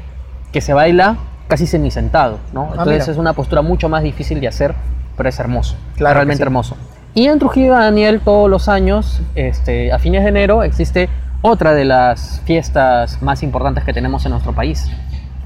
que 0.51 0.61
se 0.61 0.73
baila 0.73 1.17
casi 1.47 1.65
semisentado, 1.67 2.39
¿no? 2.53 2.63
Entonces 2.71 2.79
Ah, 2.87 2.91
mira. 3.03 3.11
es 3.11 3.17
una 3.17 3.33
postura 3.33 3.61
mucho 3.61 3.89
más 3.89 4.03
difícil 4.03 4.39
de 4.39 4.47
hacer, 4.47 4.75
pero 5.17 5.29
es 5.29 5.39
hermoso, 5.39 5.75
Claro 5.95 6.13
realmente 6.15 6.37
sí. 6.37 6.43
hermoso. 6.43 6.77
Y 7.15 7.25
en 7.27 7.39
Trujillo, 7.39 7.73
Daniel, 7.73 8.21
todos 8.23 8.49
los 8.49 8.69
años, 8.69 9.21
este, 9.35 9.91
a 9.91 9.97
fines 9.99 10.23
de 10.23 10.29
enero, 10.29 10.61
existe 10.63 11.09
otra 11.41 11.73
de 11.73 11.85
las 11.85 12.41
fiestas 12.45 13.21
más 13.21 13.41
importantes 13.43 13.83
que 13.83 13.93
tenemos 13.93 14.25
en 14.25 14.31
nuestro 14.31 14.53
país. 14.53 14.89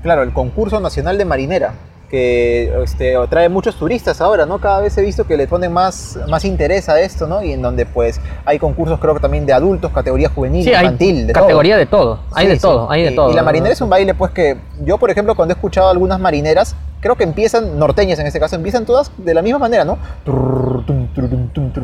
Claro, 0.02 0.24
el 0.24 0.34
concurso 0.34 0.80
nacional 0.82 1.18
de 1.18 1.24
marinera, 1.26 1.74
que 2.14 2.72
este, 2.84 3.16
trae 3.28 3.50
muchos 3.50 3.76
turistas 3.76 4.22
ahora, 4.22 4.46
¿no? 4.46 4.60
Cada 4.60 4.82
vez 4.82 4.96
he 5.00 5.02
visto 5.02 5.26
que 5.26 5.36
le 5.36 5.48
ponen 5.48 5.74
más, 5.74 6.20
más 6.30 6.46
interés 6.46 6.88
a 6.88 7.02
esto, 7.02 7.26
¿no? 7.26 7.42
Y 7.42 7.54
en 7.54 7.64
donde 7.64 7.88
pues 7.88 8.22
hay 8.46 8.60
concursos 8.60 9.00
creo 9.00 9.16
que 9.16 9.20
también 9.20 9.48
de 9.48 9.54
adultos, 9.54 9.92
categoría 9.92 10.30
juvenil, 10.30 10.64
Sí, 10.64 10.76
hay 10.76 10.84
infantil, 10.86 11.26
de 11.26 11.34
categoría 11.34 11.76
de 11.76 11.88
todo, 11.88 12.20
hay 12.32 12.46
Sí, 12.46 12.50
de 12.52 12.56
sí. 12.58 12.62
todo, 12.62 12.92
hay 12.92 13.02
de 13.02 13.14
Y- 13.14 13.16
todo. 13.16 13.32
Y 13.32 13.34
la 13.34 13.42
marinera 13.42 13.74
es 13.74 13.82
un 13.82 13.90
baile 13.90 14.14
pues 14.14 14.30
que 14.32 14.60
yo, 14.84 15.00
por 15.00 15.10
ejemplo, 15.10 15.34
cuando 15.34 15.54
he 15.54 15.56
escuchado 15.56 15.90
algunas 15.90 16.20
marineras, 16.20 16.76
creo 17.00 17.16
que 17.16 17.24
empiezan, 17.24 17.80
norteñas 17.80 18.20
en 18.20 18.28
este 18.28 18.40
caso, 18.40 18.56
empiezan 18.58 18.86
todas 18.86 19.12
de 19.18 19.34
la 19.34 19.42
misma 19.42 19.58
manera, 19.58 19.84
¿no? 19.84 19.98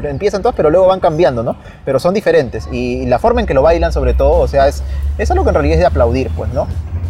Empiezan 0.04 0.44
todas, 0.44 0.56
pero 0.56 0.70
luego 0.70 0.86
van 0.86 1.00
cambiando, 1.00 1.42
¿no? 1.42 1.56
Pero 1.86 1.98
son 2.00 2.14
diferentes. 2.14 2.70
Y 2.72 3.08
la 3.08 3.18
forma 3.18 3.42
en 3.42 3.48
que 3.48 3.56
lo 3.56 3.64
bailan, 3.64 3.92
sobre 3.92 4.14
todo, 4.14 4.34
o 4.40 4.48
sea, 4.48 4.68
es, 4.68 4.84
es 5.18 5.32
algo 5.32 5.44
que 5.44 5.50
en 5.50 5.56
realidad 5.56 5.74
es 5.74 5.80
de 5.80 5.86
aplaudir, 5.88 6.30
pues, 6.38 6.54
¿no? 6.54 6.68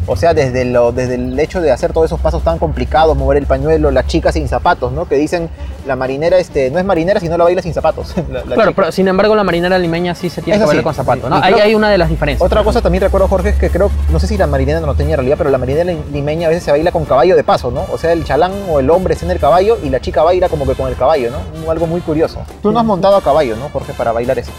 O 0.10 0.15
sea, 0.15 0.34
desde, 0.34 0.65
lo, 0.65 0.91
desde 0.91 1.15
el 1.15 1.40
hecho 1.40 1.61
de 1.61 1.72
hacer 1.72 1.94
todos 1.94 2.07
esos 2.07 2.19
pasos 2.19 2.44
tan 2.44 2.57
complicados, 2.57 3.15
mover 3.15 3.38
el 3.38 3.45
pañuelo, 3.45 3.91
las 3.91 4.07
chicas 4.07 4.34
sin 4.34 4.48
zapatos, 4.48 4.91
¿no? 4.91 5.07
Que 5.07 5.15
dicen, 5.15 5.49
la 5.86 5.95
marinera 5.95 6.38
este, 6.40 6.72
no 6.72 6.80
es 6.80 6.86
marinera 6.86 7.19
si 7.19 7.30
no 7.30 7.38
la 7.38 7.44
baila 7.44 7.61
sin 7.61 7.73
zapatos. 7.73 8.15
La- 8.31 8.40
la 8.40 8.56
Claro, 8.56 8.61
chica. 8.72 8.73
pero 8.76 8.91
sin 8.91 9.07
embargo 9.07 9.36
la 9.36 9.44
marinera 9.44 9.77
limeña 9.77 10.15
sí 10.15 10.30
se 10.30 10.41
tiene 10.41 10.57
Eso 10.57 10.64
que 10.65 10.68
bailar 10.77 10.81
sí, 10.81 10.86
con 10.86 10.94
zapatos, 10.95 11.23
sí. 11.26 11.30
¿no? 11.30 11.38
Y 11.38 11.41
Ahí 11.44 11.53
creo- 11.53 11.65
hay 11.65 11.76
una 11.76 11.90
de 11.90 11.98
las 11.98 12.10
diferencias. 12.10 12.45
Otra 12.45 12.64
cosa 12.64 12.81
también 12.81 13.02
recuerdo, 13.03 13.27
Jorge, 13.27 13.49
es 13.49 13.56
que 13.56 13.69
creo, 13.69 13.91
no 14.11 14.19
sé 14.19 14.27
si 14.27 14.38
la 14.38 14.48
marinera 14.48 14.80
no 14.80 14.95
tenía 14.95 15.14
en 15.14 15.19
realidad, 15.19 15.36
pero 15.38 15.49
la 15.52 15.57
marinera 15.57 15.94
limeña 16.11 16.48
a 16.48 16.49
veces 16.49 16.64
se 16.64 16.72
baila 16.72 16.91
con 16.91 17.06
caballo 17.06 17.36
de 17.36 17.44
paso, 17.44 17.69
¿no? 17.72 17.86
O 17.91 17.98
sea, 17.98 18.11
el 18.11 18.23
chalán 18.26 18.52
o 18.69 18.80
el 18.80 18.90
hombre 18.90 19.14
está 19.14 19.26
en 19.26 19.31
el 19.31 19.40
caballo 19.40 19.77
y 19.84 19.90
la 19.90 19.99
chica 19.99 20.23
baila 20.23 20.49
como 20.49 20.65
que 20.65 20.73
con 20.76 20.88
el 20.88 20.95
caballo, 20.95 21.30
¿no? 21.31 21.72
Algo 21.72 21.86
muy 21.88 22.02
curioso. 22.02 22.40
Tú 22.61 22.72
no 22.72 22.80
has 22.80 22.86
montado 22.86 23.15
a 23.15 23.22
caballo, 23.22 23.56
¿no, 23.56 23.69
Jorge, 23.69 23.94
para 23.94 24.11
bailar 24.11 24.40
eso? 24.40 24.52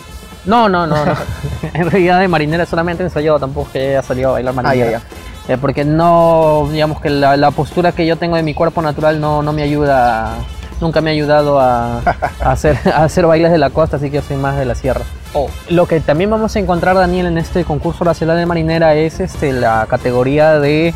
No, 0.46 0.68
no, 0.70 0.86
no, 0.86 1.04
no. 1.04 1.14
en 1.74 1.90
realidad 1.90 2.18
de 2.20 2.26
marinera 2.28 2.64
solamente 2.64 3.02
he 3.02 3.06
ensayado, 3.06 3.38
tampoco 3.38 3.70
que 3.72 3.90
haya 3.90 4.02
salido 4.02 4.30
a 4.30 4.32
bailar 4.32 4.54
marinera. 4.54 4.90
ya, 4.92 5.02
Eh, 5.50 5.58
porque 5.60 5.84
no, 5.84 6.68
digamos 6.70 7.00
que 7.00 7.10
la, 7.10 7.36
la 7.36 7.50
postura 7.50 7.90
que 7.90 8.06
yo 8.06 8.14
tengo 8.16 8.36
de 8.36 8.42
mi 8.44 8.54
cuerpo 8.54 8.82
natural 8.82 9.20
no, 9.20 9.42
no 9.42 9.52
me 9.52 9.62
ayuda, 9.62 10.34
nunca 10.80 11.00
me 11.00 11.10
ha 11.10 11.12
ayudado 11.12 11.58
a, 11.58 11.98
a 12.40 12.52
hacer, 12.52 12.78
a 12.94 13.02
hacer 13.02 13.26
bailes 13.26 13.50
de 13.50 13.58
la 13.58 13.70
costa, 13.70 13.96
así 13.96 14.10
que 14.10 14.16
yo 14.18 14.22
soy 14.22 14.36
más 14.36 14.56
de 14.56 14.64
la 14.64 14.76
sierra. 14.76 15.00
Oh, 15.34 15.48
lo 15.68 15.86
que 15.86 15.98
también 15.98 16.30
vamos 16.30 16.54
a 16.54 16.58
encontrar, 16.60 16.94
Daniel, 16.94 17.26
en 17.26 17.36
este 17.38 17.64
concurso 17.64 18.04
nacional 18.04 18.36
de 18.36 18.46
marinera 18.46 18.94
es 18.94 19.18
este, 19.18 19.52
la 19.52 19.86
categoría 19.90 20.60
de 20.60 20.94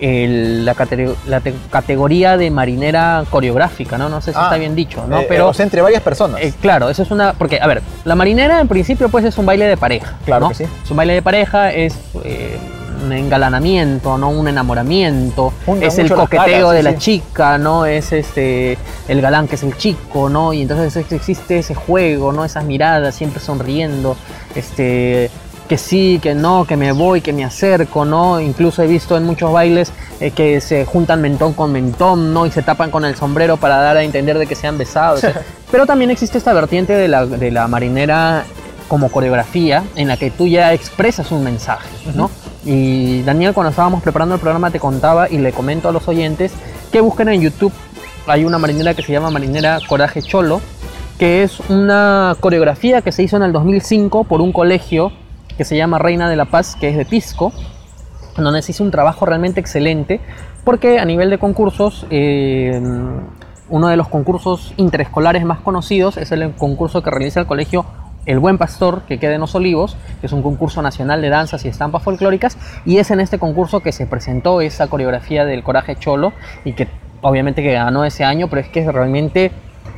el- 0.00 0.66
la, 0.66 0.74
cate- 0.74 1.14
la 1.26 1.40
te- 1.40 1.54
categoría 1.70 2.36
de 2.36 2.50
marinera 2.50 3.24
coreográfica, 3.30 3.96
¿no? 3.96 4.10
No 4.10 4.20
sé 4.20 4.32
si 4.32 4.38
Ah, 4.38 4.44
está 4.44 4.56
bien 4.58 4.74
dicho, 4.74 5.06
¿no? 5.08 5.20
Eh, 5.20 5.26
Pero 5.28 5.48
o 5.48 5.54
sea, 5.54 5.64
entre 5.64 5.80
varias 5.80 6.02
personas. 6.02 6.42
eh, 6.42 6.52
claro, 6.60 6.90
eso 6.90 7.02
es 7.02 7.10
una. 7.10 7.32
Porque, 7.32 7.58
a 7.58 7.66
ver, 7.66 7.80
la 8.04 8.14
marinera 8.14 8.60
en 8.60 8.68
principio, 8.68 9.08
pues 9.08 9.24
es 9.24 9.38
un 9.38 9.46
baile 9.46 9.66
de 9.66 9.76
pareja. 9.78 10.14
Claro 10.26 10.40
¿no? 10.44 10.48
que 10.50 10.56
sí. 10.56 10.64
Es 10.84 10.90
un 10.90 10.96
baile 10.98 11.14
de 11.14 11.22
pareja, 11.22 11.72
es 11.72 11.94
eh, 12.24 12.58
un 13.04 13.12
engalanamiento, 13.12 14.18
¿no? 14.18 14.30
Un 14.30 14.48
enamoramiento. 14.48 15.52
Junta 15.66 15.86
es 15.86 15.98
el 15.98 16.12
coqueteo 16.12 16.68
caras, 16.68 16.72
de 16.72 16.78
sí, 16.78 16.82
la 16.84 16.90
sí. 16.92 16.98
chica, 16.98 17.58
¿no? 17.58 17.86
Es 17.86 18.12
este. 18.12 18.76
El 19.08 19.20
galán 19.20 19.46
que 19.48 19.54
es 19.54 19.62
el 19.62 19.76
chico, 19.76 20.28
¿no? 20.28 20.52
Y 20.52 20.62
entonces 20.62 20.96
ex- 20.96 21.12
existe 21.12 21.58
ese 21.58 21.74
juego, 21.74 22.32
¿no? 22.32 22.44
Esas 22.44 22.64
miradas 22.64 23.14
siempre 23.14 23.40
sonriendo. 23.40 24.16
Este. 24.54 25.30
Que 25.68 25.78
sí, 25.78 26.20
que 26.22 26.34
no, 26.34 26.66
que 26.66 26.76
me 26.76 26.92
voy, 26.92 27.22
que 27.22 27.32
me 27.32 27.42
acerco, 27.42 28.04
¿no? 28.04 28.38
Incluso 28.38 28.82
he 28.82 28.86
visto 28.86 29.16
en 29.16 29.24
muchos 29.24 29.50
bailes 29.50 29.92
eh, 30.20 30.30
que 30.30 30.60
se 30.60 30.84
juntan 30.84 31.22
mentón 31.22 31.54
con 31.54 31.72
mentón, 31.72 32.34
¿no? 32.34 32.44
Y 32.44 32.50
se 32.50 32.60
tapan 32.60 32.90
con 32.90 33.06
el 33.06 33.16
sombrero 33.16 33.56
para 33.56 33.78
dar 33.78 33.96
a 33.96 34.02
entender 34.02 34.38
de 34.38 34.46
que 34.46 34.56
se 34.56 34.66
han 34.66 34.76
besado. 34.76 35.18
Pero 35.70 35.86
también 35.86 36.10
existe 36.10 36.36
esta 36.36 36.52
vertiente 36.52 36.92
de 36.92 37.08
la, 37.08 37.24
de 37.24 37.50
la 37.50 37.66
marinera 37.66 38.44
como 38.88 39.08
coreografía 39.10 39.82
en 39.96 40.08
la 40.08 40.18
que 40.18 40.30
tú 40.30 40.46
ya 40.46 40.74
expresas 40.74 41.32
un 41.32 41.42
mensaje, 41.42 41.88
¿no? 42.14 42.30
Y 42.64 43.22
Daniel, 43.22 43.52
cuando 43.52 43.70
estábamos 43.70 44.02
preparando 44.02 44.36
el 44.36 44.40
programa, 44.40 44.70
te 44.70 44.80
contaba 44.80 45.28
y 45.28 45.38
le 45.38 45.52
comento 45.52 45.88
a 45.88 45.92
los 45.92 46.08
oyentes 46.08 46.52
que 46.90 47.00
busquen 47.00 47.28
en 47.28 47.42
YouTube. 47.42 47.72
Hay 48.26 48.44
una 48.44 48.58
marinera 48.58 48.94
que 48.94 49.02
se 49.02 49.12
llama 49.12 49.30
Marinera 49.30 49.78
Coraje 49.86 50.22
Cholo, 50.22 50.60
que 51.18 51.42
es 51.42 51.60
una 51.68 52.36
coreografía 52.40 53.02
que 53.02 53.12
se 53.12 53.22
hizo 53.22 53.36
en 53.36 53.42
el 53.42 53.52
2005 53.52 54.24
por 54.24 54.40
un 54.40 54.52
colegio 54.52 55.12
que 55.58 55.64
se 55.64 55.76
llama 55.76 55.98
Reina 55.98 56.28
de 56.28 56.36
la 56.36 56.46
Paz, 56.46 56.76
que 56.80 56.88
es 56.88 56.96
de 56.96 57.04
Pisco, 57.04 57.52
donde 58.36 58.62
se 58.62 58.72
hizo 58.72 58.82
un 58.82 58.90
trabajo 58.90 59.26
realmente 59.26 59.60
excelente, 59.60 60.20
porque 60.64 60.98
a 60.98 61.04
nivel 61.04 61.30
de 61.30 61.38
concursos, 61.38 62.06
eh, 62.10 62.80
uno 63.68 63.88
de 63.88 63.96
los 63.96 64.08
concursos 64.08 64.72
interescolares 64.76 65.44
más 65.44 65.60
conocidos 65.60 66.16
es 66.16 66.32
el 66.32 66.52
concurso 66.54 67.02
que 67.02 67.10
realiza 67.10 67.40
el 67.40 67.46
colegio 67.46 67.84
El 68.26 68.38
Buen 68.38 68.58
Pastor, 68.58 69.02
que 69.06 69.18
queda 69.18 69.34
en 69.34 69.40
Los 69.40 69.54
Olivos, 69.54 69.96
que 70.20 70.26
es 70.26 70.32
un 70.32 70.42
concurso 70.42 70.80
nacional 70.82 71.20
de 71.22 71.28
danzas 71.28 71.64
y 71.64 71.68
estampas 71.68 72.02
folclóricas, 72.02 72.56
y 72.86 72.98
es 72.98 73.10
en 73.10 73.20
este 73.20 73.38
concurso 73.38 73.80
que 73.80 73.92
se 73.92 74.06
presentó 74.06 74.60
esa 74.60 74.86
coreografía 74.86 75.44
del 75.44 75.62
Coraje 75.62 75.96
Cholo, 75.96 76.32
y 76.64 76.72
que 76.72 76.88
obviamente 77.20 77.62
que 77.62 77.72
ganó 77.72 78.04
ese 78.04 78.24
año, 78.24 78.48
pero 78.48 78.60
es 78.62 78.68
que 78.68 78.80
es 78.80 78.86
realmente 78.86 79.50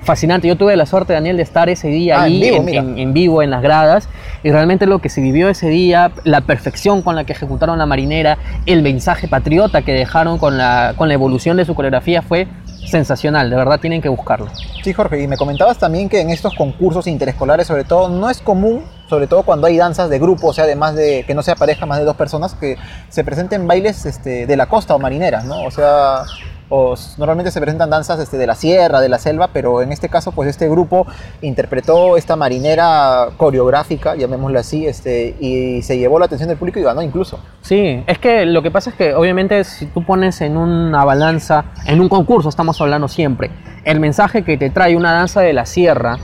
fascinante. 0.03 0.47
Yo 0.47 0.57
tuve 0.57 0.77
la 0.77 0.86
suerte, 0.86 1.12
Daniel, 1.12 1.36
de 1.36 1.43
estar 1.43 1.69
ese 1.69 1.89
día 1.89 2.19
Ah, 2.20 2.23
ahí 2.24 2.40
vivo, 2.40 2.57
en, 2.59 2.65
mira. 2.65 2.81
en- 2.81 2.98
en 2.98 3.12
vivo 3.12 3.43
en 3.43 3.51
las 3.51 3.62
gradas 3.62 4.09
y 4.44 4.51
realmente 4.51 4.86
lo 4.86 5.01
que 5.01 5.09
se 5.09 5.20
vivió 5.20 5.48
ese 5.48 5.69
día, 5.69 6.12
la 6.24 6.43
perfección 6.43 7.03
con 7.03 7.16
la 7.16 7.24
que 7.24 7.32
ejecutaron 7.32 7.78
la 7.78 7.86
marinera, 7.86 8.39
el 8.66 8.82
mensaje 8.82 9.27
patriota 9.27 9.82
que 9.82 9.93
dejaron 9.93 10.39
con 10.39 10.59
la, 10.59 10.94
con 10.97 11.09
la 11.09 11.15
evolución 11.15 11.57
de 11.57 11.65
su 11.65 11.74
coreografía 11.74 12.23
fue 12.23 12.47
sensacional, 12.86 13.50
de 13.50 13.56
verdad 13.56 13.80
tienen 13.80 14.00
que 14.00 14.08
buscarlo. 14.08 14.48
Sí, 14.82 14.92
Jorge, 14.92 15.22
y 15.22 15.26
me 15.26 15.36
comentabas 15.36 15.78
también 15.78 16.08
que 16.08 16.20
en 16.20 16.30
estos 16.30 16.54
concursos 16.54 17.06
interescolares, 17.06 17.66
sobre 17.66 17.84
todo, 17.84 18.08
no 18.08 18.30
es 18.30 18.40
común, 18.40 18.84
sobre 19.08 19.26
todo 19.26 19.42
cuando 19.42 19.66
hay 19.66 19.76
danzas 19.76 20.10
de 20.10 20.18
grupo, 20.18 20.48
o 20.48 20.52
sea, 20.52 20.66
de 20.66 20.76
más 20.76 20.94
de 20.94 21.24
que 21.26 21.34
no 21.34 21.42
sea 21.42 21.56
pareja, 21.56 21.86
más 21.86 21.98
de 21.98 22.04
dos 22.04 22.16
personas, 22.16 22.54
que 22.54 22.76
se 23.08 23.24
presenten 23.24 23.66
bailes 23.66 24.06
este, 24.06 24.46
de 24.46 24.56
la 24.56 24.66
costa 24.66 24.94
o 24.94 24.98
marineras, 24.98 25.44
¿no? 25.44 25.62
O 25.62 25.70
sea, 25.70 26.22
o 26.68 26.94
normalmente 27.18 27.51
se 27.51 27.60
presentan 27.60 27.90
danzas 27.90 28.18
este, 28.18 28.36
de 28.38 28.47
la 28.47 28.55
sierra, 28.55 29.01
de 29.01 29.09
la 29.09 29.18
selva, 29.18 29.51
pero 29.52 29.82
en 29.82 29.93
este 29.93 30.09
caso, 30.09 30.32
pues 30.32 30.48
este 30.48 30.68
grupo 30.68 31.06
interpretó 31.43 32.16
esta 32.16 32.36
marinera 32.36 33.28
coreográfica, 33.36 34.16
llamémosla 34.16 34.60
así, 34.60 34.86
este, 34.86 35.36
y 35.38 35.82
se 35.82 35.98
llevó 35.98 36.18
la 36.18 36.26
atención 36.26 36.48
del 36.48 36.59
público 36.59 36.78
y 36.80 36.82
ganó 36.82 37.02
incluso. 37.02 37.38
Sí, 37.60 38.02
es 38.06 38.18
que 38.18 38.47
lo 38.47 38.62
que 38.62 38.70
pasa 38.70 38.90
es 38.90 38.97
que 38.97 39.14
obviamente 39.14 39.62
si 39.64 39.86
tú 39.86 40.05
pones 40.05 40.40
en 40.40 40.56
una 40.56 41.05
balanza, 41.05 41.66
en 41.86 42.01
un 42.01 42.09
concurso 42.09 42.48
estamos 42.48 42.80
hablando 42.80 43.09
siempre, 43.09 43.51
el 43.84 44.01
mensaje 44.01 44.43
que 44.43 44.56
te 44.56 44.70
trae 44.70 44.97
una 44.97 45.12
danza 45.12 45.40
de 45.40 45.52
la 45.52 45.66
sierra 45.66 46.18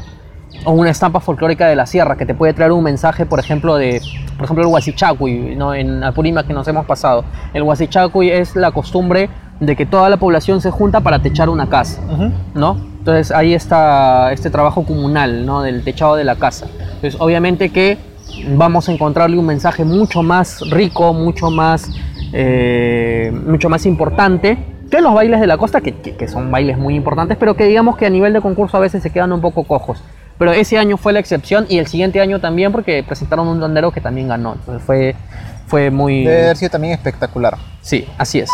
o 0.64 0.72
una 0.72 0.90
estampa 0.90 1.20
folclórica 1.20 1.66
de 1.66 1.76
la 1.76 1.86
sierra 1.86 2.16
que 2.16 2.26
te 2.26 2.34
puede 2.34 2.52
traer 2.52 2.72
un 2.72 2.84
mensaje, 2.84 3.26
por 3.26 3.40
ejemplo, 3.40 3.76
de, 3.76 4.00
por 4.36 4.44
ejemplo, 4.44 4.64
el 4.64 4.70
huasichacuy, 4.70 5.56
¿no? 5.56 5.74
en 5.74 6.04
Apurímac 6.04 6.46
que 6.46 6.52
nos 6.52 6.66
hemos 6.68 6.86
pasado. 6.86 7.24
El 7.54 7.62
huasichacuy 7.62 8.30
es 8.30 8.56
la 8.56 8.70
costumbre 8.72 9.28
de 9.64 9.76
que 9.76 9.86
toda 9.86 10.08
la 10.08 10.16
población 10.16 10.60
se 10.60 10.70
junta 10.70 11.00
para 11.00 11.20
techar 11.20 11.48
una 11.48 11.68
casa, 11.68 12.00
¿no? 12.54 12.76
Entonces 12.98 13.30
ahí 13.30 13.54
está 13.54 14.32
este 14.32 14.50
trabajo 14.50 14.84
comunal, 14.84 15.46
¿no? 15.46 15.62
Del 15.62 15.82
techado 15.84 16.16
de 16.16 16.24
la 16.24 16.34
casa. 16.36 16.66
Entonces 16.94 17.16
obviamente 17.20 17.70
que 17.70 17.96
vamos 18.56 18.88
a 18.88 18.92
encontrarle 18.92 19.38
un 19.38 19.46
mensaje 19.46 19.84
mucho 19.84 20.22
más 20.22 20.60
rico, 20.70 21.12
mucho 21.12 21.50
más, 21.50 21.90
eh, 22.32 23.32
mucho 23.46 23.68
más 23.68 23.86
importante 23.86 24.58
que 24.90 25.00
los 25.00 25.14
bailes 25.14 25.40
de 25.40 25.46
la 25.46 25.56
costa, 25.56 25.80
que, 25.80 25.92
que- 25.94 26.16
que 26.16 26.28
son 26.28 26.50
bailes 26.50 26.76
muy 26.76 26.94
importantes, 26.94 27.36
pero 27.38 27.54
que 27.54 27.64
digamos 27.64 27.96
que 27.96 28.06
a 28.06 28.10
nivel 28.10 28.32
de 28.32 28.40
concurso 28.40 28.76
a 28.76 28.80
veces 28.80 29.02
se 29.02 29.10
quedan 29.10 29.32
un 29.32 29.40
poco 29.40 29.64
cojos. 29.64 30.02
Pero 30.38 30.52
ese 30.52 30.76
año 30.76 30.96
fue 30.96 31.12
la 31.12 31.20
excepción 31.20 31.66
y 31.68 31.78
el 31.78 31.86
siguiente 31.86 32.20
año 32.20 32.40
también 32.40 32.72
porque 32.72 33.02
presentaron 33.06 33.46
un 33.48 33.60
tondero 33.60 33.90
que 33.92 34.00
también 34.00 34.28
ganó. 34.28 34.54
Entonces 34.54 34.82
fue, 34.84 35.14
fue 35.66 35.90
muy... 35.90 36.24
Debe 36.24 36.42
haber 36.44 36.56
sido 36.56 36.70
también 36.70 36.94
espectacular. 36.94 37.56
Sí, 37.80 38.06
así 38.18 38.40
es. 38.40 38.50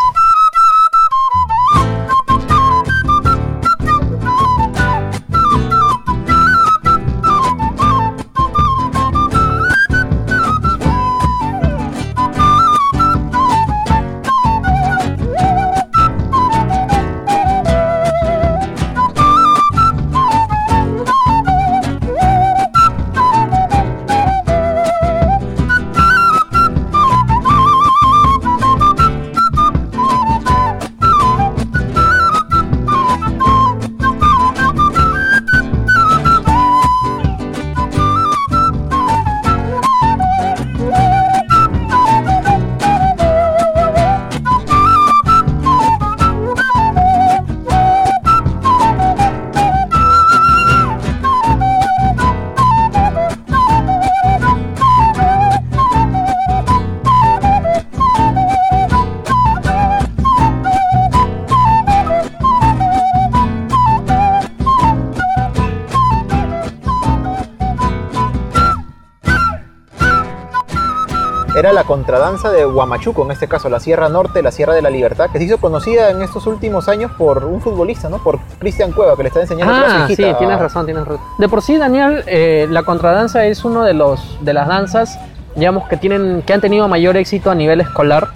Contradanza 72.08 72.50
de 72.50 72.64
Huamachuco, 72.64 73.22
en 73.26 73.32
este 73.32 73.48
caso 73.48 73.68
la 73.68 73.80
Sierra 73.80 74.08
Norte, 74.08 74.42
la 74.42 74.50
Sierra 74.50 74.72
de 74.72 74.80
la 74.80 74.88
Libertad, 74.88 75.28
que 75.30 75.36
se 75.36 75.44
hizo 75.44 75.58
conocida 75.58 76.08
en 76.08 76.22
estos 76.22 76.46
últimos 76.46 76.88
años 76.88 77.12
por 77.18 77.44
un 77.44 77.60
futbolista, 77.60 78.08
¿no? 78.08 78.16
Por 78.16 78.38
Cristian 78.58 78.92
Cueva, 78.92 79.14
que 79.14 79.24
le 79.24 79.28
está 79.28 79.42
enseñando 79.42 79.74
a 79.74 80.04
Ah, 80.04 80.08
su 80.08 80.14
sí, 80.16 80.24
tienes 80.38 80.58
razón, 80.58 80.86
tienes 80.86 81.04
razón. 81.04 81.20
De 81.36 81.50
por 81.50 81.60
sí, 81.60 81.76
Daniel, 81.76 82.24
eh, 82.26 82.66
la 82.70 82.82
contradanza 82.82 83.44
es 83.44 83.62
uno 83.62 83.84
de 83.84 83.92
los 83.92 84.38
de 84.40 84.54
las 84.54 84.66
danzas, 84.68 85.18
digamos, 85.54 85.86
que 85.86 85.98
tienen, 85.98 86.40
que 86.46 86.54
han 86.54 86.62
tenido 86.62 86.88
mayor 86.88 87.18
éxito 87.18 87.50
a 87.50 87.54
nivel 87.54 87.82
escolar 87.82 88.28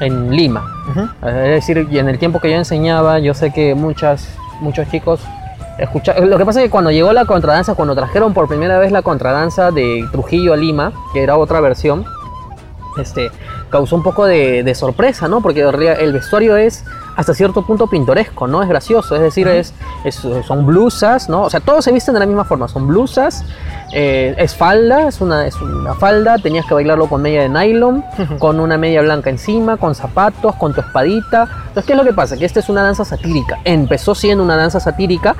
en 0.00 0.34
Lima. 0.34 0.64
Ujú. 0.90 1.28
Es 1.28 1.34
decir, 1.34 1.86
y 1.90 1.98
en 1.98 2.08
el 2.08 2.18
tiempo 2.18 2.40
que 2.40 2.50
yo 2.50 2.56
enseñaba, 2.56 3.18
yo 3.18 3.34
sé 3.34 3.52
que 3.52 3.74
muchas, 3.74 4.26
muchos 4.60 4.88
chicos 4.88 5.20
escuchaban. 5.76 6.30
Lo 6.30 6.38
que 6.38 6.46
pasa 6.46 6.60
es 6.60 6.64
que 6.64 6.70
cuando 6.70 6.90
llegó 6.90 7.12
la 7.12 7.26
contradanza, 7.26 7.74
cuando 7.74 7.94
trajeron 7.94 8.32
por 8.32 8.48
primera 8.48 8.78
vez 8.78 8.90
la 8.90 9.02
contradanza 9.02 9.70
de 9.70 10.08
Trujillo 10.12 10.54
a 10.54 10.56
Lima, 10.56 10.92
que 11.12 11.22
era 11.22 11.36
otra 11.36 11.60
versión, 11.60 12.06
este, 12.98 13.30
causó 13.70 13.96
un 13.96 14.02
poco 14.02 14.26
de, 14.26 14.62
de 14.62 14.74
sorpresa, 14.74 15.28
¿no? 15.28 15.40
Porque 15.40 15.60
el 15.62 16.12
vestuario 16.12 16.56
es 16.56 16.84
hasta 17.16 17.34
cierto 17.34 17.62
punto 17.66 17.88
pintoresco, 17.88 18.46
¿no? 18.46 18.62
Es 18.62 18.68
gracioso, 18.68 19.16
es 19.16 19.22
decir, 19.22 19.48
es, 19.48 19.74
es- 20.04 20.22
son 20.46 20.64
blusas, 20.66 21.28
¿no? 21.28 21.42
O 21.42 21.50
sea, 21.50 21.58
todos 21.60 21.84
se 21.84 21.90
visten 21.92 22.14
de 22.14 22.20
la 22.20 22.26
misma 22.26 22.44
forma, 22.44 22.68
son 22.68 22.86
blusas, 22.86 23.44
eh, 23.92 24.34
es 24.38 24.54
falda, 24.54 25.08
es 25.08 25.20
una, 25.20 25.46
es 25.46 25.56
una 25.60 25.94
falda, 25.94 26.36
tenías 26.38 26.64
que 26.66 26.74
bailarlo 26.74 27.08
con 27.08 27.20
media 27.22 27.42
de 27.42 27.48
nylon, 27.48 28.04
con 28.38 28.60
una 28.60 28.76
media 28.78 29.02
blanca 29.02 29.30
encima, 29.30 29.76
con 29.78 29.94
zapatos, 29.96 30.54
con 30.56 30.74
tu 30.74 30.80
espadita. 30.80 31.48
Entonces, 31.68 31.84
¿qué 31.86 31.92
es 31.94 31.98
lo 31.98 32.04
que 32.04 32.12
pasa? 32.12 32.36
Que 32.36 32.44
esta 32.44 32.60
es 32.60 32.68
una 32.68 32.82
danza 32.82 33.04
satírica, 33.04 33.58
empezó 33.64 34.14
siendo 34.14 34.44
una 34.44 34.56
danza 34.56 34.78
satírica, 34.78 35.34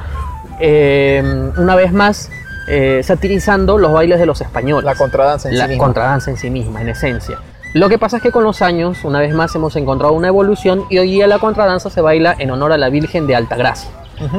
eh, 0.61 1.53
una 1.57 1.77
vez 1.77 1.93
más 1.93 2.31
eh, 2.67 3.01
satirizando 3.05 3.79
los 3.79 3.93
bailes 3.93 4.19
de 4.19 4.27
los 4.27 4.41
españoles 4.41 4.85
La 4.85 4.95
contradanza 4.95 5.49
en 5.49 5.57
la 5.57 5.65
sí 5.65 5.71
misma. 5.71 5.85
contradanza 5.85 6.31
en 6.31 6.37
sí 6.37 6.51
misma, 6.51 6.81
en 6.83 6.89
esencia. 6.91 7.39
Lo 7.75 7.89
que 7.89 7.99
pasa 7.99 8.17
es 8.17 8.23
que 8.23 8.31
con 8.31 8.45
los 8.45 8.63
años, 8.63 9.05
una 9.05 9.21
vez 9.21 9.35
más, 9.35 9.55
hemos 9.55 9.77
encontrado 9.77 10.15
una 10.15 10.29
evolución 10.29 10.85
y 10.89 10.99
hoy 10.99 11.11
día 11.11 11.27
la 11.27 11.39
contradanza 11.39 11.91
se 11.91 12.01
baila 12.01 12.35
en 12.39 12.51
honor 12.51 12.73
a 12.73 12.79
la 12.79 12.89
Virgen 12.89 13.27
de 13.27 13.37
Altagracia. 13.37 13.91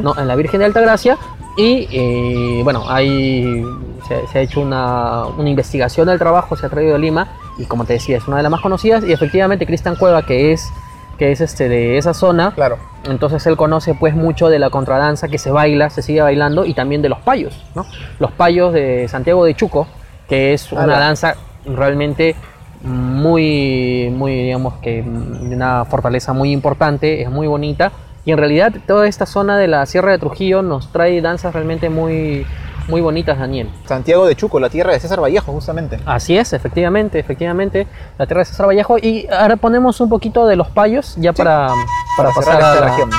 ¿no? 0.02 0.18
En 0.18 0.28
la 0.28 0.36
Virgen 0.36 0.60
de 0.60 0.66
Altagracia 0.66 1.18
y 1.56 1.88
eh, 1.92 2.62
bueno, 2.64 2.84
hay, 2.90 3.64
se, 4.08 4.28
se 4.28 4.40
ha 4.40 4.42
hecho 4.42 4.60
una, 4.62 5.26
una 5.26 5.50
investigación 5.50 6.08
del 6.08 6.20
trabajo, 6.20 6.56
se 6.58 6.66
ha 6.66 6.70
traído 6.70 6.94
de 6.94 7.00
Lima 7.00 7.30
y 7.58 7.66
como 7.66 7.86
te 7.86 7.94
decía, 7.94 8.18
es 8.18 8.28
una 8.28 8.38
de 8.38 8.44
las 8.44 8.52
más 8.52 8.62
conocidas 8.62 9.04
y 9.06 9.12
efectivamente 9.14 9.66
Cristian 9.66 9.96
Cueva, 9.96 10.26
que 10.26 10.52
es, 10.52 10.70
que 11.18 11.32
es 11.32 11.40
este, 11.40 11.70
de 11.70 11.98
esa 11.98 12.14
zona, 12.14 12.52
Claro. 12.56 12.78
entonces 13.06 13.46
él 13.48 13.56
conoce 13.56 13.94
pues 13.94 14.16
mucho 14.16 14.50
de 14.50 14.60
la 14.60 14.70
contradanza 14.70 15.28
que 15.30 15.38
se 15.38 15.52
baila, 15.52 15.90
se 15.90 16.02
sigue 16.02 16.22
bailando 16.22 16.66
y 16.66 16.74
también 16.74 17.02
de 17.02 17.10
los 17.10 17.20
payos, 17.20 17.64
¿no? 17.76 17.86
Los 18.20 18.32
payos 18.32 18.74
de 18.74 19.08
Santiago 19.08 19.46
de 19.46 19.54
Chuco, 19.56 19.88
que 20.28 20.54
es 20.54 20.72
una 20.74 21.00
danza 21.00 21.36
realmente 21.66 22.36
muy, 22.82 24.10
muy, 24.16 24.34
digamos 24.44 24.76
que 24.82 25.02
una 25.02 25.86
fortaleza 25.86 26.34
muy 26.34 26.52
importante, 26.52 27.22
es 27.22 27.30
muy 27.30 27.48
bonita 27.48 27.92
y 28.26 28.32
en 28.32 28.38
realidad 28.38 28.74
toda 28.88 29.08
esta 29.08 29.26
zona 29.26 29.58
de 29.58 29.68
la 29.68 29.86
Sierra 29.86 30.12
de 30.12 30.20
Trujillo 30.20 30.62
nos 30.62 30.92
trae 30.92 31.22
danzas 31.22 31.54
realmente 31.54 31.90
muy, 31.90 32.46
muy 32.88 33.02
bonitas, 33.02 33.38
Daniel. 33.40 33.70
Santiago 33.86 34.26
de 34.26 34.36
Chuco, 34.36 34.60
la 34.60 34.70
tierra 34.70 34.94
de 34.94 35.00
César 35.00 35.22
Vallejo, 35.22 35.52
justamente. 35.52 36.00
Así 36.06 36.38
es, 36.38 36.54
efectivamente, 36.54 37.20
efectivamente, 37.20 37.88
la 38.18 38.26
tierra 38.26 38.42
de 38.42 38.46
César 38.46 38.68
Vallejo. 38.68 38.98
Y 38.98 39.28
ahora 39.32 39.56
ponemos 39.58 40.00
un 40.02 40.10
poquito 40.10 40.46
de 40.48 40.56
los 40.56 40.68
payos 40.70 41.16
ya 41.18 41.34
para, 41.34 41.68
para, 42.18 42.30
Para 42.30 42.32
pasar 42.34 42.56
a 42.56 42.60
esta 42.74 42.76
la- 42.86 42.90
región. 42.92 43.10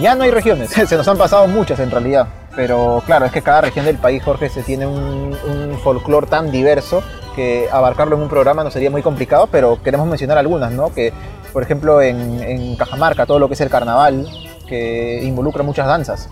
Ya 0.00 0.14
no 0.14 0.24
hay 0.24 0.30
regiones, 0.30 0.70
se 0.86 0.96
nos 0.96 1.06
han 1.06 1.18
pasado 1.18 1.46
muchas 1.46 1.78
en 1.80 1.90
realidad, 1.90 2.26
pero 2.56 3.02
claro, 3.06 3.26
es 3.26 3.32
que 3.32 3.42
cada 3.42 3.62
región 3.62 3.84
del 3.84 3.96
país, 3.96 4.22
Jorge, 4.22 4.48
se 4.48 4.62
tiene 4.62 4.86
un, 4.86 5.36
un 5.46 5.78
folclore 5.82 6.26
tan 6.26 6.50
diverso 6.50 7.02
que 7.34 7.68
abarcarlo 7.70 8.16
en 8.16 8.22
un 8.22 8.28
programa 8.28 8.64
no 8.64 8.70
sería 8.70 8.90
muy 8.90 9.02
complicado, 9.02 9.48
pero 9.50 9.82
queremos 9.82 10.06
mencionar 10.06 10.38
algunas, 10.38 10.72
¿no? 10.72 10.92
Que, 10.92 11.12
por 11.52 11.62
ejemplo, 11.62 12.02
en, 12.02 12.42
en 12.42 12.76
Cajamarca, 12.76 13.26
todo 13.26 13.38
lo 13.38 13.48
que 13.48 13.54
es 13.54 13.60
el 13.60 13.70
carnaval, 13.70 14.26
que 14.66 15.22
involucra 15.22 15.62
muchas 15.62 15.86
danzas. 15.86 16.28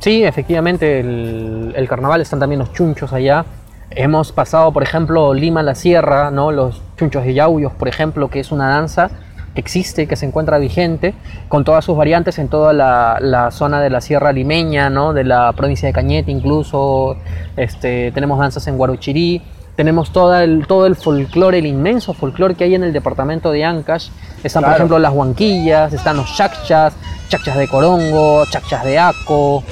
Sí, 0.00 0.24
efectivamente, 0.24 1.00
el, 1.00 1.72
el 1.74 1.88
carnaval 1.88 2.20
están 2.20 2.40
también 2.40 2.60
los 2.60 2.72
chunchos 2.72 3.12
allá. 3.12 3.44
Hemos 3.90 4.32
pasado, 4.32 4.72
por 4.72 4.82
ejemplo, 4.82 5.34
Lima 5.34 5.62
la 5.62 5.74
Sierra, 5.74 6.30
¿no? 6.30 6.52
Los 6.52 6.82
chunchos 6.96 7.24
de 7.24 7.34
Yauyos, 7.34 7.72
por 7.72 7.88
ejemplo, 7.88 8.28
que 8.28 8.40
es 8.40 8.52
una 8.52 8.68
danza 8.68 9.10
que 9.58 9.60
existe, 9.60 10.06
que 10.06 10.14
se 10.14 10.24
encuentra 10.24 10.58
vigente, 10.58 11.14
con 11.48 11.64
todas 11.64 11.84
sus 11.84 11.96
variantes 11.96 12.38
en 12.38 12.46
toda 12.46 12.72
la, 12.72 13.18
la 13.20 13.50
zona 13.50 13.80
de 13.80 13.90
la 13.90 14.00
Sierra 14.00 14.32
Limeña, 14.32 14.88
¿no? 14.88 15.12
De 15.12 15.24
la 15.24 15.52
provincia 15.52 15.88
de 15.88 15.92
Cañete 15.92 16.30
incluso. 16.30 17.16
Este, 17.56 18.12
tenemos 18.12 18.38
danzas 18.38 18.68
en 18.68 18.76
Guarochirí. 18.76 19.42
Tenemos 19.74 20.12
todo 20.12 20.38
el, 20.38 20.66
todo 20.68 20.86
el 20.86 20.94
folclore, 20.94 21.58
el 21.58 21.66
inmenso 21.66 22.12
folclore 22.12 22.54
que 22.54 22.64
hay 22.64 22.76
en 22.76 22.84
el 22.84 22.92
departamento 22.92 23.50
de 23.50 23.64
Ancash. 23.64 24.10
Están, 24.44 24.62
por 24.62 24.74
ejemplo, 24.74 24.98
las 25.00 25.12
huanquillas, 25.12 25.92
están 25.92 26.16
los 26.16 26.36
chacchas, 26.36 26.94
chacchas 27.28 27.56
de 27.56 27.66
Corongo, 27.66 28.44
chacchas 28.50 28.84
de 28.84 28.96
Aco, 28.96 29.64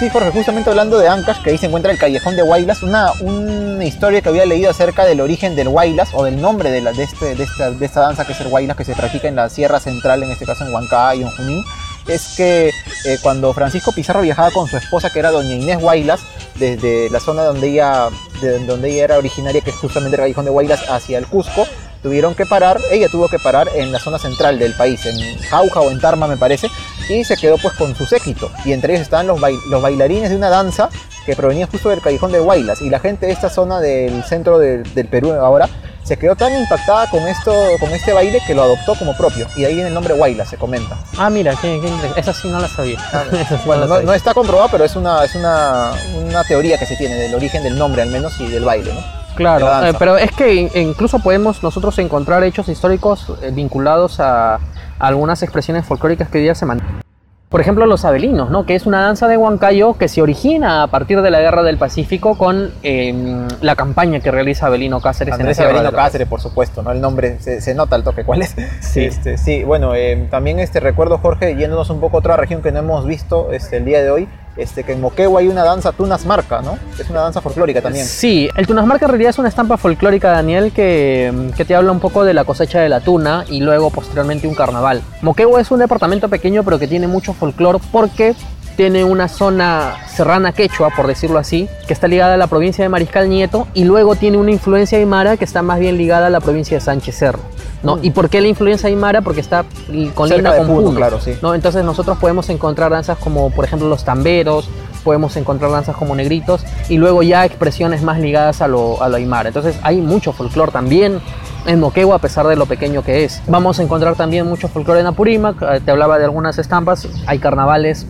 Sí, 0.00 0.08
Jorge, 0.08 0.30
justamente 0.30 0.70
hablando 0.70 0.98
de 0.98 1.08
Ancash, 1.08 1.42
que 1.42 1.50
ahí 1.50 1.58
se 1.58 1.66
encuentra 1.66 1.92
el 1.92 1.98
Callejón 1.98 2.34
de 2.34 2.42
Huaylas, 2.42 2.82
una, 2.82 3.12
una 3.20 3.84
historia 3.84 4.22
que 4.22 4.30
había 4.30 4.46
leído 4.46 4.70
acerca 4.70 5.04
del 5.04 5.20
origen 5.20 5.54
del 5.54 5.68
Huaylas 5.68 6.14
o 6.14 6.24
del 6.24 6.40
nombre 6.40 6.70
de, 6.70 6.80
la, 6.80 6.92
de, 6.92 7.02
este, 7.02 7.34
de, 7.34 7.44
esta, 7.44 7.70
de 7.70 7.84
esta 7.84 8.00
danza 8.00 8.24
que 8.24 8.32
es 8.32 8.40
el 8.40 8.46
Huaylas, 8.46 8.78
que 8.78 8.84
se 8.86 8.94
practica 8.94 9.28
en 9.28 9.36
la 9.36 9.50
Sierra 9.50 9.78
Central, 9.78 10.22
en 10.22 10.30
este 10.30 10.46
caso 10.46 10.64
en 10.64 10.72
Huancay 10.72 11.20
y 11.20 11.24
Junín, 11.36 11.62
es 12.08 12.32
que 12.34 12.68
eh, 13.04 13.18
cuando 13.22 13.52
Francisco 13.52 13.92
Pizarro 13.92 14.22
viajaba 14.22 14.50
con 14.52 14.68
su 14.68 14.78
esposa, 14.78 15.10
que 15.10 15.18
era 15.18 15.30
doña 15.30 15.54
Inés 15.54 15.82
Huaylas, 15.82 16.20
desde 16.54 17.10
la 17.10 17.20
zona 17.20 17.42
donde 17.42 17.68
ella, 17.68 18.08
de 18.40 18.64
donde 18.64 18.90
ella 18.94 19.04
era 19.04 19.18
originaria, 19.18 19.60
que 19.60 19.68
es 19.68 19.76
justamente 19.76 20.16
el 20.16 20.22
Callejón 20.22 20.46
de 20.46 20.50
Huaylas, 20.50 20.80
hacia 20.88 21.18
el 21.18 21.26
Cusco, 21.26 21.66
tuvieron 22.02 22.34
que 22.34 22.46
parar, 22.46 22.80
ella 22.90 23.08
tuvo 23.08 23.28
que 23.28 23.38
parar 23.38 23.68
en 23.74 23.92
la 23.92 23.98
zona 23.98 24.18
central 24.18 24.58
del 24.58 24.74
país, 24.74 25.04
en 25.06 25.38
Jauja 25.42 25.80
o 25.80 25.90
en 25.90 26.00
Tarma 26.00 26.26
me 26.26 26.36
parece, 26.36 26.68
y 27.08 27.24
se 27.24 27.36
quedó 27.36 27.58
pues 27.58 27.74
con 27.74 27.94
su 27.94 28.06
séquito. 28.06 28.50
Y 28.64 28.72
entre 28.72 28.92
ellos 28.94 29.02
estaban 29.02 29.26
los, 29.26 29.40
bail- 29.40 29.60
los 29.68 29.82
bailarines 29.82 30.30
de 30.30 30.36
una 30.36 30.48
danza 30.48 30.88
que 31.26 31.36
provenía 31.36 31.66
justo 31.66 31.88
del 31.90 32.00
callejón 32.00 32.32
de 32.32 32.40
Huaylas. 32.40 32.80
Y 32.82 32.88
la 32.90 33.00
gente 33.00 33.26
de 33.26 33.32
esta 33.32 33.50
zona 33.50 33.80
del 33.80 34.24
centro 34.24 34.58
del, 34.58 34.82
del 34.94 35.06
Perú 35.08 35.32
ahora 35.32 35.68
se 36.02 36.16
quedó 36.16 36.34
tan 36.34 36.52
impactada 36.58 37.08
con, 37.10 37.20
esto, 37.28 37.52
con 37.78 37.90
este 37.90 38.12
baile 38.12 38.40
que 38.46 38.54
lo 38.54 38.62
adoptó 38.62 38.94
como 38.94 39.14
propio. 39.16 39.46
Y 39.54 39.60
de 39.60 39.66
ahí 39.66 39.74
viene 39.74 39.88
el 39.88 39.94
nombre 39.94 40.14
Huaylas, 40.14 40.48
se 40.48 40.56
comenta. 40.56 40.96
Ah, 41.18 41.28
mira, 41.30 41.54
qué. 41.60 41.78
Esa 42.16 42.32
sí 42.32 42.48
no 42.48 42.58
la 42.60 42.68
sabía. 42.68 42.98
Sí 43.48 43.54
Bueno, 43.66 43.82
la 43.82 43.86
no, 43.86 43.94
sabía. 43.96 44.06
no 44.06 44.14
está 44.14 44.32
comprobado, 44.32 44.68
pero 44.72 44.84
es 44.84 44.96
una, 44.96 45.22
es 45.24 45.34
una, 45.34 45.92
una 46.26 46.42
teoría 46.44 46.78
que 46.78 46.86
se 46.86 46.96
tiene 46.96 47.14
del 47.16 47.34
origen 47.34 47.62
del 47.62 47.76
nombre 47.76 48.02
al 48.02 48.08
menos 48.08 48.32
y 48.40 48.46
del 48.48 48.64
baile, 48.64 48.92
¿no? 48.94 49.19
Claro, 49.36 49.86
eh, 49.86 49.92
pero 49.98 50.16
es 50.16 50.30
que 50.32 50.54
in- 50.54 50.70
incluso 50.74 51.18
podemos 51.20 51.62
nosotros 51.62 51.98
encontrar 51.98 52.44
hechos 52.44 52.68
históricos 52.68 53.32
eh, 53.42 53.50
vinculados 53.52 54.20
a, 54.20 54.54
a 54.54 54.58
algunas 54.98 55.42
expresiones 55.42 55.86
folclóricas 55.86 56.28
que 56.28 56.38
hoy 56.38 56.44
día 56.44 56.54
se 56.54 56.66
mantienen. 56.66 57.00
Por 57.48 57.60
ejemplo, 57.60 57.84
los 57.84 58.04
abelinos, 58.04 58.48
¿no? 58.50 58.64
que 58.64 58.76
es 58.76 58.86
una 58.86 59.00
danza 59.02 59.26
de 59.26 59.36
Huancayo 59.36 59.94
que 59.94 60.06
se 60.06 60.22
origina 60.22 60.84
a 60.84 60.86
partir 60.86 61.20
de 61.20 61.32
la 61.32 61.40
Guerra 61.40 61.64
del 61.64 61.78
Pacífico 61.78 62.38
con 62.38 62.70
eh, 62.84 63.44
la 63.60 63.74
campaña 63.74 64.20
que 64.20 64.30
realiza 64.30 64.66
Abelino 64.66 65.00
Cáceres 65.00 65.34
en 65.34 65.40
Andrés 65.40 65.58
de 65.58 65.64
la- 65.82 65.90
Cáceres, 65.90 66.28
por 66.28 66.40
supuesto, 66.40 66.84
¿no? 66.84 66.92
El 66.92 67.00
nombre 67.00 67.38
se, 67.40 67.60
se 67.60 67.74
nota 67.74 67.96
al 67.96 68.04
toque 68.04 68.22
cuál 68.22 68.42
es. 68.42 68.54
Sí. 68.80 69.04
Este, 69.04 69.36
sí, 69.36 69.64
bueno, 69.64 69.96
eh, 69.96 70.28
también 70.30 70.60
este 70.60 70.78
recuerdo, 70.78 71.18
Jorge, 71.18 71.56
yéndonos 71.56 71.90
un 71.90 71.98
poco 71.98 72.18
a 72.18 72.20
otra 72.20 72.36
región 72.36 72.62
que 72.62 72.70
no 72.70 72.78
hemos 72.78 73.04
visto 73.04 73.50
este, 73.50 73.78
el 73.78 73.84
día 73.84 74.00
de 74.00 74.12
hoy, 74.12 74.28
este, 74.60 74.84
que 74.84 74.92
en 74.92 75.00
Moquegua 75.00 75.40
hay 75.40 75.48
una 75.48 75.64
danza 75.64 75.92
Tunas 75.92 76.26
Marca, 76.26 76.60
¿no? 76.62 76.78
Es 76.98 77.08
una 77.10 77.20
danza 77.20 77.40
folclórica 77.40 77.80
también. 77.80 78.06
Sí, 78.06 78.48
el 78.56 78.66
tunasmarca 78.66 79.06
en 79.06 79.10
realidad 79.10 79.30
es 79.30 79.38
una 79.38 79.48
estampa 79.48 79.76
folclórica, 79.76 80.30
Daniel, 80.30 80.72
que, 80.72 81.50
que 81.56 81.64
te 81.64 81.74
habla 81.74 81.92
un 81.92 82.00
poco 82.00 82.24
de 82.24 82.34
la 82.34 82.44
cosecha 82.44 82.80
de 82.80 82.88
la 82.88 83.00
tuna 83.00 83.44
y 83.48 83.60
luego 83.60 83.90
posteriormente 83.90 84.46
un 84.46 84.54
carnaval. 84.54 85.02
Moquegua 85.22 85.60
es 85.60 85.70
un 85.70 85.78
departamento 85.78 86.28
pequeño 86.28 86.62
pero 86.62 86.78
que 86.78 86.86
tiene 86.86 87.06
mucho 87.06 87.32
folclore 87.32 87.78
porque 87.90 88.34
tiene 88.80 89.04
una 89.04 89.28
zona 89.28 89.96
serrana 90.08 90.52
quechua, 90.52 90.88
por 90.96 91.06
decirlo 91.06 91.38
así, 91.38 91.68
que 91.86 91.92
está 91.92 92.08
ligada 92.08 92.32
a 92.32 92.36
la 92.38 92.46
provincia 92.46 92.82
de 92.82 92.88
Mariscal 92.88 93.28
Nieto 93.28 93.68
y 93.74 93.84
luego 93.84 94.16
tiene 94.16 94.38
una 94.38 94.52
influencia 94.52 94.96
aymara 94.96 95.36
que 95.36 95.44
está 95.44 95.60
más 95.60 95.80
bien 95.80 95.98
ligada 95.98 96.28
a 96.28 96.30
la 96.30 96.40
provincia 96.40 96.78
de 96.78 96.80
Sánchez 96.80 97.14
Cerro. 97.14 97.40
¿no? 97.82 97.98
¿Y 98.00 98.12
por 98.12 98.30
qué 98.30 98.40
la 98.40 98.48
influencia 98.48 98.88
aymara? 98.88 99.20
Porque 99.20 99.42
está 99.42 99.66
con 100.14 100.28
Cerca 100.28 100.56
con 100.56 100.66
Puno, 100.66 100.80
Puno, 100.80 100.96
claro, 100.96 101.20
sí. 101.20 101.36
¿no? 101.42 101.54
Entonces 101.54 101.84
nosotros 101.84 102.16
podemos 102.16 102.48
encontrar 102.48 102.90
danzas 102.90 103.18
como 103.18 103.50
por 103.50 103.66
ejemplo 103.66 103.86
los 103.86 104.02
tamberos, 104.02 104.70
podemos 105.04 105.36
encontrar 105.36 105.70
danzas 105.70 105.94
como 105.94 106.14
negritos 106.14 106.64
y 106.88 106.96
luego 106.96 107.22
ya 107.22 107.44
expresiones 107.44 108.02
más 108.02 108.18
ligadas 108.18 108.62
a 108.62 108.66
lo, 108.66 109.02
a 109.02 109.10
lo 109.10 109.16
aymara. 109.16 109.48
Entonces 109.50 109.76
hay 109.82 110.00
mucho 110.00 110.32
folclore 110.32 110.72
también 110.72 111.20
en 111.66 111.80
Moquegua 111.80 112.16
a 112.16 112.18
pesar 112.18 112.46
de 112.46 112.56
lo 112.56 112.64
pequeño 112.64 113.04
que 113.04 113.24
es. 113.24 113.42
Vamos 113.46 113.78
a 113.78 113.82
encontrar 113.82 114.16
también 114.16 114.46
mucho 114.46 114.68
folclore 114.68 115.00
en 115.00 115.06
Apurímac, 115.06 115.60
eh, 115.60 115.80
te 115.84 115.90
hablaba 115.90 116.18
de 116.18 116.24
algunas 116.24 116.58
estampas, 116.58 117.06
hay 117.26 117.38
carnavales 117.38 118.06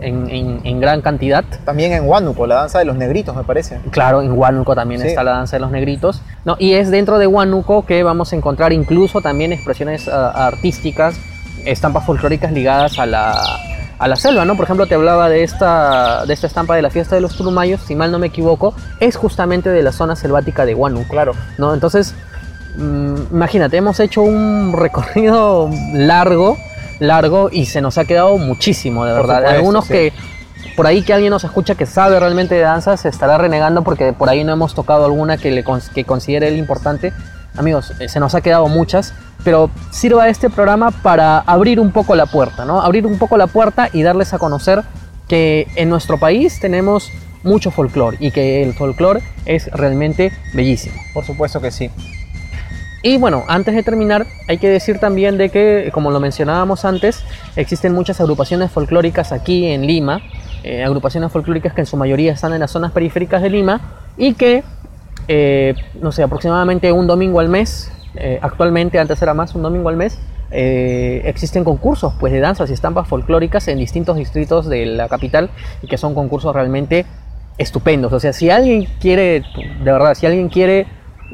en, 0.00 0.30
en- 0.30 0.60
en 0.64 0.80
gran 0.80 1.00
cantidad. 1.02 1.44
También 1.64 1.92
en 1.92 2.08
Huánuco, 2.08 2.46
la 2.46 2.56
danza 2.56 2.78
de 2.78 2.84
los 2.84 2.96
negritos, 2.96 3.34
me 3.36 3.44
parece. 3.44 3.78
Claro, 3.90 4.22
en 4.22 4.32
Huánuco 4.32 4.74
también 4.74 5.00
Sí. 5.00 5.08
está 5.08 5.22
la 5.24 5.32
danza 5.32 5.56
de 5.56 5.60
los 5.60 5.70
negritos. 5.70 6.22
¿no? 6.44 6.56
Y 6.58 6.74
es 6.74 6.90
dentro 6.90 7.18
de 7.18 7.26
Huánuco 7.26 7.84
que 7.86 8.02
vamos 8.02 8.32
a 8.32 8.36
encontrar 8.36 8.72
incluso 8.72 9.20
también 9.20 9.52
expresiones 9.52 10.08
ah, 10.08 10.46
artísticas, 10.46 11.16
estampas 11.64 12.04
folclóricas 12.04 12.52
ligadas 12.52 12.98
a 12.98 13.06
la, 13.06 13.34
a 13.98 14.08
la 14.08 14.16
selva. 14.16 14.44
¿no? 14.44 14.54
Por 14.56 14.64
ejemplo, 14.64 14.86
te 14.86 14.94
hablaba 14.94 15.28
de 15.28 15.42
esta, 15.44 16.24
de 16.26 16.32
esta 16.34 16.46
estampa 16.46 16.74
de 16.76 16.82
la 16.82 16.90
fiesta 16.90 17.14
de 17.14 17.20
los 17.20 17.36
Turumayos, 17.36 17.80
si 17.82 17.94
mal 17.94 18.10
no 18.10 18.18
me 18.18 18.26
equivoco, 18.28 18.74
es 19.00 19.16
justamente 19.16 19.70
de 19.70 19.82
la 19.82 19.92
zona 19.92 20.16
selvática 20.16 20.64
de 20.66 20.74
Huánuco. 20.74 21.08
Claro. 21.10 21.32
¿no? 21.58 21.72
Entonces, 21.74 22.14
mm, 22.76 23.14
imagínate, 23.32 23.76
hemos 23.76 24.00
hecho 24.00 24.22
un 24.22 24.72
recorrido 24.76 25.70
largo, 25.92 26.56
largo 26.98 27.48
y 27.52 27.66
se 27.66 27.80
nos 27.80 27.98
ha 27.98 28.04
quedado 28.04 28.36
muchísimo, 28.38 29.04
de 29.04 29.12
verdad. 29.12 29.38
supuesto, 29.38 29.56
Algunos 29.56 29.84
sí. 29.86 29.92
que 29.92 30.12
por 30.76 30.86
ahí 30.86 31.02
que 31.02 31.12
alguien 31.12 31.30
nos 31.30 31.44
escucha 31.44 31.74
que 31.74 31.86
sabe 31.86 32.18
realmente 32.18 32.54
de 32.54 32.62
danza 32.62 32.96
se 32.96 33.08
estará 33.08 33.38
renegando 33.38 33.82
porque 33.82 34.12
por 34.12 34.28
ahí 34.28 34.42
no 34.44 34.52
hemos 34.52 34.74
tocado 34.74 35.04
alguna 35.04 35.36
que, 35.36 35.50
le 35.50 35.64
que 35.94 36.04
considere 36.04 36.48
él 36.48 36.56
importante. 36.56 37.12
Amigos, 37.56 37.92
eh, 38.00 38.08
se 38.08 38.18
nos 38.18 38.34
ha 38.34 38.40
quedado 38.40 38.66
muchas, 38.66 39.14
pero 39.44 39.70
sirva 39.90 40.28
este 40.28 40.50
programa 40.50 40.90
para 40.90 41.38
abrir 41.38 41.78
un 41.78 41.92
poco 41.92 42.16
la 42.16 42.26
puerta, 42.26 42.64
¿no? 42.64 42.80
Abrir 42.80 43.06
un 43.06 43.18
poco 43.18 43.36
la 43.36 43.46
puerta 43.46 43.88
y 43.92 44.02
darles 44.02 44.34
a 44.34 44.38
conocer 44.38 44.82
que 45.28 45.68
en 45.76 45.88
nuestro 45.88 46.18
país 46.18 46.58
tenemos 46.58 47.12
mucho 47.44 47.70
folclore 47.70 48.16
y 48.20 48.32
que 48.32 48.62
el 48.62 48.74
folclore 48.74 49.22
es 49.46 49.70
realmente 49.70 50.32
bellísimo. 50.54 50.96
Por 51.12 51.24
supuesto 51.24 51.60
que 51.60 51.70
sí. 51.70 51.90
Y 53.06 53.18
bueno, 53.18 53.44
antes 53.48 53.74
de 53.74 53.82
terminar, 53.82 54.26
hay 54.48 54.56
que 54.56 54.70
decir 54.70 54.98
también 54.98 55.36
de 55.36 55.50
que, 55.50 55.90
como 55.92 56.10
lo 56.10 56.20
mencionábamos 56.20 56.86
antes, 56.86 57.22
existen 57.54 57.92
muchas 57.92 58.18
agrupaciones 58.18 58.70
folclóricas 58.70 59.30
aquí 59.30 59.66
en 59.66 59.86
Lima, 59.86 60.22
eh, 60.62 60.82
agrupaciones 60.82 61.30
folclóricas 61.30 61.74
que 61.74 61.82
en 61.82 61.86
su 61.86 61.98
mayoría 61.98 62.32
están 62.32 62.54
en 62.54 62.60
las 62.60 62.70
zonas 62.70 62.92
periféricas 62.92 63.42
de 63.42 63.50
Lima 63.50 63.82
y 64.16 64.32
que, 64.32 64.64
eh, 65.28 65.74
no 66.00 66.12
sé, 66.12 66.22
aproximadamente 66.22 66.92
un 66.92 67.06
domingo 67.06 67.40
al 67.40 67.50
mes, 67.50 67.92
eh, 68.14 68.38
actualmente, 68.40 68.98
antes 68.98 69.20
era 69.20 69.34
más, 69.34 69.54
un 69.54 69.60
domingo 69.60 69.90
al 69.90 69.96
mes, 69.96 70.18
existen 70.50 71.62
concursos 71.62 72.14
pues, 72.18 72.32
de 72.32 72.40
danzas 72.40 72.70
y 72.70 72.72
estampas 72.72 73.06
folclóricas 73.06 73.68
en 73.68 73.76
distintos 73.76 74.16
distritos 74.16 74.66
de 74.66 74.86
la 74.86 75.10
capital 75.10 75.50
y 75.82 75.88
que 75.88 75.98
son 75.98 76.14
concursos 76.14 76.54
realmente 76.54 77.04
estupendos. 77.58 78.14
O 78.14 78.20
sea, 78.20 78.32
si 78.32 78.48
alguien 78.48 78.88
quiere, 78.98 79.42
de 79.42 79.92
verdad, 79.92 80.14
si 80.14 80.24
alguien 80.24 80.48
quiere 80.48 80.86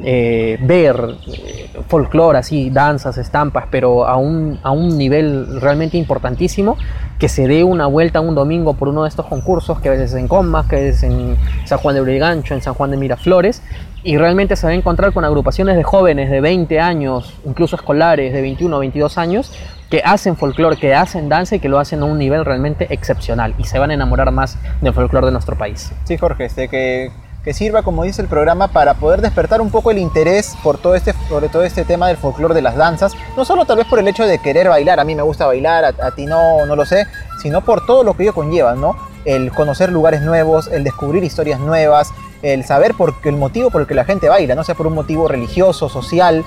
eh, 0.03 0.57
ver 0.61 1.17
eh, 1.27 1.69
folclore 1.87 2.39
así, 2.39 2.69
danzas, 2.69 3.17
estampas, 3.17 3.65
pero 3.69 4.05
a 4.05 4.17
un, 4.17 4.59
a 4.63 4.71
un 4.71 4.97
nivel 4.97 5.61
realmente 5.61 5.97
importantísimo, 5.97 6.77
que 7.19 7.29
se 7.29 7.47
dé 7.47 7.63
una 7.63 7.85
vuelta 7.85 8.19
un 8.19 8.33
domingo 8.33 8.73
por 8.73 8.87
uno 8.87 9.03
de 9.03 9.09
estos 9.09 9.27
concursos, 9.27 9.79
que 9.79 9.89
a 9.89 9.91
veces 9.91 10.11
es 10.11 10.17
en 10.17 10.27
Comas, 10.27 10.65
que 10.67 10.75
a 10.75 10.79
veces 10.79 11.03
en 11.03 11.37
San 11.65 11.77
Juan 11.77 11.95
de 11.95 12.01
Brigancho, 12.01 12.53
en 12.53 12.61
San 12.61 12.73
Juan 12.73 12.91
de 12.91 12.97
Miraflores, 12.97 13.61
y 14.03 14.17
realmente 14.17 14.55
se 14.55 14.65
va 14.65 14.71
a 14.71 14.75
encontrar 14.75 15.13
con 15.13 15.23
agrupaciones 15.23 15.75
de 15.75 15.83
jóvenes 15.83 16.31
de 16.31 16.41
20 16.41 16.79
años, 16.79 17.33
incluso 17.45 17.75
escolares 17.75 18.33
de 18.33 18.41
21 18.41 18.75
o 18.75 18.79
22 18.79 19.17
años, 19.17 19.51
que 19.91 20.01
hacen 20.03 20.37
folclore, 20.37 20.77
que 20.77 20.95
hacen 20.95 21.29
danza 21.29 21.57
y 21.57 21.59
que 21.59 21.69
lo 21.69 21.77
hacen 21.77 22.01
a 22.01 22.05
un 22.05 22.17
nivel 22.17 22.45
realmente 22.45 22.87
excepcional 22.89 23.53
y 23.57 23.65
se 23.65 23.77
van 23.77 23.91
a 23.91 23.93
enamorar 23.93 24.31
más 24.31 24.57
del 24.79 24.93
folclore 24.93 25.27
de 25.27 25.33
nuestro 25.33 25.57
país. 25.57 25.91
Sí, 26.05 26.17
Jorge, 26.17 26.45
este, 26.45 26.69
que, 26.69 27.11
que 27.43 27.53
sirva, 27.53 27.81
como 27.81 28.03
dice 28.03 28.21
el 28.21 28.27
programa, 28.27 28.67
para 28.67 28.93
poder 28.93 29.21
despertar 29.21 29.61
un 29.61 29.71
poco 29.71 29.89
el 29.91 29.97
interés 29.97 30.55
por 30.63 30.77
todo 30.77 30.93
este, 30.95 31.13
por 31.29 31.47
todo 31.49 31.63
este 31.63 31.85
tema 31.85 32.07
del 32.07 32.17
folclore 32.17 32.53
de 32.53 32.61
las 32.61 32.75
danzas. 32.75 33.13
No 33.35 33.45
solo 33.45 33.65
tal 33.65 33.77
vez 33.77 33.87
por 33.87 33.99
el 33.99 34.07
hecho 34.07 34.25
de 34.25 34.39
querer 34.39 34.69
bailar, 34.69 34.99
a 34.99 35.03
mí 35.03 35.15
me 35.15 35.23
gusta 35.23 35.47
bailar, 35.47 35.85
a, 35.85 35.87
a 36.07 36.11
ti 36.11 36.25
no, 36.27 36.65
no 36.65 36.75
lo 36.75 36.85
sé, 36.85 37.07
sino 37.41 37.61
por 37.61 37.85
todo 37.85 38.03
lo 38.03 38.15
que 38.15 38.23
ello 38.23 38.33
conlleva, 38.35 38.75
¿no? 38.75 38.95
El 39.25 39.51
conocer 39.51 39.91
lugares 39.91 40.21
nuevos, 40.21 40.67
el 40.67 40.83
descubrir 40.83 41.23
historias 41.23 41.59
nuevas, 41.59 42.09
el 42.43 42.63
saber 42.65 42.93
por 42.95 43.19
qué- 43.21 43.29
el 43.29 43.35
motivo 43.37 43.69
por 43.71 43.81
el 43.81 43.87
que 43.87 43.93
la 43.95 44.05
gente 44.05 44.29
baila, 44.29 44.53
no 44.55 44.63
sea 44.63 44.75
por 44.75 44.87
un 44.87 44.93
motivo 44.93 45.27
religioso, 45.27 45.89
social, 45.89 46.43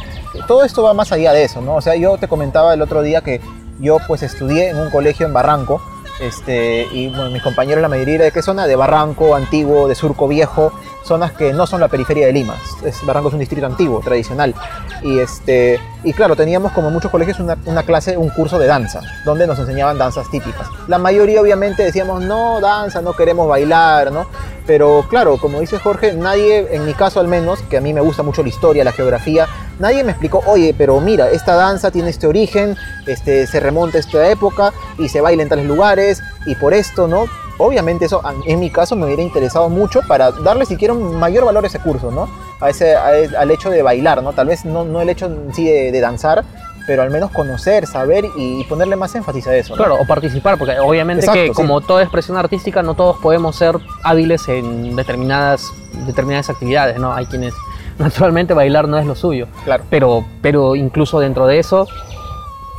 todo 0.47 0.65
esto 0.65 0.83
va 0.83 0.95
más 0.95 1.11
allá 1.12 1.33
de 1.33 1.45
eso, 1.45 1.61
¿no? 1.61 1.75
O 1.77 1.81
sea, 1.81 1.95
yo 1.97 2.19
te 2.19 2.29
comentaba 2.29 2.75
el 2.75 2.83
otro 2.83 3.03
día 3.03 3.21
que 3.21 3.41
yo 3.81 3.99
pues 4.07 4.23
estudié 4.23 4.69
en 4.71 4.79
un 4.79 4.91
colegio 4.91 5.27
en 5.27 5.33
Barranco, 5.33 5.81
este, 6.20 6.86
y 6.93 7.09
bueno, 7.09 7.31
mis 7.31 7.43
compañeros 7.43 7.82
la 7.82 7.89
mayoría 7.89 8.19
de 8.19 8.32
qué 8.32 8.43
zona, 8.43 8.66
de 8.66 8.77
Barranco, 8.77 9.35
Antiguo, 9.35 9.89
de 9.89 9.95
Surco 9.95 10.28
Viejo, 10.28 10.73
zonas 11.05 11.32
que 11.32 11.52
no 11.52 11.66
son 11.66 11.81
la 11.81 11.89
periferia 11.89 12.26
de 12.26 12.32
Lima, 12.32 12.56
es, 12.85 13.05
Barranco 13.05 13.28
es 13.28 13.35
un 13.35 13.40
distrito 13.40 13.66
antiguo, 13.66 14.01
tradicional, 14.01 14.55
y 15.02 15.18
este, 15.18 15.78
y 16.02 16.12
claro, 16.12 16.35
teníamos 16.35 16.72
como 16.72 16.90
muchos 16.90 17.10
colegios 17.10 17.39
una, 17.40 17.56
una 17.66 17.82
clase, 17.82 18.16
un 18.16 18.31
curso 18.31 18.59
de 18.59 18.66
danza, 18.66 19.01
donde 19.24 19.47
nos 19.47 19.59
enseñaban 19.59 19.98
danzas 19.98 20.31
típicas. 20.31 20.66
La 20.89 20.98
mayoría 20.98 21.40
obviamente 21.40 21.82
decíamos, 21.82 22.22
no, 22.22 22.60
danza, 22.60 23.02
no 23.02 23.12
queremos 23.12 23.48
bailar, 23.48 24.12
¿no? 24.12 24.26
Pero 24.66 25.05
claro, 25.10 25.36
como 25.36 25.60
dice 25.60 25.78
Jorge, 25.78 26.14
nadie, 26.14 26.68
en 26.74 26.86
mi 26.86 26.94
caso 26.94 27.20
al 27.20 27.28
menos, 27.28 27.60
que 27.62 27.76
a 27.76 27.81
mí 27.81 27.93
me 27.93 28.01
gusta 28.01 28.22
mucho 28.22 28.43
la 28.43 28.48
historia, 28.48 28.82
la 28.82 28.93
geografía, 28.93 29.47
nadie 29.78 30.05
me 30.05 30.12
explicó, 30.12 30.43
oye, 30.47 30.74
pero 30.76 30.98
mira, 31.01 31.31
esta 31.31 31.55
danza 31.55 31.90
tiene 31.90 32.10
este 32.10 32.26
origen, 32.26 32.76
este, 33.06 33.47
se 33.47 33.60
remonta 33.60 33.98
a 33.98 34.01
esta 34.01 34.31
época 34.31 34.72
y 34.98 35.09
se 35.09 35.20
baila 35.20 35.43
en 35.43 35.48
tales 35.51 35.66
lugares 35.66 36.22
y 36.47 36.55
por 36.55 36.72
esto, 36.72 37.09
¿no? 37.09 37.26
Obviamente 37.59 38.06
eso 38.06 38.20
en 38.47 38.59
mi 38.60 38.70
caso 38.70 38.97
me 38.97 39.06
hubiera 39.06 39.22
interesado 39.22 39.68
mucho 39.68 40.01
para 40.09 40.31
darle 40.32 40.66
siquiera 40.66 40.93
un 40.94 41.18
mayor 41.18 41.44
valor 41.44 41.64
a 41.64 41.66
ese 41.68 41.78
curso, 41.78 42.10
¿no? 42.10 42.28
A 42.60 42.70
ese, 42.70 42.97
a 42.97 43.10
al 43.39 43.51
hecho 43.51 43.70
de 43.70 43.82
bailar, 43.82 44.22
¿no? 44.22 44.32
Tal 44.32 44.48
vez 44.48 44.64
no, 44.64 44.85
no 44.85 45.01
el 45.01 45.09
hecho 45.09 45.26
en 45.26 45.55
sí 45.55 45.64
de, 45.64 45.93
de 45.93 46.01
danzar, 46.01 46.44
pero 46.86 47.02
al 47.02 47.10
menos 47.10 47.31
conocer, 47.31 47.86
saber 47.86 48.24
y, 48.36 48.60
y 48.60 48.64
ponerle 48.64 48.97
más 48.97 49.14
énfasis 49.14 49.47
a 49.47 49.55
eso. 49.56 49.70
¿no? 49.74 49.76
Claro, 49.78 49.97
o 50.01 50.06
participar, 50.06 50.59
porque 50.59 50.78
obviamente 50.81 51.20
Exacto, 51.24 51.40
que 51.40 51.48
sí. 51.48 51.55
como 51.55 51.81
toda 51.81 52.02
expresión 52.02 52.36
artística 52.36 52.82
no 52.82 52.94
todos 52.94 53.16
podemos 53.18 53.56
ser 53.56 53.76
hábiles 54.02 54.47
en 54.48 54.94
determinadas, 54.97 55.72
determinadas 56.06 56.51
actividades, 56.51 56.98
¿no? 56.98 57.14
Hay 57.14 57.24
quienes 57.26 57.55
naturalmente 57.98 58.52
bailar 58.52 58.89
no 58.89 58.98
es 58.98 59.06
lo 59.06 59.14
suyo, 59.14 59.47
Claro. 59.64 59.85
pero, 59.89 60.24
pero 60.43 60.74
incluso 60.76 61.20
dentro 61.20 61.47
de 61.47 61.59
eso, 61.60 61.86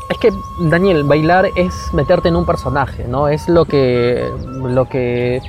es 0.10 0.18
que 0.18 0.32
Daniel, 0.60 1.04
bailar 1.04 1.50
es 1.56 1.74
meterte 1.94 2.30
en 2.30 2.36
un 2.36 2.46
personaje, 2.46 3.06
¿no? 3.08 3.28
Es 3.28 3.50
lo 3.50 3.66
que, 3.66 4.30
lo 4.64 4.88
que 4.88 5.42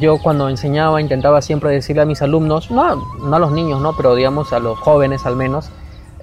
yo 0.00 0.18
cuando 0.18 0.48
enseñaba 0.48 1.00
intentaba 1.00 1.42
siempre 1.42 1.70
decirle 1.70 2.02
a 2.02 2.04
mis 2.04 2.22
alumnos, 2.22 2.70
no, 2.70 2.96
no 2.96 3.36
a 3.36 3.38
los 3.38 3.52
niños, 3.52 3.80
¿no? 3.80 3.96
Pero 3.96 4.14
digamos 4.14 4.52
a 4.52 4.58
los 4.58 4.78
jóvenes 4.78 5.26
al 5.26 5.36
menos, 5.36 5.70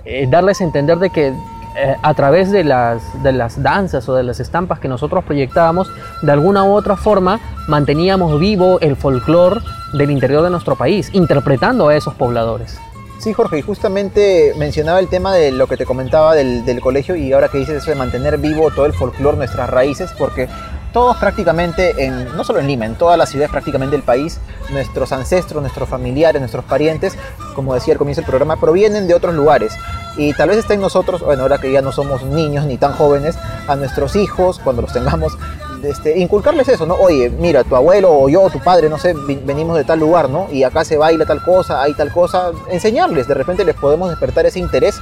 eh, 0.06 0.28
darles 0.30 0.62
a 0.62 0.64
entender 0.64 1.00
de 1.00 1.10
que 1.10 1.28
eh, 1.28 1.96
a 2.02 2.14
través 2.14 2.52
de 2.52 2.64
las, 2.64 3.02
de 3.24 3.32
las 3.32 3.62
danzas 3.64 4.08
o 4.10 4.14
de 4.14 4.24
las 4.24 4.40
estampas 4.40 4.80
que 4.80 4.88
nosotros 4.88 5.24
proyectábamos, 5.24 5.90
de 6.22 6.32
alguna 6.32 6.64
u 6.64 6.74
otra 6.74 6.98
forma 6.98 7.40
manteníamos 7.68 8.40
vivo 8.40 8.80
el 8.82 8.96
folclore 8.96 9.62
del 9.94 10.12
interior 10.12 10.44
de 10.44 10.50
nuestro 10.50 10.76
país, 10.76 11.10
interpretando 11.14 11.88
a 11.88 11.96
esos 11.96 12.14
pobladores. 12.14 12.80
Sí, 13.22 13.34
Jorge, 13.34 13.60
y 13.60 13.62
justamente 13.62 14.56
mencionaba 14.58 14.98
el 14.98 15.08
tema 15.08 15.36
de 15.36 15.52
lo 15.52 15.68
que 15.68 15.78
te 15.78 15.86
comentaba 15.86 16.34
del, 16.34 16.66
del 16.66 16.82
colegio 16.82 17.16
y 17.16 17.32
ahora 17.34 17.50
que 17.50 17.60
dices 17.60 17.76
eso 17.76 17.92
de 17.92 17.96
mantener 17.96 18.40
vivo 18.40 18.72
todo 18.72 18.88
el 18.88 18.94
folclore, 18.94 19.38
nuestras 19.38 19.70
raíces, 19.70 20.10
porque 20.18 20.50
todos 20.92 21.18
prácticamente, 21.18 22.04
en, 22.04 22.36
no 22.36 22.44
solo 22.44 22.60
en 22.60 22.66
Lima, 22.66 22.88
en 22.88 22.96
todas 22.96 23.20
las 23.20 23.30
ciudades 23.30 23.52
prácticamente 23.52 23.96
del 23.96 24.02
país, 24.02 24.40
nuestros 24.72 25.12
ancestros, 25.12 25.62
nuestros 25.62 25.88
familiares, 25.88 26.42
nuestros 26.42 26.66
parientes, 26.66 27.16
como 27.54 27.76
decía 27.76 27.94
al 27.94 28.00
comienzo 28.00 28.22
del 28.22 28.28
programa, 28.28 28.60
provienen 28.60 29.08
de 29.08 29.14
otros 29.14 29.36
lugares. 29.36 29.74
Y 30.18 30.34
tal 30.34 30.50
vez 30.50 30.58
está 30.58 30.74
en 30.74 30.82
nosotros, 30.82 31.22
bueno, 31.22 31.44
ahora 31.44 31.60
que 31.60 31.72
ya 31.72 31.84
no 31.84 31.92
somos 31.92 32.24
niños 32.24 32.66
ni 32.66 32.80
tan 32.80 32.94
jóvenes, 32.94 33.38
a 33.68 33.76
nuestros 33.76 34.16
hijos, 34.16 34.58
cuando 34.58 34.82
los 34.82 34.94
tengamos, 34.94 35.38
este, 35.84 36.20
inculcarles 36.20 36.68
eso, 36.68 36.86
¿no? 36.86 36.96
Oye, 36.96 37.30
mira, 37.30 37.64
tu 37.64 37.76
abuelo 37.76 38.12
o 38.12 38.30
yo, 38.30 38.50
tu 38.50 38.60
padre, 38.60 38.90
no 38.90 38.98
sé, 38.98 39.14
venimos 39.14 39.78
de 39.78 39.84
tal 39.84 40.00
lugar, 40.00 40.30
¿no? 40.30 40.48
Y 40.52 40.64
acá 40.64 40.84
se 40.84 40.98
baila 40.98 41.26
tal 41.26 41.44
cosa, 41.44 41.82
hay 41.82 41.94
tal 41.94 42.12
cosa, 42.12 42.52
enseñarles, 42.70 43.28
de 43.28 43.34
repente 43.34 43.66
les 43.66 43.76
podemos 43.76 44.10
despertar 44.10 44.46
ese 44.46 44.60
interés. 44.60 45.00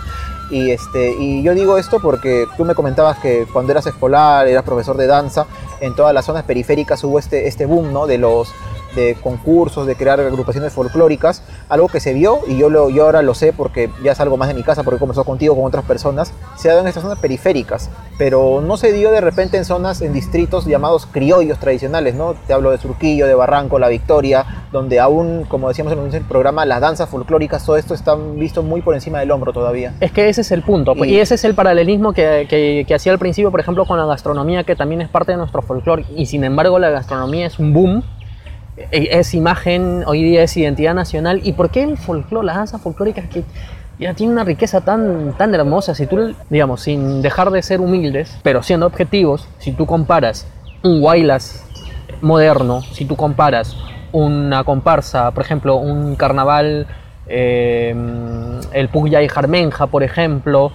Y, 0.50 0.72
este, 0.72 1.12
y 1.12 1.44
yo 1.44 1.54
digo 1.54 1.78
esto 1.78 2.00
porque 2.00 2.48
tú 2.58 2.66
me 2.66 2.76
comentabas 2.76 3.20
que 3.20 3.46
cuando 3.52 3.72
eras 3.72 3.86
escolar, 3.86 4.48
eras 4.48 4.64
profesor 4.64 4.98
de 4.98 5.08
danza, 5.08 5.46
en 5.80 5.96
todas 5.96 6.14
las 6.14 6.26
zonas 6.26 6.44
periféricas 6.44 7.04
hubo 7.04 7.20
este, 7.20 7.48
este 7.48 7.66
boom, 7.66 7.94
¿no? 7.94 8.08
De 8.08 8.18
los 8.18 8.54
de 8.96 9.16
concursos, 9.16 9.86
de 9.86 9.96
crear 9.96 10.20
agrupaciones 10.20 10.74
folclóricas, 10.74 11.44
algo 11.68 11.88
que 11.88 12.00
se 12.00 12.14
vio 12.14 12.40
y 12.48 12.58
yo, 12.58 12.70
lo, 12.70 12.90
yo 12.90 13.06
ahora 13.06 13.22
lo 13.22 13.34
sé 13.34 13.54
porque 13.54 13.90
ya 14.04 14.16
salgo 14.16 14.38
más 14.38 14.48
de 14.48 14.54
mi 14.54 14.64
casa, 14.64 14.84
porque 14.84 15.00
conversado 15.00 15.26
contigo, 15.26 15.56
con 15.56 15.66
otras 15.66 15.86
personas, 15.86 16.34
se 16.58 16.70
ha 16.70 16.72
dado 16.72 16.82
en 16.82 16.88
estas 16.88 17.04
zonas 17.04 17.20
periféricas, 17.20 17.90
pero 18.18 18.62
no 18.62 18.78
se 18.78 18.92
dio 18.92 19.12
de 19.12 19.22
repente 19.22 19.58
en 19.58 19.66
zonas, 19.66 20.02
en 20.02 20.14
distritos 20.14 20.66
llamados 20.66 21.06
criollos 21.06 21.60
tradicionales, 21.60 22.16
¿no? 22.16 22.34
Te 22.48 22.54
hablo 22.54 22.72
de 22.72 22.78
Surquillo, 22.78 23.28
de 23.28 23.36
Barranco, 23.36 23.80
La 23.80 23.90
Victoria, 23.90 24.66
donde 24.72 25.00
aún, 25.00 25.46
como 25.48 25.68
decíamos 25.68 25.94
en 25.94 26.14
el 26.14 26.24
programa, 26.24 26.66
las 26.66 26.82
danzas 26.82 27.10
folclóricas, 27.10 27.66
todo 27.66 27.78
esto 27.78 27.94
está 27.94 28.16
visto 28.16 28.64
muy 28.64 28.82
por 28.82 28.96
encima 28.96 29.20
del 29.20 29.32
hombro 29.32 29.54
todavía. 29.54 29.94
Es 30.00 30.12
que 30.12 30.24
ese 30.40 30.54
es 30.54 30.58
el 30.58 30.64
punto, 30.64 30.96
pues, 30.96 31.10
Y- 31.10 31.16
y, 31.16 31.20
ese 31.20 31.36
es 31.36 31.44
el 31.46 31.54
paralelismo 31.56 32.14
que, 32.14 32.46
que- 32.50 32.86
que 32.88 32.96
hacía 32.96 33.12
al 33.12 33.20
principio, 33.20 33.52
por 33.52 33.60
ejemplo, 33.60 33.86
con 33.86 33.98
la 33.98 34.06
gastronomía, 34.06 34.64
que 34.64 34.76
también 34.76 35.02
es 35.02 35.10
parte 35.10 35.32
de 35.34 35.38
nuestro 35.38 35.62
folclore, 35.62 36.06
y 36.16 36.26
sin 36.26 36.44
embargo 36.44 36.80
la 36.80 36.90
gastronomía 36.90 37.46
es 37.48 37.60
un 37.60 37.74
boom, 37.74 38.04
e- 38.92 39.10
es 39.12 39.34
imagen, 39.34 40.04
hoy 40.08 40.24
día 40.24 40.44
es 40.44 40.56
identidad 40.58 40.94
nacional, 40.94 41.42
¿y 41.44 41.54
por 41.54 41.70
qué 41.70 41.84
el 41.84 41.98
folclore, 41.98 42.46
las 42.46 42.56
danzas 42.56 42.82
folclóricas 42.82 43.28
que 43.30 43.44
ya 44.00 44.14
tienen 44.14 44.34
una 44.34 44.46
riqueza 44.46 44.80
tan, 44.82 45.34
tan 45.38 45.54
hermosa, 45.54 45.94
si 45.94 46.08
tú, 46.08 46.34
digamos, 46.50 46.82
sin 46.82 47.22
dejar 47.22 47.52
de 47.52 47.62
ser 47.62 47.82
humildes, 47.82 48.38
pero 48.44 48.64
siendo 48.64 48.86
objetivos, 48.86 49.48
si 49.58 49.74
tú 49.74 49.86
comparas 49.86 50.48
un 50.84 51.04
Wailas 51.04 51.66
moderno, 52.22 52.82
si 52.94 53.04
tú 53.06 53.16
comparas 53.18 53.76
una 54.14 54.64
comparsa, 54.64 55.32
por 55.32 55.44
ejemplo, 55.44 55.76
un 55.76 56.16
carnaval, 56.16 56.88
eh, 57.30 57.96
el 58.74 58.90
Pugya 58.90 59.22
y 59.22 59.30
Jarmenja, 59.30 59.88
por 59.88 60.04
ejemplo, 60.04 60.72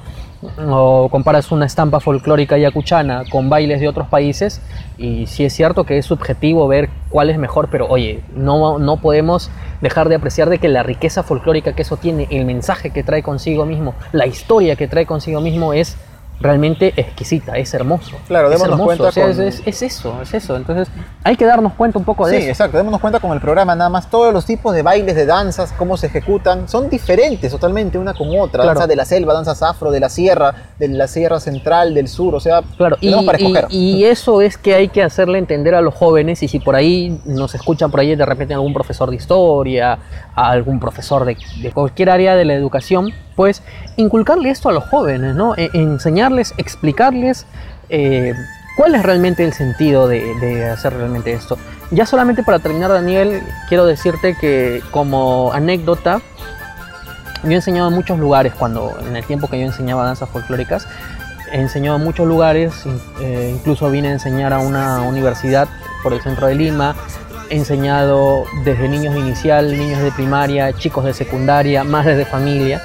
o 0.69 1.09
comparas 1.11 1.51
una 1.53 1.67
estampa 1.67 2.01
folclórica 2.01 2.59
yacuchana 2.59 3.25
con 3.31 3.49
bailes 3.49 3.81
de 3.81 3.89
otros 3.89 4.09
países, 4.09 4.61
y 4.99 5.27
sí 5.27 5.45
es 5.45 5.53
cierto 5.53 5.85
que 5.85 5.99
es 5.99 6.07
subjetivo 6.07 6.69
ver 6.69 6.91
cuál 7.09 7.31
es 7.31 7.39
mejor, 7.39 7.69
pero 7.71 7.87
oye, 7.89 8.23
no, 8.35 8.79
no 8.79 8.97
podemos 8.99 9.51
dejar 9.81 10.09
de 10.09 10.17
apreciar 10.17 10.51
de 10.51 10.59
que 10.59 10.69
la 10.69 10.83
riqueza 10.83 11.23
folclórica 11.23 11.75
que 11.75 11.83
eso 11.83 11.97
tiene, 11.97 12.29
el 12.31 12.45
mensaje 12.45 12.91
que 12.91 13.03
trae 13.03 13.23
consigo 13.23 13.65
mismo, 13.67 13.95
la 14.13 14.27
historia 14.27 14.77
que 14.77 14.89
trae 14.89 15.07
consigo 15.07 15.41
mismo 15.41 15.73
es 15.73 15.97
realmente 16.45 16.93
exquisita, 16.97 17.57
es 17.57 17.73
hermoso. 17.75 18.17
Claro, 18.29 18.49
es 18.49 18.53
démonos 18.61 18.73
hermoso, 18.79 18.85
cuenta 18.85 19.05
o 19.09 19.13
sea, 19.13 19.29
es, 19.29 19.37
con- 19.37 19.47
es- 19.47 19.63
es 19.65 19.83
eso, 19.83 20.21
es 20.23 20.35
eso. 20.35 20.57
Entonces 20.57 20.89
hay 21.25 21.37
que 21.37 21.47
darnos 21.47 21.73
cuenta 21.73 21.99
un 21.99 22.05
poco 22.05 22.27
de 22.27 22.33
Sí, 22.37 22.43
eso. 22.43 22.51
exacto. 22.51 22.77
Démonos 22.77 23.01
cuenta 23.01 23.19
con 23.19 23.33
el 23.33 23.41
programa 23.41 23.75
nada 23.75 23.89
más. 23.91 24.11
Todos 24.11 24.33
los 24.33 24.45
tipos 24.45 24.75
de 24.75 24.83
bailes, 24.83 25.17
de 25.17 25.25
danzas, 25.27 25.73
cómo 25.73 25.97
se 25.97 26.09
ejecutan, 26.09 26.69
son 26.69 26.89
diferentes 26.91 27.51
totalmente 27.51 27.97
una 27.99 28.13
con 28.15 28.29
otra. 28.39 28.63
Claro. 28.63 28.69
Danza 28.79 28.87
de 28.87 28.97
la 28.97 29.05
selva, 29.07 29.33
danzas 29.33 29.63
afro, 29.63 29.91
de 29.91 30.01
la 30.01 30.09
sierra, 30.11 30.55
de 30.79 30.89
la 30.89 31.09
sierra 31.09 31.41
central, 31.41 31.95
del 31.95 32.09
sur. 32.09 32.35
O 32.35 32.41
sea, 32.41 32.61
Claro, 32.77 32.97
y, 33.01 33.11
para 33.25 33.41
y- 33.41 33.43
escoger. 33.47 33.67
y 33.71 34.05
eso 34.05 34.43
es 34.43 34.59
que 34.59 34.75
hay 34.75 34.89
que 34.89 35.03
hacerle 35.03 35.39
entender 35.39 35.75
a 35.75 35.81
los 35.81 35.95
jóvenes 35.95 36.43
y 36.43 36.49
si 36.49 36.61
por 36.61 36.77
ahí 36.77 37.19
nos 37.25 37.55
escuchan 37.55 37.91
por 37.91 38.01
ahí 38.01 38.15
de 38.15 38.27
repente 38.27 38.53
algún 38.53 38.75
profesor 38.75 39.09
de 39.09 39.17
historia, 39.17 39.99
a 40.37 40.51
algún 40.51 40.79
profesor 40.79 41.25
de, 41.25 41.37
de 41.63 41.73
cualquier 41.73 42.11
área 42.11 42.37
de 42.37 42.45
la 42.45 42.55
educación, 42.55 43.13
pues 43.37 43.63
inculcarle 43.97 44.51
esto 44.51 44.69
a 44.69 44.73
los 44.73 44.85
jóvenes, 44.85 45.35
¿no? 45.35 45.55
E- 45.57 45.71
enseñarles, 45.73 46.55
explicarles 46.57 47.47
eh, 47.89 48.35
cuál 48.77 48.95
es 48.95 49.03
realmente 49.03 49.45
el 49.45 49.53
sentido 49.53 50.09
de, 50.09 50.71
hacer 50.71 50.95
realmente 50.95 51.33
esto. 51.33 51.59
Ya 51.91 52.07
solamente 52.07 52.43
para 52.43 52.59
terminar, 52.59 52.91
Daniel, 52.91 53.43
quiero 53.69 53.87
decirte 53.87 54.37
que 54.37 54.83
como 54.91 55.53
anécdota, 55.53 56.21
yo 57.45 57.51
he 57.51 57.55
enseñado 57.55 57.89
en 57.89 57.95
muchos 57.95 58.19
lugares 58.19 58.55
cuando, 58.55 58.97
en 59.07 59.17
el 59.17 59.25
tiempo 59.25 59.49
que 59.49 59.59
yo 59.59 59.67
enseñaba 59.67 60.05
danzas 60.05 60.29
folclóricas, 60.31 60.89
he 61.53 61.61
enseñado 61.61 61.99
en 61.99 62.05
muchos 62.05 62.27
lugares, 62.27 62.73
eh, 63.21 63.53
incluso 63.55 63.91
vine 63.91 64.09
a 64.09 64.13
enseñar 64.13 64.53
a 64.53 64.59
una 64.59 65.03
universidad 65.03 65.69
por 66.03 66.13
el 66.13 66.21
centro 66.21 66.47
de 66.47 66.55
Lima. 66.55 66.97
He 67.55 67.57
enseñado 67.57 68.47
desde 68.65 68.89
niños 68.89 69.15
de 69.15 69.21
inicial, 69.21 69.79
niños 69.79 70.03
de 70.03 70.11
primaria, 70.11 70.73
chicos 70.73 71.05
de 71.05 71.15
secundaria, 71.15 71.85
madres 71.85 72.19
de 72.19 72.25
familia. 72.25 72.83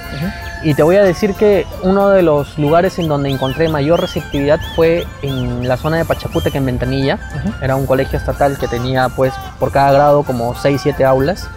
Y 0.62 0.74
te 0.74 0.84
voy 0.84 0.94
a 0.94 1.02
decir 1.02 1.34
que 1.34 1.66
uno 1.82 2.08
de 2.10 2.22
los 2.22 2.56
lugares 2.56 2.96
en 3.00 3.08
donde 3.08 3.30
encontré 3.30 3.68
mayor 3.68 4.00
receptividad 4.00 4.60
fue 4.76 5.08
en 5.22 5.66
la 5.66 5.76
zona 5.76 5.96
de 5.96 6.04
Pachacútec, 6.04 6.54
en 6.54 6.66
Ventanilla. 6.66 7.18
Era 7.60 7.74
un 7.74 7.84
colegio 7.84 8.16
estatal 8.16 8.58
que 8.58 8.68
tenía, 8.68 9.08
pues, 9.08 9.34
por 9.58 9.72
cada 9.72 9.90
grado 9.90 10.22
como 10.22 10.54
6, 10.54 10.80
7 10.80 11.04
aulas. 11.04 11.48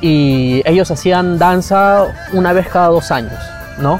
Y 0.00 0.62
ellos 0.64 0.88
hacían 0.88 1.36
danza 1.36 2.06
una 2.32 2.52
vez 2.52 2.68
cada 2.68 2.86
dos 2.90 3.10
años, 3.10 3.40
¿no? 3.78 3.98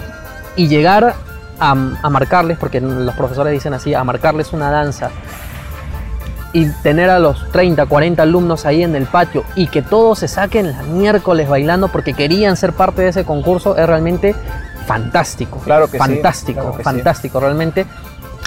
Y 0.54 0.68
llegar 0.68 1.16
a, 1.58 1.70
a 1.70 2.10
marcarles, 2.10 2.58
porque 2.58 2.80
los 2.80 3.14
profesores 3.16 3.52
dicen 3.52 3.74
así, 3.74 3.92
a 3.92 4.04
marcarles 4.04 4.52
una 4.52 4.70
danza 4.70 5.10
y 6.52 6.66
tener 6.82 7.10
a 7.10 7.18
los 7.18 7.50
30, 7.50 7.86
40 7.86 8.22
alumnos 8.22 8.66
ahí 8.66 8.82
en 8.82 8.94
el 8.94 9.06
patio 9.06 9.44
y 9.54 9.68
que 9.68 9.82
todos 9.82 10.18
se 10.18 10.28
saquen 10.28 10.72
la 10.72 10.82
miércoles 10.82 11.48
bailando 11.48 11.88
porque 11.88 12.14
querían 12.14 12.56
ser 12.56 12.72
parte 12.72 13.02
de 13.02 13.08
ese 13.08 13.24
concurso 13.24 13.76
es 13.76 13.86
realmente 13.86 14.34
fantástico. 14.86 15.58
Claro 15.58 15.86
que 15.86 15.92
sí, 15.92 15.98
fantástico, 15.98 16.60
claro 16.60 16.76
que 16.76 16.78
sí. 16.78 16.84
fantástico 16.84 17.40
realmente. 17.40 17.86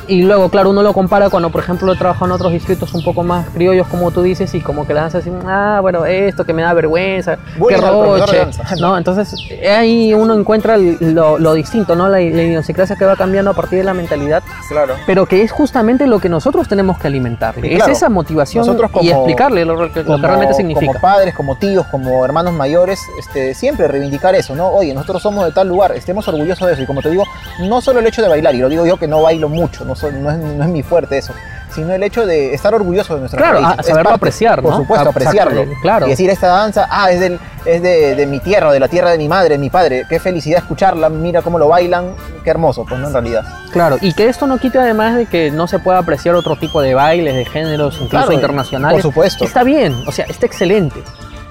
Y 0.07 0.21
luego, 0.23 0.49
claro, 0.49 0.69
uno 0.69 0.83
lo 0.83 0.93
compara 0.93 1.29
cuando, 1.29 1.49
por 1.49 1.61
ejemplo, 1.61 1.91
he 1.91 1.95
trabajado 1.97 2.25
en 2.27 2.31
otros 2.33 2.51
distritos 2.51 2.93
un 2.93 3.03
poco 3.03 3.23
más 3.23 3.47
criollos, 3.49 3.87
como 3.87 4.11
tú 4.11 4.21
dices, 4.21 4.53
y 4.53 4.61
como 4.61 4.85
que 4.85 4.93
la 4.93 5.01
danza 5.01 5.17
así, 5.19 5.31
ah, 5.47 5.79
bueno, 5.81 6.05
esto 6.05 6.45
que 6.45 6.53
me 6.53 6.61
da 6.61 6.73
vergüenza, 6.73 7.37
Bullying 7.57 7.79
qué 7.79 7.85
roche. 7.87 8.47
¿no? 8.79 8.97
Entonces, 8.97 9.35
ahí 9.75 10.13
uno 10.13 10.33
encuentra 10.35 10.77
lo, 10.77 11.37
lo 11.39 11.53
distinto, 11.53 11.95
¿no? 11.95 12.07
La, 12.07 12.17
la 12.19 12.43
idiosincrasia 12.43 12.95
que 12.95 13.05
va 13.05 13.15
cambiando 13.15 13.51
a 13.51 13.53
partir 13.53 13.79
de 13.79 13.83
la 13.85 13.93
mentalidad 13.93 14.43
Claro. 14.69 14.95
pero 15.05 15.25
que 15.25 15.41
es 15.41 15.51
justamente 15.51 16.07
lo 16.07 16.19
que 16.19 16.29
nosotros 16.29 16.67
tenemos 16.67 16.97
que 16.97 17.07
alimentarle. 17.07 17.67
Y 17.71 17.75
es 17.75 17.87
esa 17.87 18.09
motivación 18.09 18.65
y 19.01 19.09
explicarle 19.09 19.65
lo, 19.65 19.91
que- 19.91 20.03
lo 20.03 20.15
que 20.17 20.21
realmente 20.27 20.53
significa. 20.53 20.85
Como 20.87 20.99
padres, 21.01 21.33
como 21.33 21.55
tíos, 21.57 21.85
como 21.87 22.23
hermanos 22.25 22.53
mayores, 22.53 22.99
este, 23.19 23.53
siempre 23.53 23.87
reivindicar 23.87 24.35
eso, 24.35 24.55
¿no? 24.55 24.67
Oye, 24.69 24.93
nosotros 24.93 25.21
somos 25.21 25.45
de 25.45 25.51
tal 25.51 25.67
lugar, 25.67 25.93
estemos 25.93 26.27
orgullosos 26.27 26.67
de 26.67 26.73
eso. 26.73 26.81
Y 26.83 26.85
como 26.85 27.01
te 27.01 27.09
digo, 27.09 27.23
no 27.61 27.81
solo 27.81 27.99
el 27.99 28.07
hecho 28.07 28.21
de 28.21 28.27
bailar, 28.29 28.53
y 28.55 28.59
lo 28.59 28.69
digo 28.69 28.85
yo 28.85 28.97
que 28.97 29.07
no 29.07 29.21
bailo 29.21 29.49
mucho, 29.49 29.85
no, 29.85 29.94
soy- 29.95 30.13
no, 30.13 30.29
es, 30.31 30.37
no 30.37 30.63
es 30.63 30.69
mi 30.69 30.83
fuerte 30.83 31.17
eso, 31.17 31.33
sino 31.73 31.93
el 31.93 32.03
hecho 32.03 32.25
de 32.25 32.53
estar 32.53 32.73
orgulloso 32.73 33.13
de 33.15 33.21
nuestra 33.21 33.37
Claro, 33.39 33.59
a- 33.65 33.71
Es 33.79 33.85
saberlo 33.87 34.09
parte, 34.11 34.15
apreciar, 34.15 34.61
Por 34.61 34.71
¿no? 34.71 34.77
supuesto, 34.77 35.07
A- 35.07 35.11
apreciarlo. 35.11 35.65
claro. 35.81 36.07
Y 36.07 36.11
decir, 36.11 36.29
esta 36.29 36.47
danza, 36.47 36.87
ah, 36.89 37.11
es, 37.11 37.19
del, 37.19 37.39
es 37.65 37.81
de, 37.81 38.15
de 38.15 38.25
mi 38.27 38.39
tierra, 38.39 38.71
de 38.71 38.79
la 38.79 38.87
tierra 38.87 39.11
de 39.11 39.17
mi 39.17 39.27
madre, 39.27 39.49
de 39.55 39.57
mi 39.57 39.69
padre. 39.69 40.05
Qué 40.09 40.19
felicidad 40.19 40.59
escucharla, 40.59 41.09
mira 41.09 41.41
cómo 41.41 41.57
lo 41.59 41.67
bailan, 41.67 42.11
qué 42.43 42.49
hermoso, 42.49 42.85
pues 42.87 42.99
no, 42.99 43.07
en 43.07 43.13
realidad. 43.13 43.43
Claro, 43.71 43.97
y 44.01 44.13
que 44.13 44.27
esto 44.29 44.47
no 44.47 44.57
quite 44.57 44.79
además 44.79 45.15
de 45.15 45.25
que 45.25 45.51
no 45.51 45.67
se 45.67 45.79
pueda 45.79 45.99
apreciar 45.99 46.35
otro 46.35 46.55
tipo 46.57 46.81
de 46.81 46.93
bailes, 46.93 47.35
de 47.35 47.45
géneros, 47.45 47.95
incluso 47.95 48.09
Claro, 48.09 48.31
internacionales. 48.31 49.01
por 49.01 49.11
supuesto. 49.11 49.43
Está 49.43 49.63
bien, 49.63 49.93
o 50.07 50.11
sea, 50.11 50.25
está 50.29 50.45
excelente. 50.45 51.01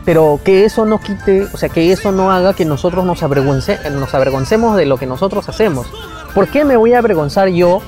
Pero 0.07 0.39
que 0.45 0.67
eso 0.67 0.85
no 0.85 1.01
quite, 1.01 1.47
o 1.51 1.57
sea, 1.57 1.71
que 1.71 1.91
eso 1.91 2.13
no 2.13 2.31
haga 2.31 2.53
que 2.53 2.67
nosotros 2.67 3.07
nos, 3.07 3.23
avergüence, 3.23 3.79
nos 3.91 4.13
avergoncemos 4.15 4.77
de 4.77 4.85
lo 4.85 4.99
que 4.99 5.07
nosotros 5.07 5.49
hacemos. 5.49 5.87
¿Por 6.35 6.49
qué 6.49 6.67
me 6.67 6.77
voy 6.77 6.93
a 6.93 6.99
avergonzar 6.99 7.49
yo 7.49 7.81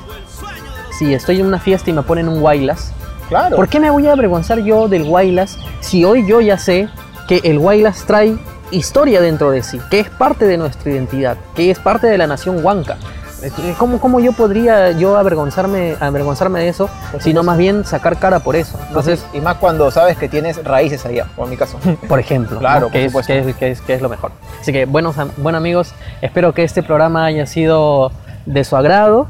si 0.99 1.15
estoy 1.15 1.41
en 1.41 1.47
una 1.47 1.59
fiesta 1.59 1.91
y 1.91 1.93
me 1.93 2.03
ponen 2.03 2.29
un 2.29 2.41
guaylas? 2.41 2.93
Claro. 3.29 3.57
¿Por 3.57 3.69
qué 3.69 3.81
me 3.81 3.91
voy 3.91 4.07
a 4.07 4.13
avergonzar 4.13 4.61
yo 4.61 4.87
del 4.89 5.03
Guaylas 5.05 5.59
si 5.81 6.05
hoy 6.05 6.25
yo 6.29 6.41
ya 6.41 6.59
sé 6.59 6.89
que 7.27 7.41
el 7.43 7.59
Guaylas 7.59 8.05
trae 8.07 8.37
historia 8.71 9.21
dentro 9.21 9.51
de 9.51 9.63
sí, 9.65 9.81
que 9.91 9.99
es 10.01 10.09
parte 10.11 10.45
de 10.47 10.57
nuestra 10.57 10.93
identidad, 10.93 11.37
que 11.57 11.71
es 11.73 11.79
parte 11.81 12.07
de 12.07 12.19
la 12.19 12.27
nación 12.29 12.65
huanca? 12.65 12.97
Eh, 13.43 13.51
¿Cómo, 13.79 14.01
cómo 14.01 14.19
yo 14.21 14.33
podría 14.33 14.93
yo 14.93 15.17
avergonzarme, 15.19 15.97
avergonzarme 16.01 16.61
de 16.61 16.69
eso, 16.69 16.89
sino 17.21 17.43
más 17.43 17.59
bien 17.59 17.85
sacar 17.85 18.17
cara 18.19 18.39
por 18.41 18.57
eso? 18.57 18.79
Entonces, 18.89 19.25
y 19.35 19.41
más 19.41 19.57
cuando 19.57 19.91
sabes 19.91 20.17
que 20.17 20.29
tienes 20.29 20.63
raíces 20.65 21.05
allá, 21.05 21.27
como 21.35 21.47
en 21.47 21.51
mi 21.51 21.57
caso. 21.57 21.79
por 22.09 22.19
ejemplo, 22.19 22.59
Claro, 22.61 22.83
¿no? 22.83 22.87
por 22.87 22.93
que, 22.93 23.05
es, 23.05 23.11
supuesto. 23.13 23.33
que, 23.33 23.39
es, 23.51 23.57
que 23.57 23.71
es- 23.73 23.81
que 23.83 23.95
es 23.95 24.01
lo 24.03 24.09
mejor. 24.09 24.31
Así 24.61 24.73
que, 24.73 24.87
buenos, 24.87 25.19
am- 25.19 25.31
bueno 25.37 25.59
amigos, 25.59 25.93
espero 26.23 26.55
que 26.55 26.63
este 26.65 26.83
programa 26.83 27.27
haya 27.27 27.45
sido 27.47 28.11
de 28.47 28.65
su 28.65 28.75
agrado. 28.77 29.27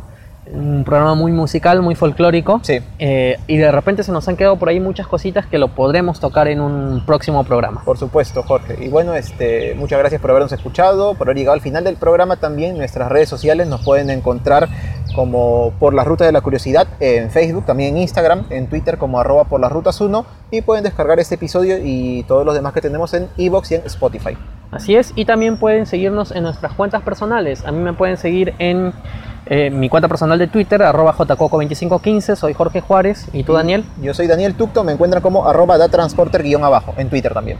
Un 0.52 0.84
programa 0.84 1.14
muy 1.14 1.32
musical, 1.32 1.82
muy 1.82 1.94
folclórico. 1.94 2.60
Sí. 2.62 2.78
Eh, 2.98 3.36
y 3.46 3.56
de 3.56 3.72
repente 3.72 4.02
se 4.02 4.12
nos 4.12 4.28
han 4.28 4.36
quedado 4.36 4.56
por 4.56 4.68
ahí 4.68 4.78
muchas 4.78 5.06
cositas 5.06 5.46
que 5.46 5.58
lo 5.58 5.68
podremos 5.68 6.20
tocar 6.20 6.48
en 6.48 6.60
un 6.60 7.02
próximo 7.04 7.42
programa. 7.44 7.82
Por 7.84 7.98
supuesto, 7.98 8.42
Jorge. 8.42 8.76
Y 8.84 8.88
bueno, 8.88 9.14
este, 9.14 9.74
muchas 9.74 9.98
gracias 9.98 10.20
por 10.20 10.30
habernos 10.30 10.52
escuchado, 10.52 11.14
por 11.14 11.28
haber 11.28 11.38
llegado 11.38 11.54
al 11.54 11.60
final 11.60 11.84
del 11.84 11.96
programa 11.96 12.36
también. 12.36 12.76
Nuestras 12.76 13.10
redes 13.10 13.28
sociales 13.28 13.66
nos 13.66 13.82
pueden 13.84 14.10
encontrar 14.10 14.68
como 15.14 15.72
por 15.78 15.94
las 15.94 16.06
rutas 16.06 16.26
de 16.26 16.32
la 16.32 16.42
curiosidad 16.42 16.86
en 17.00 17.30
Facebook, 17.30 17.64
también 17.64 17.96
en 17.96 18.02
Instagram, 18.02 18.44
en 18.50 18.68
Twitter 18.68 18.98
como 18.98 19.18
arroba 19.18 19.44
por 19.44 19.60
las 19.60 19.72
rutas 19.72 20.00
1 20.00 20.26
y 20.50 20.60
pueden 20.60 20.84
descargar 20.84 21.18
este 21.18 21.36
episodio 21.36 21.78
y 21.82 22.22
todos 22.24 22.44
los 22.44 22.54
demás 22.54 22.72
que 22.72 22.80
tenemos 22.80 23.14
en 23.14 23.28
Evox 23.36 23.72
y 23.72 23.74
en 23.76 23.82
Spotify. 23.86 24.36
Así 24.70 24.94
es, 24.94 25.12
y 25.16 25.24
también 25.24 25.58
pueden 25.58 25.86
seguirnos 25.86 26.32
en 26.32 26.42
nuestras 26.42 26.72
cuentas 26.74 27.02
personales. 27.02 27.64
A 27.64 27.72
mí 27.72 27.78
me 27.78 27.94
pueden 27.94 28.16
seguir 28.16 28.54
en 28.58 28.92
eh, 29.46 29.70
mi 29.70 29.88
cuenta 29.88 30.08
personal 30.08 30.38
de 30.38 30.48
Twitter, 30.48 30.82
arroba 30.82 31.14
jcoco2515, 31.14 32.34
soy 32.36 32.52
Jorge 32.52 32.80
Juárez. 32.80 33.26
¿Y 33.32 33.44
tú, 33.44 33.52
Daniel? 33.52 33.84
Yo 34.02 34.12
soy 34.12 34.26
Daniel 34.26 34.54
Tucto, 34.54 34.84
me 34.84 34.92
encuentran 34.92 35.22
como 35.22 35.48
arroba 35.48 35.78
datransporter 35.78 36.42
guion 36.42 36.64
abajo 36.64 36.94
en 36.96 37.08
Twitter 37.08 37.32
también. 37.32 37.58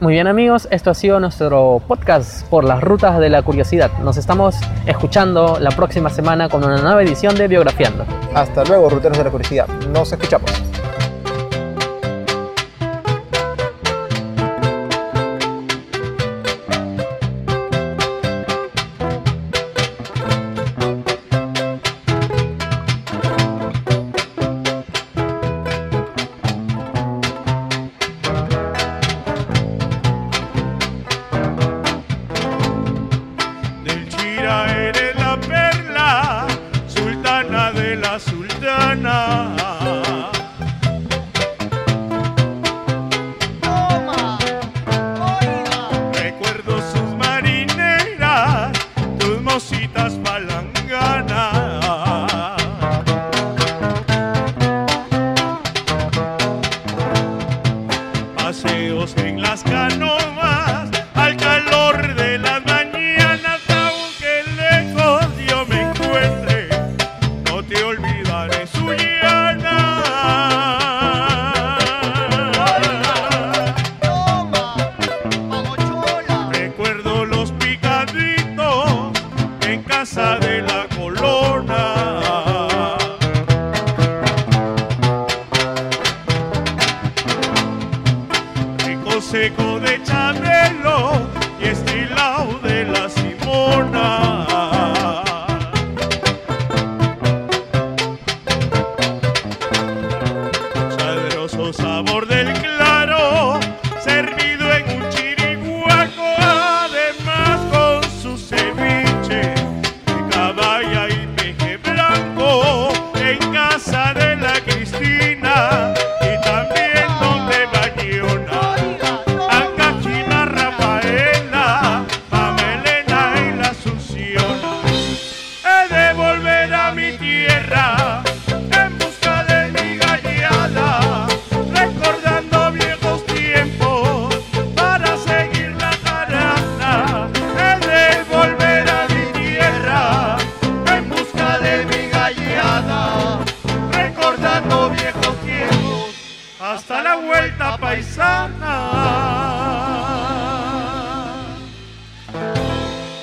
Muy 0.00 0.14
bien 0.14 0.28
amigos, 0.28 0.66
esto 0.70 0.90
ha 0.90 0.94
sido 0.94 1.20
nuestro 1.20 1.82
podcast 1.86 2.46
por 2.48 2.64
las 2.64 2.80
rutas 2.80 3.18
de 3.18 3.28
la 3.28 3.42
curiosidad. 3.42 3.90
Nos 4.02 4.16
estamos 4.16 4.56
escuchando 4.86 5.58
la 5.60 5.70
próxima 5.72 6.08
semana 6.08 6.48
con 6.48 6.64
una 6.64 6.78
nueva 6.78 7.02
edición 7.02 7.34
de 7.34 7.48
Biografiando. 7.48 8.06
Hasta 8.34 8.64
luego, 8.64 8.88
ruteros 8.88 9.18
de 9.18 9.24
la 9.24 9.30
curiosidad. 9.30 9.68
Nos 9.92 10.10
escuchamos. 10.10 10.50